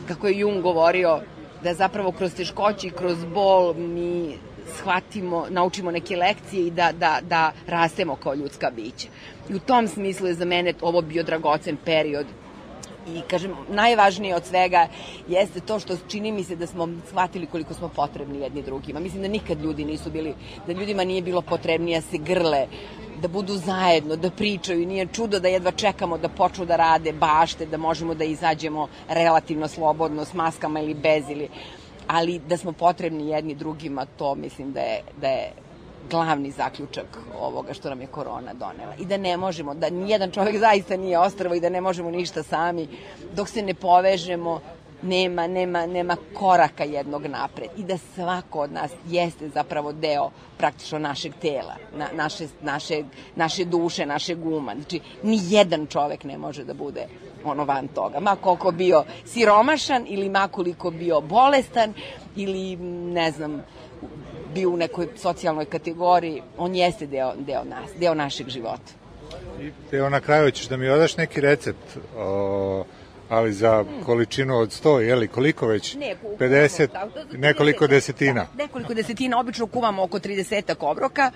kako 0.08 0.28
je 0.28 0.38
Jung 0.38 0.62
govorio, 0.62 1.20
da 1.62 1.74
zapravo 1.74 2.12
kroz 2.12 2.34
teškoće 2.34 2.86
i 2.86 2.90
kroz 2.90 3.24
bol 3.24 3.74
mi 3.74 4.36
shvatimo, 4.76 5.46
naučimo 5.50 5.90
neke 5.90 6.16
lekcije 6.16 6.66
i 6.66 6.70
da, 6.70 6.92
da, 6.92 7.18
da 7.22 7.52
rastemo 7.66 8.16
kao 8.16 8.34
ljudska 8.34 8.70
bića. 8.76 9.08
I 9.48 9.54
u 9.54 9.58
tom 9.58 9.88
smislu 9.88 10.26
je 10.26 10.34
za 10.34 10.44
mene 10.44 10.74
ovo 10.80 11.02
bio 11.02 11.22
dragocen 11.22 11.76
period 11.84 12.26
i 13.16 13.22
kažem, 13.30 13.54
najvažnije 13.68 14.36
od 14.36 14.44
svega 14.44 14.86
jeste 15.28 15.60
to 15.60 15.78
što 15.78 15.96
čini 16.08 16.32
mi 16.32 16.44
se 16.44 16.56
da 16.56 16.66
smo 16.66 16.88
shvatili 17.08 17.46
koliko 17.46 17.74
smo 17.74 17.88
potrebni 17.88 18.40
jedni 18.40 18.62
drugima. 18.62 19.00
Mislim 19.00 19.22
da 19.22 19.28
nikad 19.28 19.60
ljudi 19.60 19.84
nisu 19.84 20.10
bili, 20.10 20.34
da 20.66 20.72
ljudima 20.72 21.04
nije 21.04 21.22
bilo 21.22 21.42
potrebnije 21.42 22.00
da 22.00 22.06
se 22.06 22.18
grle, 22.18 22.66
da 23.22 23.28
budu 23.28 23.56
zajedno, 23.56 24.16
da 24.16 24.30
pričaju. 24.30 24.86
Nije 24.86 25.06
čudo 25.12 25.40
da 25.40 25.48
jedva 25.48 25.72
čekamo 25.72 26.18
da 26.18 26.28
počnu 26.28 26.64
da 26.64 26.76
rade 26.76 27.12
bašte, 27.12 27.66
da 27.66 27.76
možemo 27.76 28.14
da 28.14 28.24
izađemo 28.24 28.88
relativno 29.08 29.68
slobodno 29.68 30.24
s 30.24 30.34
maskama 30.34 30.80
ili 30.80 30.94
bez 30.94 31.30
ili 31.30 31.48
ali 32.06 32.38
da 32.38 32.56
smo 32.56 32.72
potrebni 32.72 33.28
jedni 33.28 33.54
drugima, 33.54 34.06
to 34.18 34.34
mislim 34.34 34.72
da 34.72 34.80
je, 34.80 35.02
da 35.20 35.28
je 35.28 35.52
glavni 36.10 36.50
zaključak 36.50 37.06
ovoga 37.40 37.74
što 37.74 37.88
nam 37.88 38.00
je 38.00 38.06
korona 38.06 38.54
donela. 38.54 38.94
I 38.98 39.04
da 39.04 39.16
ne 39.16 39.36
možemo, 39.36 39.74
da 39.74 39.90
nijedan 39.90 40.30
čovek 40.30 40.58
zaista 40.58 40.96
nije 40.96 41.18
ostrvo 41.18 41.54
i 41.54 41.60
da 41.60 41.68
ne 41.68 41.80
možemo 41.80 42.10
ništa 42.10 42.42
sami 42.42 42.88
dok 43.34 43.48
se 43.48 43.62
ne 43.62 43.74
povežemo 43.74 44.60
nema, 45.02 45.46
nema, 45.46 45.86
nema 45.86 46.16
koraka 46.34 46.84
jednog 46.84 47.26
napred 47.26 47.70
i 47.76 47.82
da 47.82 47.98
svako 48.14 48.60
od 48.60 48.72
nas 48.72 48.90
jeste 49.08 49.48
zapravo 49.48 49.92
deo 49.92 50.30
praktično 50.58 50.98
našeg 50.98 51.32
tela, 51.42 51.76
na, 51.96 52.08
naše, 52.14 52.46
naše, 52.62 53.02
naše 53.36 53.64
duše, 53.64 54.06
našeg 54.06 54.46
uma. 54.46 54.74
Znači, 54.74 55.00
ni 55.22 55.40
jedan 55.48 55.86
čovek 55.86 56.24
ne 56.24 56.38
može 56.38 56.64
da 56.64 56.74
bude 56.74 57.06
ono 57.44 57.64
van 57.64 57.88
toga. 57.88 58.20
Ma 58.20 58.36
koliko 58.36 58.70
bio 58.70 59.04
siromašan 59.24 60.06
ili 60.08 60.28
ma 60.28 60.48
koliko 60.48 60.90
bio 60.90 61.20
bolestan 61.20 61.94
ili 62.36 62.76
ne 63.12 63.30
znam, 63.30 63.62
bio 64.55 64.70
u 64.70 64.77
nekoj 64.77 65.09
socijalnoj 65.16 65.64
kategoriji, 65.64 66.43
on 66.59 66.74
jeste 66.74 67.06
deo, 67.06 67.32
deo 67.39 67.64
nas, 67.64 67.90
deo 68.01 68.14
našeg 68.14 68.48
života. 68.48 68.93
I 69.60 69.97
evo 69.97 70.09
na 70.09 70.20
kraju 70.20 70.51
ćeš 70.51 70.68
da 70.68 70.77
mi 70.77 70.89
odaš 70.89 71.16
neki 71.16 71.40
recept 71.40 71.97
o, 72.16 72.85
ali 73.28 73.52
za 73.52 73.85
količinu 74.06 74.59
od 74.59 74.68
100, 74.68 74.98
je 74.98 75.16
li 75.16 75.28
koliko 75.28 75.66
već? 75.66 75.94
Ne, 75.94 76.16
50, 76.39 76.89
nekoliko 77.32 77.86
desetina. 77.86 78.47
Da, 78.55 78.62
nekoliko 78.62 78.94
desetina, 78.94 79.40
obično 79.40 79.66
kuvamo 79.66 80.02
oko 80.02 80.18
30 80.18 80.74
obroka, 80.81 81.31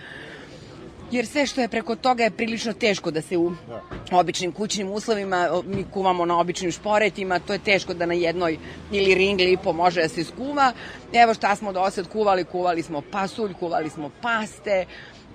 jer 1.15 1.27
sve 1.27 1.47
što 1.47 1.61
je 1.61 1.69
preko 1.69 1.97
toga 1.97 2.24
je 2.24 2.31
prilično 2.31 2.73
teško 2.73 3.11
da 3.11 3.23
se 3.23 3.36
u 3.36 3.51
da. 3.69 3.82
običnim 4.19 4.53
kućnim 4.53 4.91
uslovima, 4.91 5.62
mi 5.65 5.85
kuvamo 5.93 6.24
na 6.24 6.39
običnim 6.39 6.73
šporetima, 6.73 7.39
to 7.39 7.53
je 7.53 7.59
teško 7.59 7.95
da 7.95 8.07
na 8.07 8.15
jednoj 8.15 8.59
ili 8.93 9.15
ringli 9.15 9.53
i 9.53 9.57
po 9.57 9.73
može 9.73 10.03
da 10.03 10.09
se 10.09 10.24
skuva. 10.24 10.73
Evo 11.12 11.35
šta 11.35 11.57
smo 11.57 11.73
do 11.73 11.81
osad 11.81 12.09
kuvali, 12.09 12.45
kuvali 12.45 12.82
smo 12.82 13.03
pasulj, 13.12 13.55
kuvali 13.55 13.91
smo 13.91 14.11
paste, 14.23 14.86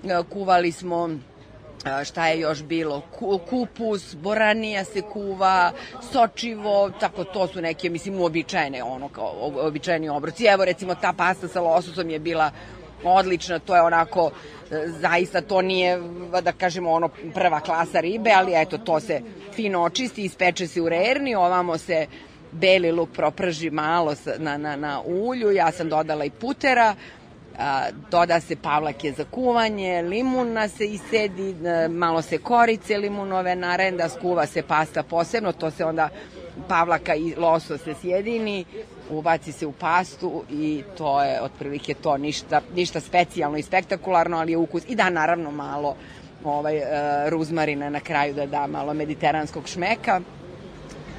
e, 0.04 0.22
kuvali 0.32 0.72
smo 0.72 1.10
a, 1.84 2.04
šta 2.04 2.26
je 2.28 2.40
još 2.40 2.62
bilo, 2.62 3.00
Ku- 3.18 3.38
kupus, 3.50 4.14
boranija 4.14 4.84
se 4.84 5.02
kuva, 5.02 5.72
sočivo, 6.12 6.90
tako 7.00 7.24
to 7.24 7.46
su 7.46 7.60
neke, 7.60 7.90
mislim, 7.90 8.20
uobičajene, 8.20 8.82
ono, 8.82 9.08
kao 9.08 9.52
uobičajeni 9.54 10.08
obroci. 10.08 10.44
Evo, 10.44 10.64
recimo, 10.64 10.94
ta 10.94 11.12
pasta 11.12 11.48
sa 11.48 11.60
lososom 11.60 12.10
je 12.10 12.18
bila 12.18 12.50
odlična, 13.04 13.58
to 13.58 13.76
je 13.76 13.82
onako, 13.82 14.30
e, 14.70 14.86
zaista 14.88 15.40
to 15.40 15.62
nije, 15.62 16.00
da 16.42 16.52
kažemo, 16.52 16.92
ono, 16.92 17.08
prva 17.34 17.60
klasa 17.60 18.00
ribe, 18.00 18.30
ali 18.34 18.52
eto, 18.54 18.78
to 18.78 19.00
se 19.00 19.20
fino 19.52 19.82
očisti, 19.82 20.24
ispeče 20.24 20.66
se 20.66 20.80
u 20.80 20.88
rerni, 20.88 21.34
ovamo 21.34 21.78
se 21.78 22.06
beli 22.52 22.92
luk 22.92 23.08
proprži 23.12 23.70
malo 23.70 24.14
na, 24.38 24.58
na, 24.58 24.76
na 24.76 25.00
ulju, 25.00 25.50
ja 25.50 25.72
sam 25.72 25.88
dodala 25.88 26.24
i 26.24 26.30
putera, 26.30 26.94
a, 27.58 27.88
doda 28.10 28.40
se 28.40 28.56
pavlake 28.56 29.12
za 29.12 29.24
kuvanje, 29.24 30.02
limuna 30.02 30.68
se 30.68 30.86
isedi, 30.86 31.54
e, 31.66 31.88
malo 31.88 32.22
se 32.22 32.38
korice 32.38 32.98
limunove 32.98 33.56
narenda, 33.56 34.08
skuva 34.08 34.46
se 34.46 34.62
pasta 34.62 35.02
posebno, 35.02 35.52
to 35.52 35.70
se 35.70 35.84
onda 35.84 36.08
pavlaka 36.68 37.14
i 37.14 37.34
loso 37.36 37.78
se 37.78 37.94
sjedini, 38.00 38.64
ubaci 39.10 39.52
se 39.52 39.66
u 39.66 39.72
pastu 39.72 40.44
i 40.50 40.82
to 40.98 41.22
je 41.22 41.42
otprilike 41.42 41.94
to, 41.94 42.16
ništa, 42.16 42.60
ništa 42.74 43.00
specijalno 43.00 43.58
i 43.58 43.62
spektakularno, 43.62 44.38
ali 44.38 44.52
je 44.52 44.56
ukus. 44.56 44.82
I 44.88 44.94
da, 44.94 45.10
naravno, 45.10 45.50
malo 45.50 45.96
ovaj, 46.44 46.76
e, 46.76 47.30
ruzmarina 47.30 47.90
na 47.90 48.00
kraju 48.00 48.34
da 48.34 48.46
da 48.46 48.66
malo 48.66 48.94
mediteranskog 48.94 49.68
šmeka 49.68 50.20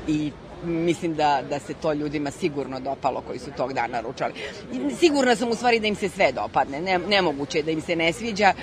i 0.08 0.32
mislim 0.64 1.16
da, 1.16 1.42
da 1.50 1.60
se 1.60 1.74
to 1.74 1.94
ljudima 1.94 2.32
sigurno 2.32 2.80
dopalo 2.80 3.22
koji 3.28 3.40
su 3.40 3.52
tog 3.58 3.74
dana 3.74 4.02
ručali. 4.02 4.34
Sigurna 5.00 5.36
sam 5.36 5.50
u 5.50 5.56
stvari 5.56 5.80
da 5.80 5.88
im 5.88 5.96
se 5.96 6.10
sve 6.10 6.32
dopadne, 6.32 6.82
ne, 6.82 6.98
nemoguće 6.98 7.58
je 7.58 7.64
da 7.64 7.72
im 7.72 7.82
se 7.82 7.96
ne 7.96 8.14
sviđa, 8.14 8.54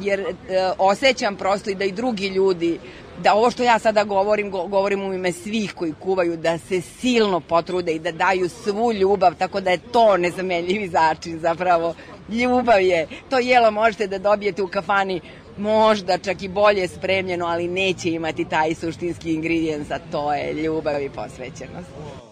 jer 0.00 0.20
e, 0.20 0.34
osjećam 0.78 1.36
prosto 1.36 1.70
i 1.70 1.74
da 1.74 1.84
i 1.84 1.92
drugi 1.92 2.28
ljudi, 2.28 2.78
da 3.22 3.34
ovo 3.34 3.50
što 3.50 3.62
ja 3.62 3.78
sada 3.78 4.04
govorim, 4.04 4.50
go, 4.50 4.66
govorim 4.66 5.02
u 5.02 5.14
ime 5.14 5.32
svih 5.32 5.74
koji 5.74 5.94
kuvaju, 6.00 6.36
da 6.36 6.58
se 6.58 6.80
silno 6.80 7.40
potrude 7.40 7.92
i 7.92 7.98
da 7.98 8.12
daju 8.12 8.48
svu 8.48 8.92
ljubav, 8.92 9.34
tako 9.34 9.60
da 9.60 9.70
je 9.70 9.78
to 9.92 10.16
nezamenljivi 10.16 10.88
začin 10.88 11.38
zapravo. 11.38 11.94
Ljubav 12.28 12.80
je, 12.80 13.06
to 13.30 13.38
jelo 13.38 13.70
možete 13.70 14.06
da 14.06 14.18
dobijete 14.18 14.62
u 14.62 14.68
kafani 14.68 15.20
možda 15.56 16.18
čak 16.18 16.42
i 16.42 16.48
bolje 16.48 16.88
spremljeno, 16.88 17.46
ali 17.46 17.68
neće 17.68 18.10
imati 18.10 18.44
taj 18.44 18.74
suštinski 18.74 19.34
ingredijens, 19.34 19.90
a 19.90 19.98
to 20.12 20.32
je 20.34 20.52
ljubav 20.52 21.02
i 21.02 21.10
posvećenost. 21.10 22.29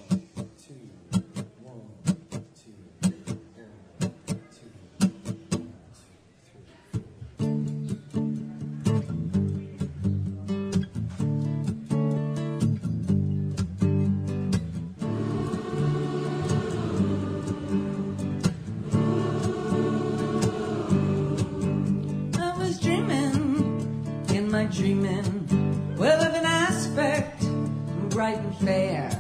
Dreaming, 24.79 25.97
well 25.97 26.23
of 26.23 26.35
an 26.35 26.45
aspect 26.45 27.41
bright 28.11 28.39
and 28.39 28.57
fair. 28.59 29.18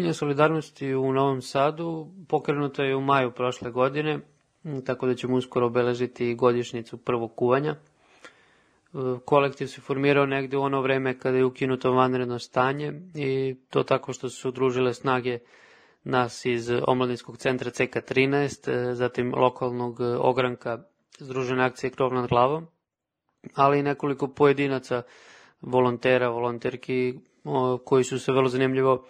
Kuhinja 0.00 0.14
solidarnosti 0.14 0.94
u 0.94 1.12
Novom 1.12 1.42
Sadu 1.42 2.06
pokrenuta 2.28 2.82
je 2.82 2.96
u 2.96 3.00
maju 3.00 3.30
prošle 3.30 3.70
godine, 3.70 4.18
tako 4.86 5.06
da 5.06 5.14
ćemo 5.14 5.36
uskoro 5.36 5.66
obeležiti 5.66 6.34
godišnjicu 6.34 6.96
prvog 6.96 7.34
kuvanja. 7.36 7.76
Kolektiv 9.24 9.66
se 9.66 9.80
formirao 9.80 10.26
negde 10.26 10.56
u 10.56 10.62
ono 10.62 10.80
vreme 10.80 11.18
kada 11.18 11.36
je 11.36 11.44
ukinuto 11.44 11.92
vanredno 11.92 12.38
stanje 12.38 12.92
i 13.14 13.56
to 13.70 13.82
tako 13.82 14.12
što 14.12 14.28
su 14.28 14.48
udružile 14.48 14.94
snage 14.94 15.38
nas 16.04 16.44
iz 16.44 16.70
omladinskog 16.86 17.36
centra 17.38 17.70
CK13, 17.70 18.92
zatim 18.92 19.34
lokalnog 19.34 20.00
ogranka 20.18 20.78
Združene 21.18 21.64
akcije 21.64 21.90
Krov 21.90 22.14
nad 22.14 22.28
glavom, 22.28 22.66
ali 23.54 23.78
i 23.78 23.82
nekoliko 23.82 24.28
pojedinaca 24.28 25.02
volontera, 25.60 26.28
volonterki 26.28 27.14
koji 27.84 28.04
su 28.04 28.18
se 28.18 28.32
vrlo 28.32 28.48
zanimljivo 28.48 29.06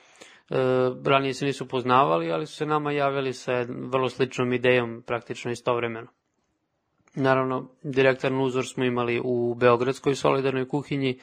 ranije 1.04 1.34
se 1.34 1.44
nisu 1.44 1.68
poznavali, 1.68 2.32
ali 2.32 2.46
su 2.46 2.54
se 2.54 2.66
nama 2.66 2.92
javili 2.92 3.32
sa 3.32 3.66
vrlo 3.68 4.08
sličnom 4.08 4.52
idejom 4.52 5.02
praktično 5.06 5.50
istovremeno. 5.50 6.08
Naravno, 7.14 7.68
direktan 7.82 8.40
uzor 8.40 8.66
smo 8.66 8.84
imali 8.84 9.20
u 9.24 9.54
Beogradskoj 9.54 10.14
solidarnoj 10.14 10.68
kuhinji, 10.68 11.18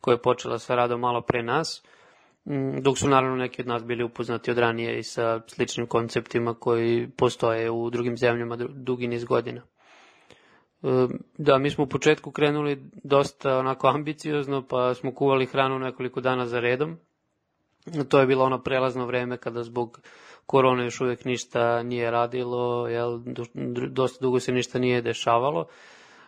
koja 0.00 0.14
je 0.14 0.22
počela 0.22 0.58
sa 0.58 0.74
radom 0.74 1.00
malo 1.00 1.20
pre 1.20 1.42
nas, 1.42 1.82
dok 2.82 2.98
su 2.98 3.08
naravno 3.08 3.36
neki 3.36 3.62
od 3.62 3.68
nas 3.68 3.84
bili 3.84 4.04
upoznati 4.04 4.50
od 4.50 4.58
ranije 4.58 4.98
i 4.98 5.02
sa 5.02 5.40
sličnim 5.46 5.86
konceptima 5.86 6.54
koji 6.54 7.10
postoje 7.16 7.70
u 7.70 7.90
drugim 7.90 8.16
zemljama 8.16 8.56
dugi 8.56 9.08
niz 9.08 9.24
godina. 9.24 9.62
Da, 11.38 11.58
mi 11.58 11.70
smo 11.70 11.84
u 11.84 11.88
početku 11.88 12.30
krenuli 12.30 12.82
dosta 13.04 13.58
onako 13.58 13.88
ambiciozno, 13.88 14.66
pa 14.68 14.94
smo 14.94 15.14
kuvali 15.14 15.46
hranu 15.46 15.78
nekoliko 15.78 16.20
dana 16.20 16.46
za 16.46 16.60
redom. 16.60 16.98
To 18.08 18.20
je 18.20 18.26
bilo 18.26 18.44
ono 18.44 18.62
prelazno 18.62 19.06
vreme 19.06 19.36
kada 19.36 19.62
zbog 19.62 20.00
korone 20.46 20.84
još 20.84 21.00
uvek 21.00 21.24
ništa 21.24 21.82
nije 21.82 22.10
radilo, 22.10 22.88
jel, 22.88 23.20
dosta 23.90 24.18
dugo 24.24 24.40
se 24.40 24.52
ništa 24.52 24.78
nije 24.78 25.02
dešavalo, 25.02 25.66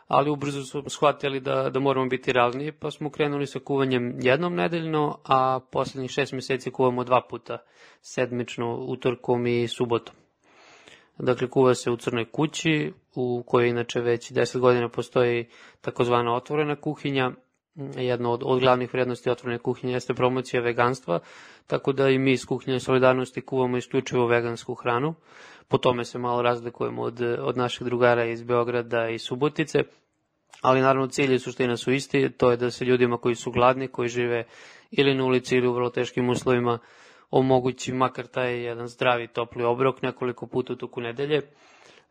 ali 0.08 0.30
ubrzo 0.30 0.62
smo 0.64 0.82
shvatili 0.88 1.40
da, 1.40 1.70
da 1.70 1.80
moramo 1.80 2.06
biti 2.06 2.32
realniji, 2.32 2.72
pa 2.72 2.90
smo 2.90 3.10
krenuli 3.10 3.46
sa 3.46 3.58
kuvanjem 3.58 4.16
jednom 4.20 4.54
nedeljno, 4.54 5.18
a 5.24 5.60
poslednjih 5.70 6.10
šest 6.10 6.32
meseci 6.32 6.70
kuvamo 6.70 7.04
dva 7.04 7.20
puta, 7.30 7.58
sedmično, 8.00 8.76
utorkom 8.76 9.46
i 9.46 9.68
subotom. 9.68 10.14
Dakle, 11.18 11.50
kuva 11.50 11.74
se 11.74 11.90
u 11.90 11.96
Crnoj 11.96 12.30
kući, 12.30 12.92
u 13.14 13.42
kojoj 13.46 13.68
inače 13.68 14.00
već 14.00 14.32
10 14.32 14.58
godina 14.58 14.88
postoji 14.88 15.46
takozvana 15.80 16.34
otvorena 16.34 16.76
kuhinja. 16.76 17.30
Jedna 17.96 18.30
od, 18.30 18.42
od 18.44 18.60
glavnih 18.60 18.94
vrednosti 18.94 19.30
otvorene 19.30 19.58
kuhinje 19.58 19.92
jeste 19.92 20.14
promocija 20.14 20.62
veganstva, 20.62 21.20
tako 21.66 21.92
da 21.92 22.08
i 22.08 22.18
mi 22.18 22.32
iz 22.32 22.46
kuhinje 22.46 22.80
solidarnosti 22.80 23.40
kuvamo 23.40 23.76
isključivo 23.76 24.26
vegansku 24.26 24.74
hranu. 24.74 25.14
Po 25.68 25.78
tome 25.78 26.04
se 26.04 26.18
malo 26.18 26.42
razlikujemo 26.42 27.02
od, 27.02 27.20
od 27.20 27.56
naših 27.56 27.84
drugara 27.84 28.24
iz 28.24 28.42
Beograda 28.42 29.08
i 29.08 29.18
Subotice, 29.18 29.82
ali 30.60 30.80
naravno 30.80 31.06
cilj 31.06 31.34
i 31.34 31.38
suština 31.38 31.76
su 31.76 31.92
isti, 31.92 32.30
to 32.30 32.50
je 32.50 32.56
da 32.56 32.70
se 32.70 32.84
ljudima 32.84 33.16
koji 33.16 33.34
su 33.34 33.50
gladni, 33.50 33.88
koji 33.88 34.08
žive 34.08 34.44
ili 34.90 35.14
na 35.14 35.24
ulici 35.24 35.56
ili 35.56 35.68
u 35.68 35.72
vrlo 35.72 35.90
teškim 35.90 36.30
uslovima, 36.30 36.78
omogući 37.32 37.92
makar 37.92 38.26
taj 38.26 38.64
jedan 38.64 38.86
zdravi 38.88 39.26
topli 39.28 39.64
obrok 39.64 40.02
nekoliko 40.02 40.46
puta 40.46 40.72
u 40.72 40.76
toku 40.76 41.00
nedelje. 41.00 41.36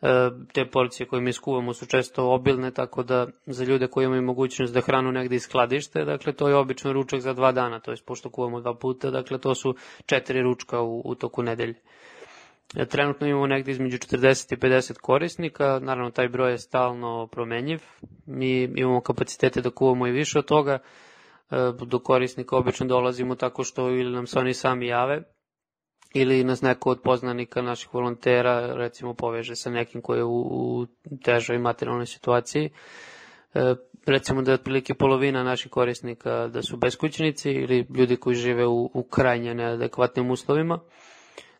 E, 0.01 0.29
te 0.53 0.65
porcije 0.65 1.07
koje 1.07 1.21
mi 1.21 1.33
skuvamo 1.33 1.73
su 1.73 1.85
često 1.85 2.31
obilne, 2.31 2.71
tako 2.71 3.03
da 3.03 3.27
za 3.45 3.63
ljude 3.63 3.87
koji 3.87 4.05
imaju 4.05 4.21
mogućnost 4.21 4.73
da 4.73 4.81
hranu 4.81 5.11
negde 5.11 5.35
iskladište, 5.35 6.05
dakle 6.05 6.33
to 6.33 6.47
je 6.47 6.55
obično 6.55 6.93
ručak 6.93 7.19
za 7.21 7.33
dva 7.33 7.51
dana, 7.51 7.79
to 7.79 7.91
je 7.91 7.97
pošto 8.05 8.29
kuvamo 8.29 8.61
dva 8.61 8.73
puta, 8.73 9.11
dakle 9.11 9.37
to 9.37 9.55
su 9.55 9.75
četiri 10.05 10.41
ručka 10.41 10.81
u, 10.81 11.01
u 11.05 11.15
toku 11.15 11.43
nedelje. 11.43 11.75
E, 12.75 12.85
trenutno 12.85 13.27
imamo 13.27 13.47
negde 13.47 13.71
između 13.71 13.97
40 13.97 14.53
i 14.53 14.57
50 14.57 14.93
korisnika, 15.01 15.79
naravno 15.81 16.11
taj 16.11 16.27
broj 16.27 16.51
je 16.51 16.57
stalno 16.57 17.27
promenjiv, 17.27 17.79
mi 18.25 18.63
imamo 18.63 19.01
kapacitete 19.01 19.61
da 19.61 19.69
kuvamo 19.69 20.07
i 20.07 20.11
više 20.11 20.39
od 20.39 20.45
toga, 20.45 20.79
do 21.81 21.99
korisnika 21.99 22.57
obično 22.57 22.85
dolazimo 22.85 23.35
tako 23.35 23.63
što 23.63 23.89
ili 23.89 24.11
nam 24.11 24.27
se 24.27 24.39
oni 24.39 24.53
sami 24.53 24.87
jave, 24.87 25.23
ili 26.13 26.43
nas 26.43 26.61
neko 26.61 26.89
od 26.89 27.01
poznanika 27.01 27.61
naših 27.61 27.93
volontera 27.93 28.73
recimo 28.75 29.13
poveže 29.13 29.55
sa 29.55 29.69
nekim 29.69 30.01
koji 30.01 30.19
je 30.19 30.23
u, 30.23 30.39
u 30.41 30.85
težoj 31.17 31.57
materijalnoj 31.57 32.05
situaciji. 32.05 32.69
E, 33.53 33.75
recimo 34.05 34.41
da 34.41 34.51
je 34.51 34.55
otprilike 34.55 34.93
polovina 34.93 35.43
naših 35.43 35.71
korisnika 35.71 36.47
da 36.47 36.61
su 36.61 36.77
beskućnici 36.77 37.51
ili 37.51 37.87
ljudi 37.89 38.15
koji 38.15 38.35
žive 38.35 38.67
u, 38.67 38.91
u 38.93 39.03
krajnje 39.03 39.53
neadekvatnim 39.53 40.31
uslovima, 40.31 40.79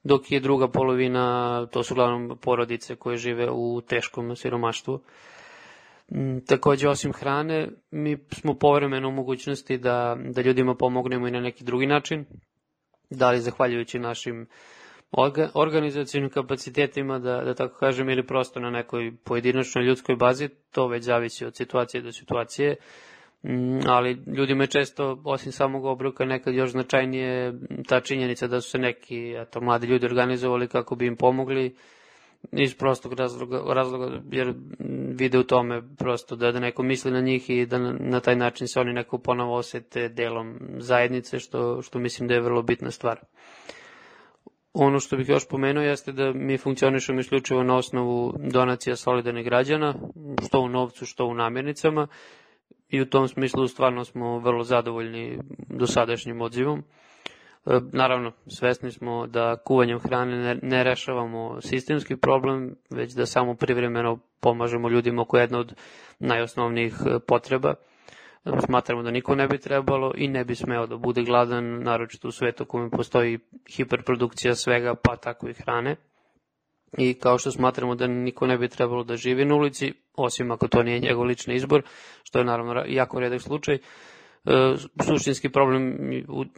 dok 0.03 0.31
je 0.31 0.39
druga 0.39 0.67
polovina, 0.67 1.25
to 1.67 1.83
su 1.83 1.93
uglavnom 1.93 2.37
porodice 2.37 2.95
koje 2.95 3.17
žive 3.17 3.49
u 3.51 3.81
teškom 3.81 4.35
siromaštvu. 4.35 4.95
Mm, 4.95 5.01
takođe, 6.47 6.89
osim 6.89 7.13
hrane, 7.13 7.67
mi 7.91 8.17
smo 8.31 8.53
povremeno 8.53 9.07
u 9.07 9.11
mogućnosti 9.11 9.77
da, 9.77 10.17
da 10.29 10.41
ljudima 10.41 10.75
pomognemo 10.75 11.27
i 11.27 11.31
na 11.31 11.39
neki 11.39 11.63
drugi 11.63 11.85
način, 11.85 12.25
da 13.09 13.31
li 13.31 13.39
zahvaljujući 13.41 13.99
našim 13.99 14.47
orga, 15.11 15.49
organizacijnim 15.53 16.29
kapacitetima, 16.29 17.19
da, 17.19 17.41
da 17.41 17.53
tako 17.53 17.77
kažem, 17.79 18.09
ili 18.09 18.27
prosto 18.27 18.59
na 18.59 18.69
nekoj 18.69 19.11
pojedinačnoj 19.23 19.85
ljudskoj 19.85 20.15
bazi, 20.15 20.49
to 20.71 20.87
već 20.87 21.03
zavisi 21.03 21.45
od 21.45 21.55
situacije 21.55 22.01
do 22.01 22.11
situacije, 22.11 22.75
mm, 23.43 23.79
ali 23.87 24.17
ljudima 24.37 24.63
je 24.63 24.67
često, 24.67 25.21
osim 25.25 25.51
samog 25.51 25.85
obroka, 25.85 26.25
nekad 26.25 26.53
još 26.53 26.71
značajnije 26.71 27.53
ta 27.87 27.99
činjenica 27.99 28.47
da 28.47 28.61
su 28.61 28.69
se 28.69 28.77
neki 28.77 29.33
eto, 29.37 29.61
mladi 29.61 29.87
ljudi 29.87 30.05
organizovali 30.05 30.67
kako 30.67 30.95
bi 30.95 31.05
im 31.05 31.15
pomogli, 31.15 31.75
iz 32.51 32.75
prostog 32.75 33.13
razloga, 33.13 33.61
razloga 33.73 34.21
jer 34.31 34.53
vide 35.15 35.39
u 35.39 35.43
tome 35.43 35.81
prosto 35.97 36.35
da, 36.35 36.51
da 36.51 36.59
neko 36.59 36.83
misli 36.83 37.11
na 37.11 37.21
njih 37.21 37.49
i 37.49 37.65
da 37.65 37.77
na, 37.79 38.19
taj 38.19 38.35
način 38.35 38.67
se 38.67 38.79
oni 38.79 38.93
neko 38.93 39.17
ponovo 39.17 39.55
osete 39.55 40.09
delom 40.09 40.59
zajednice, 40.77 41.39
što, 41.39 41.81
što 41.81 41.99
mislim 41.99 42.27
da 42.27 42.33
je 42.33 42.41
vrlo 42.41 42.61
bitna 42.61 42.91
stvar. 42.91 43.19
Ono 44.73 44.99
što 44.99 45.17
bih 45.17 45.29
još 45.29 45.47
pomenuo 45.47 45.83
jeste 45.83 46.11
da 46.11 46.31
mi 46.33 46.57
funkcionišemo 46.57 47.19
isključivo 47.19 47.63
na 47.63 47.75
osnovu 47.75 48.33
donacija 48.39 48.95
solidarnih 48.95 49.45
građana, 49.45 49.95
što 50.47 50.59
u 50.59 50.69
novcu, 50.69 51.05
što 51.05 51.25
u 51.25 51.33
namirnicama 51.33 52.07
i 52.89 53.01
u 53.01 53.05
tom 53.09 53.27
smislu 53.27 53.67
stvarno 53.67 54.05
smo 54.05 54.39
vrlo 54.39 54.63
zadovoljni 54.63 55.37
dosadašnjim 55.69 56.41
odzivom. 56.41 56.83
E, 57.65 57.79
naravno, 57.93 58.31
svesni 58.47 58.91
smo 58.91 59.27
da 59.27 59.57
kuvanjem 59.65 59.99
hrane 59.99 60.55
ne, 60.61 60.83
rešavamo 60.83 61.61
sistemski 61.61 62.15
problem, 62.15 62.75
već 62.89 63.13
da 63.13 63.25
samo 63.25 63.55
privremeno 63.55 64.19
pomažemo 64.39 64.89
ljudima 64.89 65.21
oko 65.21 65.37
jedna 65.37 65.59
od 65.59 65.73
najosnovnijih 66.19 66.93
e, 67.05 67.19
potreba. 67.19 67.73
Smatramo 68.65 69.03
da 69.03 69.11
niko 69.11 69.35
ne 69.35 69.47
bi 69.47 69.57
trebalo 69.57 70.13
i 70.15 70.27
ne 70.27 70.45
bi 70.45 70.55
smeo 70.55 70.87
da 70.87 70.97
bude 70.97 71.23
gladan, 71.23 71.83
naročito 71.83 72.27
u 72.27 72.31
svetu 72.31 72.65
kome 72.65 72.89
postoji 72.89 73.39
hiperprodukcija 73.75 74.55
svega, 74.55 74.95
pa 74.95 75.15
tako 75.15 75.49
i 75.49 75.53
hrane. 75.53 75.95
I 76.97 77.13
kao 77.13 77.37
što 77.37 77.51
smatramo 77.51 77.95
da 77.95 78.07
niko 78.07 78.47
ne 78.47 78.57
bi 78.57 78.67
trebalo 78.67 79.03
da 79.03 79.15
živi 79.15 79.45
na 79.45 79.55
ulici, 79.55 79.93
osim 80.15 80.51
ako 80.51 80.67
to 80.67 80.83
nije 80.83 80.99
njegov 80.99 81.23
lični 81.25 81.55
izbor, 81.55 81.83
što 82.23 82.39
je 82.39 82.45
naravno 82.45 82.83
jako 82.87 83.19
redak 83.19 83.41
slučaj, 83.41 83.75
E, 83.75 83.79
suštinski 85.05 85.49
problem 85.49 85.97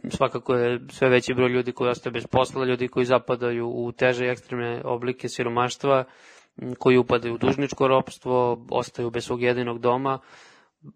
svakako 0.08 0.54
je 0.54 0.80
sve 0.88 1.08
veći 1.08 1.34
broj 1.34 1.48
ljudi 1.48 1.72
koji 1.72 1.90
ostaje 1.90 2.12
bez 2.12 2.26
posla, 2.26 2.64
ljudi 2.64 2.88
koji 2.88 3.06
zapadaju 3.06 3.68
u 3.68 3.92
teže 3.92 4.26
i 4.26 4.28
ekstremne 4.28 4.82
oblike 4.84 5.28
siromaštva, 5.28 6.04
koji 6.78 6.96
upadaju 6.98 7.34
u 7.34 7.38
dužničko 7.38 7.88
ropstvo, 7.88 8.66
ostaju 8.70 9.10
bez 9.10 9.24
svog 9.24 9.42
jedinog 9.42 9.78
doma, 9.80 10.18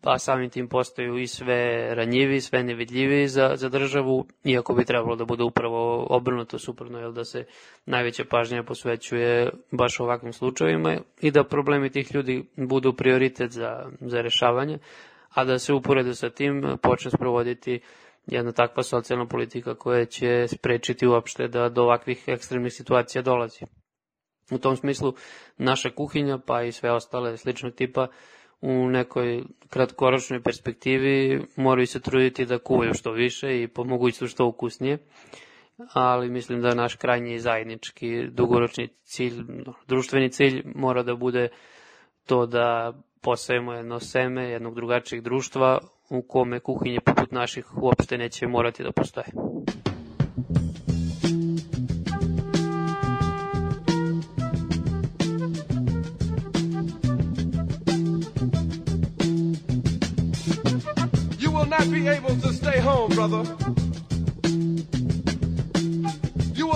a 0.02 0.18
samim 0.18 0.50
tim 0.50 0.68
postaju 0.68 1.18
i 1.18 1.26
sve 1.26 1.94
ranjivi, 1.94 2.40
sve 2.40 2.62
nevidljivi 2.62 3.28
za, 3.28 3.52
za 3.56 3.68
državu, 3.68 4.26
iako 4.44 4.74
bi 4.74 4.84
trebalo 4.84 5.16
da 5.16 5.24
bude 5.24 5.42
upravo 5.44 6.06
obrnuto 6.10 6.58
suprotno, 6.58 6.98
jel 6.98 7.12
da 7.12 7.24
se 7.24 7.44
najveća 7.86 8.24
pažnja 8.30 8.62
posvećuje 8.62 9.50
baš 9.70 10.00
ovakvim 10.00 10.32
slučajevima 10.32 10.96
i 11.20 11.30
da 11.30 11.44
problemi 11.44 11.90
tih 11.90 12.14
ljudi 12.14 12.44
budu 12.56 12.92
prioritet 12.92 13.50
za, 13.52 13.86
za 14.00 14.20
rešavanje 14.20 14.78
a 15.30 15.44
da 15.44 15.58
se 15.58 15.72
uporedo 15.72 16.14
sa 16.14 16.30
tim 16.30 16.78
počne 16.82 17.10
sprovoditi 17.10 17.80
jedna 18.26 18.52
takva 18.52 18.82
socijalna 18.82 19.26
politika 19.26 19.74
koja 19.74 20.04
će 20.04 20.48
sprečiti 20.48 21.06
uopšte 21.06 21.48
da 21.48 21.68
do 21.68 21.82
ovakvih 21.82 22.24
ekstremnih 22.26 22.72
situacija 22.72 23.22
dolazi. 23.22 23.64
U 24.50 24.58
tom 24.58 24.76
smislu 24.76 25.14
naša 25.58 25.90
kuhinja 25.90 26.38
pa 26.38 26.62
i 26.62 26.72
sve 26.72 26.92
ostale 26.92 27.36
sličnog 27.36 27.72
tipa 27.74 28.06
u 28.60 28.88
nekoj 28.88 29.42
kratkoročnoj 29.68 30.42
perspektivi 30.42 31.42
moraju 31.56 31.86
se 31.86 32.00
truditi 32.00 32.46
da 32.46 32.58
kuvaju 32.58 32.94
što 32.94 33.12
više 33.12 33.62
i 33.62 33.68
po 33.68 33.84
mogućstvu 33.84 34.26
što 34.28 34.46
ukusnije, 34.46 34.98
ali 35.86 36.30
mislim 36.30 36.62
da 36.62 36.74
naš 36.74 36.94
krajnji 36.94 37.38
zajednički 37.38 38.26
dugoročni 38.26 38.88
cilj, 39.02 39.42
društveni 39.86 40.30
cilj 40.30 40.62
mora 40.74 41.02
da 41.02 41.14
bude 41.14 41.48
to 42.26 42.46
da 42.46 42.92
posajemo 43.20 43.72
jedno 43.72 44.00
seme 44.00 44.44
jednog 44.44 44.74
drugačijeg 44.74 45.22
društva 45.22 45.78
u 46.10 46.22
kome 46.22 46.60
kuhinje 46.60 47.00
poput 47.00 47.32
naših 47.32 47.82
uopšte 47.82 48.18
neće 48.18 48.46
morati 48.46 48.82
da 48.82 48.92
postoje. 48.92 49.26
You 61.38 61.50
will 61.50 61.68
not 61.68 61.90
be 61.90 62.08
able 62.08 62.40
to 62.42 62.48
stay 62.48 62.80
home, 62.80 63.14
brother. 63.14 63.87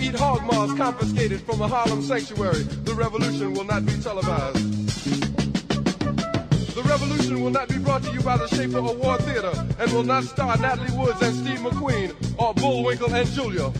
eat 0.00 0.14
hog 0.14 0.42
maws 0.44 0.72
confiscated 0.74 1.40
from 1.40 1.60
a 1.60 1.68
Harlem 1.68 2.02
sanctuary. 2.02 2.62
The 2.62 2.94
revolution 2.94 3.54
will 3.54 3.64
not 3.64 3.84
be 3.84 3.92
televised. 4.00 4.88
The 6.74 6.82
revolution 6.84 7.42
will 7.42 7.50
not 7.50 7.68
be 7.68 7.78
brought 7.78 8.02
to 8.04 8.12
you 8.12 8.20
by 8.20 8.36
the 8.36 8.46
Schaefer 8.48 8.78
Award 8.78 9.20
Theater 9.22 9.52
and 9.78 9.92
will 9.92 10.04
not 10.04 10.24
star 10.24 10.56
Natalie 10.58 10.96
Woods 10.96 11.20
and 11.22 11.34
Steve 11.34 11.58
McQueen 11.58 12.14
or 12.38 12.54
Bullwinkle 12.54 13.12
and 13.12 13.28
Julia. 13.30 13.70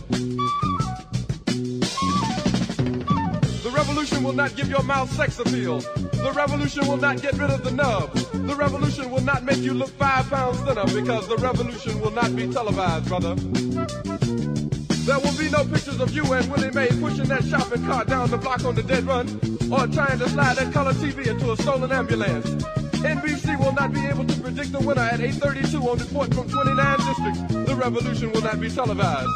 The 3.63 3.71
revolution 3.73 4.23
will 4.23 4.33
not 4.33 4.55
give 4.55 4.69
your 4.69 4.83
mouth 4.83 5.09
sex 5.13 5.39
appeal. 5.39 5.79
The 5.79 6.33
revolution 6.35 6.87
will 6.87 6.97
not 6.97 7.21
get 7.21 7.33
rid 7.35 7.49
of 7.49 7.63
the 7.63 7.71
nub. 7.71 8.13
The 8.13 8.55
revolution 8.55 9.09
will 9.09 9.21
not 9.21 9.43
make 9.43 9.59
you 9.59 9.73
look 9.73 9.89
five 9.91 10.29
pounds 10.29 10.59
thinner 10.59 10.85
because 10.85 11.27
the 11.29 11.37
revolution 11.37 12.01
will 12.01 12.11
not 12.11 12.35
be 12.35 12.51
televised, 12.51 13.07
brother. 13.07 14.48
There 15.09 15.17
will 15.17 15.37
be 15.39 15.49
no 15.49 15.65
pictures 15.65 15.99
of 15.99 16.13
you 16.13 16.23
and 16.33 16.51
Willie 16.51 16.69
Mae 16.69 16.87
pushing 17.01 17.25
that 17.29 17.43
shopping 17.43 17.83
cart 17.83 18.07
down 18.07 18.29
the 18.29 18.37
block 18.37 18.63
on 18.63 18.75
the 18.75 18.83
dead 18.83 19.05
run 19.05 19.25
or 19.73 19.87
trying 19.87 20.19
to 20.19 20.29
slide 20.29 20.57
that 20.57 20.71
color 20.71 20.93
TV 20.93 21.25
into 21.25 21.51
a 21.51 21.57
stolen 21.57 21.91
ambulance. 21.91 22.45
NBC 23.01 23.57
will 23.57 23.73
not 23.73 23.91
be 23.91 24.05
able 24.05 24.23
to 24.23 24.39
predict 24.39 24.71
the 24.71 24.77
winner 24.77 25.01
at 25.01 25.19
8.32 25.19 25.81
on 25.81 25.97
report 25.97 26.31
from 26.31 26.47
29 26.47 26.97
districts. 26.97 27.69
The 27.71 27.75
revolution 27.75 28.31
will 28.33 28.41
not 28.41 28.61
be 28.61 28.69
televised. 28.69 29.29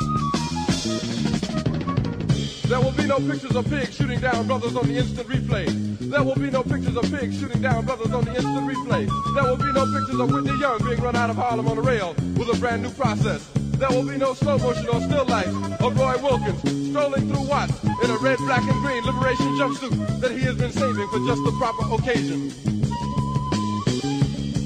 There 2.70 2.80
will 2.80 2.92
be 2.92 3.08
no 3.08 3.18
pictures 3.18 3.56
of 3.56 3.68
pigs 3.68 3.96
shooting 3.96 4.20
down 4.20 4.46
brothers 4.46 4.76
on 4.76 4.88
the 4.88 4.96
instant 4.96 5.28
replay. 5.28 5.66
There 5.98 6.22
will 6.22 6.36
be 6.36 6.52
no 6.52 6.62
pictures 6.62 6.96
of 6.96 7.12
pigs 7.12 7.40
shooting 7.40 7.64
down 7.64 7.84
brothers 7.88 8.14
on 8.14 8.26
the 8.26 8.36
instant 8.36 8.70
replay. 8.70 9.10
There 9.34 9.44
will 9.44 9.58
be 9.58 9.74
no 9.74 9.92
pictures 9.92 10.20
of 10.20 10.32
Whitney 10.32 10.56
Young 10.60 10.86
being 10.86 11.02
run 11.02 11.16
out 11.16 11.32
of 11.32 11.38
Harlem 11.38 11.68
on 11.68 11.80
a 11.80 11.82
rail 11.82 12.14
with 12.38 12.56
a 12.56 12.60
brand 12.60 12.84
new 12.84 12.92
process. 12.92 13.50
There 13.78 13.90
will 13.90 14.08
be 14.08 14.18
no 14.18 14.34
slow 14.34 14.58
motion 14.58 14.88
or 14.88 15.02
still 15.02 15.26
life 15.26 15.48
of 15.82 15.98
Roy 15.98 16.18
Wilkins 16.22 16.90
strolling 16.90 17.28
through 17.28 17.48
Watts 17.48 17.84
in 17.84 18.10
a 18.10 18.18
red, 18.18 18.38
black, 18.40 18.62
and 18.62 18.80
green 18.82 19.04
liberation 19.04 19.48
jumpsuit 19.58 20.20
that 20.22 20.32
he 20.32 20.42
has 20.42 20.56
been 20.56 20.72
saving 20.72 21.08
for 21.10 21.20
just 21.26 21.44
the 21.44 21.52
proper 21.58 21.84
occasion. 21.94 22.50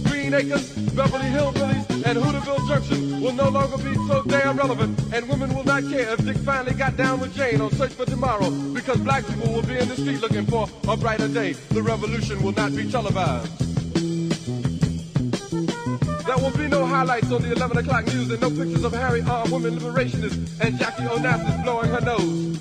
Green 0.04 0.34
Acres, 0.34 0.70
Beverly 0.94 1.26
Hillbillies, 1.26 2.06
and 2.06 2.20
Hooterville 2.20 2.68
Junction 2.68 3.22
will 3.22 3.34
no 3.34 3.50
longer 3.50 3.78
be 3.78 3.94
so 4.08 4.24
damn 4.24 4.58
relevant, 4.58 5.00
and 5.14 5.28
women 5.30 5.56
will 5.56 5.64
not 5.64 5.84
care 5.84 6.14
if 6.14 6.26
Dick 6.26 6.38
finally 6.38 6.74
got 6.74 6.98
down 6.98 7.20
with 7.20 7.34
Jane 7.34 7.62
on 7.62 7.72
Search 7.72 7.94
for 7.94 8.06
Tomorrow, 8.06 8.50
because 8.74 8.98
black 8.98 9.26
people 9.26 9.54
will 9.54 9.64
be 9.64 9.78
in 9.78 9.88
the 9.88 9.96
street 9.96 10.22
looking 10.22 10.46
for 10.46 10.68
a 10.88 10.98
brighter 10.98 11.30
day. 11.30 11.54
The 11.70 11.82
revolution 11.82 12.44
will 12.44 12.54
not 12.54 12.76
be 12.76 12.92
televised. 12.92 13.77
There 16.38 16.52
will 16.52 16.58
be 16.58 16.68
no 16.68 16.86
highlights 16.86 17.32
on 17.32 17.42
the 17.42 17.52
11 17.52 17.78
o'clock 17.80 18.06
news 18.06 18.30
and 18.30 18.40
no 18.40 18.52
pictures 18.52 18.84
of 18.84 18.94
Harry 18.94 19.22
armed 19.22 19.52
women 19.52 19.80
liberationists 19.80 20.62
and 20.62 20.78
Jackie 20.78 21.02
Onassis 21.02 21.64
blowing 21.64 21.90
her 21.90 22.02
nose. 22.02 22.60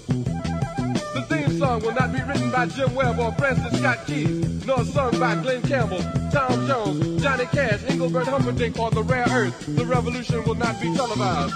The 1.12 1.27
theme 1.28 1.59
song 1.59 1.82
will 1.82 1.93
not 1.93 2.11
be 2.11 2.23
written 2.23 2.51
by 2.51 2.66
Jim 2.69 2.94
Webb 2.94 3.19
or 3.19 3.32
Francis 3.32 3.78
Scott 3.78 4.07
Keys, 4.07 4.65
nor 4.65 4.82
sung 4.82 5.20
by 5.20 5.35
Glenn 5.43 5.61
Campbell, 5.61 6.01
Tom 6.32 6.66
Jones, 6.66 7.23
Johnny 7.23 7.44
Cash, 7.47 7.82
Engelbert 7.89 8.27
Humperdinck, 8.27 8.78
or 8.78 8.90
The 8.90 9.03
Rare 9.03 9.27
Earth. 9.31 9.66
The 9.66 9.85
revolution 9.85 10.43
will 10.44 10.55
not 10.55 10.81
be 10.81 10.94
televised. 10.97 11.55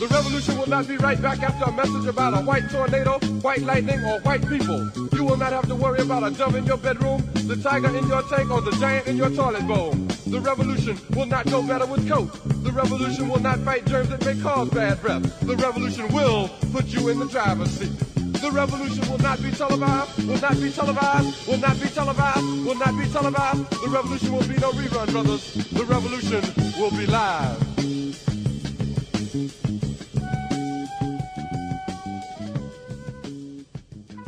The 0.00 0.08
revolution 0.10 0.58
will 0.58 0.68
not 0.68 0.88
be 0.88 0.96
right 0.96 1.22
back 1.22 1.40
after 1.40 1.70
a 1.70 1.72
message 1.72 2.06
about 2.06 2.36
a 2.36 2.44
white 2.44 2.68
tornado, 2.68 3.20
white 3.42 3.62
lightning, 3.62 4.00
or 4.06 4.18
white 4.22 4.42
people. 4.48 4.90
You 5.12 5.22
will 5.22 5.36
not 5.36 5.52
have 5.52 5.68
to 5.68 5.76
worry 5.76 6.00
about 6.00 6.24
a 6.24 6.32
dove 6.32 6.56
in 6.56 6.66
your 6.66 6.78
bedroom, 6.78 7.22
the 7.46 7.54
tiger 7.54 7.96
in 7.96 8.08
your 8.08 8.22
tank, 8.24 8.50
or 8.50 8.60
the 8.60 8.72
giant 8.72 9.06
in 9.06 9.16
your 9.16 9.30
toilet 9.30 9.64
bowl. 9.68 9.94
The 10.26 10.40
revolution 10.40 10.98
will 11.10 11.26
not 11.26 11.46
go 11.46 11.62
better 11.66 11.86
with 11.86 12.08
coke. 12.08 12.32
The 12.62 12.72
revolution 12.72 13.28
will 13.28 13.40
not 13.40 13.58
fight 13.60 13.86
germs 13.86 14.08
that 14.10 14.24
may 14.24 14.40
cause 14.40 14.68
bad 14.70 15.00
breath. 15.00 15.40
The 15.40 15.56
revolution 15.56 16.12
will 16.12 16.48
put 16.72 16.86
you 16.86 17.08
in 17.08 17.18
the 17.18 17.26
driver's 17.26 17.70
seat. 17.70 17.92
The 18.40 18.50
revolution 18.50 19.08
will 19.10 19.18
not 19.18 19.42
be 19.42 19.50
televised, 19.50 20.26
will 20.26 20.40
not 20.40 20.60
be 20.60 20.70
televised, 20.70 21.46
will 21.46 21.58
not 21.58 21.80
be 21.80 21.88
televised, 21.88 22.64
will 22.64 22.74
not 22.74 22.98
be 22.98 23.06
televised. 23.08 23.70
The 23.70 23.88
revolution 23.88 24.32
will 24.32 24.48
be 24.48 24.56
no 24.56 24.72
rerun, 24.72 25.10
brothers. 25.10 25.54
The 25.54 25.84
revolution 25.84 26.42
will 26.78 26.90
be 26.90 27.06
live. 27.06 27.99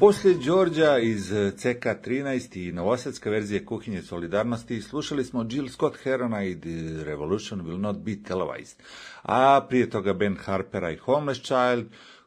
Poslije 0.02 0.36
Đorđa 0.46 0.98
iz 0.98 1.30
CK13 1.32 2.68
i 2.68 2.72
novosadska 2.72 3.30
verzija 3.30 3.66
Kuhinje 3.66 4.02
solidarnosti 4.02 4.82
slušali 4.82 5.24
smo 5.24 5.46
Jill 5.50 5.68
Scott 5.68 5.96
Herona 6.02 6.44
i 6.44 6.60
The 6.60 7.04
Revolution 7.04 7.60
Will 7.60 7.80
Not 7.80 7.96
Be 7.96 8.16
Televised, 8.28 8.78
a 9.22 9.66
prije 9.68 9.90
toga 9.90 10.12
Ben 10.12 10.36
Harpera 10.44 10.90
i 10.90 10.96
Homeless 10.96 11.42
Child, 11.42 11.84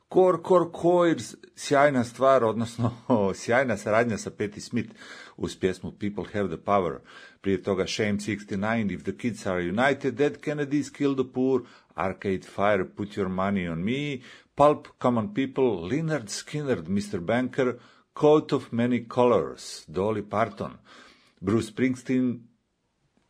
Core 0.09 0.37
Core 0.43 0.65
Coirs, 0.81 1.35
sjajna 1.55 2.03
stvar, 2.03 2.43
odnosno 2.43 2.91
sjajna 3.41 3.77
saradnja 3.77 4.17
sa 4.17 4.29
Patti 4.29 4.61
Smith 4.61 4.89
uz 5.37 5.57
pjesmu 5.59 5.91
People 5.91 6.25
Have 6.33 6.47
the 6.55 6.63
Power, 6.65 6.99
prije 7.41 7.63
toga 7.63 7.87
Shame 7.87 8.19
69, 8.19 8.93
If 8.93 9.03
the 9.03 9.17
Kids 9.17 9.47
Are 9.47 9.69
United, 9.69 10.13
Dead 10.13 10.37
Kennedys 10.37 10.89
Kill 10.89 11.15
the 11.15 11.33
Poor, 11.33 11.61
Arcade 11.95 12.43
Fire, 12.55 12.85
Put 12.97 13.17
Your 13.17 13.29
Money 13.29 13.67
on 13.67 13.83
Me, 13.83 14.21
Pulp, 14.55 14.87
Common 14.97 15.33
People, 15.33 15.87
Leonard 15.87 16.29
Skinner, 16.29 16.81
Mr. 16.81 17.19
Banker, 17.19 17.73
Coat 18.13 18.53
of 18.53 18.71
Many 18.71 19.07
Colors, 19.07 19.85
Dolly 19.87 20.21
Parton, 20.21 20.77
Bruce 21.41 21.71
Springsteen, 21.71 22.39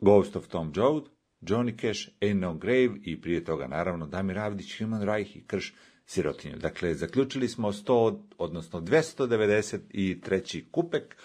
Ghost 0.00 0.36
of 0.36 0.46
Tom 0.46 0.72
Joad, 0.76 1.08
Johnny 1.40 1.76
Cash, 1.76 2.08
Ain't 2.20 2.40
No 2.40 2.54
Grave 2.54 2.98
i 3.02 3.20
prije 3.20 3.44
toga 3.44 3.66
naravno 3.66 4.06
Damir 4.06 4.38
Avdić, 4.38 4.78
Human 4.78 5.02
Reich 5.02 5.36
i 5.36 5.44
Krš 5.46 5.74
sirotinju. 6.06 6.56
Dakle, 6.56 6.94
zaključili 6.94 7.48
smo 7.48 7.72
100, 7.72 8.18
odnosno 8.38 8.80
293. 8.80 10.64
kupek 10.70 11.16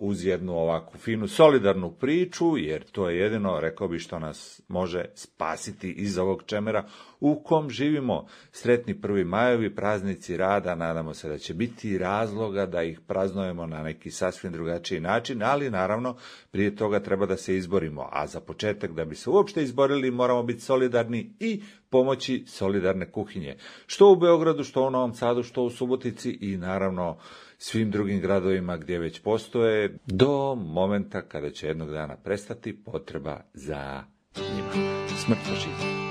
uz 0.00 0.24
jednu 0.24 0.52
ovakvu 0.52 0.98
finu 0.98 1.28
solidarnu 1.28 1.92
priču, 1.92 2.56
jer 2.56 2.84
to 2.84 3.10
je 3.10 3.18
jedino, 3.18 3.60
rekao 3.60 3.88
bi, 3.88 3.98
što 3.98 4.18
nas 4.18 4.62
može 4.68 5.04
spasiti 5.14 5.90
iz 5.90 6.18
ovog 6.18 6.42
čemera 6.46 6.84
u 7.20 7.42
kom 7.42 7.70
živimo. 7.70 8.26
Sretni 8.52 9.00
prvi 9.00 9.24
majovi, 9.24 9.74
praznici 9.74 10.36
rada, 10.36 10.74
nadamo 10.74 11.14
se 11.14 11.28
da 11.28 11.38
će 11.38 11.54
biti 11.54 11.98
razloga 11.98 12.66
da 12.66 12.82
ih 12.82 13.00
praznujemo 13.00 13.66
na 13.66 13.82
neki 13.82 14.10
sasvim 14.10 14.52
drugačiji 14.52 15.00
način, 15.00 15.42
ali 15.42 15.70
naravno 15.70 16.16
prije 16.50 16.76
toga 16.76 17.00
treba 17.00 17.26
da 17.26 17.36
se 17.36 17.56
izborimo, 17.56 18.08
a 18.12 18.26
za 18.26 18.40
početak 18.40 18.92
da 18.92 19.04
bi 19.04 19.14
se 19.14 19.30
uopšte 19.30 19.62
izborili 19.62 20.10
moramo 20.10 20.42
biti 20.42 20.60
solidarni 20.60 21.34
i 21.40 21.62
pomoći 21.90 22.44
solidarne 22.46 23.10
kuhinje. 23.10 23.56
Što 23.86 24.12
u 24.12 24.16
Beogradu, 24.16 24.64
što 24.64 24.86
u 24.86 24.90
Novom 24.90 25.14
Sadu, 25.14 25.42
što 25.42 25.62
u 25.62 25.70
Subotici 25.70 26.38
i 26.40 26.56
naravno 26.56 27.18
svim 27.58 27.90
drugim 27.90 28.20
gradovima 28.20 28.76
gdje 28.76 28.98
već 28.98 29.20
postoje 29.20 29.98
do 30.06 30.54
momenta 30.54 31.22
kada 31.22 31.50
će 31.50 31.66
jednog 31.66 31.90
dana 31.90 32.16
prestati 32.16 32.84
potreba 32.84 33.40
za 33.54 34.02
njima. 34.36 34.98
Smrt 35.24 35.38
fašizmu. 35.38 36.06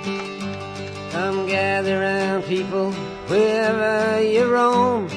Come 1.12 1.52
gather 1.52 2.00
round 2.00 2.44
people 2.44 2.92
wherever 3.30 4.20
you 4.20 4.52
roam 4.52 5.08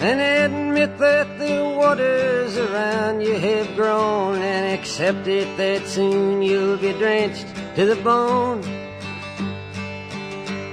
and 0.00 0.20
admit 0.20 0.98
that 0.98 1.26
the 1.38 1.62
waters 1.76 2.56
around 2.56 3.22
you 3.22 3.34
have 3.34 3.74
grown 3.74 4.42
and 4.42 4.78
accept 4.78 5.26
it 5.26 5.48
that 5.56 5.88
soon 5.88 6.42
you'll 6.42 6.76
be 6.76 6.92
drenched 6.92 7.46
to 7.76 7.86
the 7.86 8.00
bone. 8.02 8.60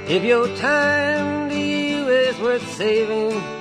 If 0.07 0.23
your 0.23 0.47
time 0.57 1.49
to 1.49 1.55
you 1.55 2.09
is 2.09 2.37
worth 2.39 2.67
saving, 2.75 3.60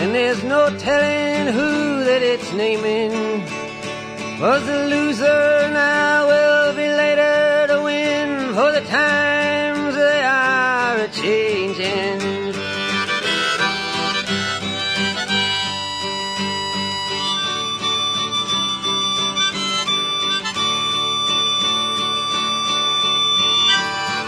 And 0.00 0.14
there's 0.14 0.42
no 0.44 0.74
telling 0.78 1.52
who 1.52 2.04
that 2.04 2.22
it's 2.22 2.52
naming. 2.54 3.12
Was 4.40 4.64
the 4.64 4.86
loser 4.86 5.68
now 5.72 6.26
will 6.26 6.74
be 6.74 6.88
later 6.88 7.66
to 7.68 7.82
win, 7.82 8.54
for 8.54 8.72
the 8.72 8.80
times 8.88 9.94
they 9.94 10.22
are 10.22 10.96
a 10.96 11.08
changing. 11.08 12.20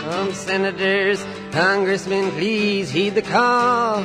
Some 0.05 0.35
senators, 0.35 1.24
congressmen, 1.53 2.31
please 2.32 2.90
heed 2.90 3.15
the 3.15 3.23
call. 3.23 4.05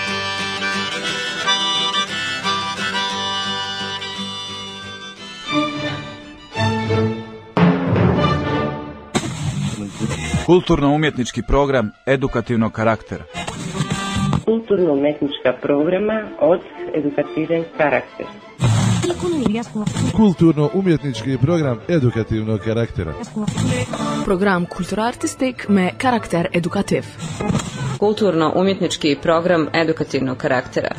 Kulturno-umjetnički 10.45 11.41
program 11.47 11.91
edukativnog 12.05 12.71
karaktera. 12.71 13.23
Kulturno-umetnička 14.45 15.53
programa 15.61 16.21
od 16.39 16.59
edukativen 16.95 17.63
karakter. 17.77 18.25
Kulturno-umjetnički 20.15 21.37
program 21.41 21.79
edukativnog 21.87 22.59
karaktera. 22.59 23.13
Program 24.25 24.65
kulturartistik 24.65 25.65
me 25.69 25.91
karakter 25.97 26.47
edukativ. 26.53 27.03
Kulturno-umjetnički 27.99 29.17
program 29.21 29.67
edukativnog 29.73 30.37
karaktera. 30.37 30.95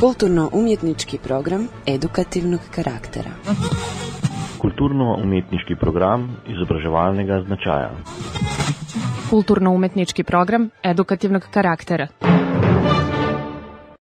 Kulturno-umjetnički 0.00 1.18
program 1.18 1.68
edukativnog 1.86 2.60
karaktera. 2.70 3.30
Kulturno-umetniški 4.58 5.76
program 5.80 6.28
izobraževalnega 6.46 7.42
značaja. 7.46 7.90
Kulturno-umetnički 9.30 10.24
program 10.24 10.70
edukativnog 10.82 11.46
karaktera. 11.50 12.06